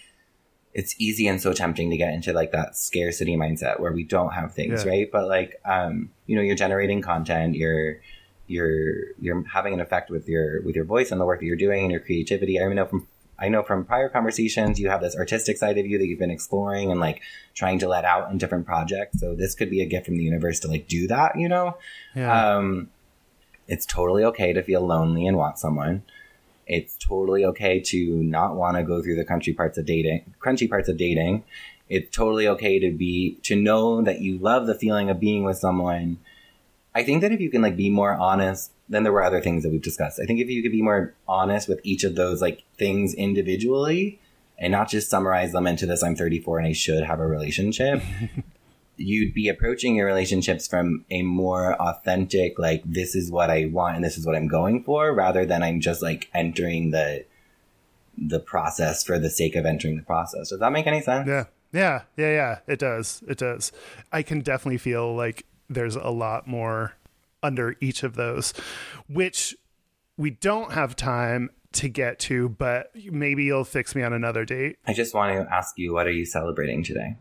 it's 0.73 0.95
easy 0.99 1.27
and 1.27 1.41
so 1.41 1.53
tempting 1.53 1.91
to 1.91 1.97
get 1.97 2.15
into 2.15 2.33
like 2.33 2.53
that 2.53 2.77
scarcity 2.77 3.37
mindset 3.37 3.79
where 3.81 3.93
we 3.93 4.05
don't 4.05 4.33
have 4.33 4.55
things, 4.55 4.85
Yeah. 4.85 4.91
right? 4.91 5.11
But 5.11 5.29
like, 5.29 5.61
um, 5.65 6.11
you 6.27 6.37
know, 6.37 6.43
you're 6.43 6.57
generating 6.57 7.03
content, 7.03 7.57
you're, 7.57 8.01
you're, 8.47 9.13
you're 9.21 9.43
having 9.45 9.75
an 9.75 9.81
effect 9.81 10.09
with 10.11 10.29
your, 10.29 10.63
with 10.63 10.77
your 10.77 10.85
voice 10.85 11.11
and 11.11 11.21
the 11.21 11.27
work 11.27 11.41
that 11.41 11.47
you're 11.47 11.57
doing 11.57 11.83
and 11.83 11.91
your 11.91 12.01
creativity. 12.01 12.61
I 12.61 12.67
know 12.73 12.87
from 12.87 13.07
I 13.39 13.49
know 13.49 13.63
from 13.63 13.85
prior 13.85 14.09
conversations 14.09 14.81
you 14.81 14.89
have 14.89 15.01
this 15.01 15.17
artistic 15.17 15.57
side 15.57 15.79
of 15.79 15.87
you 15.87 15.99
that 15.99 16.07
you've 16.07 16.19
been 16.19 16.31
exploring 16.31 16.91
and 16.91 17.01
like 17.01 17.21
trying 17.55 17.79
to 17.81 17.89
let 17.89 18.05
out 18.05 18.31
in 18.31 18.39
different 18.39 18.67
projects. 18.67 19.21
So 19.21 19.35
this 19.35 19.55
could 19.55 19.71
be 19.71 19.83
a 19.83 19.87
gift 19.87 20.07
from 20.07 20.17
the 20.17 20.25
universe 20.25 20.61
to 20.61 20.69
like 20.69 20.89
do 20.89 21.07
that, 21.09 21.39
you 21.39 21.49
know? 21.49 21.77
yeah 22.15 22.57
Um, 22.57 22.91
it's 23.69 23.85
totally 23.85 24.25
okay 24.25 24.53
to 24.53 24.63
feel 24.63 24.87
lonely 24.87 25.27
and 25.27 25.37
want 25.37 25.59
someone. 25.59 26.03
It's 26.67 26.97
totally 26.97 27.45
okay 27.45 27.81
to 27.81 28.23
not 28.23 28.57
want 28.57 28.77
to 28.77 28.83
go 28.83 29.03
through 29.03 29.17
the 29.17 29.25
country 29.25 29.53
parts 29.53 29.79
of 29.79 29.87
dating, 29.87 30.35
crunchy 30.41 30.69
parts 30.69 30.89
of 30.89 30.97
dating. 30.97 31.45
It's 31.89 32.15
totally 32.15 32.49
okay 32.49 32.79
to 32.81 32.91
be, 32.91 33.39
to 33.43 33.55
know 33.55 34.03
that 34.03 34.21
you 34.21 34.39
love 34.39 34.67
the 34.67 34.75
feeling 34.75 35.09
of 35.11 35.21
being 35.21 35.45
with 35.45 35.59
someone. 35.59 36.19
I 36.95 37.05
think 37.05 37.21
that 37.23 37.31
if 37.31 37.41
you 37.41 37.51
can 37.51 37.63
like 37.63 37.77
be 37.77 37.91
more 37.91 38.15
honest, 38.15 38.73
then 38.89 39.03
there 39.03 39.13
were 39.13 39.23
other 39.23 39.41
things 39.41 39.63
that 39.63 39.71
we've 39.71 39.83
discussed. 39.83 40.21
I 40.21 40.27
think 40.27 40.41
if 40.41 40.49
you 40.49 40.63
could 40.63 40.73
be 40.73 40.83
more 40.83 41.15
honest 41.27 41.69
with 41.69 41.81
each 41.83 42.05
of 42.05 42.15
those 42.15 42.41
like 42.41 42.63
things 42.77 43.15
individually 43.15 44.21
and 44.59 44.73
not 44.73 44.89
just 44.89 45.11
summarize 45.11 45.53
them 45.53 45.67
into 45.67 45.87
this, 45.87 46.03
I'm 46.03 46.17
34 46.17 46.59
and 46.59 46.69
I 46.69 46.73
should 46.73 47.05
have 47.05 47.21
a 47.21 47.27
relationship 47.27 48.03
you'd 48.99 49.35
be 49.35 49.47
approaching 49.47 49.95
your 49.95 50.07
relationships 50.07 50.67
from 50.67 51.05
a 51.11 51.21
more 51.21 51.75
authentic 51.75 52.59
like 52.59 52.83
this 52.87 53.15
is 53.15 53.31
what 53.31 53.51
i 53.51 53.67
want 53.67 53.95
and 53.95 54.03
this 54.03 54.17
is 54.17 54.25
what 54.25 54.35
i'm 54.35 54.49
going 54.49 54.83
for 54.83 55.13
rather 55.13 55.45
than 55.45 55.63
i'm 55.63 55.83
just 55.83 56.01
like 56.01 56.31
entering 56.33 56.93
the 56.93 57.23
the 58.17 58.41
process 58.41 59.05
for 59.05 59.19
the 59.19 59.31
sake 59.31 59.57
of 59.57 59.67
entering 59.67 59.97
the 59.97 60.03
process. 60.03 60.51
Does 60.51 60.61
that 60.61 60.73
make 60.73 60.87
any 60.87 61.01
sense? 61.01 61.29
Yeah. 61.29 61.45
Yeah. 61.73 62.03
Yeah 62.17 62.31
yeah. 62.31 62.59
It 62.67 62.79
does. 62.79 63.23
It 63.29 63.39
does. 63.39 63.73
I 64.13 64.23
can 64.23 64.41
definitely 64.41 64.79
feel 64.79 65.15
like 65.15 65.45
there's 65.69 65.97
a 65.97 66.11
lot 66.11 66.47
more 66.47 66.95
under 67.47 67.77
each 67.81 68.03
of 68.03 68.17
those 68.17 68.53
which 69.09 69.57
we 70.17 70.31
don't 70.31 70.73
have 70.73 70.97
time 70.97 71.51
to 71.73 71.89
get 71.89 72.19
to 72.19 72.49
but 72.49 72.91
maybe 73.11 73.45
you'll 73.45 73.65
fix 73.65 73.95
me 73.95 74.03
on 74.03 74.13
another 74.13 74.45
date. 74.45 74.79
I 74.87 74.93
just 74.93 75.15
want 75.15 75.35
to 75.35 75.55
ask 75.55 75.79
you 75.79 75.93
what 75.93 76.07
are 76.07 76.13
you 76.13 76.25
celebrating 76.25 76.83
today? 76.83 77.17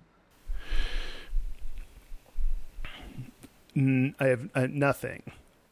N- 3.76 4.16
i 4.20 4.28
have 4.28 4.50
uh, 4.56 4.68
nothing. 4.70 5.24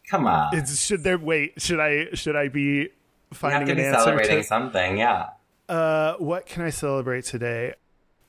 Come 0.10 0.28
on. 0.28 0.56
It's 0.56 0.84
should 0.84 1.04
there 1.04 1.18
wait 1.18 1.62
should 1.62 1.80
i 1.80 2.08
should 2.14 2.36
i 2.36 2.50
be 2.50 2.62
you 2.62 2.90
have 3.32 3.38
finding 3.38 3.66
to 3.68 3.72
an 3.72 3.78
be 3.78 3.84
answer 3.84 4.00
celebrating 4.00 4.38
to 4.38 4.44
something 4.44 4.98
yeah. 4.98 5.30
Uh, 5.70 6.16
what 6.16 6.46
can 6.46 6.62
I 6.62 6.70
celebrate 6.70 7.24
today? 7.24 7.74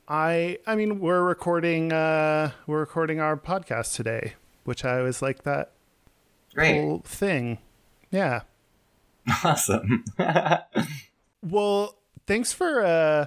I 0.07 0.59
I 0.67 0.77
mean 0.77 1.01
we're 1.01 1.23
recording 1.23 1.93
uh 1.93 2.53
we're 2.69 2.79
recording 2.79 3.21
our 3.21 3.37
podcast 3.37 3.97
today, 3.97 4.35
which 4.63 4.85
I 4.85 4.99
always 4.99 5.21
like 5.21 5.43
that 5.43 5.73
great 6.55 6.81
whole 6.81 7.03
thing. 7.05 7.59
Yeah. 8.11 8.43
awesome 9.45 10.05
Well, 11.43 11.97
thanks 12.27 12.53
for 12.53 12.85
uh 12.85 13.27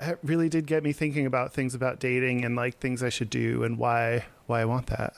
it 0.00 0.18
really 0.22 0.48
did 0.48 0.66
get 0.66 0.84
me 0.84 0.92
thinking 0.92 1.26
about 1.26 1.52
things 1.52 1.74
about 1.74 1.98
dating 1.98 2.44
and 2.44 2.54
like 2.54 2.78
things 2.78 3.02
I 3.02 3.08
should 3.08 3.30
do 3.30 3.64
and 3.64 3.78
why 3.78 4.26
why 4.46 4.60
I 4.60 4.64
want 4.64 4.86
that. 4.86 5.14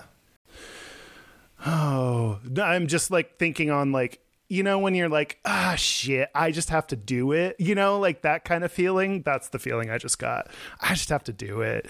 Oh, 1.64 2.40
I'm 2.60 2.86
just 2.86 3.10
like 3.10 3.38
thinking 3.38 3.70
on 3.70 3.92
like 3.92 4.20
you 4.48 4.62
know 4.62 4.78
when 4.78 4.94
you're 4.94 5.08
like 5.08 5.38
ah 5.44 5.74
shit 5.76 6.28
I 6.34 6.50
just 6.50 6.70
have 6.70 6.86
to 6.88 6.96
do 6.96 7.32
it 7.32 7.56
you 7.58 7.74
know 7.74 7.98
like 7.98 8.22
that 8.22 8.44
kind 8.44 8.64
of 8.64 8.72
feeling 8.72 9.22
that's 9.22 9.50
the 9.50 9.58
feeling 9.58 9.90
I 9.90 9.98
just 9.98 10.18
got 10.18 10.50
I 10.80 10.94
just 10.94 11.10
have 11.10 11.22
to 11.24 11.32
do 11.32 11.60
it 11.60 11.86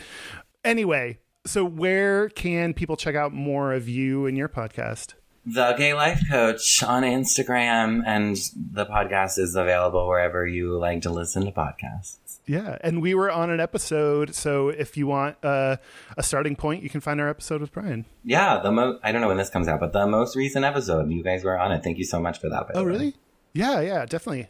anyway 0.63 1.19
so 1.47 1.65
where 1.65 2.29
can 2.29 2.75
people 2.75 2.97
check 2.97 3.15
out 3.15 3.33
more 3.33 3.73
of 3.73 3.89
you 3.89 4.27
and 4.27 4.37
your 4.37 4.49
podcast 4.49 5.15
the 5.55 5.73
gay 5.79 5.95
life 5.95 6.21
coach 6.31 6.83
on 6.83 7.03
instagram 7.03 8.03
and 8.07 8.37
the 8.73 8.85
podcast 8.87 9.39
is 9.39 9.55
available 9.57 10.07
wherever 10.07 10.47
you 10.47 10.79
like 10.79 11.03
to 11.03 11.11
listen 11.11 11.45
to 11.45 11.53
podcasts 11.53 12.17
Yeah, 12.47 12.77
and 12.83 13.01
we 13.03 13.15
were 13.15 13.31
on 13.31 13.49
an 13.51 13.61
episode, 13.61 14.35
so 14.35 14.69
if 14.71 14.97
you 14.97 15.07
want 15.07 15.37
uh, 15.45 15.77
a 16.17 16.23
starting 16.23 16.57
point, 16.57 16.83
you 16.83 16.91
can 16.91 17.01
find 17.01 17.21
our 17.21 17.29
episode 17.29 17.61
with 17.61 17.71
Brian. 17.71 18.05
Yeah, 18.25 18.59
the 18.61 18.73
most 18.73 18.99
I 19.05 19.13
don't 19.13 19.21
know 19.21 19.29
when 19.29 19.37
this 19.37 19.51
comes 19.51 19.69
out, 19.69 19.79
but 19.79 19.93
the 19.93 20.07
most 20.07 20.35
recent 20.35 20.65
episode, 20.65 21.11
you 21.13 21.23
guys 21.23 21.45
were 21.45 21.57
on 21.59 21.71
it. 21.71 21.85
Thank 21.85 21.99
you 21.99 22.05
so 22.05 22.19
much 22.21 22.41
for 22.41 22.49
that. 22.49 22.67
by 22.67 22.73
the 22.73 22.79
Oh, 22.81 22.85
way. 22.85 22.91
really? 22.91 23.15
Yeah, 23.53 23.81
yeah, 23.81 24.05
definitely. 24.05 24.49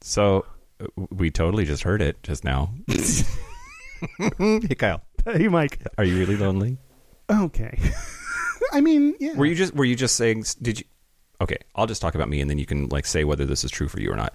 So 0.00 0.46
uh, 0.80 0.86
we 1.10 1.30
totally 1.30 1.64
just 1.66 1.82
heard 1.82 2.00
it 2.00 2.22
just 2.22 2.42
now. 2.44 2.70
hey, 4.18 4.74
Kyle, 4.78 5.02
Hey, 5.24 5.48
Mike. 5.48 5.78
are 5.98 6.04
you 6.04 6.16
really 6.18 6.36
lonely? 6.36 6.78
Okay. 7.30 7.78
I 8.72 8.80
mean, 8.80 9.14
yeah. 9.20 9.34
Were 9.34 9.46
you 9.46 9.54
just 9.54 9.74
were 9.74 9.84
you 9.84 9.96
just 9.96 10.16
saying? 10.16 10.44
Did 10.62 10.80
you? 10.80 10.84
Okay, 11.40 11.56
I'll 11.74 11.86
just 11.86 12.02
talk 12.02 12.14
about 12.14 12.28
me, 12.28 12.40
and 12.40 12.50
then 12.50 12.58
you 12.58 12.66
can 12.66 12.88
like 12.88 13.06
say 13.06 13.24
whether 13.24 13.44
this 13.46 13.64
is 13.64 13.70
true 13.70 13.88
for 13.88 14.00
you 14.00 14.12
or 14.12 14.16
not. 14.16 14.34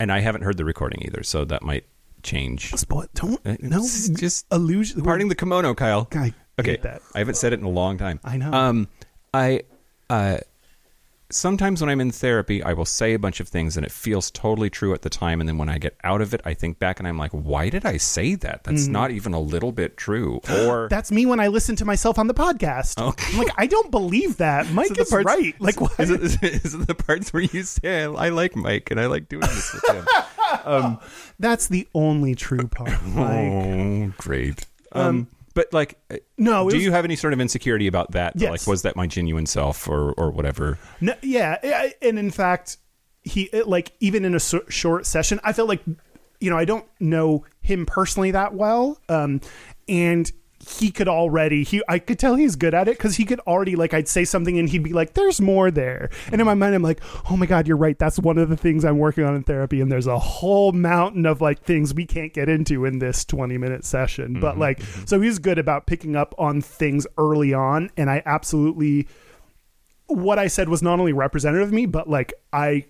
And 0.00 0.10
I 0.10 0.20
haven't 0.20 0.42
heard 0.42 0.56
the 0.56 0.64
recording 0.64 1.02
either, 1.04 1.22
so 1.22 1.44
that 1.44 1.62
might 1.62 1.84
change. 2.22 2.72
Spoil- 2.74 3.06
Don't 3.14 3.40
Uh, 3.46 3.56
no 3.60 3.80
just 3.80 4.46
illusion. 4.50 5.02
parting 5.02 5.28
the 5.28 5.34
kimono, 5.34 5.74
Kyle. 5.74 6.08
I 6.14 6.32
Okay, 6.58 6.76
that. 6.82 7.02
I 7.14 7.18
haven't 7.18 7.36
said 7.36 7.52
it 7.52 7.60
in 7.60 7.64
a 7.64 7.70
long 7.70 7.98
time. 7.98 8.20
I 8.24 8.36
know. 8.36 8.52
Um, 8.52 8.88
I 9.34 9.62
uh, 10.10 10.38
sometimes 11.34 11.80
when 11.80 11.88
I'm 11.90 12.00
in 12.00 12.10
therapy, 12.10 12.62
I 12.62 12.72
will 12.72 12.84
say 12.84 13.14
a 13.14 13.18
bunch 13.18 13.40
of 13.40 13.48
things 13.48 13.76
and 13.76 13.84
it 13.86 13.92
feels 13.92 14.30
totally 14.30 14.70
true 14.70 14.94
at 14.94 15.02
the 15.02 15.10
time. 15.10 15.40
And 15.40 15.48
then 15.48 15.58
when 15.58 15.68
I 15.68 15.78
get 15.78 15.96
out 16.04 16.20
of 16.20 16.32
it, 16.34 16.40
I 16.44 16.54
think 16.54 16.78
back 16.78 16.98
and 16.98 17.08
I'm 17.08 17.18
like, 17.18 17.32
why 17.32 17.68
did 17.68 17.84
I 17.86 17.96
say 17.96 18.34
that? 18.36 18.64
That's 18.64 18.82
Mm-hmm. 18.84 18.92
not 18.92 19.10
even 19.10 19.32
a 19.34 19.40
little 19.40 19.72
bit 19.72 19.96
true. 19.96 20.40
Or 20.50 20.88
That's 20.90 21.10
me 21.12 21.26
when 21.26 21.40
I 21.40 21.48
listen 21.48 21.76
to 21.76 21.84
myself 21.84 22.18
on 22.18 22.26
the 22.26 22.34
podcast. 22.34 22.94
I'm 22.98 23.38
like, 23.38 23.52
I 23.56 23.66
don't 23.66 23.90
believe 23.90 24.36
that. 24.38 24.70
Mike 24.72 24.88
So 24.94 25.02
is 25.02 25.10
parts- 25.10 25.26
right. 25.26 25.54
Like, 25.60 25.80
why? 25.80 25.90
is 25.98 26.10
it, 26.10 26.42
is 26.42 26.74
it 26.74 26.86
the 26.86 26.94
parts 26.94 27.32
where 27.32 27.42
you 27.42 27.62
say, 27.62 28.04
I, 28.04 28.26
I 28.26 28.28
like 28.30 28.54
Mike 28.56 28.90
and 28.90 29.00
I 29.00 29.06
like 29.06 29.28
doing 29.28 29.40
this 29.42 29.72
with 29.72 29.96
him? 29.96 30.06
um, 30.64 31.00
That's 31.38 31.68
the 31.68 31.88
only 31.94 32.34
true 32.34 32.68
part. 32.68 33.02
Mike. 33.04 33.52
oh, 33.52 34.12
great. 34.18 34.66
Um, 34.92 35.28
but 35.54 35.72
like, 35.72 35.98
uh, 36.10 36.16
No, 36.38 36.68
do 36.68 36.76
was- 36.76 36.84
you 36.84 36.92
have 36.92 37.04
any 37.04 37.16
sort 37.16 37.32
of 37.32 37.40
insecurity 37.40 37.86
about 37.86 38.12
that? 38.12 38.34
Yes. 38.36 38.50
Like, 38.50 38.66
was 38.66 38.82
that 38.82 38.96
my 38.96 39.06
genuine 39.06 39.46
self 39.46 39.88
or, 39.88 40.12
or 40.12 40.30
whatever? 40.30 40.78
No, 41.00 41.14
yeah, 41.22 41.90
and 42.00 42.18
in 42.18 42.30
fact, 42.30 42.78
he 43.22 43.50
like 43.66 43.92
even 44.00 44.24
in 44.24 44.34
a 44.34 44.40
short 44.40 45.06
session, 45.06 45.38
I 45.44 45.52
felt 45.52 45.68
like 45.68 45.82
you 46.40 46.50
know 46.50 46.58
I 46.58 46.64
don't 46.64 46.86
know 47.00 47.44
him 47.60 47.86
personally 47.86 48.30
that 48.32 48.54
well, 48.54 48.98
um, 49.08 49.40
and 49.88 50.30
he 50.68 50.90
could 50.90 51.08
already 51.08 51.64
he 51.64 51.82
I 51.88 51.98
could 51.98 52.18
tell 52.18 52.36
he's 52.36 52.56
good 52.56 52.74
at 52.74 52.88
it 52.88 52.96
because 52.96 53.16
he 53.16 53.24
could 53.24 53.40
already 53.40 53.74
like 53.74 53.94
I'd 53.94 54.08
say 54.08 54.24
something 54.24 54.58
and 54.58 54.68
he'd 54.68 54.82
be 54.82 54.92
like, 54.92 55.14
"There's 55.14 55.40
more 55.40 55.70
there," 55.70 56.10
and 56.30 56.40
in 56.40 56.46
my 56.46 56.54
mind 56.54 56.74
I'm 56.74 56.82
like, 56.82 57.00
"Oh 57.30 57.36
my 57.36 57.46
god, 57.46 57.66
you're 57.66 57.76
right. 57.76 57.98
That's 57.98 58.18
one 58.18 58.38
of 58.38 58.48
the 58.48 58.56
things 58.56 58.84
I'm 58.84 58.98
working 58.98 59.24
on 59.24 59.34
in 59.34 59.42
therapy." 59.42 59.80
And 59.80 59.90
there's 59.90 60.06
a 60.06 60.18
whole 60.18 60.72
mountain 60.72 61.26
of 61.26 61.40
like 61.40 61.62
things 61.62 61.94
we 61.94 62.06
can't 62.06 62.32
get 62.32 62.48
into 62.48 62.84
in 62.84 62.98
this 62.98 63.24
20 63.24 63.58
minute 63.58 63.84
session, 63.84 64.40
but 64.40 64.52
mm-hmm. 64.52 64.60
like 64.60 64.82
so 65.06 65.20
he's 65.20 65.38
good 65.38 65.58
about 65.58 65.86
picking 65.86 66.16
up 66.16 66.34
on 66.38 66.60
things 66.60 67.06
early 67.18 67.52
on, 67.52 67.90
and 67.96 68.08
I 68.08 68.22
absolutely 68.24 69.08
what 70.06 70.38
I 70.38 70.46
said 70.46 70.68
was 70.68 70.82
not 70.82 71.00
only 71.00 71.12
representative 71.12 71.68
of 71.68 71.74
me, 71.74 71.86
but 71.86 72.08
like 72.08 72.32
I 72.52 72.86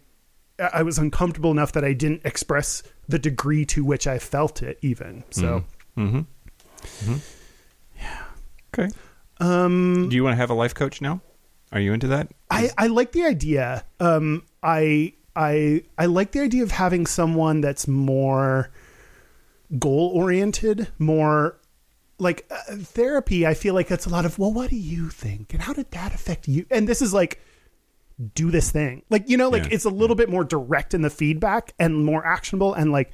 I 0.59 0.83
was 0.83 0.99
uncomfortable 0.99 1.51
enough 1.51 1.73
that 1.73 1.85
I 1.85 1.93
didn't 1.93 2.23
express 2.25 2.83
the 3.09 3.19
degree 3.19 3.65
to 3.67 3.85
which 3.85 4.07
I 4.07 4.19
felt 4.19 4.63
it 4.63 4.79
even. 4.83 5.25
So 5.31 5.65
mm-hmm. 5.97 6.21
Mm-hmm. 6.83 7.17
Okay. 8.75 8.89
Um, 9.39 10.09
do 10.09 10.17
you 10.17 10.23
want 10.25 10.33
to 10.35 10.37
have 10.39 10.51
a 10.51 10.55
life 10.55 10.75
coach 10.75 11.01
now? 11.01 11.21
Are 11.73 11.81
you 11.81 11.93
into 11.93 12.07
that? 12.09 12.29
I, 12.51 12.71
I 12.77 12.87
like 12.89 13.13
the 13.13 13.25
idea. 13.25 13.85
Um 13.99 14.43
I 14.63 15.15
I 15.35 15.85
I 15.97 16.07
like 16.07 16.33
the 16.33 16.41
idea 16.41 16.63
of 16.63 16.71
having 16.73 17.07
someone 17.07 17.61
that's 17.63 17.89
more 17.89 18.71
goal 19.79 20.11
oriented, 20.15 20.89
more 20.99 21.59
like 22.19 22.47
uh, 22.51 22.77
therapy. 22.77 23.47
I 23.47 23.55
feel 23.55 23.75
like 23.75 23.89
that's 23.89 24.05
a 24.07 24.11
lot 24.11 24.25
of, 24.27 24.39
well, 24.39 24.53
what 24.53 24.69
do 24.71 24.77
you 24.77 25.09
think? 25.09 25.55
And 25.55 25.63
how 25.63 25.73
did 25.73 25.91
that 25.93 26.15
affect 26.15 26.47
you? 26.47 26.67
And 26.71 26.87
this 26.87 27.01
is 27.01 27.15
like 27.15 27.41
do 28.35 28.51
this 28.51 28.71
thing. 28.71 29.03
Like, 29.09 29.29
you 29.29 29.37
know, 29.39 29.49
like 29.49 29.65
Yeah. 29.65 29.71
it's 29.73 29.87
a 29.87 29.91
little 29.91 30.15
bit 30.15 30.29
more 30.29 30.45
direct 30.45 30.93
in 30.95 31.01
the 31.03 31.11
feedback 31.11 31.73
and 31.79 32.05
more 32.05 32.25
actionable 32.25 32.75
and 32.75 32.93
like 32.93 33.13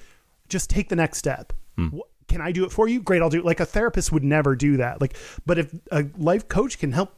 just 0.49 0.69
take 0.69 0.89
the 0.89 0.97
next 0.97 1.19
step. 1.19 1.53
Wh- 1.79 2.01
Can 2.29 2.41
I 2.41 2.53
do 2.53 2.65
it 2.65 2.73
for 2.73 2.87
you? 2.89 3.01
Great, 3.01 3.23
I'll 3.23 3.31
do 3.31 3.39
it. 3.39 3.45
Like 3.45 3.61
a 3.61 3.67
therapist 3.67 4.13
would 4.13 4.25
never 4.25 4.55
do 4.55 4.77
that. 4.77 5.01
Like, 5.01 5.17
but 5.47 5.59
if 5.59 5.75
a 5.91 6.07
life 6.19 6.49
coach 6.49 6.79
can 6.79 6.93
help 6.93 7.15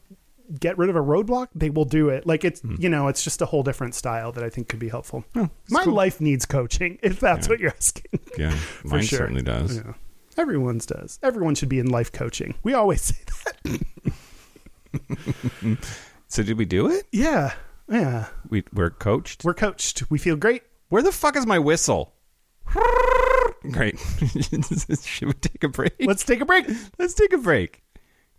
get 0.58 0.78
rid 0.78 0.90
of 0.90 0.96
a 0.96 1.00
roadblock, 1.00 1.48
they 1.54 1.70
will 1.70 1.84
do 1.84 2.08
it. 2.08 2.26
Like 2.26 2.44
it's, 2.44 2.60
mm. 2.60 2.80
you 2.80 2.88
know, 2.88 3.08
it's 3.08 3.22
just 3.22 3.42
a 3.42 3.46
whole 3.46 3.62
different 3.62 3.94
style 3.94 4.32
that 4.32 4.42
I 4.42 4.48
think 4.48 4.68
could 4.68 4.78
be 4.78 4.88
helpful. 4.88 5.24
My 5.68 5.84
life 5.84 6.20
needs 6.20 6.46
coaching, 6.46 6.98
if 7.02 7.20
that's 7.20 7.48
what 7.48 7.60
you're 7.60 7.70
asking. 7.70 8.20
Yeah, 8.38 8.56
mine 8.84 9.02
sure. 9.02 9.18
certainly 9.18 9.42
does. 9.42 9.76
Yeah. 9.76 9.94
Everyone's 10.36 10.86
does. 10.86 11.18
Everyone 11.22 11.54
should 11.54 11.68
be 11.68 11.78
in 11.78 11.88
life 11.88 12.12
coaching. 12.12 12.54
We 12.62 12.72
always 12.74 13.02
say 13.02 13.16
that. 13.64 13.80
So 16.28 16.42
did 16.42 16.56
we 16.56 16.64
do 16.64 16.88
it? 16.88 17.06
Yeah. 17.12 17.54
Yeah. 17.88 18.26
We 18.48 18.64
we're 18.72 18.90
coached. 18.90 19.44
We're 19.44 19.54
coached. 19.54 20.08
We 20.10 20.18
feel 20.18 20.36
great. 20.36 20.62
Where 20.88 21.02
the 21.02 21.12
fuck 21.12 21.36
is 21.36 21.46
my 21.46 21.58
whistle? 21.58 22.14
Great. 23.70 23.98
Should 25.02 25.28
we 25.28 25.34
take 25.34 25.64
a 25.64 25.68
break? 25.68 25.94
Let's 26.00 26.24
take 26.24 26.40
a 26.40 26.46
break. 26.46 26.66
Let's 26.98 27.14
take 27.14 27.32
a 27.32 27.38
break. 27.38 27.82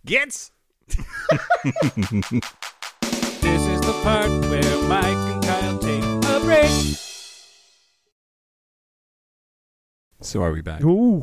Gets. 0.04 0.50
This 0.88 0.98
is 3.66 3.80
the 3.82 4.00
part 4.02 4.30
where 4.30 4.88
Mike 4.88 5.04
and 5.06 5.44
Kyle 5.44 5.78
take 5.78 6.02
a 6.02 6.40
break. 6.44 6.70
So 10.22 10.42
are 10.42 10.52
we 10.52 10.60
back? 10.60 10.82
Ooh, 10.84 11.22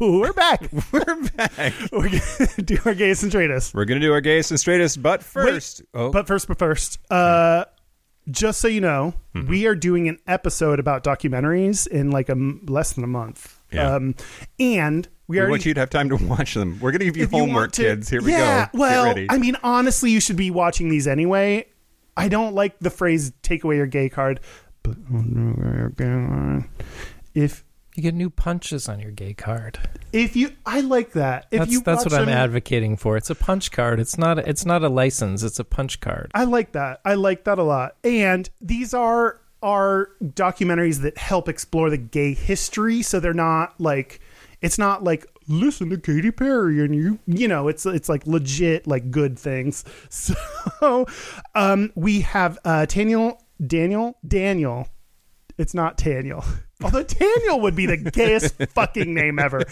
we're 0.00 0.32
back. 0.32 0.68
We're 0.92 1.22
back. 1.36 1.72
We're 1.92 2.08
gonna 2.08 2.62
do 2.64 2.78
our 2.84 2.94
gayest 2.94 3.24
and 3.24 3.32
straightest. 3.32 3.74
We're 3.74 3.84
gonna 3.84 4.00
do 4.00 4.12
our 4.12 4.20
gayest 4.20 4.52
and 4.52 4.60
straightest, 4.60 5.02
but 5.02 5.24
first, 5.24 5.82
oh, 5.92 6.10
But 6.12 6.28
first, 6.28 6.46
but 6.46 6.58
first, 6.58 6.98
uh, 7.10 7.64
just 8.28 8.60
so 8.60 8.68
you 8.68 8.80
know, 8.80 9.14
Mm-hmm. 9.34 9.48
we 9.48 9.64
are 9.66 9.76
doing 9.76 10.08
an 10.08 10.18
episode 10.26 10.80
about 10.80 11.04
documentaries 11.04 11.86
in 11.86 12.10
like 12.10 12.28
a 12.28 12.34
less 12.66 12.94
than 12.94 13.04
a 13.04 13.06
month. 13.06 13.60
Yeah. 13.70 13.94
Um, 13.94 14.16
and 14.58 15.06
we 15.28 15.36
we 15.36 15.38
already 15.38 15.50
want 15.52 15.66
you 15.66 15.74
to 15.74 15.78
have 15.78 15.88
time 15.90 16.08
to 16.08 16.16
watch 16.26 16.54
them. 16.54 16.80
We're 16.80 16.90
gonna 16.90 17.04
give 17.04 17.16
you 17.16 17.22
if 17.22 17.32
you 17.32 17.38
homework, 17.38 17.70
to- 17.72 17.82
kids. 17.82 18.08
Here 18.08 18.20
we 18.20 18.32
yeah, 18.32 18.68
go. 18.72 18.78
Well, 18.80 19.14
I 19.28 19.38
mean, 19.38 19.56
honestly, 19.62 20.10
you 20.10 20.18
should 20.20 20.34
be 20.34 20.50
watching 20.50 20.88
these 20.88 21.06
anyway. 21.06 21.66
I 22.16 22.28
don't 22.28 22.54
like 22.56 22.80
the 22.80 22.90
phrase 22.90 23.32
"take 23.42 23.62
away 23.62 23.76
your 23.76 23.86
gay 23.86 24.08
card," 24.08 24.40
but 24.82 24.96
if 27.34 27.64
You 27.94 28.02
get 28.04 28.14
new 28.14 28.30
punches 28.30 28.88
on 28.88 29.00
your 29.00 29.10
gay 29.10 29.34
card. 29.34 29.78
if 30.12 30.36
you, 30.36 30.52
I 30.64 30.80
like 30.80 31.12
that. 31.12 31.46
If 31.50 31.60
That's 31.60 31.72
you 31.72 31.80
that's 31.80 32.04
what 32.04 32.14
I'm 32.14 32.28
advocating 32.28 32.96
for. 32.96 33.16
It's 33.16 33.30
a 33.30 33.34
punch 33.34 33.72
card. 33.72 33.98
It's 33.98 34.16
not 34.16 34.38
it's 34.38 34.64
not 34.64 34.84
a 34.84 34.88
license. 34.88 35.42
It's 35.42 35.58
a 35.58 35.64
punch 35.64 36.00
card. 36.00 36.30
I 36.34 36.44
like 36.44 36.72
that. 36.72 37.00
I 37.04 37.14
like 37.14 37.44
that 37.44 37.58
a 37.58 37.62
lot. 37.62 37.96
And 38.04 38.48
these 38.60 38.94
are 38.94 39.40
are 39.62 40.10
documentaries 40.22 41.02
that 41.02 41.18
help 41.18 41.48
explore 41.48 41.90
the 41.90 41.98
gay 41.98 42.32
history, 42.32 43.02
so 43.02 43.20
they're 43.20 43.34
not 43.34 43.78
like 43.80 44.20
it's 44.62 44.78
not 44.78 45.02
like 45.02 45.26
listen 45.48 45.90
to 45.90 45.98
Katy 45.98 46.30
Perry 46.30 46.84
and 46.84 46.94
you 46.94 47.18
you 47.26 47.48
know 47.48 47.66
it's 47.66 47.84
it's 47.86 48.08
like 48.08 48.26
legit 48.26 48.86
like 48.86 49.10
good 49.10 49.38
things. 49.38 49.84
So 50.10 51.06
um 51.54 51.92
we 51.94 52.20
have 52.20 52.58
uh 52.64 52.86
Daniel 52.86 53.42
Daniel 53.66 54.16
Daniel 54.26 54.88
it's 55.58 55.74
not 55.74 55.96
Daniel. 55.96 56.44
Although 56.82 57.02
Daniel 57.02 57.60
would 57.60 57.76
be 57.76 57.86
the 57.86 57.96
gayest 57.96 58.54
fucking 58.70 59.12
name 59.12 59.38
ever. 59.38 59.64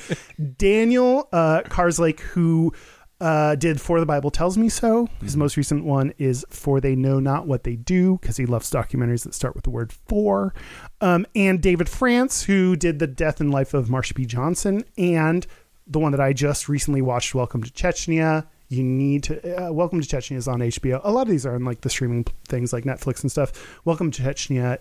Daniel 0.56 1.28
uh, 1.32 1.62
Karslake, 1.64 2.20
who 2.20 2.72
uh, 3.20 3.55
did 3.56 3.80
For 3.80 3.98
the 4.01 4.06
Bible 4.06 4.30
Tells 4.30 4.56
Me 4.56 4.68
So. 4.68 5.09
His 5.20 5.36
most 5.36 5.56
recent 5.56 5.85
one 5.85 6.12
is 6.18 6.44
For 6.51 6.80
They 6.80 6.94
Know 6.94 7.18
Not 7.18 7.47
What 7.47 7.64
They 7.64 7.76
Do, 7.76 8.18
because 8.20 8.36
he 8.36 8.47
loves 8.47 8.70
documentaries 8.70 9.24
that 9.24 9.35
start 9.35 9.55
with 9.55 9.64
the 9.64 9.70
word 9.70 9.93
for. 9.93 10.55
Um, 11.01 11.26
and 11.35 11.60
David 11.60 11.89
France, 11.89 12.44
who 12.44 12.76
did 12.76 12.98
The 12.98 13.06
Death 13.06 13.40
and 13.40 13.51
Life 13.51 13.74
of 13.74 13.89
Marsha 13.89 14.14
P. 14.14 14.24
Johnson, 14.24 14.85
and 14.97 15.47
the 15.86 15.98
one 15.98 16.12
that 16.12 16.20
I 16.20 16.32
just 16.32 16.68
recently 16.68 17.02
watched, 17.02 17.35
Welcome 17.35 17.62
to 17.62 17.70
Chechnya. 17.70 18.47
You 18.68 18.82
need 18.82 19.22
to. 19.24 19.68
Uh, 19.68 19.72
Welcome 19.72 20.01
to 20.02 20.06
Chechnya 20.06 20.36
is 20.36 20.47
on 20.47 20.60
HBO. 20.60 21.01
A 21.02 21.10
lot 21.10 21.22
of 21.22 21.28
these 21.28 21.47
are 21.47 21.55
on 21.55 21.64
like 21.64 21.80
the 21.80 21.89
streaming 21.90 22.24
things 22.47 22.72
like 22.72 22.85
Netflix 22.85 23.22
and 23.22 23.32
stuff. 23.32 23.80
Welcome 23.86 24.10
to 24.10 24.22
Chechnya, 24.22 24.78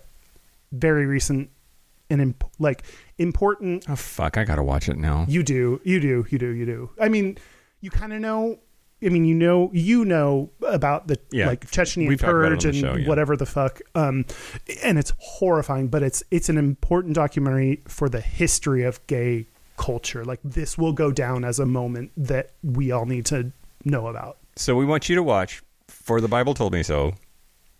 very 0.70 1.06
recent 1.06 1.50
and 2.10 2.20
imp- 2.20 2.44
like 2.58 2.82
important 3.18 3.84
oh 3.88 3.96
fuck, 3.96 4.36
I 4.38 4.44
gotta 4.44 4.62
watch 4.62 4.88
it 4.88 4.96
now. 4.96 5.26
you 5.28 5.42
do 5.42 5.80
you 5.84 6.00
do 6.00 6.24
you 6.30 6.38
do 6.38 6.48
you 6.54 6.66
do 6.66 6.90
i 7.00 7.08
mean 7.08 7.36
you 7.80 7.90
kind 7.90 8.12
of 8.12 8.20
know 8.20 8.58
i 9.02 9.08
mean 9.08 9.24
you 9.24 9.34
know 9.34 9.70
you 9.72 10.04
know 10.04 10.50
about 10.66 11.06
the 11.08 11.16
Yeah. 11.32 11.46
like 11.48 11.70
chechnya 11.70 12.08
We've 12.08 12.18
talked 12.18 12.30
about 12.30 12.48
purge 12.50 12.64
and 12.64 12.74
show, 12.76 12.94
yeah. 12.96 13.08
whatever 13.08 13.36
the 13.36 13.46
fuck 13.46 13.80
um 13.94 14.24
and 14.82 14.98
it's 14.98 15.12
horrifying 15.18 15.88
but 15.88 16.02
it's 16.02 16.22
it's 16.30 16.48
an 16.48 16.58
important 16.58 17.14
documentary 17.14 17.82
for 17.86 18.08
the 18.08 18.20
history 18.20 18.82
of 18.84 19.04
gay 19.06 19.46
culture 19.76 20.24
like 20.24 20.40
this 20.42 20.76
will 20.76 20.92
go 20.92 21.12
down 21.12 21.44
as 21.44 21.58
a 21.60 21.66
moment 21.66 22.10
that 22.16 22.50
we 22.62 22.90
all 22.90 23.06
need 23.06 23.24
to 23.26 23.52
know 23.84 24.08
about 24.08 24.38
So 24.56 24.74
we 24.74 24.84
want 24.84 25.08
you 25.08 25.14
to 25.14 25.22
watch. 25.22 25.62
For 25.86 26.20
the 26.20 26.26
Bible 26.26 26.52
told 26.52 26.72
me 26.72 26.82
so. 26.82 27.12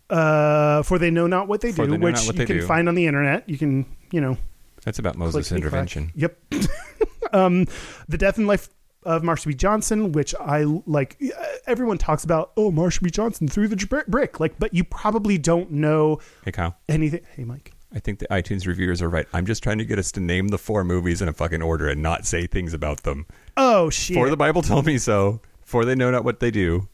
Uh 0.09 0.81
for 0.83 0.97
they 0.97 1.11
know 1.11 1.27
not 1.27 1.47
what 1.47 1.61
they 1.61 1.71
For 1.71 1.85
do 1.85 1.91
They 1.91 1.97
which 1.97 2.25
you 2.25 2.33
can 2.33 2.45
Do. 2.47 2.65
find 2.65 2.87
on 2.89 2.95
the 2.95 3.05
internet 3.05 3.47
you 3.47 3.57
can 3.57 3.85
you 4.11 4.21
know 4.21 4.37
That's 4.83 4.99
about 4.99 5.15
Moses' 5.17 5.51
intervention. 5.51 6.11
Yep. 6.15 6.37
um, 7.33 7.65
the 8.07 8.17
death 8.17 8.37
and 8.37 8.47
life 8.47 8.69
of 9.03 9.21
Marsha 9.21 9.47
P. 9.47 9.53
Johnson, 9.53 10.11
which 10.11 10.35
I 10.35 10.63
like. 10.63 11.17
uh, 11.21 11.43
Everyone 11.67 11.97
talks 11.97 12.23
about. 12.23 12.51
Oh, 12.57 12.71
Marsha 12.71 13.01
P. 13.03 13.09
Johnson 13.09 13.47
threw 13.47 13.67
the 13.67 14.03
brick. 14.07 14.39
Like, 14.39 14.57
but 14.59 14.73
you 14.73 14.83
probably 14.83 15.37
don't 15.37 15.71
know 15.71 16.19
Hey 16.43 16.51
Kyle, 16.51 16.75
anything. 16.89 17.21
Hey, 17.35 17.43
Mike. 17.43 17.73
I 17.93 17.99
think 17.99 18.19
the 18.19 18.27
iTunes 18.27 18.67
reviewers 18.67 19.01
are 19.01 19.09
right. 19.09 19.25
I'm 19.33 19.45
just 19.45 19.63
trying 19.63 19.79
to 19.79 19.85
get 19.85 19.97
us 19.99 20.11
to 20.13 20.19
name 20.19 20.49
the 20.49 20.57
four 20.57 20.83
movies 20.83 21.21
in 21.21 21.27
a 21.27 21.33
fucking 21.33 21.61
order 21.61 21.87
and 21.87 22.01
not 22.03 22.25
say 22.25 22.45
things 22.45 22.73
about 22.73 23.03
them. 23.03 23.25
Oh 23.57 23.89
shit. 23.89 24.15
For 24.15 24.29
the 24.29 24.37
Bible 24.37 24.61
told 24.61 24.85
me 24.85 24.97
so. 24.97 25.41
For 25.63 25.85
they 25.85 25.95
know 25.95 26.11
not 26.11 26.23
what 26.23 26.39
they 26.39 26.51
do. 26.51 26.87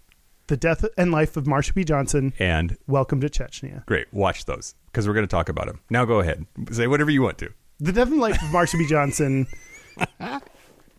The 0.47 0.57
death 0.57 0.85
and 0.97 1.11
life 1.11 1.37
of 1.37 1.45
Marsha 1.45 1.73
P. 1.73 1.83
Johnson. 1.83 2.33
And 2.37 2.77
Welcome 2.87 3.19
to 3.21 3.29
Chechnya. 3.29 3.85
great, 3.87 4.13
watch 4.13 4.45
those 4.45 4.75
because 4.87 5.07
we're 5.07 5.13
going 5.15 5.25
to 5.27 5.31
talk 5.31 5.49
about 5.49 5.65
them. 5.67 5.79
Now 5.89 6.05
go 6.05 6.19
ahead, 6.19 6.45
say 6.71 6.85
whatever 6.87 7.09
you 7.09 7.21
want 7.23 7.37
to. 7.39 7.49
The 7.79 7.91
death 7.91 8.09
and 8.09 8.19
life 8.19 8.35
of 8.35 8.49
Marsha 8.49 8.77
P. 8.77 8.85
Johnson. 8.87 9.47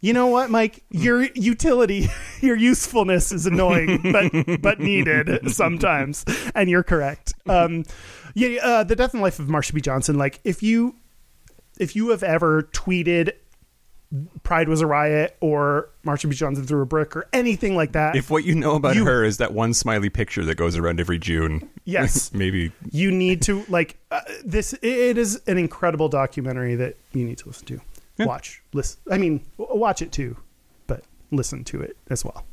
You 0.03 0.13
know 0.13 0.27
what, 0.27 0.51
Mike? 0.51 0.85
Your 0.91 1.23
utility, 1.35 2.09
your 2.41 2.57
usefulness 2.57 3.33
is 3.33 3.47
annoying, 3.47 4.01
but 4.13 4.61
but 4.61 4.79
needed 4.79 5.51
sometimes, 5.51 6.25
and 6.55 6.69
you're 6.69 6.83
correct. 6.83 7.33
Um, 7.49 7.85
yeah, 8.35 8.59
uh, 8.63 8.85
the 8.85 8.95
death 8.95 9.15
and 9.15 9.23
life 9.23 9.39
of 9.39 9.47
Marsha 9.47 9.75
P. 9.75 9.81
Johnson. 9.81 10.19
Like, 10.19 10.39
if 10.45 10.63
you 10.63 10.97
if 11.79 11.97
you 11.97 12.11
have 12.11 12.23
ever 12.23 12.65
tweeted 12.65 13.33
"Pride 14.43 14.69
was 14.69 14.81
a 14.81 14.87
riot" 14.87 15.37
or 15.41 15.89
Marsha 16.05 16.31
P. 16.31 16.37
Johnson 16.37 16.65
threw 16.67 16.81
a 16.83 16.87
brick 16.87 17.17
or 17.17 17.27
anything 17.33 17.75
like 17.77 17.93
that, 17.93 18.15
If 18.17 18.31
what 18.31 18.45
you 18.45 18.55
know 18.55 18.75
about 18.77 18.95
You- 18.97 19.05
her 19.05 19.25
is 19.25 19.37
that 19.39 19.53
one 19.53 19.75
smiley 19.75 20.09
picture 20.11 20.45
that 20.45 20.55
goes 20.57 20.77
around 20.77 21.01
every 21.01 21.19
June, 21.19 21.69
yes, 21.85 22.33
maybe 22.35 22.73
you 22.91 23.11
need 23.11 23.43
to 23.43 23.65
like 23.69 23.97
uh, 24.11 24.21
this. 24.45 24.73
It 24.75 25.19
is 25.19 25.41
an 25.47 25.59
incredible 25.59 26.09
documentary 26.09 26.75
that 26.77 26.97
you 27.13 27.25
need 27.25 27.39
to 27.39 27.49
listen 27.49 27.67
to, 27.67 27.81
Yeah. 28.19 28.27
watch, 28.27 28.63
listen. 28.73 29.01
I 29.11 29.19
mean, 29.19 29.45
watch 29.59 30.03
it 30.03 30.13
too, 30.13 30.37
but 30.87 31.03
listen 31.31 31.65
to 31.65 31.81
it 31.83 31.97
as 32.09 32.25
well. 32.25 32.45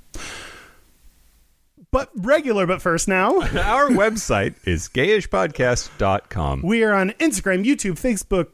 But 1.91 2.09
regular, 2.15 2.65
but 2.65 2.81
first 2.81 3.07
now. 3.07 3.39
our 3.41 3.89
website 3.89 4.55
is 4.65 4.89
gayishpodcast.com. 4.89 6.63
We 6.63 6.83
are 6.83 6.93
on 6.93 7.11
Instagram, 7.11 7.63
YouTube, 7.65 7.99
Facebook, 8.01 8.47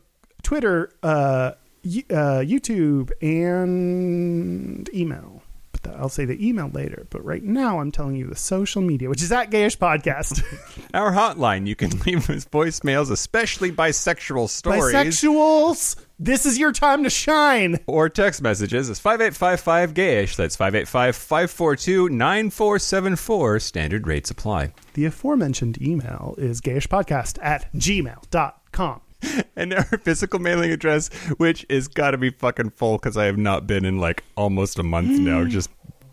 Twitter, 0.43 0.91
uh, 1.03 1.51
uh, 1.85 2.41
YouTube, 2.43 3.11
and 3.21 4.89
email. 4.93 5.41
But 5.71 5.83
the, 5.83 5.91
I'll 5.97 6.09
say 6.09 6.25
the 6.25 6.45
email 6.47 6.67
later. 6.69 7.05
But 7.09 7.23
right 7.23 7.43
now, 7.43 7.79
I'm 7.79 7.91
telling 7.91 8.15
you 8.15 8.27
the 8.27 8.35
social 8.35 8.81
media, 8.81 9.07
which 9.09 9.21
is 9.21 9.31
at 9.31 9.51
Gayish 9.51 9.77
Podcast. 9.77 10.43
Our 10.93 11.11
hotline, 11.11 11.67
you 11.67 11.75
can 11.75 11.91
leave 12.05 12.29
us 12.29 12.45
voicemails, 12.45 13.11
especially 13.11 13.71
bisexual 13.71 14.49
stories. 14.49 14.93
Bisexuals, 14.95 15.95
this 16.17 16.45
is 16.45 16.57
your 16.57 16.71
time 16.71 17.03
to 17.03 17.09
shine. 17.09 17.79
or 17.87 18.09
text 18.09 18.41
messages 18.41 18.89
It's 18.89 18.99
5855 18.99 19.93
gayish. 19.93 20.35
That's 20.35 20.55
585 20.55 21.15
542 21.15 22.09
9474. 22.09 23.59
Standard 23.59 24.07
rates 24.07 24.31
apply. 24.31 24.73
The 24.95 25.05
aforementioned 25.05 25.81
email 25.81 26.35
is 26.37 26.61
gayishpodcast 26.61 27.37
at 27.41 27.71
gmail.com. 27.73 29.01
And 29.55 29.73
our 29.73 29.83
physical 29.83 30.39
mailing 30.39 30.71
address, 30.71 31.09
which 31.37 31.65
is 31.67 31.89
got 31.89 32.11
to 32.11 32.17
be 32.17 32.29
fucking 32.29 32.69
full 32.69 32.97
because 32.97 33.17
I 33.17 33.25
have 33.25 33.37
not 33.37 33.67
been 33.67 33.83
in 33.83 33.97
like 33.97 34.23
almost 34.37 34.79
a 34.79 34.83
month 34.83 35.19
now, 35.19 35.43
just 35.45 35.69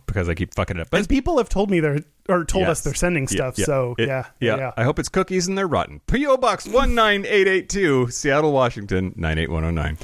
because 0.06 0.28
I 0.28 0.34
keep 0.34 0.52
fucking 0.54 0.78
it 0.78 0.80
up. 0.80 0.90
But 0.90 0.98
And 0.98 1.08
people 1.08 1.38
have 1.38 1.48
told 1.48 1.70
me 1.70 1.78
they're, 1.78 2.00
or 2.28 2.44
told 2.44 2.64
us 2.66 2.82
they're 2.82 2.94
sending 2.94 3.28
stuff. 3.28 3.56
yeah. 3.58 3.64
So, 3.64 3.94
It- 3.98 4.08
yeah, 4.08 4.26
yeah. 4.40 4.56
yeah. 4.56 4.72
I 4.76 4.82
hope 4.82 4.98
it's 4.98 5.08
cookies 5.08 5.46
and 5.46 5.56
they're 5.56 5.68
rotten. 5.68 6.00
P.O. 6.08 6.36
Box 6.38 6.66
19882, 6.66 8.10
Seattle, 8.10 8.52
Washington, 8.52 9.12
98109. 9.16 9.98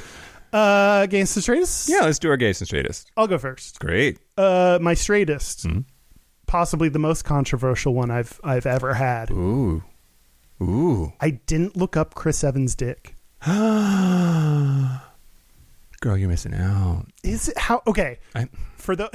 Uh, 0.53 1.01
against 1.03 1.35
the 1.35 1.43
straightest? 1.43 1.89
Yeah, 1.89 2.01
let's 2.03 2.19
do 2.20 2.29
our 2.31 2.37
gayest 2.37 2.61
and 2.61 2.69
straightest. 2.69 3.11
I'll 3.16 3.27
go 3.27 3.39
first. 3.39 3.81
Great. 3.81 4.19
Uh, 4.37 4.79
my 4.81 4.95
straightest, 4.95 5.62
Hmm? 5.65 5.81
possibly 6.47 6.89
the 6.91 6.99
most 6.99 7.24
controversial 7.24 7.95
one 7.95 8.11
I've 8.11 8.39
I've 8.45 8.66
ever 8.66 8.95
had. 8.95 9.31
Ooh. 9.31 9.83
Ooh. 10.63 11.13
I 11.21 11.31
didn't 11.31 11.77
look 11.77 11.97
up 11.97 12.15
Chris 12.15 12.45
Evans' 12.45 12.75
dick. 12.75 13.17
Girl, 13.47 13.57
you're 16.17 16.29
missing 16.29 16.55
out. 16.55 17.07
Is 17.23 17.49
it 17.49 17.59
how? 17.59 17.83
Okay, 17.87 18.19
I, 18.35 18.49
for 18.83 18.97
the 18.97 19.11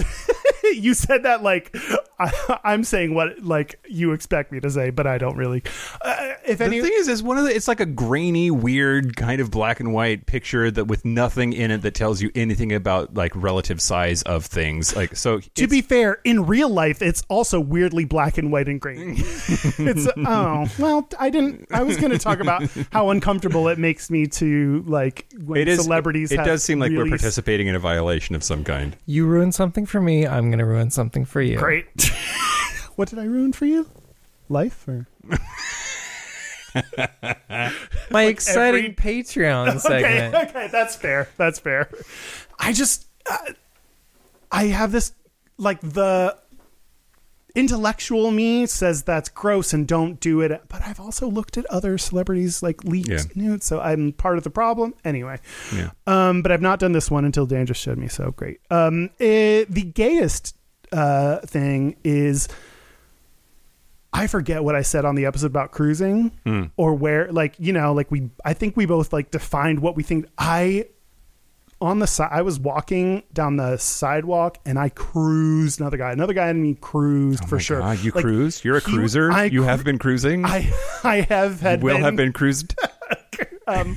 you 0.76 0.94
said 0.94 1.24
that 1.24 1.44
like 1.44 1.76
I, 2.20 2.60
I'm 2.64 2.84
saying 2.84 3.14
what 3.14 3.44
like 3.44 3.80
you 3.88 4.14
expect 4.14 4.52
me 4.52 4.60
to 4.62 4.70
say, 4.70 4.90
but 4.90 5.06
I 5.06 5.18
don't 5.18 5.38
really. 5.38 5.64
Uh, 6.02 6.34
if 6.46 6.58
the 6.58 6.66
any, 6.66 6.82
thing 6.82 6.94
is, 6.96 7.08
is 7.08 7.22
one 7.22 7.38
of 7.38 7.44
the. 7.44 7.56
It's 7.56 7.68
like 7.68 7.80
a 7.80 7.86
grainy, 7.86 8.50
weird 8.50 9.16
kind 9.16 9.40
of 9.40 9.52
black 9.52 9.80
and 9.80 9.94
white 9.94 10.26
picture 10.26 10.72
that 10.72 10.86
with 10.86 11.06
nothing 11.06 11.54
in 11.54 11.70
it 11.70 11.84
that 11.84 11.94
tells 11.94 12.22
you 12.22 12.32
anything 12.34 12.74
about 12.74 13.14
like 13.14 13.32
relative 13.36 13.82
size 13.82 14.24
of 14.24 14.46
things. 14.46 14.96
Like 14.96 15.16
so. 15.16 15.40
to 15.40 15.68
be 15.68 15.82
fair, 15.82 16.20
in 16.24 16.48
real 16.48 16.70
life, 16.70 17.02
it's 17.02 17.24
also 17.30 17.60
weirdly 17.60 18.06
black 18.06 18.38
and 18.38 18.52
white 18.52 18.68
and 18.68 18.82
green. 18.82 19.12
it's 19.18 20.08
oh 20.18 20.66
well, 20.80 21.08
I 21.20 21.30
didn't. 21.30 21.68
I 21.72 21.84
was 21.84 21.98
going 21.98 22.12
to 22.12 22.20
talk 22.20 22.40
about 22.40 22.64
how 22.92 23.12
uncomfortable 23.12 23.68
it 23.68 23.78
makes 23.78 24.10
me 24.10 24.26
to 24.28 24.84
like 24.88 25.32
when 25.38 25.62
it 25.62 25.68
is 25.68 25.84
celebrities. 25.84 26.32
It 26.32 26.38
have 26.38 26.48
does 26.48 26.64
seem 26.64 26.80
like 26.80 26.92
we're 26.92 27.08
participating 27.08 27.68
in 27.68 27.76
a 27.76 27.80
violation 27.80 28.36
of 28.36 28.44
some 28.44 28.64
kind. 28.64 28.98
You 29.06 29.28
ruined 29.28 29.54
something 29.58 29.86
for 29.86 30.00
me. 30.00 30.26
I'm 30.26 30.50
going 30.50 30.60
to 30.60 30.66
ruin 30.66 30.90
something 30.92 31.26
for 31.26 31.42
you. 31.42 31.58
Great. 31.58 31.86
what 32.96 33.10
did 33.10 33.20
I 33.20 33.26
ruin 33.26 33.52
for 33.52 33.66
you? 33.66 33.90
Life 34.48 34.88
or 34.88 35.08
My 38.12 38.24
exciting 38.24 38.92
every- 38.92 38.94
Patreon 38.96 39.68
okay, 39.70 39.80
segment. 39.80 40.36
okay, 40.50 40.70
that's 40.72 40.96
fair. 40.96 41.28
That's 41.36 41.60
fair. 41.60 41.90
I 42.60 42.72
just, 42.72 43.08
uh, 43.30 43.38
I 44.52 44.66
have 44.68 44.92
this 44.94 45.12
like 45.58 45.82
the 45.82 46.38
intellectual 47.58 48.32
me 48.32 48.66
says 48.68 49.04
that's 49.04 49.30
gross 49.30 49.74
and 49.74 49.88
don't 49.88 50.20
do 50.20 50.42
it. 50.42 50.62
But 50.70 50.82
I've 50.86 51.00
also 51.00 51.28
looked 51.28 51.58
at 51.58 51.66
other 51.68 51.98
celebrities 51.98 52.62
like 52.64 52.84
leaked 52.84 53.10
Yeah. 53.10 53.20
nudes, 53.36 53.66
so 53.66 53.80
I'm 53.82 54.14
part 54.14 54.38
of 54.38 54.44
the 54.44 54.50
problem 54.50 54.94
anyway. 55.04 55.40
Yeah. 55.76 55.90
Um, 56.06 56.42
but 56.42 56.52
I've 56.52 56.62
not 56.62 56.80
done 56.80 56.92
this 56.94 57.10
one 57.12 57.26
until 57.26 57.46
Dan 57.46 57.66
just 57.66 57.82
showed 57.82 57.98
me. 57.98 58.08
So 58.08 58.32
great. 58.32 58.60
Um, 58.72 59.10
eh, 59.20 59.66
the 59.68 59.84
gayest 59.84 60.56
uh, 60.92 61.40
thing 61.40 61.96
is. 62.04 62.48
I 64.14 64.26
forget 64.28 64.64
what 64.64 64.74
I 64.74 64.82
said 64.82 65.06
on 65.06 65.16
the 65.16 65.26
episode 65.26 65.48
about 65.48 65.72
cruising 65.72 66.32
Hmm. 66.46 66.64
or 66.78 66.96
where 66.96 67.32
like 67.32 67.56
you 67.60 67.74
know 67.74 67.94
like 67.94 68.10
we 68.10 68.30
I 68.44 68.54
think 68.54 68.76
we 68.78 68.86
both 68.86 69.12
like 69.14 69.32
defined 69.32 69.80
what 69.82 69.96
we 69.96 70.02
think 70.02 70.26
I 70.38 70.86
on 71.80 72.00
the 72.00 72.08
side 72.08 72.30
I 72.32 72.42
was 72.42 72.60
walking 72.60 73.24
down 73.34 73.58
the 73.58 73.78
sidewalk 73.78 74.58
and 74.66 74.80
I 74.80 74.90
cruised 74.90 75.80
another 75.80 75.98
guy 75.98 76.12
another 76.12 76.34
guy 76.34 76.48
and 76.50 76.62
me 76.62 76.76
cruised 76.80 77.44
Oh 77.44 77.48
for 77.48 77.60
sure 77.60 77.80
God, 77.80 78.00
you 78.00 78.12
Like, 78.16 78.24
cruise? 78.24 78.64
You're 78.66 78.78
a 78.78 78.80
he- 78.80 78.92
cruiser? 78.92 79.32
I 79.32 79.46
you 79.46 79.64
have 79.64 79.84
been 79.84 80.00
cruising? 80.00 80.46
I 80.46 80.72
I 81.04 81.22
have 81.22 81.62
had 81.62 81.84
will 81.84 81.96
been, 81.96 82.04
have 82.04 82.16
been 82.16 82.34
cruised? 82.34 82.76
um, 83.68 83.96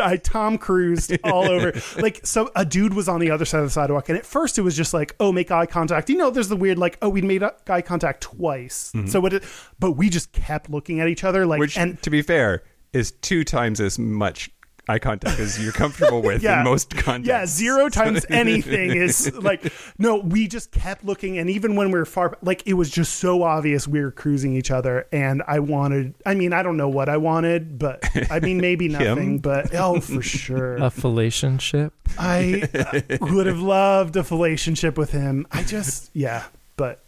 I 0.00 0.16
Tom 0.16 0.58
cruised 0.58 1.16
all 1.24 1.48
over. 1.48 1.72
Like, 1.96 2.26
so 2.26 2.50
a 2.54 2.64
dude 2.64 2.92
was 2.94 3.08
on 3.08 3.20
the 3.20 3.30
other 3.30 3.44
side 3.44 3.60
of 3.60 3.66
the 3.66 3.70
sidewalk, 3.70 4.08
and 4.08 4.18
at 4.18 4.26
first 4.26 4.58
it 4.58 4.62
was 4.62 4.76
just 4.76 4.92
like, 4.92 5.14
oh, 5.20 5.32
make 5.32 5.50
eye 5.50 5.64
contact. 5.66 6.10
You 6.10 6.16
know, 6.16 6.30
there's 6.30 6.48
the 6.48 6.56
weird 6.56 6.78
like, 6.78 6.98
oh, 7.00 7.08
we 7.08 7.22
made 7.22 7.42
eye 7.68 7.80
contact 7.82 8.20
twice. 8.22 8.92
So 9.06 9.20
what? 9.20 9.32
It, 9.32 9.44
but 9.78 9.92
we 9.92 10.10
just 10.10 10.32
kept 10.32 10.68
looking 10.70 11.00
at 11.00 11.08
each 11.08 11.24
other, 11.24 11.46
like, 11.46 11.56
Mm-hmm. 11.56 11.60
Which, 11.60 11.78
and 11.78 12.02
to 12.02 12.10
be 12.10 12.20
fair, 12.22 12.64
is 12.92 13.12
two 13.12 13.44
times 13.44 13.80
as 13.80 13.98
much 13.98 14.50
eye 14.88 14.98
contact 14.98 15.38
as 15.40 15.62
you're 15.62 15.72
comfortable 15.72 16.22
with 16.28 16.42
Yeah. 16.42 16.58
in 16.60 16.64
most 16.64 16.96
contexts. 16.96 17.28
Yeah, 17.28 17.46
zero 17.46 17.88
times 18.00 18.24
anything 18.28 18.90
is 18.96 19.34
like 19.34 19.72
no. 19.98 20.16
We 20.16 20.46
just 20.48 20.70
kept 20.72 21.04
looking, 21.04 21.38
and 21.38 21.50
even 21.50 21.74
when 21.76 21.90
we 21.90 21.98
were 21.98 22.04
far, 22.06 22.38
like 22.42 22.62
it 22.66 22.74
was 22.74 22.90
just 22.90 23.14
so 23.14 23.42
obvious 23.42 23.86
we 23.88 24.00
were 24.00 24.10
cruising 24.12 24.54
each 24.54 24.70
other. 24.70 25.06
And 25.12 25.42
I 25.46 25.58
wanted, 25.58 26.14
I 26.24 26.34
mean, 26.34 26.52
I 26.52 26.62
don't 26.62 26.76
know 26.76 26.88
what 26.88 27.08
I 27.08 27.16
wanted, 27.16 27.78
but 27.78 28.04
I 28.30 28.40
mean, 28.40 28.60
maybe 28.60 28.88
nothing, 29.00 29.38
but 29.38 29.74
oh, 29.74 30.00
for 30.00 30.22
sure, 30.22 30.76
A 30.76 30.92
relationship. 31.02 31.92
I 32.18 32.68
uh, 32.74 33.18
would 33.32 33.46
have 33.46 33.58
loved 33.60 34.16
a 34.16 34.22
relationship 34.22 34.96
with 34.96 35.10
him. 35.10 35.46
I 35.50 35.62
just, 35.64 36.10
yeah, 36.14 36.44
but 36.76 37.02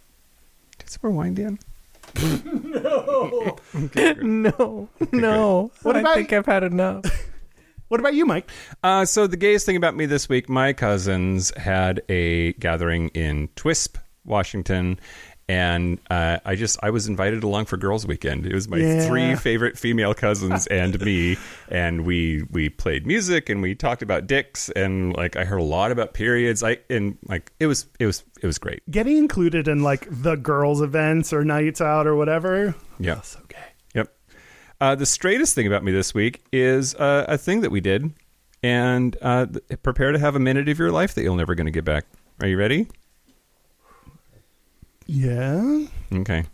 Did 0.78 0.90
some 0.90 1.00
rewind, 1.10 1.36
Dan? 1.36 1.58
No, 2.64 3.56
no. 4.20 4.88
no. 5.12 5.70
What 5.82 5.96
I 5.96 6.00
about- 6.00 6.16
think 6.16 6.32
I've 6.32 6.46
had 6.46 6.62
enough. 6.64 7.04
What 7.88 8.00
about 8.00 8.14
you, 8.14 8.24
Mike? 8.26 8.50
Uh, 8.82 9.04
so 9.04 9.26
the 9.26 9.36
gayest 9.36 9.66
thing 9.66 9.76
about 9.76 9.96
me 9.96 10.06
this 10.06 10.28
week, 10.28 10.48
my 10.48 10.72
cousins 10.72 11.52
had 11.56 12.02
a 12.08 12.52
gathering 12.54 13.08
in 13.08 13.48
Twisp, 13.56 13.96
Washington, 14.24 14.98
and 15.50 15.98
uh, 16.10 16.38
I 16.44 16.56
just 16.56 16.78
I 16.82 16.90
was 16.90 17.08
invited 17.08 17.42
along 17.42 17.64
for 17.64 17.78
Girls 17.78 18.06
Weekend. 18.06 18.44
It 18.44 18.52
was 18.52 18.68
my 18.68 18.76
Yeah. 18.76 19.06
three 19.06 19.34
favorite 19.34 19.78
female 19.78 20.12
cousins 20.12 20.66
and 20.70 21.00
me, 21.00 21.38
and 21.70 22.04
we 22.04 22.42
we 22.50 22.68
played 22.68 23.06
music 23.06 23.48
and 23.48 23.62
we 23.62 23.74
talked 23.74 24.02
about 24.02 24.26
dicks 24.26 24.68
and 24.68 25.16
like 25.16 25.36
I 25.36 25.44
heard 25.46 25.60
a 25.60 25.62
lot 25.64 25.90
about 25.90 26.12
periods. 26.12 26.62
I 26.62 26.78
and 26.90 27.16
like 27.26 27.50
it 27.58 27.66
was 27.66 27.86
it 27.98 28.04
was 28.04 28.24
it 28.42 28.46
was 28.46 28.58
great. 28.58 28.82
Getting 28.90 29.16
included 29.16 29.68
in 29.68 29.82
like 29.82 30.06
the 30.10 30.36
girls' 30.36 30.82
events 30.82 31.32
or 31.32 31.42
nights 31.44 31.80
out 31.80 32.06
or 32.06 32.14
whatever. 32.14 32.74
Yeah. 33.00 33.14
That's 33.14 33.36
okay. 33.44 33.56
Yep. 33.56 33.67
Uh, 34.80 34.94
the 34.94 35.06
straightest 35.06 35.54
thing 35.54 35.66
about 35.66 35.82
me 35.82 35.90
this 35.90 36.14
week 36.14 36.42
is 36.52 36.94
uh, 36.94 37.24
a 37.28 37.36
thing 37.36 37.62
that 37.62 37.70
we 37.70 37.80
did, 37.80 38.12
and 38.62 39.16
uh, 39.20 39.46
th- 39.46 39.82
prepare 39.82 40.12
to 40.12 40.18
have 40.18 40.36
a 40.36 40.38
minute 40.38 40.68
of 40.68 40.78
your 40.78 40.92
life 40.92 41.14
that 41.14 41.22
you're 41.22 41.36
never 41.36 41.54
going 41.56 41.66
to 41.66 41.72
get 41.72 41.84
back. 41.84 42.06
Are 42.40 42.46
you 42.46 42.56
ready? 42.56 42.86
Yeah. 45.06 45.86
Okay. 46.12 46.44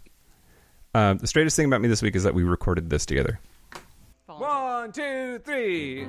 Uh, 0.95 1.15
the 1.15 1.27
straightest 1.27 1.57
thing 1.57 1.67
about 1.67 1.83
me 1.83 1.89
this 1.89 2.01
week 2.01 2.17
is 2.17 2.23
that 2.23 2.35
we 2.35 2.45
recorded 2.45 2.89
this 2.89 3.05
together. 3.05 3.41
One, 4.27 4.91
two, 4.93 5.39
three. 5.41 6.07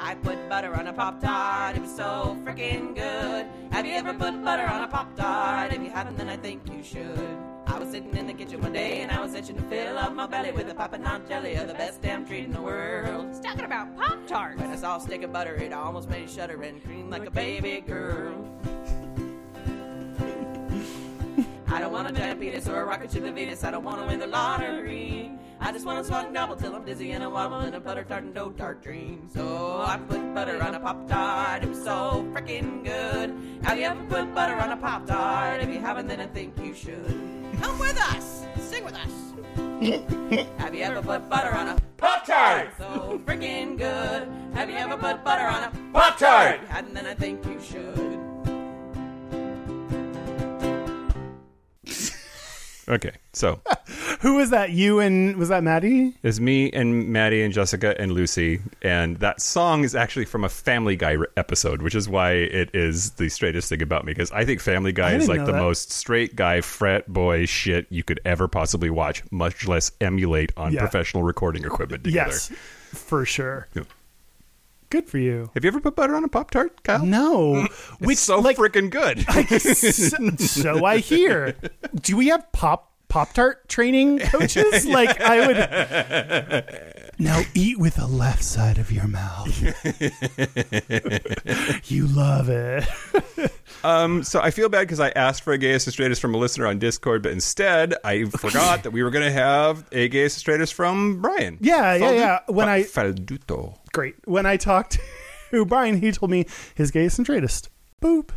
I 0.00 0.14
put 0.16 0.48
butter 0.48 0.74
on 0.74 0.86
a 0.88 0.92
Pop 0.92 1.20
Tart, 1.20 1.76
it 1.76 1.82
was 1.82 1.94
so 1.94 2.36
freaking 2.44 2.94
good. 2.96 3.46
Have 3.70 3.86
you 3.86 3.92
ever 3.92 4.14
put 4.14 4.42
butter 4.42 4.64
on 4.66 4.82
a 4.82 4.88
Pop 4.88 5.14
Tart? 5.14 5.72
If 5.72 5.82
you 5.82 5.90
haven't, 5.90 6.16
then 6.16 6.28
I 6.28 6.36
think 6.36 6.62
you 6.72 6.82
should. 6.82 7.38
I 7.78 7.80
was 7.80 7.90
sitting 7.92 8.16
in 8.16 8.26
the 8.26 8.32
kitchen 8.32 8.60
one 8.60 8.72
day 8.72 9.02
and 9.02 9.12
I 9.12 9.20
was 9.20 9.34
itching 9.34 9.54
to 9.54 9.62
fill 9.62 9.98
up 9.98 10.12
my 10.12 10.26
belly 10.26 10.50
with 10.50 10.68
a 10.68 10.74
poppin' 10.74 11.00
hot 11.00 11.28
jelly 11.28 11.54
of 11.54 11.68
the 11.68 11.74
best 11.74 12.02
damn 12.02 12.26
treat 12.26 12.42
in 12.42 12.50
the 12.50 12.60
world. 12.60 13.28
He's 13.28 13.38
talking 13.38 13.64
about 13.64 13.96
Pop 13.96 14.26
Tarts. 14.26 14.60
When 14.60 14.68
I 14.68 14.74
saw 14.74 14.96
a 14.96 15.00
stick 15.00 15.22
of 15.22 15.32
butter, 15.32 15.54
it 15.54 15.72
almost 15.72 16.08
made 16.08 16.26
me 16.26 16.32
shudder 16.32 16.60
and 16.60 16.82
cream 16.82 17.08
like 17.08 17.24
a 17.24 17.30
baby 17.30 17.80
girl. 17.86 18.34
I 21.68 21.78
don't 21.78 21.92
want 21.92 22.10
a 22.10 22.12
diabetes 22.12 22.68
or 22.68 22.80
a 22.80 22.84
rocket 22.84 23.12
ship 23.12 23.22
to 23.22 23.30
Venus. 23.30 23.62
I 23.62 23.70
don't 23.70 23.84
want 23.84 24.00
to 24.00 24.08
win 24.08 24.18
the 24.18 24.26
lottery. 24.26 25.30
I 25.60 25.70
just 25.70 25.86
want 25.86 26.00
to 26.00 26.04
swung 26.04 26.32
double 26.32 26.56
till 26.56 26.74
I'm 26.74 26.84
dizzy 26.84 27.12
and 27.12 27.22
a 27.22 27.30
wobble 27.30 27.60
in 27.60 27.74
a 27.74 27.80
butter 27.80 28.02
tart 28.02 28.24
and 28.24 28.34
dough 28.34 28.50
tart 28.50 28.82
dream. 28.82 29.28
So 29.32 29.84
I 29.86 29.98
put 29.98 30.34
butter 30.34 30.60
on 30.60 30.74
a 30.74 30.80
pop 30.80 31.06
tart. 31.06 31.62
It 31.62 31.68
was 31.68 31.84
so 31.84 32.26
freaking 32.32 32.82
good. 32.82 33.32
Have 33.62 33.78
you 33.78 33.84
ever 33.84 34.02
put 34.06 34.34
butter 34.34 34.56
on 34.56 34.72
a 34.72 34.76
pop 34.76 35.06
tart? 35.06 35.60
If 35.60 35.68
you 35.68 35.78
haven't, 35.78 36.08
then 36.08 36.18
I 36.18 36.26
think 36.26 36.58
you 36.58 36.74
should. 36.74 37.37
Come 37.60 37.78
with 37.78 37.98
us. 38.00 38.46
Sing 38.60 38.84
with 38.84 38.94
us. 38.94 39.10
Have 40.58 40.74
you 40.74 40.82
ever 40.82 41.02
put 41.02 41.28
butter 41.28 41.54
on 41.54 41.68
a 41.68 41.78
Pop 41.96 42.26
Tart! 42.26 42.70
so 42.78 43.20
freaking 43.24 43.76
good? 43.78 44.28
Have 44.54 44.68
you 44.70 44.76
ever 44.76 44.96
put 44.96 45.24
butter 45.24 45.44
on 45.44 45.64
a 45.64 45.72
Pop 45.92 46.18
Tart! 46.18 46.60
Hadn't, 46.68 46.94
then 46.94 47.06
I 47.06 47.14
think 47.14 47.44
you 47.46 47.60
should. 47.60 48.27
Okay, 52.88 53.12
so 53.34 53.60
Who 54.20 54.36
was 54.36 54.50
that? 54.50 54.70
You 54.70 54.98
and 55.00 55.36
was 55.36 55.50
that 55.50 55.62
Maddie? 55.62 56.14
it's 56.22 56.40
me 56.40 56.70
and 56.72 57.08
Maddie 57.08 57.42
and 57.42 57.52
Jessica 57.52 57.94
and 58.00 58.12
Lucy, 58.12 58.60
and 58.82 59.18
that 59.18 59.40
song 59.42 59.84
is 59.84 59.94
actually 59.94 60.24
from 60.24 60.42
a 60.44 60.48
Family 60.48 60.96
Guy 60.96 61.16
episode, 61.36 61.82
which 61.82 61.94
is 61.94 62.08
why 62.08 62.32
it 62.32 62.70
is 62.74 63.10
the 63.12 63.28
straightest 63.28 63.68
thing 63.68 63.82
about 63.82 64.04
me 64.06 64.12
because 64.12 64.32
I 64.32 64.44
think 64.44 64.60
Family 64.60 64.92
Guy 64.92 65.12
is 65.14 65.28
like 65.28 65.44
the 65.44 65.52
that. 65.52 65.58
most 65.58 65.92
straight 65.92 66.34
guy 66.34 66.62
frat 66.62 67.06
boy 67.06 67.44
shit 67.46 67.86
you 67.90 68.02
could 68.02 68.20
ever 68.24 68.48
possibly 68.48 68.90
watch, 68.90 69.22
much 69.30 69.68
less 69.68 69.92
emulate 70.00 70.52
on 70.56 70.72
Yeah. 70.72 70.80
professional 70.80 71.22
recording 71.22 71.64
equipment 71.64 72.04
together. 72.04 72.30
Yes, 72.30 72.48
for 72.94 73.24
sure. 73.26 73.68
Yeah. 73.74 73.82
Good 74.90 75.08
for 75.08 75.18
you. 75.18 75.50
Have 75.54 75.64
you 75.64 75.68
ever 75.68 75.80
put 75.80 75.96
butter 75.96 76.14
on 76.14 76.24
a 76.24 76.28
pop 76.28 76.50
tart, 76.50 76.82
Kyle? 76.82 77.04
No, 77.04 77.66
It's 77.66 78.00
which 78.00 78.18
so 78.18 78.38
like 78.40 78.56
freaking 78.56 78.90
good. 78.90 79.20
so, 79.60 80.36
so 80.44 80.84
I 80.84 80.98
hear. 80.98 81.56
Do 81.94 82.16
we 82.16 82.28
have 82.28 82.50
pop 82.52 82.92
pop 83.08 83.32
tart 83.34 83.68
training 83.68 84.18
coaches? 84.20 84.86
like 84.86 85.20
I 85.20 85.46
would. 85.46 86.84
Now 87.20 87.42
eat 87.52 87.80
with 87.80 87.96
the 87.96 88.06
left 88.06 88.44
side 88.44 88.78
of 88.78 88.92
your 88.92 89.08
mouth. 89.08 89.48
you 91.90 92.06
love 92.06 92.48
it. 92.48 92.84
Um, 93.82 94.22
so 94.22 94.40
I 94.40 94.52
feel 94.52 94.68
bad 94.68 94.82
because 94.82 95.00
I 95.00 95.08
asked 95.10 95.42
for 95.42 95.52
a 95.52 95.58
gayest 95.58 95.88
and 95.88 95.92
straightest 95.94 96.20
from 96.20 96.32
a 96.32 96.38
listener 96.38 96.68
on 96.68 96.78
Discord, 96.78 97.24
but 97.24 97.32
instead 97.32 97.94
I 98.04 98.26
forgot 98.26 98.84
that 98.84 98.92
we 98.92 99.02
were 99.02 99.10
going 99.10 99.24
to 99.24 99.32
have 99.32 99.84
a 99.90 100.06
gayest 100.08 100.36
and 100.36 100.40
straightest 100.40 100.74
from 100.74 101.20
Brian. 101.20 101.58
Yeah, 101.60 101.94
yeah, 101.96 102.10
yeah. 102.12 102.38
When 102.46 102.68
I 102.68 102.84
Falduto. 102.84 103.77
Great 103.92 104.16
when 104.26 104.46
I 104.46 104.56
talked 104.56 104.98
to 105.50 105.64
Brian, 105.64 106.00
he 106.00 106.12
told 106.12 106.30
me 106.30 106.46
his 106.74 106.90
gayest 106.90 107.18
and 107.18 107.26
straightest. 107.26 107.68
Boop. 108.02 108.30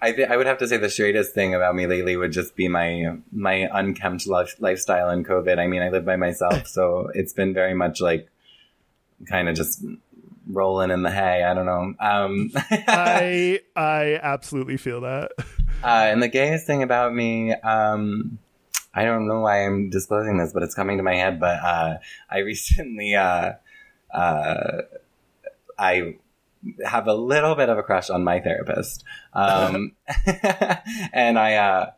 I 0.00 0.12
th- 0.12 0.28
I 0.28 0.36
would 0.36 0.46
have 0.46 0.58
to 0.58 0.68
say 0.68 0.76
the 0.76 0.88
straightest 0.88 1.34
thing 1.34 1.54
about 1.54 1.74
me 1.74 1.86
lately 1.88 2.16
would 2.16 2.30
just 2.32 2.54
be 2.54 2.68
my 2.68 3.16
my 3.32 3.68
unkempt 3.72 4.26
life- 4.28 4.54
lifestyle 4.60 5.10
in 5.10 5.24
COVID. 5.24 5.58
I 5.58 5.66
mean, 5.66 5.82
I 5.82 5.88
live 5.88 6.04
by 6.04 6.14
myself, 6.16 6.68
so 6.68 7.10
it's 7.14 7.32
been 7.32 7.52
very 7.52 7.74
much 7.74 8.00
like 8.00 8.28
kind 9.28 9.48
of 9.48 9.56
just 9.56 9.84
rolling 10.48 10.90
in 10.92 11.02
the 11.02 11.10
hay. 11.10 11.42
I 11.42 11.52
don't 11.52 11.66
know. 11.66 11.94
Um, 11.98 12.50
I 12.54 13.60
I 13.74 14.20
absolutely 14.22 14.76
feel 14.76 15.00
that. 15.00 15.32
uh, 15.82 16.06
and 16.12 16.22
the 16.22 16.28
gayest 16.28 16.64
thing 16.64 16.84
about 16.84 17.12
me, 17.12 17.52
um, 17.54 18.38
I 18.94 19.04
don't 19.04 19.26
know 19.26 19.40
why 19.40 19.64
I'm 19.66 19.90
disclosing 19.90 20.38
this, 20.38 20.52
but 20.52 20.62
it's 20.62 20.76
coming 20.76 20.98
to 20.98 21.02
my 21.02 21.16
head. 21.16 21.40
But 21.40 21.58
uh, 21.60 21.98
I 22.30 22.38
recently, 22.52 23.16
uh, 23.16 23.54
uh, 24.10 24.82
I 25.78 26.16
have 26.84 27.06
a 27.06 27.14
little 27.14 27.54
bit 27.54 27.68
of 27.68 27.78
a 27.78 27.82
crush 27.82 28.10
on 28.10 28.24
my 28.24 28.40
therapist, 28.40 29.04
um, 29.32 29.92
and 31.12 31.38
I. 31.38 31.54
Uh, 31.54 31.90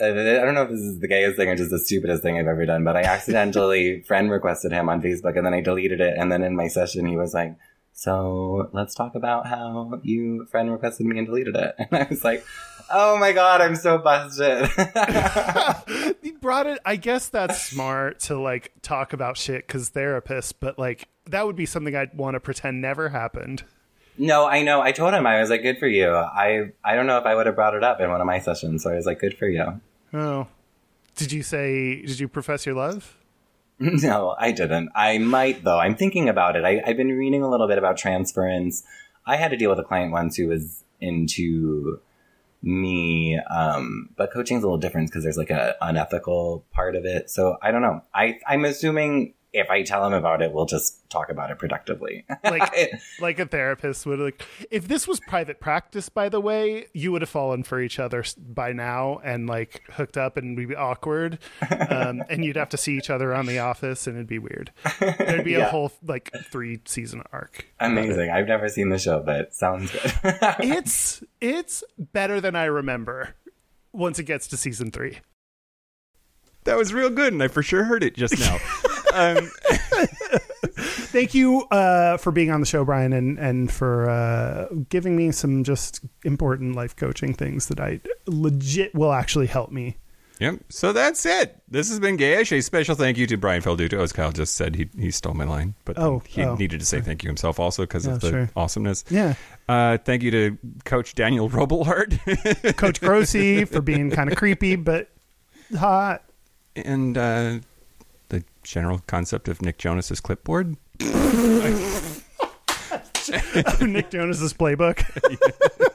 I 0.00 0.12
don't 0.12 0.54
know 0.54 0.62
if 0.62 0.70
this 0.70 0.78
is 0.78 1.00
the 1.00 1.08
gayest 1.08 1.36
thing 1.36 1.48
or 1.48 1.56
just 1.56 1.72
the 1.72 1.78
stupidest 1.80 2.22
thing 2.22 2.38
I've 2.38 2.46
ever 2.46 2.64
done, 2.64 2.84
but 2.84 2.96
I 2.96 3.02
accidentally 3.02 4.00
friend 4.06 4.30
requested 4.30 4.70
him 4.70 4.88
on 4.88 5.02
Facebook 5.02 5.36
and 5.36 5.44
then 5.44 5.54
I 5.54 5.60
deleted 5.60 6.00
it. 6.00 6.16
And 6.16 6.30
then 6.30 6.44
in 6.44 6.54
my 6.54 6.68
session, 6.68 7.04
he 7.04 7.16
was 7.16 7.34
like, 7.34 7.56
so 7.98 8.70
let's 8.72 8.94
talk 8.94 9.16
about 9.16 9.48
how 9.48 10.00
you 10.04 10.46
friend 10.52 10.70
requested 10.70 11.04
me 11.04 11.18
and 11.18 11.26
deleted 11.26 11.56
it. 11.56 11.74
And 11.78 11.88
I 11.90 12.06
was 12.08 12.22
like, 12.22 12.46
oh 12.92 13.18
my 13.18 13.32
God, 13.32 13.60
I'm 13.60 13.74
so 13.74 13.98
busted. 13.98 14.68
he 16.22 16.30
brought 16.30 16.68
it. 16.68 16.78
I 16.86 16.94
guess 16.94 17.28
that's 17.28 17.60
smart 17.60 18.20
to 18.20 18.38
like 18.38 18.70
talk 18.82 19.14
about 19.14 19.36
shit 19.36 19.66
because 19.66 19.90
therapists, 19.90 20.54
but 20.60 20.78
like 20.78 21.08
that 21.26 21.44
would 21.44 21.56
be 21.56 21.66
something 21.66 21.96
I'd 21.96 22.16
want 22.16 22.34
to 22.34 22.40
pretend 22.40 22.80
never 22.80 23.08
happened. 23.08 23.64
no, 24.16 24.46
I 24.46 24.62
know. 24.62 24.80
I 24.80 24.92
told 24.92 25.12
him, 25.12 25.26
I 25.26 25.40
was 25.40 25.50
like, 25.50 25.62
good 25.62 25.78
for 25.78 25.88
you. 25.88 26.08
I, 26.08 26.70
I 26.84 26.94
don't 26.94 27.08
know 27.08 27.18
if 27.18 27.26
I 27.26 27.34
would 27.34 27.46
have 27.46 27.56
brought 27.56 27.74
it 27.74 27.82
up 27.82 28.00
in 28.00 28.08
one 28.08 28.20
of 28.20 28.28
my 28.28 28.38
sessions. 28.38 28.84
So 28.84 28.92
I 28.92 28.94
was 28.94 29.06
like, 29.06 29.18
good 29.18 29.36
for 29.36 29.48
you. 29.48 29.80
Oh, 30.14 30.46
did 31.16 31.32
you 31.32 31.42
say? 31.42 32.02
Did 32.02 32.20
you 32.20 32.28
profess 32.28 32.64
your 32.64 32.76
love? 32.76 33.17
No, 34.02 34.34
I 34.38 34.50
didn't. 34.50 34.90
I 34.94 35.18
might 35.18 35.62
though. 35.62 35.78
I'm 35.78 35.94
thinking 35.94 36.28
about 36.28 36.56
it. 36.56 36.64
I, 36.64 36.82
I've 36.84 36.96
been 36.96 37.16
reading 37.16 37.42
a 37.42 37.48
little 37.48 37.68
bit 37.68 37.78
about 37.78 37.96
transference. 37.96 38.82
I 39.24 39.36
had 39.36 39.50
to 39.52 39.56
deal 39.56 39.70
with 39.70 39.78
a 39.78 39.84
client 39.84 40.10
once 40.10 40.36
who 40.36 40.48
was 40.48 40.84
into 41.00 42.00
me, 42.60 43.38
um, 43.50 44.08
but 44.16 44.32
coaching's 44.32 44.64
a 44.64 44.66
little 44.66 44.78
different 44.78 45.10
because 45.10 45.22
there's 45.22 45.36
like 45.36 45.50
a 45.50 45.76
unethical 45.80 46.64
part 46.72 46.96
of 46.96 47.04
it. 47.04 47.30
So 47.30 47.56
I 47.62 47.70
don't 47.70 47.82
know. 47.82 48.02
I 48.12 48.40
I'm 48.48 48.64
assuming 48.64 49.34
if 49.52 49.70
I 49.70 49.82
tell 49.82 50.06
him 50.06 50.12
about 50.12 50.42
it, 50.42 50.52
we'll 50.52 50.66
just 50.66 51.08
talk 51.10 51.30
about 51.30 51.50
it 51.50 51.58
productively. 51.58 52.24
Like, 52.44 53.00
like 53.20 53.38
a 53.38 53.46
therapist 53.46 54.06
would 54.06 54.20
like. 54.20 54.44
If 54.70 54.88
this 54.88 55.06
was 55.06 55.20
private 55.20 55.60
practice, 55.60 56.08
by 56.08 56.28
the 56.28 56.40
way, 56.40 56.86
you 56.94 57.12
would 57.12 57.20
have 57.20 57.28
fallen 57.28 57.62
for 57.62 57.80
each 57.80 57.98
other 57.98 58.24
by 58.38 58.72
now 58.72 59.20
and 59.22 59.46
like 59.46 59.82
hooked 59.90 60.16
up, 60.16 60.36
and 60.36 60.56
we'd 60.56 60.68
be 60.68 60.76
awkward, 60.76 61.38
um, 61.90 62.22
and 62.30 62.44
you'd 62.44 62.56
have 62.56 62.70
to 62.70 62.76
see 62.76 62.96
each 62.96 63.10
other 63.10 63.34
on 63.34 63.46
The 63.46 63.58
Office, 63.58 64.06
and 64.06 64.16
it'd 64.16 64.28
be 64.28 64.38
weird. 64.38 64.72
There'd 65.00 65.44
be 65.44 65.54
a 65.54 65.66
whole 65.66 65.92
like 66.06 66.30
three 66.50 66.80
season 66.86 67.22
arc. 67.32 67.66
Amazing. 67.80 68.30
I've 68.30 68.48
never 68.48 68.68
seen 68.68 68.88
the 68.88 68.98
show, 68.98 69.20
but 69.20 69.54
sounds 69.54 69.90
good. 69.92 70.12
It's 70.60 71.22
it's 71.40 71.84
better 71.98 72.40
than 72.40 72.56
I 72.56 72.64
remember. 72.64 73.34
Once 73.92 74.18
it 74.18 74.24
gets 74.24 74.46
to 74.48 74.56
season 74.56 74.90
three. 74.90 75.18
That 76.64 76.76
was 76.76 76.92
real 76.92 77.10
good, 77.10 77.32
and 77.32 77.42
I 77.42 77.48
for 77.48 77.62
sure 77.62 77.84
heard 77.84 78.02
it 78.02 78.14
just 78.14 78.38
now. 78.38 78.58
Um, 79.14 79.50
Thank 81.10 81.34
you 81.34 81.62
uh, 81.70 82.16
for 82.18 82.30
being 82.30 82.50
on 82.50 82.60
the 82.60 82.66
show, 82.66 82.84
Brian, 82.84 83.12
and 83.12 83.38
and 83.38 83.72
for 83.72 84.08
uh, 84.08 84.68
giving 84.88 85.16
me 85.16 85.32
some 85.32 85.64
just 85.64 86.00
important 86.24 86.76
life 86.76 86.94
coaching 86.94 87.34
things 87.34 87.66
that 87.66 87.80
I 87.80 88.00
legit 88.26 88.94
will 88.94 89.12
actually 89.12 89.46
help 89.46 89.70
me. 89.72 89.96
Yep. 90.40 90.60
So 90.68 90.92
that's 90.92 91.26
it. 91.26 91.60
This 91.68 91.88
has 91.88 91.98
been 91.98 92.16
Gayish. 92.16 92.56
A 92.56 92.60
special 92.62 92.94
thank 92.94 93.18
you 93.18 93.26
to 93.26 93.36
Brian 93.36 93.60
Falduto. 93.60 94.00
As 94.00 94.12
Kyle 94.12 94.30
just 94.30 94.54
said, 94.54 94.76
he 94.76 94.88
he 94.96 95.10
stole 95.10 95.34
my 95.34 95.44
line, 95.44 95.74
but 95.84 95.98
Oh, 95.98 96.22
he 96.28 96.42
oh. 96.44 96.54
needed 96.54 96.78
to 96.78 96.86
say 96.86 97.00
thank 97.00 97.24
you 97.24 97.28
himself 97.28 97.58
also 97.58 97.82
because 97.82 98.06
Yeah, 98.06 98.12
of 98.12 98.20
the 98.20 98.30
sure. 98.30 98.50
awesomeness. 98.54 99.04
Yeah. 99.10 99.34
Uh, 99.68 99.98
thank 99.98 100.22
you 100.22 100.30
to 100.30 100.58
Coach 100.84 101.14
Daniel 101.16 101.50
Robelhart 101.50 102.76
Coach 102.76 103.00
Grossi 103.00 103.64
for 103.64 103.80
being 103.80 104.10
kind 104.12 104.30
of 104.30 104.36
creepy 104.38 104.76
but 104.76 105.10
hot. 105.76 106.22
and 106.76 107.18
uh, 107.18 107.58
general 108.68 109.00
concept 109.06 109.48
of 109.48 109.62
Nick 109.62 109.78
Jonas's 109.78 110.20
clipboard. 110.20 110.76
Nick 113.80 114.10
Jonas's 114.10 114.52
playbook. 114.54 115.04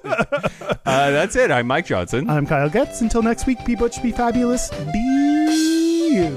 Uh, 0.85 1.09
that's 1.09 1.35
it. 1.35 1.49
I'm 1.49 1.65
Mike 1.65 1.87
Johnson. 1.87 2.29
I'm 2.29 2.45
Kyle 2.45 2.69
Getz. 2.69 3.01
Until 3.01 3.23
next 3.23 3.47
week, 3.47 3.65
be 3.65 3.73
butch, 3.73 4.03
be 4.03 4.11
fabulous, 4.11 4.69
be 4.69 4.99
you. 4.99 6.29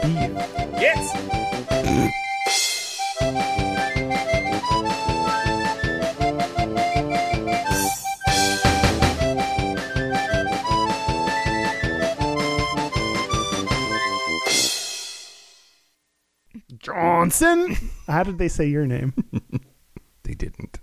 Be 0.00 0.08
you. 0.10 0.36
Yes! 0.78 2.12
Johnson. 16.82 17.76
How 18.06 18.22
did 18.22 18.38
they 18.38 18.48
say 18.48 18.66
your 18.66 18.86
name? 18.86 19.14
they 20.24 20.34
didn't. 20.34 20.80